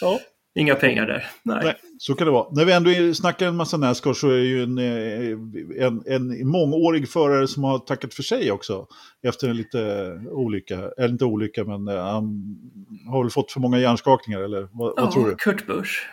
Ja. 0.00 0.20
Inga 0.54 0.74
pengar 0.74 1.06
där. 1.06 1.26
Nej. 1.42 1.60
Nej. 1.64 1.74
så 1.98 2.14
kan 2.14 2.26
det 2.26 2.32
vara. 2.32 2.46
När 2.52 2.64
vi 2.64 2.72
ändå 2.72 3.14
snackar 3.14 3.46
en 3.46 3.56
massa 3.56 3.76
Nascar 3.76 4.12
så 4.12 4.28
är 4.28 4.36
det 4.36 4.44
ju 4.44 4.62
en, 4.62 4.78
eh, 4.78 5.86
en, 5.86 6.02
en 6.06 6.48
mångårig 6.48 7.08
förare 7.08 7.48
som 7.48 7.64
har 7.64 7.78
tackat 7.78 8.14
för 8.14 8.22
sig 8.22 8.52
också. 8.52 8.86
Efter 9.22 9.48
en 9.48 9.56
lite 9.56 10.10
olycka, 10.30 10.90
eller 10.98 11.08
inte 11.08 11.24
olycka 11.24 11.64
men 11.64 11.88
eh, 11.88 12.04
han 12.04 12.56
har 13.06 13.22
väl 13.22 13.30
fått 13.30 13.52
för 13.52 13.60
många 13.60 13.78
hjärnskakningar 13.78 14.40
eller 14.40 14.68
vad, 14.72 14.92
ja, 14.96 15.02
vad 15.02 15.12
tror 15.12 15.28
du? 15.28 15.34
Kurt 15.34 15.66
Busch. 15.66 16.08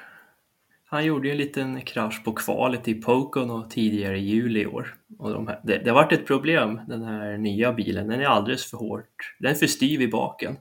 Han 0.90 1.06
gjorde 1.06 1.28
ju 1.28 1.32
en 1.32 1.38
liten 1.38 1.82
krasch 1.82 2.24
på 2.24 2.32
kvalet 2.32 2.88
i 2.88 2.94
Pocono 2.94 3.68
tidigare 3.70 4.18
i 4.18 4.22
juli 4.22 4.62
i 4.62 4.68
år. 4.68 4.96
Och 5.20 5.34
de 5.34 5.48
här, 5.48 5.60
det, 5.64 5.78
det 5.78 5.90
har 5.90 5.96
varit 5.96 6.12
ett 6.12 6.28
problem, 6.28 6.80
den 6.88 7.04
här 7.04 7.38
nya 7.38 7.74
bilen. 7.74 8.08
Den 8.08 8.22
är 8.22 8.26
alldeles 8.26 8.66
för 8.66 8.78
hårt. 8.78 9.36
Den 9.40 9.52
är 9.52 9.56
för 9.56 9.68
styv 9.68 10.02
i 10.02 10.08
baken. 10.08 10.58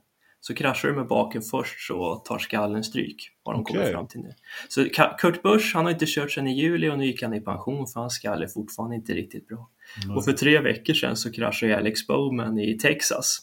Så 0.46 0.54
kraschar 0.54 0.88
du 0.88 0.94
med 0.94 1.06
baken 1.06 1.42
först 1.42 1.86
så 1.86 2.16
tar 2.16 2.38
skallen 2.38 2.84
stryk, 2.84 3.30
har 3.44 3.52
de 3.52 3.60
okay. 3.60 3.76
kommit 3.76 3.92
fram 3.92 4.06
till 4.06 4.20
nu. 4.20 4.34
Så 4.68 4.88
Kurt 5.18 5.42
Busch, 5.42 5.72
han 5.74 5.84
har 5.84 5.92
inte 5.92 6.04
kört 6.08 6.30
sedan 6.30 6.46
i 6.46 6.60
juli 6.60 6.88
och 6.88 6.98
nu 6.98 7.06
gick 7.06 7.22
han 7.22 7.34
i 7.34 7.40
pension 7.40 7.86
för 7.86 8.00
hans 8.00 8.14
skalle 8.14 8.44
är 8.44 8.48
fortfarande 8.48 8.96
inte 8.96 9.12
riktigt 9.12 9.48
bra. 9.48 9.70
Mm. 10.04 10.16
Och 10.16 10.24
för 10.24 10.32
tre 10.32 10.60
veckor 10.60 10.94
sedan 10.94 11.16
så 11.16 11.32
kraschade 11.32 11.76
Alex 11.76 12.06
Bowman 12.06 12.58
i 12.58 12.78
Texas 12.78 13.38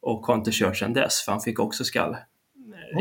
och 0.00 0.26
har 0.26 0.34
inte 0.34 0.50
kört 0.52 0.76
sedan 0.76 0.92
dess 0.92 1.22
för 1.24 1.32
han 1.32 1.40
fick 1.40 1.58
också 1.58 1.84
skall 1.84 2.16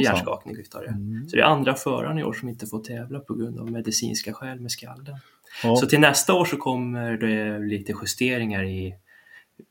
hjärnskakning 0.03 0.55
utav 0.55 0.81
det. 0.81 0.87
Mm. 0.87 1.29
Så 1.29 1.35
det 1.35 1.41
är 1.41 1.45
andra 1.45 1.75
föraren 1.75 2.17
i 2.17 2.23
år 2.23 2.33
som 2.33 2.49
inte 2.49 2.67
får 2.67 2.79
tävla 2.79 3.19
på 3.19 3.33
grund 3.33 3.59
av 3.59 3.71
medicinska 3.71 4.33
skäl 4.33 4.59
med 4.59 4.71
skallen. 4.71 5.15
Ja. 5.63 5.75
Så 5.75 5.85
till 5.85 5.99
nästa 5.99 6.33
år 6.33 6.45
så 6.45 6.57
kommer 6.57 7.17
det 7.17 7.59
lite 7.59 7.93
justeringar 8.01 8.63
i 8.63 8.95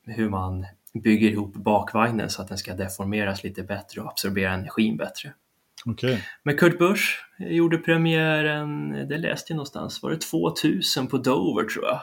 hur 0.05 0.29
man 0.29 0.67
bygger 0.93 1.31
ihop 1.31 1.55
bakvagnen 1.55 2.31
så 2.31 2.43
att 2.43 2.49
den 2.49 2.59
ska 2.59 2.75
deformeras 2.75 3.45
lite 3.45 3.63
bättre 3.63 4.01
och 4.01 4.09
absorbera 4.09 4.53
energin 4.53 4.97
bättre. 4.97 5.33
Okay. 5.87 6.19
Men 6.43 6.57
Kurt 6.57 6.79
Busch 6.79 7.27
gjorde 7.39 7.79
premiären, 7.79 8.93
det 9.09 9.19
läste 9.19 9.53
jag 9.53 9.57
någonstans, 9.57 10.03
var 10.03 10.11
det 10.11 10.21
2000 10.21 11.07
på 11.07 11.19
Dover 11.19 11.65
tror 11.65 11.85
jag. 11.85 12.01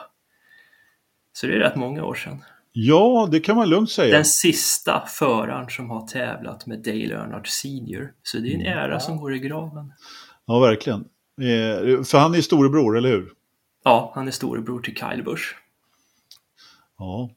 Så 1.32 1.46
det 1.46 1.52
är 1.54 1.58
rätt 1.58 1.76
många 1.76 2.04
år 2.04 2.14
sedan. 2.14 2.44
Ja, 2.72 3.28
det 3.30 3.40
kan 3.40 3.56
man 3.56 3.68
lugnt 3.68 3.90
säga. 3.90 4.16
Den 4.16 4.24
sista 4.24 5.04
föraren 5.06 5.70
som 5.70 5.90
har 5.90 6.06
tävlat 6.06 6.66
med 6.66 6.78
Dale 6.78 7.14
Earnhardt 7.14 7.48
Senior. 7.48 8.12
Så 8.22 8.38
det 8.38 8.48
är 8.48 8.54
en 8.54 8.60
mm. 8.60 8.78
ära 8.78 9.00
som 9.00 9.16
går 9.16 9.34
i 9.34 9.38
graven. 9.38 9.92
Ja, 10.46 10.58
verkligen. 10.58 11.00
Eh, 11.40 12.02
för 12.02 12.18
han 12.18 12.34
är 12.34 12.40
storebror, 12.40 12.98
eller 12.98 13.08
hur? 13.08 13.32
Ja, 13.84 14.12
han 14.14 14.26
är 14.26 14.30
storebror 14.30 14.80
till 14.80 14.96
Kyle 14.96 15.22
Busch. 15.22 15.56
Ja, 16.98 17.30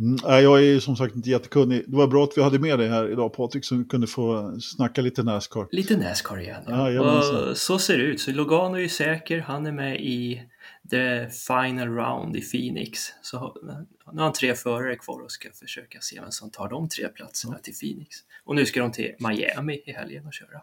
Mm, 0.00 0.42
jag 0.42 0.64
är 0.64 0.80
som 0.80 0.96
sagt 0.96 1.16
inte 1.16 1.30
jättekunnig. 1.30 1.84
Det 1.86 1.96
var 1.96 2.06
bra 2.06 2.24
att 2.24 2.38
vi 2.38 2.42
hade 2.42 2.58
med 2.58 2.78
dig 2.78 2.88
här 2.88 3.12
idag 3.12 3.32
Patrik 3.32 3.64
så 3.64 3.76
vi 3.76 3.84
kunde 3.84 4.06
få 4.06 4.56
snacka 4.60 5.00
lite 5.00 5.22
Nascar. 5.22 5.68
Lite 5.70 5.96
Nascar 5.96 6.40
igen. 6.40 6.62
Ja. 6.66 6.90
Ja, 6.90 7.18
och 7.50 7.56
så 7.56 7.78
ser 7.78 7.98
det 7.98 8.04
ut. 8.04 8.20
Så 8.20 8.30
Logano 8.30 8.78
är 8.78 8.88
säker. 8.88 9.40
Han 9.40 9.66
är 9.66 9.72
med 9.72 10.00
i 10.00 10.42
the 10.90 11.28
final 11.30 11.88
round 11.88 12.36
i 12.36 12.40
Phoenix. 12.40 13.00
Så 13.22 13.56
nu 14.12 14.18
har 14.18 14.24
han 14.24 14.32
tre 14.32 14.54
förare 14.54 14.96
kvar 14.96 15.20
och 15.20 15.32
ska 15.32 15.48
försöka 15.54 16.00
se 16.00 16.20
vem 16.20 16.30
som 16.30 16.50
tar 16.50 16.68
de 16.68 16.88
tre 16.88 17.08
platserna 17.08 17.54
ja. 17.56 17.62
till 17.62 17.74
Phoenix. 17.74 18.16
Och 18.44 18.54
nu 18.54 18.66
ska 18.66 18.80
de 18.80 18.92
till 18.92 19.14
Miami 19.18 19.82
i 19.86 19.92
helgen 19.92 20.26
och 20.26 20.32
köra. 20.32 20.62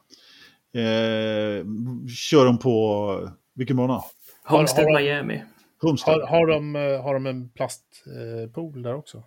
Eh, 0.73 1.65
kör 2.07 2.45
de 2.45 2.57
på 2.57 3.29
vilken 3.53 3.77
bana? 3.77 4.01
Homestead 4.43 5.01
Miami. 5.01 5.41
Har, 5.85 6.27
har, 6.27 6.47
de, 6.47 6.75
eh, 6.75 7.01
har 7.03 7.13
de 7.13 7.25
en 7.25 7.49
plastpool 7.49 8.81
där 8.81 8.95
också? 8.95 9.23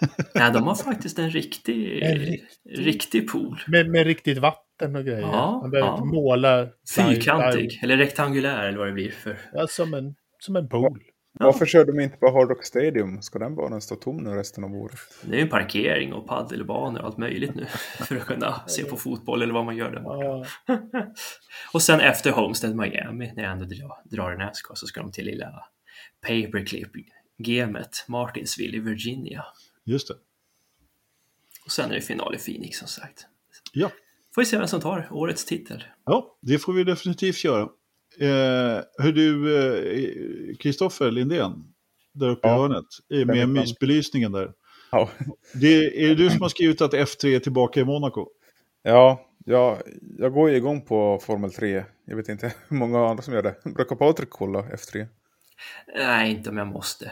Nej, 0.34 0.52
de 0.52 0.66
har 0.66 0.74
faktiskt 0.74 1.18
en 1.18 1.30
riktig, 1.30 2.02
en 2.02 2.18
riktig, 2.18 2.86
riktig 2.86 3.28
pool. 3.28 3.60
Med, 3.66 3.90
med 3.90 4.06
riktigt 4.06 4.38
vatten 4.38 4.96
och 4.96 5.04
grejer. 5.04 5.20
Ja, 5.20 5.58
Man 5.60 5.70
behöver 5.70 5.88
ja. 5.88 5.94
inte 5.94 6.06
måla. 6.06 6.68
Fyrkantig, 6.96 7.80
eller 7.82 7.96
rektangulär 7.96 8.68
eller 8.68 8.78
vad 8.78 8.86
det 8.86 8.92
blir 8.92 9.10
för. 9.10 9.38
Ja, 9.52 9.66
som 9.66 9.94
en, 9.94 10.14
som 10.38 10.56
en 10.56 10.68
pool. 10.68 11.00
Varför 11.38 11.66
kör 11.66 11.84
de 11.84 12.00
inte 12.00 12.16
på 12.16 12.30
Hard 12.30 12.48
Rock 12.48 12.64
Stadium? 12.64 13.22
Ska 13.22 13.38
den 13.38 13.54
banan 13.54 13.80
stå 13.80 13.94
tom 13.94 14.16
nu 14.16 14.30
resten 14.30 14.64
av 14.64 14.74
året? 14.74 14.98
Det 15.22 15.36
är 15.36 15.40
ju 15.40 15.46
parkering 15.46 16.12
och 16.12 16.26
paddelbanor 16.28 17.00
och 17.00 17.06
allt 17.06 17.18
möjligt 17.18 17.54
nu 17.54 17.66
för 17.98 18.16
att 18.16 18.24
kunna 18.24 18.60
se 18.66 18.84
på 18.84 18.96
fotboll 18.96 19.42
eller 19.42 19.54
vad 19.54 19.64
man 19.64 19.76
gör 19.76 19.90
där 19.90 20.00
borta. 20.00 20.48
och 21.72 21.82
sen 21.82 22.00
efter 22.00 22.30
Homestead 22.30 22.76
Miami, 22.76 23.32
när 23.36 23.42
jag 23.42 23.52
ändå 23.52 23.64
drar, 24.04 24.32
en 24.32 24.38
Nascar, 24.38 24.74
så 24.74 24.86
ska 24.86 25.00
de 25.00 25.12
till 25.12 25.24
lilla 25.24 25.64
Paperclip-gamet, 26.26 28.04
Martinsville 28.08 28.76
i 28.76 28.80
Virginia. 28.80 29.44
Just 29.84 30.08
det. 30.08 30.14
Och 31.64 31.72
sen 31.72 31.90
är 31.90 31.94
det 31.94 32.00
final 32.00 32.34
i 32.34 32.38
Phoenix 32.38 32.78
som 32.78 32.88
sagt. 32.88 33.26
Ja. 33.72 33.90
Får 34.34 34.42
vi 34.42 34.46
se 34.46 34.58
vem 34.58 34.68
som 34.68 34.80
tar 34.80 35.08
årets 35.10 35.44
titel. 35.44 35.84
Ja, 36.04 36.36
det 36.40 36.58
får 36.58 36.72
vi 36.72 36.84
definitivt 36.84 37.44
göra. 37.44 37.62
Eh, 38.18 38.82
hur 38.98 39.12
du, 39.12 40.56
Kristoffer 40.60 41.06
eh, 41.06 41.12
Lindén, 41.12 41.64
där 42.12 42.28
uppe 42.28 42.48
ja, 42.48 42.54
i 42.54 42.58
hörnet, 42.58 43.26
med 43.26 43.48
mysbelysningen 43.48 44.32
där. 44.32 44.52
Ja. 44.90 45.10
Det, 45.54 46.04
är 46.04 46.08
det 46.08 46.14
du 46.14 46.30
som 46.30 46.42
har 46.42 46.48
skrivit 46.48 46.80
att 46.80 46.92
F3 46.92 47.26
är 47.26 47.38
tillbaka 47.38 47.80
i 47.80 47.84
Monaco? 47.84 48.28
Ja, 48.82 49.26
ja 49.44 49.80
jag 50.18 50.32
går 50.32 50.50
ju 50.50 50.56
igång 50.56 50.80
på 50.80 51.18
Formel 51.22 51.52
3. 51.52 51.84
Jag 52.04 52.16
vet 52.16 52.28
inte 52.28 52.54
hur 52.68 52.76
många 52.76 53.08
andra 53.08 53.22
som 53.22 53.34
gör 53.34 53.42
det. 53.42 53.56
Brukar 53.64 53.96
Patrik 53.96 54.30
kolla 54.30 54.62
F3? 54.62 55.06
Nej, 55.94 56.30
inte 56.30 56.50
om 56.50 56.56
jag 56.56 56.66
måste. 56.66 57.10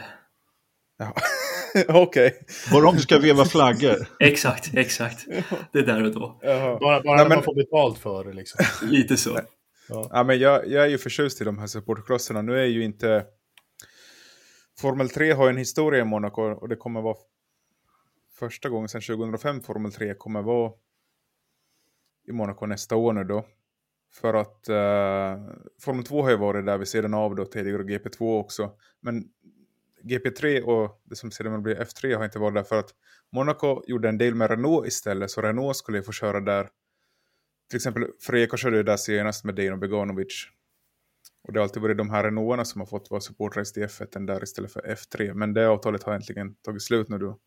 Ja. 0.97 1.13
Okej. 1.87 2.27
Okay. 2.27 2.31
Bara 2.71 2.89
om 2.89 2.95
du 2.95 3.01
ska 3.01 3.19
veva 3.19 3.45
flaggor. 3.45 4.07
exakt, 4.19 4.73
exakt. 4.73 5.25
Det 5.71 5.79
är 5.79 5.85
där 5.85 6.03
och 6.03 6.13
då. 6.13 6.39
Jaha. 6.41 6.79
Bara, 6.79 7.01
bara 7.01 7.15
Nej, 7.15 7.27
när 7.27 7.35
man 7.35 7.43
får 7.43 7.55
betalt 7.55 7.97
för 7.97 8.23
det 8.23 8.33
liksom. 8.33 8.65
Lite 8.89 9.17
så. 9.17 9.39
Ja. 9.89 10.09
ja. 10.11 10.23
men 10.23 10.39
jag, 10.39 10.67
jag 10.67 10.83
är 10.83 10.89
ju 10.89 10.97
förtjust 10.97 11.41
i 11.41 11.43
de 11.43 11.59
här 11.59 11.67
supportklasserna. 11.67 12.41
Nu 12.41 12.59
är 12.59 12.65
ju 12.65 12.83
inte... 12.83 13.25
Formel 14.79 15.09
3 15.09 15.31
har 15.31 15.45
ju 15.45 15.49
en 15.49 15.57
historia 15.57 16.01
i 16.01 16.05
Monaco 16.05 16.41
och 16.41 16.69
det 16.69 16.75
kommer 16.75 17.01
vara 17.01 17.15
första 18.39 18.69
gången 18.69 18.89
sedan 18.89 19.01
2005 19.01 19.61
Formel 19.61 19.91
3 19.91 20.13
kommer 20.13 20.41
vara 20.41 20.71
i 22.27 22.31
Monaco 22.31 22.65
nästa 22.65 22.95
år 22.95 23.13
nu 23.13 23.23
då. 23.23 23.45
För 24.21 24.33
att 24.33 24.69
uh, 24.69 25.53
Formel 25.81 26.05
2 26.05 26.21
har 26.21 26.29
ju 26.29 26.37
varit 26.37 26.65
där 26.65 26.77
vid 26.77 26.87
sidan 26.87 27.13
av 27.13 27.35
då 27.35 27.45
tidigare 27.45 27.81
och 27.81 27.89
GP2 27.89 28.39
också. 28.39 28.71
Men 29.01 29.23
GP3 30.03 30.61
och 30.61 31.01
det 31.03 31.15
som 31.15 31.31
sedan 31.31 31.63
blir 31.63 31.75
F3 31.75 32.17
har 32.17 32.25
inte 32.25 32.39
varit 32.39 32.55
där 32.55 32.63
för 32.63 32.79
att 32.79 32.89
Monaco 33.31 33.83
gjorde 33.87 34.09
en 34.09 34.17
del 34.17 34.35
med 34.35 34.49
Renault 34.49 34.87
istället 34.87 35.31
så 35.31 35.41
Renault 35.41 35.77
skulle 35.77 35.97
ju 35.97 36.03
få 36.03 36.11
köra 36.11 36.39
där. 36.39 36.69
Till 37.69 37.77
exempel 37.77 38.07
Freka 38.21 38.57
körde 38.57 38.77
ju 38.77 38.83
där 38.83 38.97
senast 38.97 39.45
med 39.45 39.55
Dino 39.55 39.77
Beganovic. 39.77 40.47
Och 41.43 41.53
det 41.53 41.59
har 41.59 41.63
alltid 41.63 41.81
varit 41.81 41.97
de 41.97 42.09
här 42.09 42.23
Renaulterna 42.23 42.65
som 42.65 42.81
har 42.81 42.85
fått 42.85 43.09
vara 43.09 43.21
supportrace 43.21 43.73
till 43.73 43.83
F1 43.83 44.25
där 44.25 44.43
istället 44.43 44.73
för 44.73 44.81
F3. 44.81 45.33
Men 45.33 45.53
det 45.53 45.67
avtalet 45.67 46.03
har 46.03 46.13
äntligen 46.13 46.55
tagit 46.55 46.83
slut 46.83 47.09
nu 47.09 47.17
då. 47.17 47.39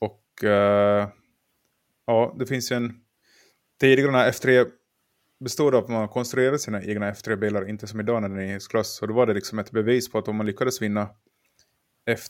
Och 0.00 0.24
uh, 0.44 1.08
ja, 2.06 2.36
det 2.38 2.46
finns 2.46 2.72
ju 2.72 2.76
en... 2.76 3.00
Tidigare 3.80 4.12
när 4.12 4.30
F3 4.30 4.70
bestod 5.40 5.74
av 5.74 5.84
att 5.84 5.90
man 5.90 6.08
konstruerade 6.08 6.58
sina 6.58 6.82
egna 6.82 7.12
F3-bilar, 7.12 7.68
inte 7.68 7.86
som 7.86 8.00
idag 8.00 8.22
när 8.22 8.28
den 8.28 8.38
är 8.38 8.56
i 8.56 8.60
klass. 8.60 8.96
Så 8.96 9.06
då 9.06 9.14
var 9.14 9.26
det 9.26 9.34
liksom 9.34 9.58
ett 9.58 9.70
bevis 9.70 10.10
på 10.10 10.18
att 10.18 10.28
om 10.28 10.36
man 10.36 10.46
lyckades 10.46 10.82
vinna 10.82 11.08
F 12.06 12.20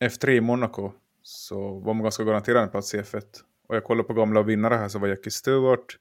F3 0.00 0.30
i 0.30 0.40
Monaco 0.40 0.92
så 1.22 1.78
var 1.78 1.94
man 1.94 2.02
ganska 2.02 2.24
garanterad 2.24 2.62
en 2.62 2.70
plats 2.70 2.94
i 2.94 3.00
F1. 3.00 3.22
Och 3.68 3.76
jag 3.76 3.84
kollar 3.84 4.04
på 4.04 4.14
gamla 4.14 4.42
vinnare 4.42 4.74
här 4.74 4.88
så 4.88 4.98
var 4.98 5.08
Jackie 5.08 5.30
Stewart, 5.30 5.98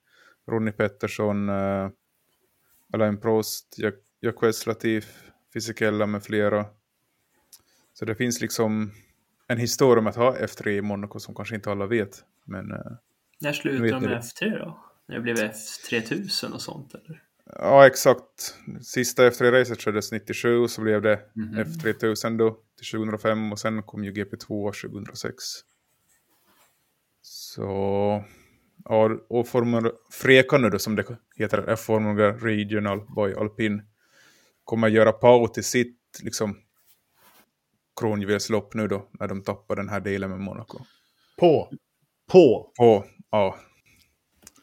Ronnie 0.48 0.72
Pettersson, 0.72 1.50
uh, 1.50 1.90
Alain 2.94 3.18
Prost, 3.18 3.78
Jacques 4.22 4.68
Latif, 4.68 5.24
Fisichella 5.54 6.06
med 6.06 6.24
flera. 6.24 6.66
Så 7.94 8.06
det 8.06 8.16
finns 8.16 8.42
liksom 8.42 8.92
en 9.48 9.58
historia 9.58 10.00
om 10.00 10.08
att 10.08 10.16
ha 10.16 10.36
F3 10.38 10.68
i 10.68 10.82
Monaco 10.82 11.20
som 11.20 11.36
kanske 11.36 11.56
inte 11.56 11.72
alla 11.72 11.86
vet. 11.86 12.24
Men, 12.46 12.72
uh, 12.72 12.78
När 13.42 13.54
slutar 13.54 13.86
de 13.86 14.00
med 14.00 14.22
F3 14.22 14.60
då? 14.60 14.91
När 15.08 15.16
det 15.16 15.22
blev 15.22 15.38
F3000 15.38 16.54
och 16.54 16.62
sånt 16.62 16.96
eller? 16.96 17.24
Ja, 17.46 17.88
exakt. 17.88 18.56
Sista 18.82 19.30
F3-racet 19.30 19.80
kördes 19.80 20.12
97 20.12 20.58
och 20.58 20.70
så 20.70 20.82
blev 20.82 21.02
det 21.02 21.20
mm 21.36 21.50
-hmm. 21.50 21.66
F3000 21.66 22.38
då 22.38 22.58
till 22.78 23.00
2005 23.00 23.52
och 23.52 23.60
sen 23.60 23.84
kom 23.84 24.04
ju 24.04 24.12
GP2 24.12 24.72
2006. 24.92 25.44
Så, 27.22 28.24
ja, 28.86 29.10
och 29.30 29.48
Formel 29.48 29.92
Freka 30.12 30.58
nu 30.58 30.70
då 30.70 30.80
som 30.80 30.96
det 30.96 31.06
heter, 31.36 31.66
F-Formula 31.68 32.32
Regional 32.32 33.00
by 33.00 33.34
Alpin 33.34 33.82
kommer 34.64 34.88
göra 34.88 35.12
Pau 35.12 35.48
till 35.48 35.64
sitt 35.64 36.20
liksom 36.24 36.58
kronjuvelslopp 38.00 38.74
nu 38.74 38.88
då 38.88 39.10
när 39.20 39.28
de 39.28 39.44
tappar 39.44 39.76
den 39.76 39.90
här 39.90 40.00
delen 40.00 40.30
med 40.30 40.40
Monaco. 40.40 40.80
På? 41.40 41.70
På? 42.32 42.72
På, 42.78 43.06
ja. 43.32 43.56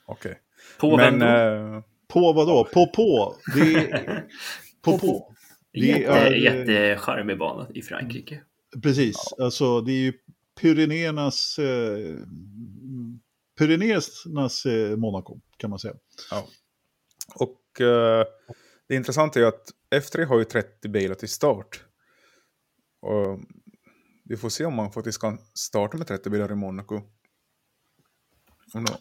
Okej. 0.08 0.30
Okay. 0.30 0.34
På 0.80 0.96
Men, 0.96 1.18
vem 1.18 1.72
då? 1.72 1.76
Eh, 1.76 1.82
på 2.08 2.32
vad 2.32 2.46
då? 2.46 2.64
På 2.64 2.86
på? 2.86 3.36
Det 3.54 3.74
är, 3.74 4.26
på 4.82 4.98
på. 4.98 5.34
Det 5.72 5.78
Jätte, 5.78 6.12
är, 6.12 6.30
jättecharmig 6.32 7.38
bana 7.38 7.68
i 7.74 7.82
Frankrike. 7.82 8.40
Precis, 8.82 9.16
ja. 9.36 9.44
alltså 9.44 9.80
det 9.80 9.92
är 9.92 10.00
ju 10.00 10.12
Pyrenéernas 10.60 11.58
eh, 11.58 12.16
Pyrenéernas 13.58 14.66
eh, 14.66 14.96
Monaco 14.96 15.40
kan 15.56 15.70
man 15.70 15.78
säga. 15.78 15.94
Ja. 16.30 16.46
Och 17.34 17.80
eh, 17.80 18.24
det 18.88 18.94
intressanta 18.94 19.40
är 19.40 19.44
att 19.44 19.70
F3 19.94 20.24
har 20.24 20.38
ju 20.38 20.44
30 20.44 20.88
bilar 20.88 21.14
till 21.14 21.28
start. 21.28 21.84
Och 23.00 23.40
vi 24.24 24.36
får 24.36 24.48
se 24.48 24.64
om 24.64 24.74
man 24.74 24.92
faktiskt 24.92 25.20
kan 25.20 25.38
starta 25.54 25.96
med 25.96 26.06
30 26.06 26.30
bilar 26.30 26.52
i 26.52 26.54
Monaco. 26.54 27.00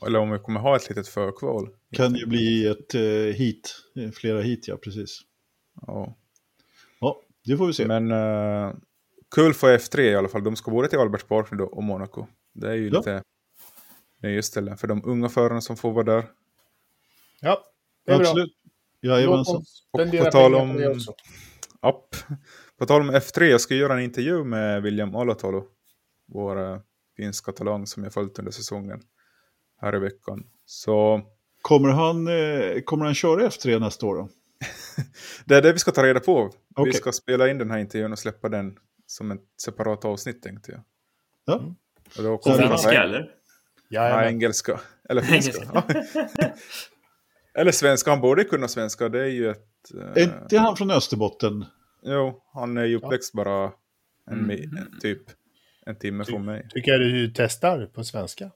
Eller 0.06 0.20
om 0.20 0.32
vi 0.32 0.40
kommer 0.40 0.60
ha 0.60 0.76
ett 0.76 0.90
litet 0.90 1.08
förkval. 1.08 1.70
Kan 1.92 2.16
ju 2.16 2.26
bli 2.26 2.68
ett 2.68 2.96
eh, 2.96 3.02
hit, 3.36 3.76
flera 4.14 4.42
hit 4.42 4.68
ja, 4.68 4.78
precis. 4.78 5.22
Ja. 5.88 6.18
Ja, 7.00 7.22
det 7.46 7.58
får 7.58 7.68
vi 7.68 7.74
se. 7.74 7.88
Men 7.88 8.12
uh, 8.12 8.76
kul 9.36 9.54
för 9.54 9.78
F3 9.78 10.00
i 10.00 10.16
alla 10.16 10.28
fall. 10.28 10.44
De 10.44 10.56
ska 10.56 10.72
både 10.72 10.88
till 10.88 11.00
Albert 11.00 11.28
Park 11.28 11.48
då 11.52 11.66
och 11.66 11.84
Monaco. 11.84 12.28
Det 12.54 12.70
är 12.70 12.74
ju 12.74 12.90
ja. 12.90 12.98
lite 12.98 13.24
nöjesställen 14.22 14.78
för 14.78 14.88
de 14.88 15.02
unga 15.06 15.30
förarna 15.30 15.62
som 15.62 15.78
får 15.78 15.92
vara 15.92 16.04
där. 16.04 16.26
Ja, 17.42 17.64
det 18.06 18.12
är 18.12 18.20
Absolut. 18.20 18.54
bra. 19.02 19.12
Jajamensan. 19.12 19.64
Och 19.92 20.12
på 20.24 20.32
tal 20.32 20.56
om... 20.56 20.78
Upp. 21.82 22.16
På 22.78 22.86
tal 22.86 23.02
om 23.02 23.12
F3, 23.12 23.44
jag 23.44 23.62
ska 23.62 23.76
göra 23.76 23.94
en 23.94 24.04
intervju 24.04 24.44
med 24.44 24.82
William 24.82 25.16
Alatalo. 25.16 25.68
Vår 26.26 26.58
uh, 26.58 26.80
finska 27.18 27.52
talang 27.52 27.88
som 27.88 28.04
jag 28.04 28.14
följt 28.14 28.40
under 28.40 28.52
säsongen 28.52 29.02
här 29.82 29.96
i 29.96 30.00
veckan. 30.00 30.44
Så... 30.66 31.22
Kommer 31.62 31.90
han, 31.90 32.28
eh, 32.28 32.82
kommer 32.82 33.06
han 33.06 33.14
köra 33.14 33.50
F3 33.50 33.80
nästa 33.80 34.06
år 34.06 34.16
då? 34.16 34.30
det 35.46 35.56
är 35.56 35.62
det 35.62 35.74
vi 35.74 35.80
ska 35.80 35.92
ta 35.92 36.04
reda 36.04 36.20
på. 36.20 36.44
Okay. 36.44 36.86
Vi 36.86 36.94
ska 36.94 37.12
spela 37.12 37.50
in 37.50 37.58
den 37.58 37.72
här 37.72 37.78
intervjun 37.78 38.12
och 38.12 38.20
släppa 38.20 38.50
den 38.50 38.78
som 39.08 39.32
ett 39.32 39.44
separat 39.62 40.06
avsnitt 40.06 40.44
tänkte 40.44 40.72
jag. 40.72 40.82
Ja. 41.46 41.60
Mm. 41.60 41.76
Och 42.18 42.24
då 42.24 42.38
kommer 42.38 42.58
Svenska 42.58 43.04
eller? 43.04 43.32
Ja, 43.90 44.10
ja, 44.10 44.26
engelska. 44.26 44.80
Eller 45.10 45.22
finska. 45.22 45.84
eller 47.54 47.72
svenska, 47.72 48.10
han 48.10 48.22
borde 48.22 48.44
kunna 48.44 48.68
svenska. 48.68 49.10
Det 49.10 49.22
är 49.22 49.30
ju 49.30 49.50
ett... 49.50 49.92
Är 50.16 50.24
inte 50.24 50.58
han 50.58 50.76
från 50.76 50.92
Österbotten? 50.92 51.66
Jo, 52.04 52.44
han 52.54 52.78
är 52.78 52.86
ju 52.86 52.96
uppväxt 52.96 53.32
ja. 53.34 53.44
bara 53.44 53.72
en, 54.32 54.40
mm. 54.40 55.00
typ 55.02 55.22
en 55.86 55.96
timme 55.96 56.26
Ty 56.26 56.32
från 56.32 56.46
mig. 56.46 56.68
Tycker 56.70 56.92
jag 56.92 57.02
du 57.02 57.32
testar 57.36 57.86
på 57.86 58.04
svenska. 58.04 58.52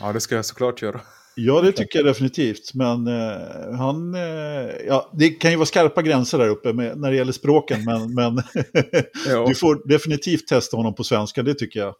Ja, 0.00 0.12
det 0.12 0.20
ska 0.20 0.34
jag 0.34 0.44
såklart 0.44 0.82
göra. 0.82 1.00
Ja, 1.34 1.60
det 1.60 1.72
tycker 1.72 1.98
jag 1.98 2.06
definitivt. 2.06 2.74
Men 2.74 3.06
eh, 3.06 3.74
han, 3.78 4.14
eh, 4.14 4.70
ja, 4.86 5.10
det 5.12 5.28
kan 5.28 5.50
ju 5.50 5.56
vara 5.56 5.66
skarpa 5.66 6.02
gränser 6.02 6.38
där 6.38 6.48
uppe 6.48 6.72
med, 6.72 6.98
när 6.98 7.10
det 7.10 7.16
gäller 7.16 7.32
språken. 7.32 7.84
Men, 7.84 8.14
men 8.14 8.36
du 9.46 9.54
får 9.54 9.88
definitivt 9.88 10.46
testa 10.46 10.76
honom 10.76 10.94
på 10.94 11.04
svenska, 11.04 11.42
det 11.42 11.54
tycker 11.54 11.80
jag. 11.80 11.94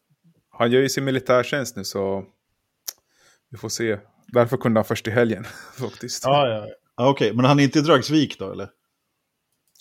Han 0.51 0.71
gör 0.71 0.81
ju 0.81 0.89
sin 0.89 1.05
militärtjänst 1.05 1.77
nu 1.77 1.85
så 1.85 2.25
vi 3.51 3.59
får 3.59 3.69
se. 3.69 3.99
Därför 4.27 4.57
kunde 4.57 4.79
han 4.79 4.85
först 4.85 5.09
i 5.09 5.11
helgen 5.11 5.45
faktiskt. 5.79 6.25
Ja, 6.25 6.49
ja. 6.49 6.67
ja 6.97 7.09
Okej, 7.09 7.27
okay. 7.27 7.37
men 7.37 7.45
han 7.45 7.61
är 7.61 7.65
inte 7.65 7.79
i 7.79 7.83
Dragsvik 7.83 8.39
då 8.39 8.53
eller? 8.53 8.69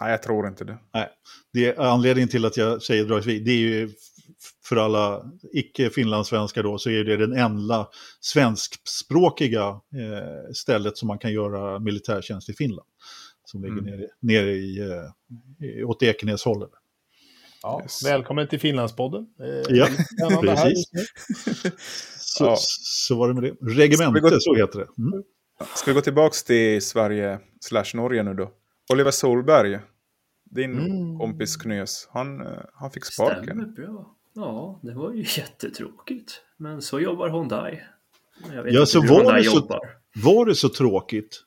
Nej, 0.01 0.11
jag 0.11 0.23
tror 0.23 0.47
inte 0.47 0.63
det. 0.63 0.77
Nej, 0.93 1.09
det 1.53 1.65
är 1.65 1.79
anledningen 1.79 2.29
till 2.29 2.45
att 2.45 2.57
jag 2.57 2.81
säger 2.81 3.05
Dragsvik. 3.05 3.45
Det 3.45 3.51
är 3.51 3.57
ju 3.57 3.89
för 4.71 4.75
alla 4.75 5.31
icke-finlandssvenskar 5.53 6.63
då, 6.63 6.77
så 6.77 6.89
är 6.89 7.03
det 7.03 7.17
den 7.17 7.33
enda 7.33 7.87
svenskspråkiga 8.19 9.67
eh, 9.69 10.51
stället 10.53 10.97
som 10.97 11.07
man 11.07 11.19
kan 11.19 11.33
göra 11.33 11.79
militärtjänst 11.79 12.49
i 12.49 12.53
Finland. 12.53 12.87
Som 13.45 13.63
ligger 13.63 13.77
mm. 13.77 13.85
nere, 13.85 14.07
nere 14.19 14.51
i, 14.51 14.79
eh, 14.79 15.89
åt 15.89 16.03
Ekenäshållet. 16.03 16.69
Ja, 17.61 17.81
yes. 17.83 18.05
Välkommen 18.05 18.47
till 18.47 18.59
Finlandspodden. 18.59 19.27
Eh, 19.39 19.75
ja, 19.77 19.87
precis. 20.41 20.91
så, 22.17 22.43
ja. 22.43 22.55
så 22.59 23.15
var 23.15 23.27
det 23.27 23.33
med 23.33 23.43
det. 23.43 23.55
Regemente, 23.61 24.29
till... 24.29 24.41
så 24.41 24.55
heter 24.55 24.79
det. 24.79 24.87
Mm. 24.97 25.23
Ska 25.75 25.91
vi 25.91 25.95
gå 25.95 26.01
tillbaka 26.01 26.33
till 26.45 26.81
Sverige 26.81 27.39
slash 27.59 27.85
Norge 27.93 28.23
nu 28.23 28.33
då? 28.33 28.51
Oliver 28.93 29.11
Solberg, 29.11 29.79
din 30.49 30.71
mm. 30.71 31.17
kompis 31.19 31.55
Knös, 31.55 32.09
han, 32.11 32.41
eh, 32.41 32.47
han 32.73 32.91
fick 32.91 33.05
sparken. 33.05 33.43
Stämmer 33.43 33.65
bra. 33.65 34.17
Ja, 34.33 34.79
det 34.83 34.93
var 34.93 35.11
ju 35.11 35.21
jättetråkigt. 35.37 36.41
Men 36.57 36.81
så 36.81 36.99
jobbar 36.99 37.29
Hyundai. 37.29 37.81
Jag 38.53 38.63
vet 38.63 38.73
ja, 38.73 38.79
inte 38.79 38.91
så 38.91 39.01
hur 39.01 39.09
var 39.09 39.17
Hyundai 39.17 39.43
det 39.43 39.49
så, 39.49 39.55
jobbar. 39.55 39.79
Var 40.15 40.45
det 40.45 40.55
så 40.55 40.69
tråkigt? 40.69 41.43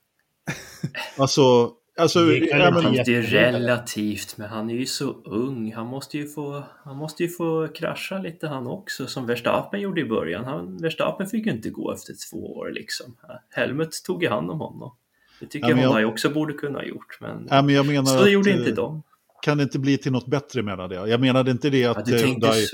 alltså, 1.16 1.73
alltså... 1.98 2.24
Det 2.24 2.51
är, 2.51 2.73
men... 2.73 2.93
det 2.93 3.15
är 3.15 3.23
relativt, 3.23 4.36
men 4.36 4.48
han 4.48 4.70
är 4.70 4.74
ju 4.74 4.86
så 4.86 5.12
ung. 5.24 5.73
Han 5.73 5.86
måste 5.86 6.19
ju 6.19 6.28
få, 6.28 6.65
han 6.85 6.97
måste 6.97 7.23
ju 7.23 7.28
få 7.28 7.69
krascha 7.69 8.19
lite 8.19 8.48
han 8.48 8.66
också, 8.66 9.06
som 9.06 9.27
Verstappen 9.27 9.81
gjorde 9.81 10.01
i 10.01 10.05
början. 10.05 10.44
Han, 10.44 10.77
Verstappen 10.77 11.27
fick 11.27 11.47
ju 11.47 11.52
inte 11.52 11.70
gå 11.70 11.93
efter 11.93 12.15
två 12.31 12.56
år 12.56 12.70
liksom. 12.70 13.16
Helmut 13.51 14.02
tog 14.05 14.23
ju 14.23 14.28
hand 14.28 14.51
om 14.51 14.61
honom. 14.61 14.97
Det 15.40 15.47
tycker 15.47 15.69
ja, 15.69 15.77
jag 15.77 15.89
Honda 15.89 16.06
också 16.06 16.31
borde 16.31 16.52
kunna 16.52 16.78
ha 16.78 16.85
gjort. 16.85 17.19
Men, 17.20 17.48
ja, 17.51 17.62
men 17.62 17.74
jag 17.74 17.86
menar 17.86 18.05
så 18.05 18.23
att, 18.23 18.31
gjorde 18.31 18.51
inte 18.51 18.70
eh, 18.70 18.77
de. 18.77 19.02
Kan 19.44 19.56
det 19.56 19.62
inte 19.62 19.78
bli 19.78 19.98
till 19.98 20.12
något 20.12 20.26
bättre 20.26 20.62
menade 20.62 20.94
jag. 20.94 21.08
Jag 21.08 21.20
menade 21.20 21.50
inte 21.50 21.70
det 21.70 21.84
att... 21.84 21.96
Ja, 21.96 22.04
tänkte 22.04 22.26
Hyundai. 22.26 22.66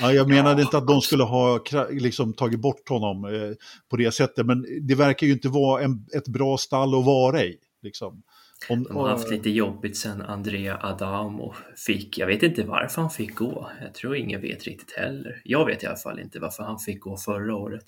Ja, 0.00 0.12
jag 0.12 0.28
menade 0.28 0.62
inte 0.62 0.78
att 0.78 0.86
de 0.86 1.00
skulle 1.00 1.22
ha 1.22 1.64
liksom, 1.90 2.32
tagit 2.32 2.60
bort 2.60 2.88
honom 2.88 3.24
eh, 3.24 3.56
på 3.90 3.96
det 3.96 4.12
sättet. 4.12 4.46
Men 4.46 4.66
det 4.80 4.94
verkar 4.94 5.26
ju 5.26 5.32
inte 5.32 5.48
vara 5.48 5.82
en, 5.82 6.06
ett 6.16 6.28
bra 6.28 6.56
stall 6.56 6.98
att 6.98 7.04
vara 7.04 7.44
i. 7.44 7.56
Liksom. 7.82 8.22
Om, 8.68 8.82
de 8.82 8.96
har 8.96 9.08
haft 9.08 9.30
lite 9.30 9.50
jobbigt 9.50 9.96
sen 9.96 10.22
Andrea 10.22 10.78
Adamo 10.82 11.54
fick, 11.86 12.18
jag 12.18 12.26
vet 12.26 12.42
inte 12.42 12.64
varför 12.64 13.00
han 13.00 13.10
fick 13.10 13.34
gå. 13.34 13.70
Jag 13.82 13.94
tror 13.94 14.16
ingen 14.16 14.40
vet 14.40 14.64
riktigt 14.64 14.92
heller. 14.92 15.40
Jag 15.44 15.66
vet 15.66 15.82
i 15.82 15.86
alla 15.86 15.96
fall 15.96 16.20
inte 16.20 16.38
varför 16.38 16.62
han 16.62 16.78
fick 16.78 17.00
gå 17.00 17.16
förra 17.16 17.56
året. 17.56 17.84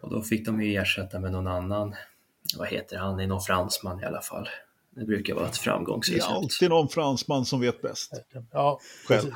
Och 0.00 0.10
då 0.10 0.22
fick 0.22 0.46
de 0.46 0.62
ju 0.62 0.76
ersätta 0.76 1.20
med 1.20 1.32
någon 1.32 1.46
annan, 1.46 1.94
vad 2.58 2.68
heter 2.68 2.96
han, 2.96 3.16
det 3.16 3.22
är 3.22 3.26
någon 3.26 3.40
fransman 3.40 4.00
i 4.00 4.04
alla 4.04 4.20
fall. 4.20 4.48
Det 4.96 5.04
brukar 5.04 5.34
vara 5.34 5.46
ett 5.46 5.56
framgångsrecept. 5.56 6.28
Det 6.28 6.34
är 6.34 6.36
alltid 6.36 6.70
någon 6.70 6.88
fransman 6.88 7.44
som 7.44 7.60
vet 7.60 7.82
bäst. 7.82 8.12
Ja, 8.52 8.80
Själv. 9.08 9.30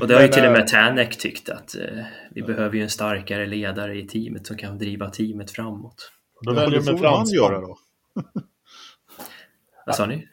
Och 0.00 0.08
det 0.08 0.14
har 0.14 0.22
ju 0.22 0.28
till 0.28 0.44
och 0.44 0.52
med 0.52 0.68
Tanek 0.68 1.18
tyckt 1.18 1.48
att 1.48 1.76
eh, 1.76 2.04
vi 2.30 2.42
behöver 2.42 2.76
ju 2.76 2.82
en 2.82 2.90
starkare 2.90 3.46
ledare 3.46 3.98
i 3.98 4.06
teamet 4.06 4.46
som 4.46 4.56
kan 4.56 4.78
driva 4.78 5.10
teamet 5.10 5.50
framåt. 5.50 6.12
Då 6.42 6.52
väljer 6.52 6.80
de 6.80 6.88
en 6.88 6.98
fransman. 6.98 7.34
göra 7.34 7.60
då. 7.60 7.78
Vad 9.86 9.96
sa 9.96 10.06
ni? 10.06 10.28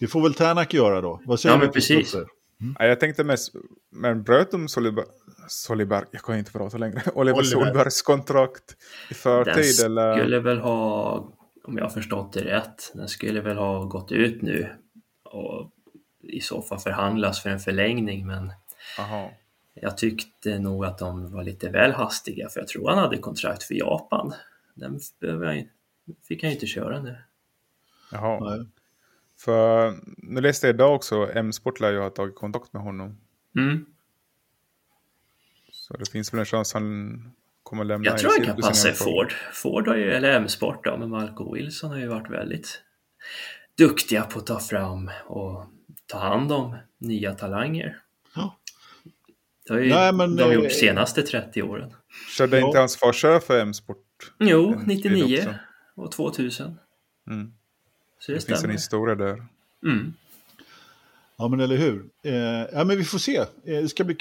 Det 0.00 0.06
får 0.06 0.22
väl 0.22 0.34
Tänak 0.34 0.74
göra 0.74 1.00
då? 1.00 1.20
Vad 1.24 1.40
säger 1.40 1.54
ja, 1.54 1.60
men 1.60 1.72
precis. 1.72 2.14
Mm. 2.14 2.76
Ja, 2.78 2.86
jag 2.86 3.00
tänkte 3.00 3.24
mest, 3.24 3.52
men 3.90 4.22
bröt 4.22 4.50
de 4.50 4.68
Soliber, 4.68 5.04
Soliberg, 5.48 6.04
jag 6.10 6.22
kan 6.22 6.38
inte 6.38 6.52
prata 6.52 6.78
längre, 6.78 7.02
Oliver, 7.14 7.38
Oliver. 7.38 7.42
Solbergs 7.42 8.02
kontrakt 8.02 8.76
i 9.10 9.14
förtid? 9.14 9.54
Den 9.54 9.64
skulle 9.64 10.14
eller? 10.14 10.40
väl 10.40 10.58
ha, 10.58 11.32
om 11.70 11.76
jag 11.76 11.84
har 11.84 11.90
förstått 11.90 12.32
det 12.32 12.44
rätt, 12.44 12.92
den 12.94 13.08
skulle 13.08 13.40
väl 13.40 13.56
ha 13.56 13.84
gått 13.84 14.12
ut 14.12 14.42
nu 14.42 14.68
och 15.22 15.70
i 16.22 16.40
så 16.40 16.62
fall 16.62 16.78
förhandlas 16.78 17.42
för 17.42 17.50
en 17.50 17.58
förlängning, 17.58 18.26
men 18.26 18.52
Aha. 18.98 19.30
jag 19.74 19.96
tyckte 19.96 20.58
nog 20.58 20.84
att 20.84 20.98
de 20.98 21.32
var 21.32 21.44
lite 21.44 21.70
väl 21.70 21.92
hastiga, 21.92 22.48
för 22.48 22.60
jag 22.60 22.68
tror 22.68 22.88
han 22.88 22.98
hade 22.98 23.18
kontrakt 23.18 23.62
för 23.62 23.74
Japan. 23.74 24.34
Den 24.74 25.00
fick 26.28 26.42
han 26.42 26.50
ju 26.50 26.54
inte 26.54 26.66
köra 26.66 27.02
nu. 27.02 27.18
Jaha. 28.12 28.56
Nej. 28.56 28.66
För 29.38 29.94
nu 30.16 30.40
läste 30.40 30.66
jag 30.66 30.74
idag 30.74 30.94
också, 30.94 31.30
M-sport 31.34 31.80
lär 31.80 31.92
ju 31.92 31.98
ha 31.98 32.10
tagit 32.10 32.34
kontakt 32.34 32.72
med 32.72 32.82
honom. 32.82 33.18
Mm. 33.56 33.86
Så 35.72 35.96
det 35.96 36.10
finns 36.10 36.32
väl 36.32 36.40
en 36.40 36.46
chans 36.46 36.74
han 36.74 37.32
kommer 37.70 37.84
lämna 37.84 38.06
Jag 38.06 38.18
tror 38.18 38.30
han 38.30 38.46
kan 38.46 38.56
passa 38.56 38.88
i 38.88 38.92
Ford. 38.92 39.32
Ford 39.52 39.88
har 39.88 39.96
ju, 39.96 40.12
eller 40.12 40.30
M-sport 40.30 40.84
då, 40.84 40.96
men 40.96 41.10
Malco 41.10 41.54
Wilson 41.54 41.90
har 41.90 41.98
ju 41.98 42.06
varit 42.06 42.30
väldigt 42.30 42.82
duktiga 43.78 44.22
på 44.22 44.38
att 44.38 44.46
ta 44.46 44.60
fram 44.60 45.10
och 45.26 45.66
ta 46.06 46.18
hand 46.18 46.52
om 46.52 46.76
nya 46.98 47.34
talanger. 47.34 47.98
Ja. 48.34 48.58
Det 49.66 49.72
har 49.72 49.80
ju 49.80 49.88
Nej, 49.88 50.12
men, 50.12 50.36
de 50.36 50.52
gjort 50.52 50.64
de 50.64 50.70
senaste 50.70 51.22
30 51.22 51.62
åren. 51.62 51.94
Körde 52.36 52.58
ja. 52.58 52.66
inte 52.66 52.78
hans 52.78 52.96
farsa 52.96 53.40
för 53.40 53.60
M-sport? 53.60 54.32
Jo, 54.38 54.82
99 54.86 55.54
och 55.94 56.12
2000. 56.12 56.76
Mm. 57.26 57.52
Så 58.18 58.32
det, 58.32 58.38
det 58.38 58.46
finns 58.46 58.64
en 58.64 58.70
historia 58.70 59.14
där. 59.14 59.46
Mm. 59.84 60.14
Ja, 61.40 61.48
men 61.48 61.60
eller 61.60 61.76
hur. 61.76 62.04
Eh, 62.24 62.34
ja, 62.72 62.84
men 62.84 62.96
vi 62.96 63.04
får 63.04 63.18
se. 63.18 63.36
Eh, 63.36 63.46
det 63.64 63.88
ska 63.88 64.04
bli 64.04 64.16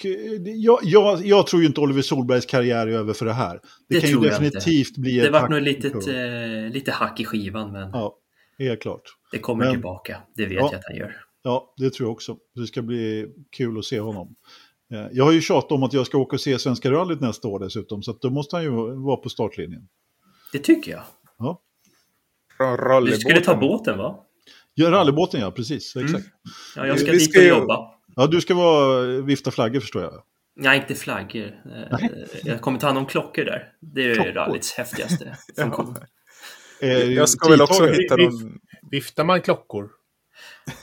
jag, 0.56 0.80
jag, 0.84 1.26
jag 1.26 1.48
tror 1.48 1.62
ju 1.62 1.68
inte 1.68 1.82
Oliver 1.82 2.02
Solbergs 2.02 2.46
karriär 2.46 2.88
är 2.88 2.92
över 2.92 3.14
för 3.14 3.26
det 3.26 3.34
här. 3.34 3.54
Det, 3.54 3.96
det 3.96 4.02
kan 4.02 4.10
ju 4.10 4.20
definitivt 4.20 4.98
bli 4.98 5.20
ett 5.20 5.26
Det 5.26 5.32
vart 5.32 5.50
nog 5.50 5.62
litet, 5.62 6.08
eh, 6.08 6.74
lite 6.74 6.92
hack 6.92 7.20
i 7.20 7.26
skivan, 7.26 7.72
men... 7.72 7.90
Ja, 7.94 8.16
helt 8.60 8.82
klart. 8.82 9.02
Det 9.32 9.40
kommer 9.40 9.66
men, 9.66 9.74
tillbaka, 9.74 10.18
det 10.36 10.46
vet 10.46 10.52
ja, 10.52 10.70
jag 10.72 10.76
att 10.76 10.86
han 10.88 10.96
gör. 10.96 11.16
Ja, 11.44 11.74
det 11.78 11.90
tror 11.90 12.08
jag 12.08 12.12
också. 12.12 12.38
Det 12.56 12.68
ska 12.68 12.82
bli 12.82 13.28
kul 13.50 13.80
att 13.80 13.86
se 13.86 14.00
honom. 14.00 14.36
Eh, 14.94 15.08
jag 15.12 15.24
har 15.24 15.32
ju 15.32 15.42
tjatat 15.42 15.72
om 15.72 15.84
att 15.84 15.94
jag 15.94 16.06
ska 16.06 16.18
åka 16.18 16.36
och 16.36 16.42
se 16.42 16.60
Svenska 16.60 16.92
rallyt 16.92 17.22
nästa 17.22 17.48
år 17.48 17.60
dessutom, 17.60 18.04
så 18.04 18.18
då 18.22 18.30
måste 18.30 18.56
han 18.56 18.64
ju 18.64 18.70
vara 18.96 19.18
på 19.18 19.30
startlinjen. 19.30 19.88
Det 20.52 20.60
tycker 20.60 20.92
jag. 20.92 21.04
Ja. 21.38 21.62
Du 23.06 23.12
skulle 23.12 23.42
ta 23.42 23.56
båten 23.56 23.98
va? 23.98 24.26
Ja, 24.80 24.92
rallybåten 24.92 25.42
ja, 25.42 25.52
precis. 25.52 25.96
Mm. 25.96 26.06
Exakt. 26.06 26.26
Ja, 26.76 26.88
jag 26.88 27.00
ska 27.00 27.12
dit 27.12 27.38
och 27.38 27.44
jobba. 27.44 27.92
Ja, 28.16 28.28
du 28.28 28.42
ska 28.42 28.54
vara 28.54 29.06
vifta 29.22 29.52
flaggor 29.52 29.80
förstår 29.80 30.02
jag. 30.02 30.24
Nej, 30.56 30.80
inte 30.80 30.96
flaggor. 30.96 31.46
Eh, 31.46 31.98
Nej. 32.00 32.28
Jag 32.44 32.62
kommer 32.62 32.80
ta 32.80 32.88
hand 32.88 32.98
om 32.98 33.06
klockor 33.06 33.46
där. 33.46 33.72
Det 33.82 34.12
är 34.12 34.16
klockor. 34.16 34.32
rallyts 34.32 34.74
häftigaste 34.74 35.38
funktion. 35.58 35.96
ja. 36.80 36.88
Jag 36.88 37.30
ska 37.30 37.50
väl 37.50 37.62
också 37.62 37.86
hitta 37.86 38.16
någon... 38.16 38.60
Viftar 38.92 39.24
man 39.24 39.42
klockor? 39.42 39.90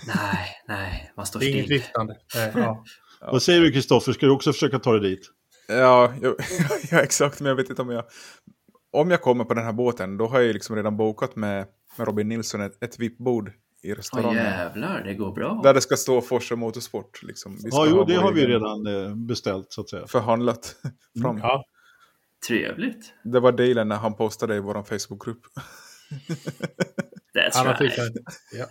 Nej, 0.07 0.49
nej, 0.69 1.13
man 1.17 1.27
står 1.27 1.41
still. 1.41 1.55
Inget 1.55 1.71
viftande. 1.71 2.17
ja. 2.35 2.85
Ja. 3.21 3.33
Vad 3.33 3.43
säger 3.43 3.61
du 3.61 3.73
Kristoffer, 3.73 4.13
ska 4.13 4.27
du 4.27 4.33
också 4.33 4.53
försöka 4.53 4.79
ta 4.79 4.93
dig 4.93 5.11
dit? 5.11 5.31
Ja, 5.69 6.13
ja, 6.91 7.01
exakt, 7.01 7.41
men 7.41 7.49
jag 7.49 7.57
vet 7.57 7.71
inte 7.71 7.83
om 7.83 7.91
jag... 7.91 8.05
Om 8.93 9.11
jag 9.11 9.23
kommer 9.23 9.45
på 9.45 9.55
den 9.55 9.65
här 9.65 9.73
båten, 9.73 10.17
då 10.17 10.27
har 10.27 10.41
jag 10.41 10.53
liksom 10.53 10.77
redan 10.77 10.97
bokat 10.97 11.37
med, 11.37 11.67
med 11.99 12.07
Robin 12.07 12.29
Nilsson 12.29 12.61
ett, 12.61 12.83
ett 12.83 12.99
VIP-bord 12.99 13.53
i 13.87 13.95
restaurangen. 13.95 14.39
Åh 14.39 14.45
jävlar, 14.45 15.03
det 15.05 15.15
går 15.15 15.33
bra. 15.33 15.61
Där 15.63 15.75
det 15.75 15.81
ska 15.81 15.97
stå 15.97 16.21
Forsa 16.21 16.57
Motorsport. 16.57 17.23
Liksom. 17.23 17.59
ja, 17.63 17.87
jo, 17.91 18.05
det 18.05 18.15
har 18.15 18.33
vi 18.33 18.47
redan 18.47 18.87
eh, 18.87 19.15
beställt 19.15 19.73
så 19.73 19.81
att 19.81 19.89
säga. 19.89 20.07
Förhandlat 20.07 20.77
fram. 21.23 21.31
Mm, 21.31 21.43
ja. 21.43 21.65
Trevligt. 22.49 23.15
Det 23.25 23.41
var 23.41 23.53
dealen 23.53 23.89
när 23.89 23.97
han 23.97 24.15
postade 24.15 24.57
i 24.57 24.61
vår 24.61 24.83
Facebookgrupp. 24.83 25.41
That's 27.35 27.55
han 27.55 27.75
right. 27.77 28.15
Ja. 28.53 28.67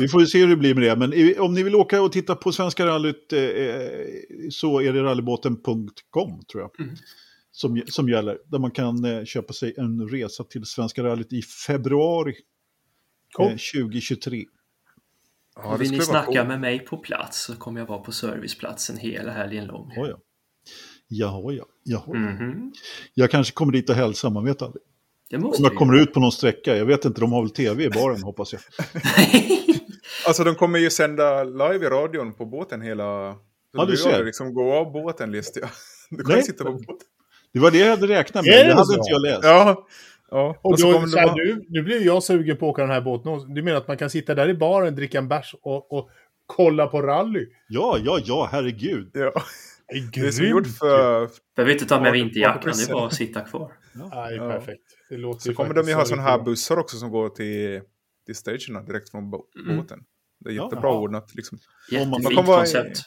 Vi 0.00 0.08
får 0.08 0.24
se 0.24 0.38
hur 0.38 0.48
det 0.48 0.56
blir 0.56 0.74
med 0.74 0.82
det. 0.82 0.96
Men 0.96 1.40
om 1.40 1.54
ni 1.54 1.62
vill 1.62 1.74
åka 1.74 2.02
och 2.02 2.12
titta 2.12 2.34
på 2.34 2.52
Svenska 2.52 2.86
rallyt 2.86 3.32
eh, 3.32 3.40
eh 3.40 4.06
så 4.50 4.80
är 4.80 4.92
det 4.92 5.02
rallybåten.com 5.02 6.42
tror 6.52 6.62
jag. 6.62 6.80
Mm. 6.80 6.96
Som, 7.52 7.82
som 7.86 8.08
gäller. 8.08 8.38
Där 8.44 8.58
man 8.58 8.70
kan 8.70 9.04
eh, 9.04 9.24
köpa 9.24 9.52
sig 9.52 9.74
en 9.76 10.08
resa 10.08 10.44
till 10.44 10.64
Svenska 10.64 11.02
rallyt 11.02 11.32
i 11.32 11.42
februari 11.42 12.34
cool. 13.38 13.58
2023. 13.82 14.44
Ja, 15.56 15.76
vill 15.76 15.90
ni 15.90 16.00
snacka 16.00 16.26
cool. 16.26 16.46
med 16.46 16.60
mig 16.60 16.78
på 16.78 16.96
plats 16.96 17.42
så 17.44 17.56
kommer 17.56 17.80
jag 17.80 17.86
vara 17.86 17.98
på 17.98 18.12
serviceplatsen 18.12 18.96
hela 18.96 19.32
helgen 19.32 19.66
lång. 19.66 19.92
Oh, 19.96 20.08
ja. 20.08 20.18
Jaha, 21.08 21.52
ja. 21.52 21.64
Jaha. 21.82 22.16
Mm 22.16 22.36
-hmm. 22.36 22.72
Jag 23.14 23.30
kanske 23.30 23.54
kommer 23.54 23.72
dit 23.72 23.90
och 23.90 23.96
hälsar, 23.96 24.30
man 24.30 24.44
vet 24.44 24.62
aldrig. 24.62 24.82
Det 25.30 25.38
måste 25.38 25.62
Om 25.62 25.64
jag 25.64 25.78
kommer 25.78 26.02
ut 26.02 26.12
på 26.12 26.20
någon 26.20 26.32
sträcka, 26.32 26.76
jag 26.76 26.86
vet 26.86 27.04
inte, 27.04 27.20
de 27.20 27.32
har 27.32 27.42
väl 27.42 27.50
tv 27.50 27.84
i 27.84 27.90
baren 27.90 28.22
hoppas 28.22 28.52
jag. 28.52 28.60
alltså 30.26 30.44
de 30.44 30.54
kommer 30.54 30.78
ju 30.78 30.90
sända 30.90 31.44
live 31.44 31.86
i 31.86 31.88
radion 31.88 32.34
på 32.34 32.46
båten 32.46 32.82
hela... 32.82 33.34
Ja, 33.72 33.84
du 33.84 33.96
ser. 33.96 34.24
Liksom 34.24 34.54
gå 34.54 34.74
av 34.74 34.92
båten 34.92 35.32
läste 35.32 35.60
jag. 35.60 35.68
Du 36.10 36.24
kan 36.24 36.34
Nej. 36.34 36.42
sitta 36.42 36.64
på 36.64 36.72
båten. 36.72 37.06
Det 37.52 37.58
var 37.58 37.70
det 37.70 37.78
jag 37.78 37.90
hade 37.90 38.06
räknat 38.06 38.44
med, 38.44 38.66
det 38.66 38.74
hade 38.74 38.94
inte 38.94 39.10
jag 39.10 39.22
läst. 39.22 39.40
Ja, 39.42 39.86
Ja, 40.30 40.58
och, 40.62 40.70
och 40.70 40.78
då, 40.78 41.06
så 41.06 41.18
här, 41.18 41.34
nu, 41.34 41.64
nu 41.68 41.82
blir 41.82 42.06
jag 42.06 42.22
sugen 42.22 42.56
på 42.56 42.66
att 42.66 42.70
åka 42.70 42.82
den 42.82 42.90
här 42.90 43.00
båten. 43.00 43.54
Du 43.54 43.62
menar 43.62 43.78
att 43.78 43.88
man 43.88 43.96
kan 43.96 44.10
sitta 44.10 44.34
där 44.34 44.48
i 44.48 44.54
baren, 44.54 44.96
dricka 44.96 45.18
en 45.18 45.28
bärs 45.28 45.54
och, 45.62 45.92
och 45.92 46.10
kolla 46.46 46.86
på 46.86 47.02
rally? 47.02 47.46
Ja, 47.68 47.98
ja, 48.04 48.20
ja, 48.24 48.48
herregud. 48.52 49.10
Ja. 49.12 49.32
Det 49.88 49.98
är, 49.98 50.10
det 50.12 50.26
är 50.26 50.30
som 50.30 50.46
gjort 50.46 50.66
för... 50.66 51.30
Behöver 51.56 51.72
inte 51.72 51.86
ta 51.86 52.00
med 52.00 52.12
vinterjackan, 52.12 52.72
det 52.76 52.90
är 52.90 52.92
bara 52.92 53.06
att 53.06 53.14
sitta 53.14 53.40
kvar. 53.40 53.72
Ja, 53.94 54.10
Nej, 54.14 54.38
perfekt. 54.38 54.82
Det 55.08 55.16
låter 55.16 55.40
så 55.40 55.54
kommer 55.54 55.74
de 55.74 55.88
ju 55.88 55.94
ha 55.94 56.04
sådana 56.04 56.22
här 56.22 56.38
bussar 56.42 56.76
också 56.76 56.96
som 56.96 57.10
går 57.10 57.28
till, 57.28 57.80
till 58.26 58.34
stationerna 58.34 58.86
direkt 58.86 59.10
från 59.10 59.22
mm. 59.22 59.30
båten. 59.76 59.98
Mm. 59.98 60.04
Det 60.40 60.50
är 60.50 60.54
jättebra 60.54 60.90
ja, 60.90 60.98
ordnat. 60.98 61.34
Liksom. 61.34 61.58
Jättefint 61.90 62.46
koncept. 62.46 63.00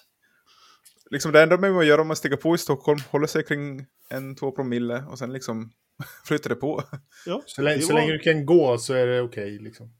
Liksom 1.12 1.32
det 1.32 1.42
enda 1.42 1.58
man 1.58 1.88
gör 1.88 2.00
om 2.00 2.08
man 2.08 2.16
stiger 2.16 2.36
på 2.36 2.56
i 2.56 2.58
Stockholm, 2.58 3.00
håller 3.10 3.28
sig 3.28 3.44
kring 3.44 3.86
en, 4.10 4.36
två 4.36 4.52
promille 4.52 5.04
och 5.12 5.20
sen 5.20 5.34
liksom 5.34 5.72
flyttar 6.26 6.50
det 6.50 6.56
på. 6.56 6.84
Ja, 7.26 7.44
så, 7.46 7.62
länge, 7.62 7.82
så 7.82 7.94
länge 7.94 8.12
du 8.12 8.20
kan 8.20 8.46
gå 8.46 8.78
så 8.78 8.94
är 8.94 9.08
det 9.08 9.22
okej. 9.22 9.44
Okay, 9.44 9.60
liksom. 9.60 9.94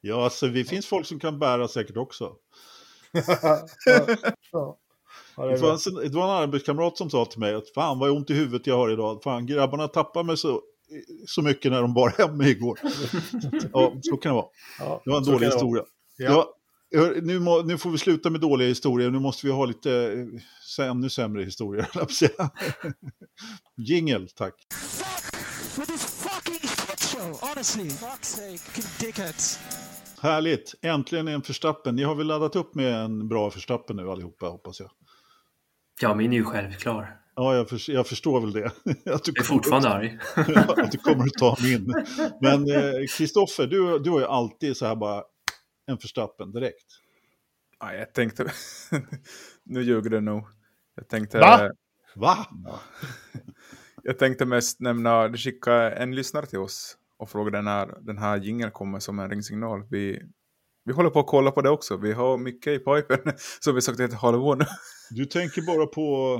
Ja, 0.00 0.24
alltså 0.24 0.46
det 0.46 0.64
finns 0.64 0.86
folk 0.86 1.06
som 1.06 1.20
kan 1.20 1.38
bära 1.38 1.68
säkert 1.68 1.96
också. 1.96 2.32
ja, 3.12 3.66
ja. 4.52 4.78
Ja, 5.36 5.46
det, 5.46 5.54
det, 5.54 5.60
var 5.60 5.72
en, 5.72 6.10
det, 6.10 6.16
var 6.16 6.24
en 6.24 6.42
arbetskamrat 6.42 6.98
som 6.98 7.10
sa 7.10 7.24
till 7.24 7.40
mig 7.40 7.54
att 7.54 7.70
fan 7.70 7.98
vad 7.98 8.10
ont 8.10 8.30
i 8.30 8.34
huvudet 8.34 8.66
jag 8.66 8.76
har 8.76 8.92
idag. 8.92 9.22
Fan 9.22 9.46
grabbarna 9.46 9.88
tappar 9.88 10.24
mig 10.24 10.36
så, 10.36 10.62
så 11.26 11.42
mycket 11.42 11.72
när 11.72 11.82
de 11.82 11.94
bar 11.94 12.14
hem 12.18 12.36
mig 12.36 12.50
igår. 12.50 12.80
ja, 13.72 13.92
så 14.02 14.16
kan 14.16 14.30
det 14.30 14.36
vara. 14.36 14.46
Ja, 14.78 15.00
det 15.04 15.10
var 15.10 15.18
en 15.18 15.24
dålig 15.24 15.46
historia. 15.46 15.84
Ja. 16.16 16.55
Nu, 17.22 17.38
må, 17.38 17.62
nu, 17.62 17.78
får 17.78 17.90
vi 17.90 17.98
sluta 17.98 18.30
med 18.30 18.40
dåliga 18.40 18.68
historier, 18.68 19.10
nu 19.10 19.18
måste 19.18 19.46
vi 19.46 19.52
ha 19.52 19.64
lite 19.64 20.26
ännu 20.80 21.10
sämre 21.10 21.44
historier. 21.44 21.88
Jingel, 23.88 24.28
tack. 24.28 24.54
Härligt, 30.20 30.74
äntligen 30.82 31.28
en 31.28 31.42
förstappen. 31.42 31.96
Ni 31.96 32.02
har 32.02 32.14
väl 32.14 32.26
laddat 32.26 32.56
upp 32.56 32.74
med 32.74 32.94
en 32.94 33.28
bra 33.28 33.50
förstappen 33.50 33.96
nu 33.96 34.10
allihopa 34.10 34.46
hoppas 34.46 34.80
jag. 34.80 34.90
Ja, 36.00 36.14
min 36.14 36.32
är 36.32 36.36
ju 36.36 36.44
självklar. 36.44 37.20
Ja, 37.36 37.54
jag, 37.54 37.68
för, 37.68 37.90
jag 37.90 38.06
förstår 38.06 38.40
väl 38.40 38.52
det. 38.52 38.64
att 39.14 39.24
du 39.24 39.32
är 39.40 39.42
fortfarande 39.42 39.88
arg. 39.88 40.18
att 40.36 40.92
du 40.92 40.98
kommer 40.98 41.24
att 41.24 41.32
ta 41.32 41.56
min. 41.62 41.94
Men 42.40 42.66
Kristoffer, 43.08 43.64
eh, 43.64 43.68
du, 43.68 43.98
du 43.98 44.10
har 44.10 44.20
ju 44.20 44.26
alltid 44.26 44.76
så 44.76 44.86
här 44.86 44.96
bara 44.96 45.22
en 45.86 45.98
förstappen 45.98 46.52
direkt. 46.52 46.86
Ja, 47.80 47.94
jag 47.94 48.14
tänkte... 48.14 48.52
nu 49.64 49.82
ljuger 49.82 50.10
du 50.10 50.20
nog. 50.20 50.44
Jag 50.94 51.08
tänkte... 51.08 51.38
Va? 51.38 51.70
Va? 52.14 52.46
Ja. 52.64 52.80
jag 54.02 54.18
tänkte 54.18 54.44
mest 54.44 54.80
nämna, 54.80 55.28
du 55.28 55.38
skickade 55.38 55.90
en 55.90 56.14
lyssnare 56.14 56.46
till 56.46 56.58
oss 56.58 56.96
och 57.18 57.30
frågade 57.30 57.62
när 57.62 57.98
den 58.00 58.18
här 58.18 58.36
jingeln 58.36 58.70
kommer 58.70 59.00
som 59.00 59.18
en 59.18 59.30
ringsignal. 59.30 59.86
Vi, 59.90 60.22
vi 60.84 60.92
håller 60.92 61.10
på 61.10 61.20
att 61.20 61.26
kolla 61.26 61.50
på 61.50 61.62
det 61.62 61.70
också. 61.70 61.96
Vi 61.96 62.12
har 62.12 62.38
mycket 62.38 62.72
i 62.72 62.78
pipen 62.78 63.32
som 63.60 63.74
vi 63.74 63.80
sagt 63.80 64.00
i 64.00 64.02
ett 64.02 64.14
halvår 64.14 64.56
nu. 64.56 64.64
Du 65.10 65.24
tänker 65.24 65.62
bara 65.62 65.86
på 65.86 66.38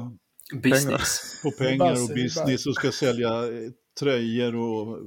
business. 0.63 1.41
På 1.43 1.51
pengar 1.51 1.93
och 1.93 2.09
business 2.09 2.67
och 2.67 2.75
ska 2.75 2.93
sälja 2.93 3.29
eh, 3.29 3.71
tröjor 4.01 4.57
och 4.57 4.99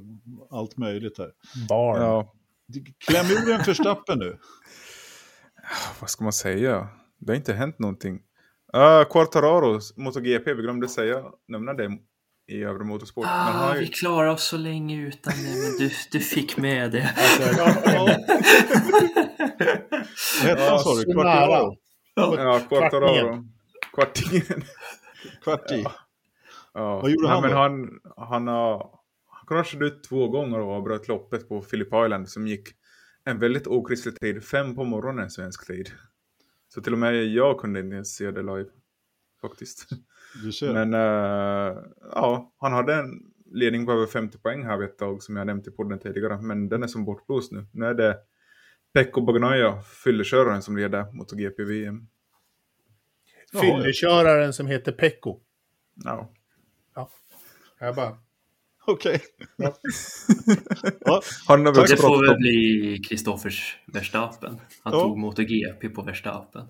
allt 0.49 0.77
möjligt 0.77 1.17
här. 1.17 1.31
Barn. 1.69 2.01
Ja. 2.01 2.33
Kläm 3.07 3.25
ur 3.25 3.51
en 3.51 3.63
förstappen 3.63 4.19
nu. 4.19 4.37
Vad 5.99 6.09
ska 6.09 6.23
man 6.23 6.33
säga? 6.33 6.87
Det 7.19 7.31
har 7.31 7.35
inte 7.35 7.53
hänt 7.53 7.79
någonting. 7.79 8.15
Uh, 8.75 9.03
Quartararo, 9.03 9.79
MotoGP, 9.97 10.53
vi 10.53 10.61
glömde 10.61 10.87
säga, 10.87 11.23
nämna 11.47 11.73
det 11.73 11.97
i 12.47 12.63
övre 12.63 12.83
motorsport. 12.83 13.25
Ah, 13.27 13.73
ju... 13.75 13.79
Vi 13.79 13.87
klarar 13.87 14.27
oss 14.27 14.43
så 14.43 14.57
länge 14.57 15.07
utan 15.07 15.33
det, 15.33 15.49
men 15.49 15.77
du, 15.79 15.91
du 16.11 16.19
fick 16.19 16.57
med 16.57 16.91
det. 16.91 17.15
Vad 20.43 20.49
hette 20.49 20.61
han 20.61 20.79
sa 20.79 20.95
du? 20.95 21.13
Quartararo? 21.13 21.75
Ja, 22.15 22.59
Quartararo. 22.69 23.43
Kvartingen. 23.93 24.63
Kvarti. 25.43 25.81
Ja. 25.83 25.91
ja. 26.73 26.99
Vad 27.01 27.11
gjorde 27.11 27.27
Nej, 27.27 27.31
han 27.31 27.41
men 27.41 27.51
han, 27.51 27.89
han, 28.17 28.47
har, 28.47 28.89
kraschade 29.49 29.85
ut 29.85 30.03
två 30.03 30.27
gånger 30.27 30.59
och 30.59 30.73
avbröt 30.73 31.07
loppet 31.07 31.49
på 31.49 31.61
Phillip 31.61 31.87
Island 31.87 32.29
som 32.29 32.47
gick 32.47 32.69
en 33.23 33.39
väldigt 33.39 33.67
okristlig 33.67 34.19
tid. 34.19 34.43
Fem 34.43 34.75
på 34.75 34.83
morgonen 34.83 35.29
svensk 35.29 35.67
tid. 35.67 35.89
Så 36.73 36.81
till 36.81 36.93
och 36.93 36.99
med 36.99 37.25
jag 37.25 37.59
kunde 37.59 37.79
inte 37.79 38.05
se 38.05 38.31
det 38.31 38.41
live. 38.41 38.69
Faktiskt. 39.41 39.89
Du 40.43 40.51
ser. 40.51 40.73
Men 40.73 40.93
uh, 40.93 41.83
ja, 42.11 42.53
han 42.57 42.73
hade 42.73 42.95
en 42.95 43.21
ledning 43.51 43.85
på 43.85 43.91
över 43.91 44.05
50 44.05 44.37
poäng 44.37 44.65
här 44.65 44.77
vid 44.77 44.89
ett 44.89 44.97
tag 44.97 45.23
som 45.23 45.35
jag 45.35 45.47
nämnt 45.47 45.67
i 45.67 45.71
podden 45.71 45.99
tidigare. 45.99 46.41
Men 46.41 46.69
den 46.69 46.83
är 46.83 46.87
som 46.87 47.05
bortblåst 47.05 47.51
nu. 47.51 47.65
Nu 47.73 47.85
är 47.85 47.93
det 47.93 48.17
Pekko 48.93 49.21
Bagnaia, 49.21 49.81
fylleköraren, 49.81 50.61
som 50.61 50.77
leder 50.77 51.11
MotoGP-VM. 51.11 52.07
Fylleköraren 53.61 54.53
som 54.53 54.67
heter 54.67 54.91
Pekko. 54.91 55.39
Ja. 55.95 56.33
Ja, 56.95 57.09
jag 57.79 57.95
bara... 57.95 58.17
Okej. 58.89 59.21
Okay. 59.57 59.73
Ja. 61.05 61.21
det 61.87 61.97
får 61.97 62.27
väl 62.27 62.37
bli 62.37 63.01
Kristoffers 63.09 63.77
Verstappen. 63.93 64.61
Han 64.83 64.93
ja. 64.93 65.01
tog 65.01 65.17
MotoGP 65.17 65.89
på 65.89 66.01
Verstappen. 66.01 66.67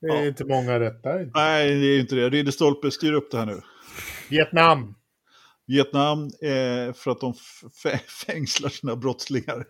det 0.00 0.06
är 0.06 0.28
inte 0.28 0.44
många 0.44 0.80
rätt 0.80 1.02
där. 1.02 1.30
Nej, 1.34 1.80
det 1.80 1.86
är 1.86 2.00
inte 2.00 2.14
det. 2.14 2.30
Ridderstolpe, 2.30 2.90
styr 2.90 3.12
upp 3.12 3.30
det 3.30 3.38
här 3.38 3.46
nu. 3.46 3.60
Vietnam. 4.30 4.94
Vietnam 5.66 6.24
eh, 6.24 6.92
för 6.94 7.10
att 7.10 7.20
de 7.20 7.34
fängslar 8.26 8.68
sina 8.68 8.96
brottslingar. 8.96 9.66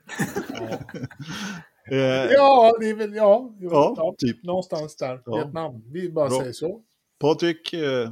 Eh, 1.90 2.32
ja, 2.32 2.76
det 2.80 2.90
är 2.90 2.94
väl, 2.94 3.14
ja, 3.14 3.56
ja, 3.60 3.94
ja 3.96 4.14
typ. 4.18 4.44
någonstans 4.44 4.96
där. 4.96 5.22
Ja. 5.24 5.36
Vietnam, 5.36 5.82
vi 5.92 6.10
bara 6.10 6.28
Bra. 6.28 6.38
säger 6.38 6.52
så. 6.52 6.80
Patrik? 7.20 7.72
Eh... 7.72 8.10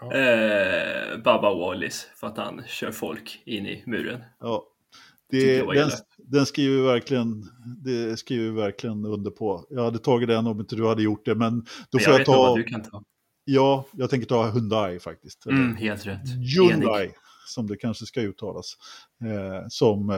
Ja. 0.00 0.12
Eh, 0.12 1.18
Baba 1.18 1.54
Wallis, 1.54 2.08
för 2.14 2.26
att 2.26 2.36
han 2.36 2.62
kör 2.66 2.90
folk 2.90 3.42
in 3.44 3.66
i 3.66 3.82
muren. 3.86 4.20
Ja. 4.40 4.64
Det, 5.30 5.62
den, 5.62 5.90
den 6.18 6.46
skriver 6.46 6.82
verkligen, 6.82 7.44
det 7.84 8.16
skriver 8.16 8.50
verkligen 8.50 9.04
under 9.04 9.30
på. 9.30 9.66
Jag 9.70 9.84
hade 9.84 9.98
tagit 9.98 10.28
den 10.28 10.46
om 10.46 10.60
inte 10.60 10.76
du 10.76 10.86
hade 10.86 11.02
gjort 11.02 11.24
det, 11.24 11.34
men 11.34 11.66
då 11.90 11.98
får 11.98 12.12
jag, 12.12 12.20
jag 12.20 12.26
ta... 12.26 12.36
Vad 12.36 12.56
du 12.56 12.64
kan 12.64 12.82
ta. 12.82 13.02
Ja, 13.44 13.86
jag 13.92 14.10
tänker 14.10 14.26
ta 14.26 14.50
Hyundai 14.50 14.98
faktiskt. 14.98 15.46
Mm, 15.46 15.76
helt 15.76 16.06
rätt. 16.06 16.28
Hyundai, 16.56 17.04
Enig. 17.04 17.14
som 17.46 17.66
det 17.66 17.76
kanske 17.76 18.06
ska 18.06 18.20
uttalas. 18.20 18.76
Eh, 19.24 19.66
som 19.68 20.10
eh, 20.10 20.16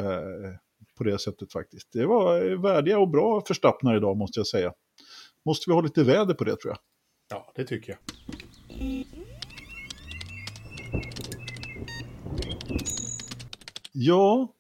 på 0.99 1.05
det 1.05 1.19
sättet 1.19 1.53
faktiskt. 1.53 1.89
Det 1.93 2.07
var 2.07 2.57
värdiga 2.63 2.99
och 2.99 3.09
bra 3.09 3.43
förstappnar 3.47 3.97
idag 3.97 4.17
måste 4.17 4.41
jag 4.41 4.47
säga. 4.47 4.73
Måste 5.45 5.71
vi 5.71 5.75
ha 5.75 5.81
lite 5.81 6.05
väder 6.05 6.35
på 6.35 6.45
det 6.45 6.57
tror 6.57 6.71
jag. 6.73 6.79
Ja, 7.31 7.53
det 7.55 7.65
tycker 7.65 7.93
jag. 7.93 7.99
Ja, 14.01 14.55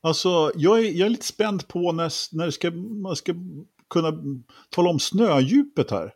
alltså 0.00 0.52
jag 0.54 0.78
är, 0.78 0.82
jag 0.82 1.06
är 1.06 1.10
lite 1.10 1.26
spänd 1.26 1.68
på 1.68 1.92
när, 1.92 2.36
när 2.36 2.50
ska, 2.50 2.70
man 2.70 3.16
ska 3.16 3.34
kunna 3.90 4.12
tala 4.70 4.90
om 4.90 4.98
snödjupet 4.98 5.90
här. 5.90 6.12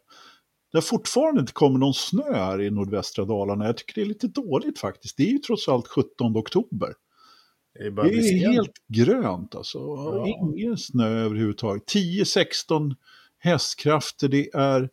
Det 0.72 0.76
har 0.76 0.82
fortfarande 0.82 1.40
inte 1.40 1.52
kommit 1.52 1.80
någon 1.80 1.94
snö 1.94 2.34
här 2.34 2.60
i 2.60 2.70
nordvästra 2.70 3.24
Dalarna. 3.24 3.66
Jag 3.66 3.76
tycker 3.76 3.94
det 3.94 4.00
är 4.00 4.06
lite 4.06 4.28
dåligt 4.28 4.78
faktiskt. 4.78 5.16
Det 5.16 5.22
är 5.22 5.30
ju 5.30 5.38
trots 5.38 5.68
allt 5.68 5.88
17 5.88 6.36
oktober. 6.36 6.94
Det 7.74 7.86
är, 7.86 7.90
det 7.90 8.18
är 8.18 8.52
helt 8.52 8.74
grönt 8.88 9.54
alltså. 9.54 9.78
Ja. 9.78 10.26
Ingen 10.26 10.76
snö 10.76 11.08
överhuvudtaget. 11.08 11.94
10-16 11.94 12.94
hästkrafter. 13.38 14.28
Det 14.28 14.54
är 14.54 14.90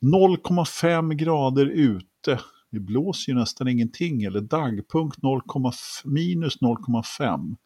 0,5 0.00 1.14
grader 1.14 1.66
ute. 1.66 2.40
Det 2.72 2.80
blåser 2.80 3.32
ju 3.32 3.38
nästan 3.38 3.68
ingenting. 3.68 4.22
Eller 4.22 4.40
dagpunkt 4.40 5.22
0, 5.22 5.40
minus 6.04 6.60
0,5. 6.60 7.56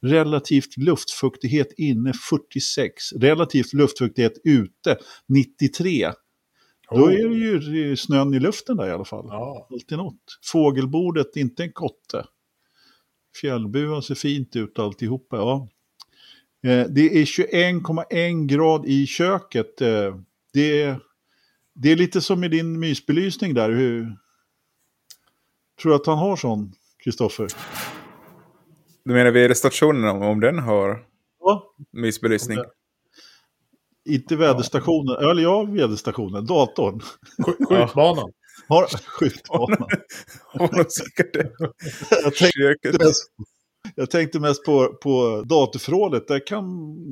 Relativt 0.00 0.76
luftfuktighet 0.76 1.72
inne 1.76 2.12
46. 2.30 3.12
Relativt 3.12 3.72
luftfuktighet 3.72 4.32
ute 4.44 4.96
93. 5.28 6.06
Oh. 6.06 6.98
Då 6.98 7.12
är 7.12 7.28
det 7.28 7.78
ju 7.78 7.96
snön 7.96 8.34
i 8.34 8.40
luften 8.40 8.76
där 8.76 8.88
i 8.88 8.90
alla 8.90 9.04
fall. 9.04 9.26
Ja. 9.28 9.68
Alltid 9.70 9.98
något. 9.98 10.38
Fågelbordet, 10.52 11.36
inte 11.36 11.62
en 11.62 11.72
kotte. 11.72 12.26
Fjällbua 13.40 14.02
ser 14.02 14.14
fint 14.14 14.56
ut 14.56 14.78
alltihopa. 14.78 15.36
Ja. 15.36 15.68
Eh, 16.66 16.86
det 16.88 17.20
är 17.20 17.24
21,1 17.24 18.46
grad 18.46 18.86
i 18.86 19.06
köket. 19.06 19.80
Eh, 19.80 20.16
det 20.52 20.82
är, 20.82 21.00
det 21.74 21.92
är 21.92 21.96
lite 21.96 22.20
som 22.20 22.40
med 22.40 22.50
din 22.50 22.78
mysbelysning 22.78 23.54
där. 23.54 23.70
Hur, 23.70 24.16
tror 25.82 25.90
du 25.92 25.96
att 25.96 26.06
han 26.06 26.18
har 26.18 26.36
sån, 26.36 26.72
Kristoffer? 27.04 27.48
Du 29.04 29.12
menar 29.12 29.30
väderstationen 29.30 30.22
om 30.22 30.40
den 30.40 30.58
har 30.58 31.04
ja. 31.40 31.74
mysbelysning? 31.92 32.58
Inte 34.08 34.36
väderstationen, 34.36 35.16
ja. 35.20 35.30
eller 35.30 35.42
ja, 35.42 35.64
väderstationen, 35.64 36.46
datorn. 36.46 37.00
Skjutbanan. 37.68 38.32
Har 38.68 38.86
skjutbanan. 38.86 39.88
Har 40.44 40.68
de 40.68 40.84
säkert 40.90 41.32
det? 41.32 41.50
Jag 42.24 42.34
tänkte, 42.34 43.04
mest, 43.04 43.30
jag 43.94 44.10
tänkte 44.10 44.40
mest 44.40 44.64
på, 44.64 44.88
på 45.02 45.42
datorförrådet. 45.46 46.28
Där 46.28 46.46
kan, 46.46 46.66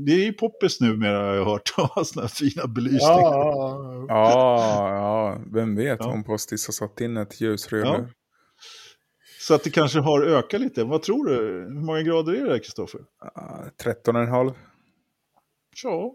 det 0.04 0.12
är 0.12 0.24
ju 0.24 0.32
poppis 0.32 0.80
numera 0.80 1.18
har 1.18 1.34
jag 1.34 1.44
hört. 1.44 1.68
Sådana 2.06 2.28
här 2.28 2.28
fina 2.28 2.66
belysningar. 2.66 3.32
Ja, 3.32 4.04
ja, 4.08 4.94
ja, 4.94 5.40
vem 5.52 5.76
vet 5.76 5.98
ja. 6.00 6.12
om 6.12 6.24
Postis 6.24 6.66
har 6.66 6.72
satt 6.72 7.00
in 7.00 7.16
ett 7.16 7.40
ljusrör 7.40 7.84
ja. 7.84 8.06
Så 9.50 9.54
att 9.54 9.64
det 9.64 9.70
kanske 9.70 9.98
har 10.00 10.22
ökat 10.22 10.60
lite. 10.60 10.84
Vad 10.84 11.02
tror 11.02 11.26
du? 11.26 11.36
Hur 11.74 11.80
många 11.80 12.02
grader 12.02 12.32
är 12.32 12.44
det, 12.44 12.58
Kristoffer? 12.58 12.98
Uh, 12.98 13.68
13,5. 14.04 14.54
Ja, 15.82 16.14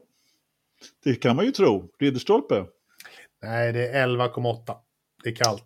det 1.04 1.16
kan 1.16 1.36
man 1.36 1.46
ju 1.46 1.52
tro. 1.52 1.90
Ridderstolpe? 2.00 2.66
Nej, 3.42 3.74
det 3.74 3.88
är 3.88 4.08
11,8. 4.08 4.78
Det 5.24 5.30
är 5.30 5.36
kallt. 5.36 5.66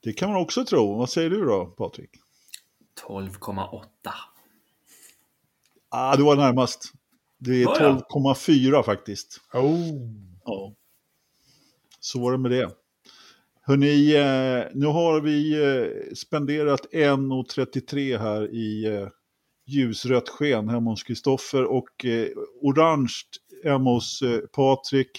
Det 0.00 0.12
kan 0.12 0.32
man 0.32 0.42
också 0.42 0.64
tro. 0.64 0.98
Vad 0.98 1.10
säger 1.10 1.30
du 1.30 1.44
då, 1.44 1.66
Patrik? 1.66 2.10
12,8. 3.06 3.84
Ah, 5.88 6.16
du 6.16 6.22
var 6.22 6.36
närmast. 6.36 6.92
Det 7.38 7.62
är 7.62 7.66
12,4 7.66 8.82
faktiskt. 8.82 9.40
Oh. 9.52 9.78
Ja. 10.44 10.74
Så 12.00 12.20
var 12.20 12.32
det 12.32 12.38
med 12.38 12.50
det. 12.50 12.70
Hörrni, 13.70 14.14
eh, 14.14 14.66
nu 14.74 14.86
har 14.86 15.20
vi 15.20 15.62
eh, 15.62 16.14
spenderat 16.14 16.86
1.33 16.92 18.18
här 18.18 18.54
i 18.54 18.84
eh, 18.84 19.08
ljusrött 19.66 20.28
sken 20.28 20.68
hemma 20.68 20.90
hos 20.90 21.02
Kristoffer 21.02 21.64
och 21.64 22.06
orange 22.60 23.12
hemma 23.64 23.90
hos 23.90 24.22
Patrik 24.52 25.10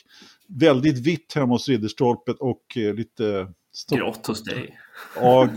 väldigt 0.47 0.97
vitt 0.97 1.33
hemma 1.33 1.53
hos 1.53 1.69
Ridderstolpet 1.69 2.35
och 2.39 2.63
lite... 2.75 3.53
Stopp. 3.73 3.97
Grått 3.99 4.27
hos 4.27 4.43
dig. 4.43 4.79
Ja, 5.15 5.49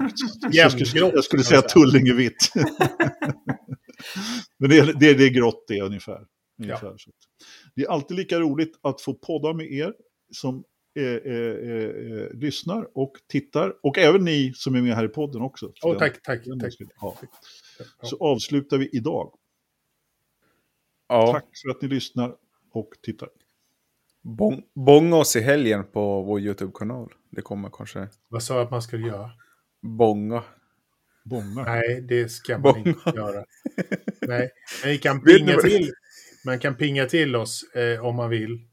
jag 0.50 0.72
skulle, 0.72 1.06
jag 1.06 1.24
skulle 1.24 1.42
säga 1.42 1.62
Tullingevitt. 1.62 2.52
Men 4.58 4.70
det 4.70 4.78
är, 4.78 4.92
det, 5.00 5.10
är, 5.10 5.14
det 5.14 5.24
är 5.24 5.30
grått 5.30 5.64
det 5.68 5.80
ungefär. 5.80 6.20
ungefär. 6.62 6.86
Ja. 6.86 7.14
Det 7.74 7.82
är 7.82 7.88
alltid 7.88 8.16
lika 8.16 8.40
roligt 8.40 8.78
att 8.82 9.00
få 9.00 9.14
podda 9.14 9.52
med 9.52 9.72
er 9.72 9.92
som 10.32 10.64
eh, 10.96 11.04
eh, 11.04 11.32
eh, 11.34 12.28
lyssnar 12.32 12.98
och 12.98 13.12
tittar. 13.28 13.74
Och 13.82 13.98
även 13.98 14.24
ni 14.24 14.52
som 14.54 14.74
är 14.74 14.82
med 14.82 14.96
här 14.96 15.04
i 15.04 15.08
podden 15.08 15.42
också. 15.42 15.72
Oh, 15.82 15.98
tack, 15.98 16.22
tack. 16.22 16.44
tack. 16.60 16.74
Ja. 17.00 17.16
Så 18.02 18.16
avslutar 18.16 18.78
vi 18.78 18.88
idag. 18.92 19.34
Ja. 21.08 21.32
Tack 21.32 21.44
för 21.62 21.70
att 21.70 21.82
ni 21.82 21.88
lyssnar 21.88 22.36
och 22.72 22.90
tittar. 23.02 23.28
Bong, 24.22 24.62
bonga 24.74 25.16
oss 25.16 25.36
i 25.36 25.40
helgen 25.40 25.84
på 25.92 26.22
vår 26.22 26.40
YouTube-kanal. 26.40 27.12
Det 27.30 27.42
kommer 27.42 27.70
kanske. 27.72 28.08
Vad 28.28 28.42
sa 28.42 28.54
jag 28.54 28.64
att 28.64 28.70
man 28.70 28.82
skulle 28.82 29.06
göra? 29.06 29.30
Bonga. 29.82 30.44
Bonga. 31.24 31.64
Nej, 31.64 32.00
det 32.08 32.28
ska 32.28 32.58
man 32.58 32.62
Bonga. 32.62 32.88
inte 32.88 33.12
göra. 33.14 33.44
Nej, 34.26 34.50
men 34.84 34.98
kan 34.98 35.20
pinga 35.20 35.56
till. 35.56 35.92
Man 36.44 36.58
kan 36.58 36.76
pinga 36.76 37.06
till 37.06 37.36
oss 37.36 37.62
eh, 37.74 38.06
om 38.06 38.16
man 38.16 38.30
vill. 38.30 38.68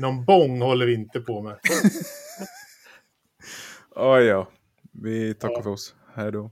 Någon 0.00 0.24
bong 0.24 0.60
håller 0.60 0.86
vi 0.86 0.94
inte 0.94 1.20
på 1.20 1.42
med. 1.42 1.52
oh, 3.96 4.20
ja, 4.20 4.48
vi 4.92 5.34
tackar 5.34 5.56
ja. 5.56 5.62
för 5.62 5.70
oss. 5.70 5.94
Hej 6.14 6.32
då. 6.32 6.50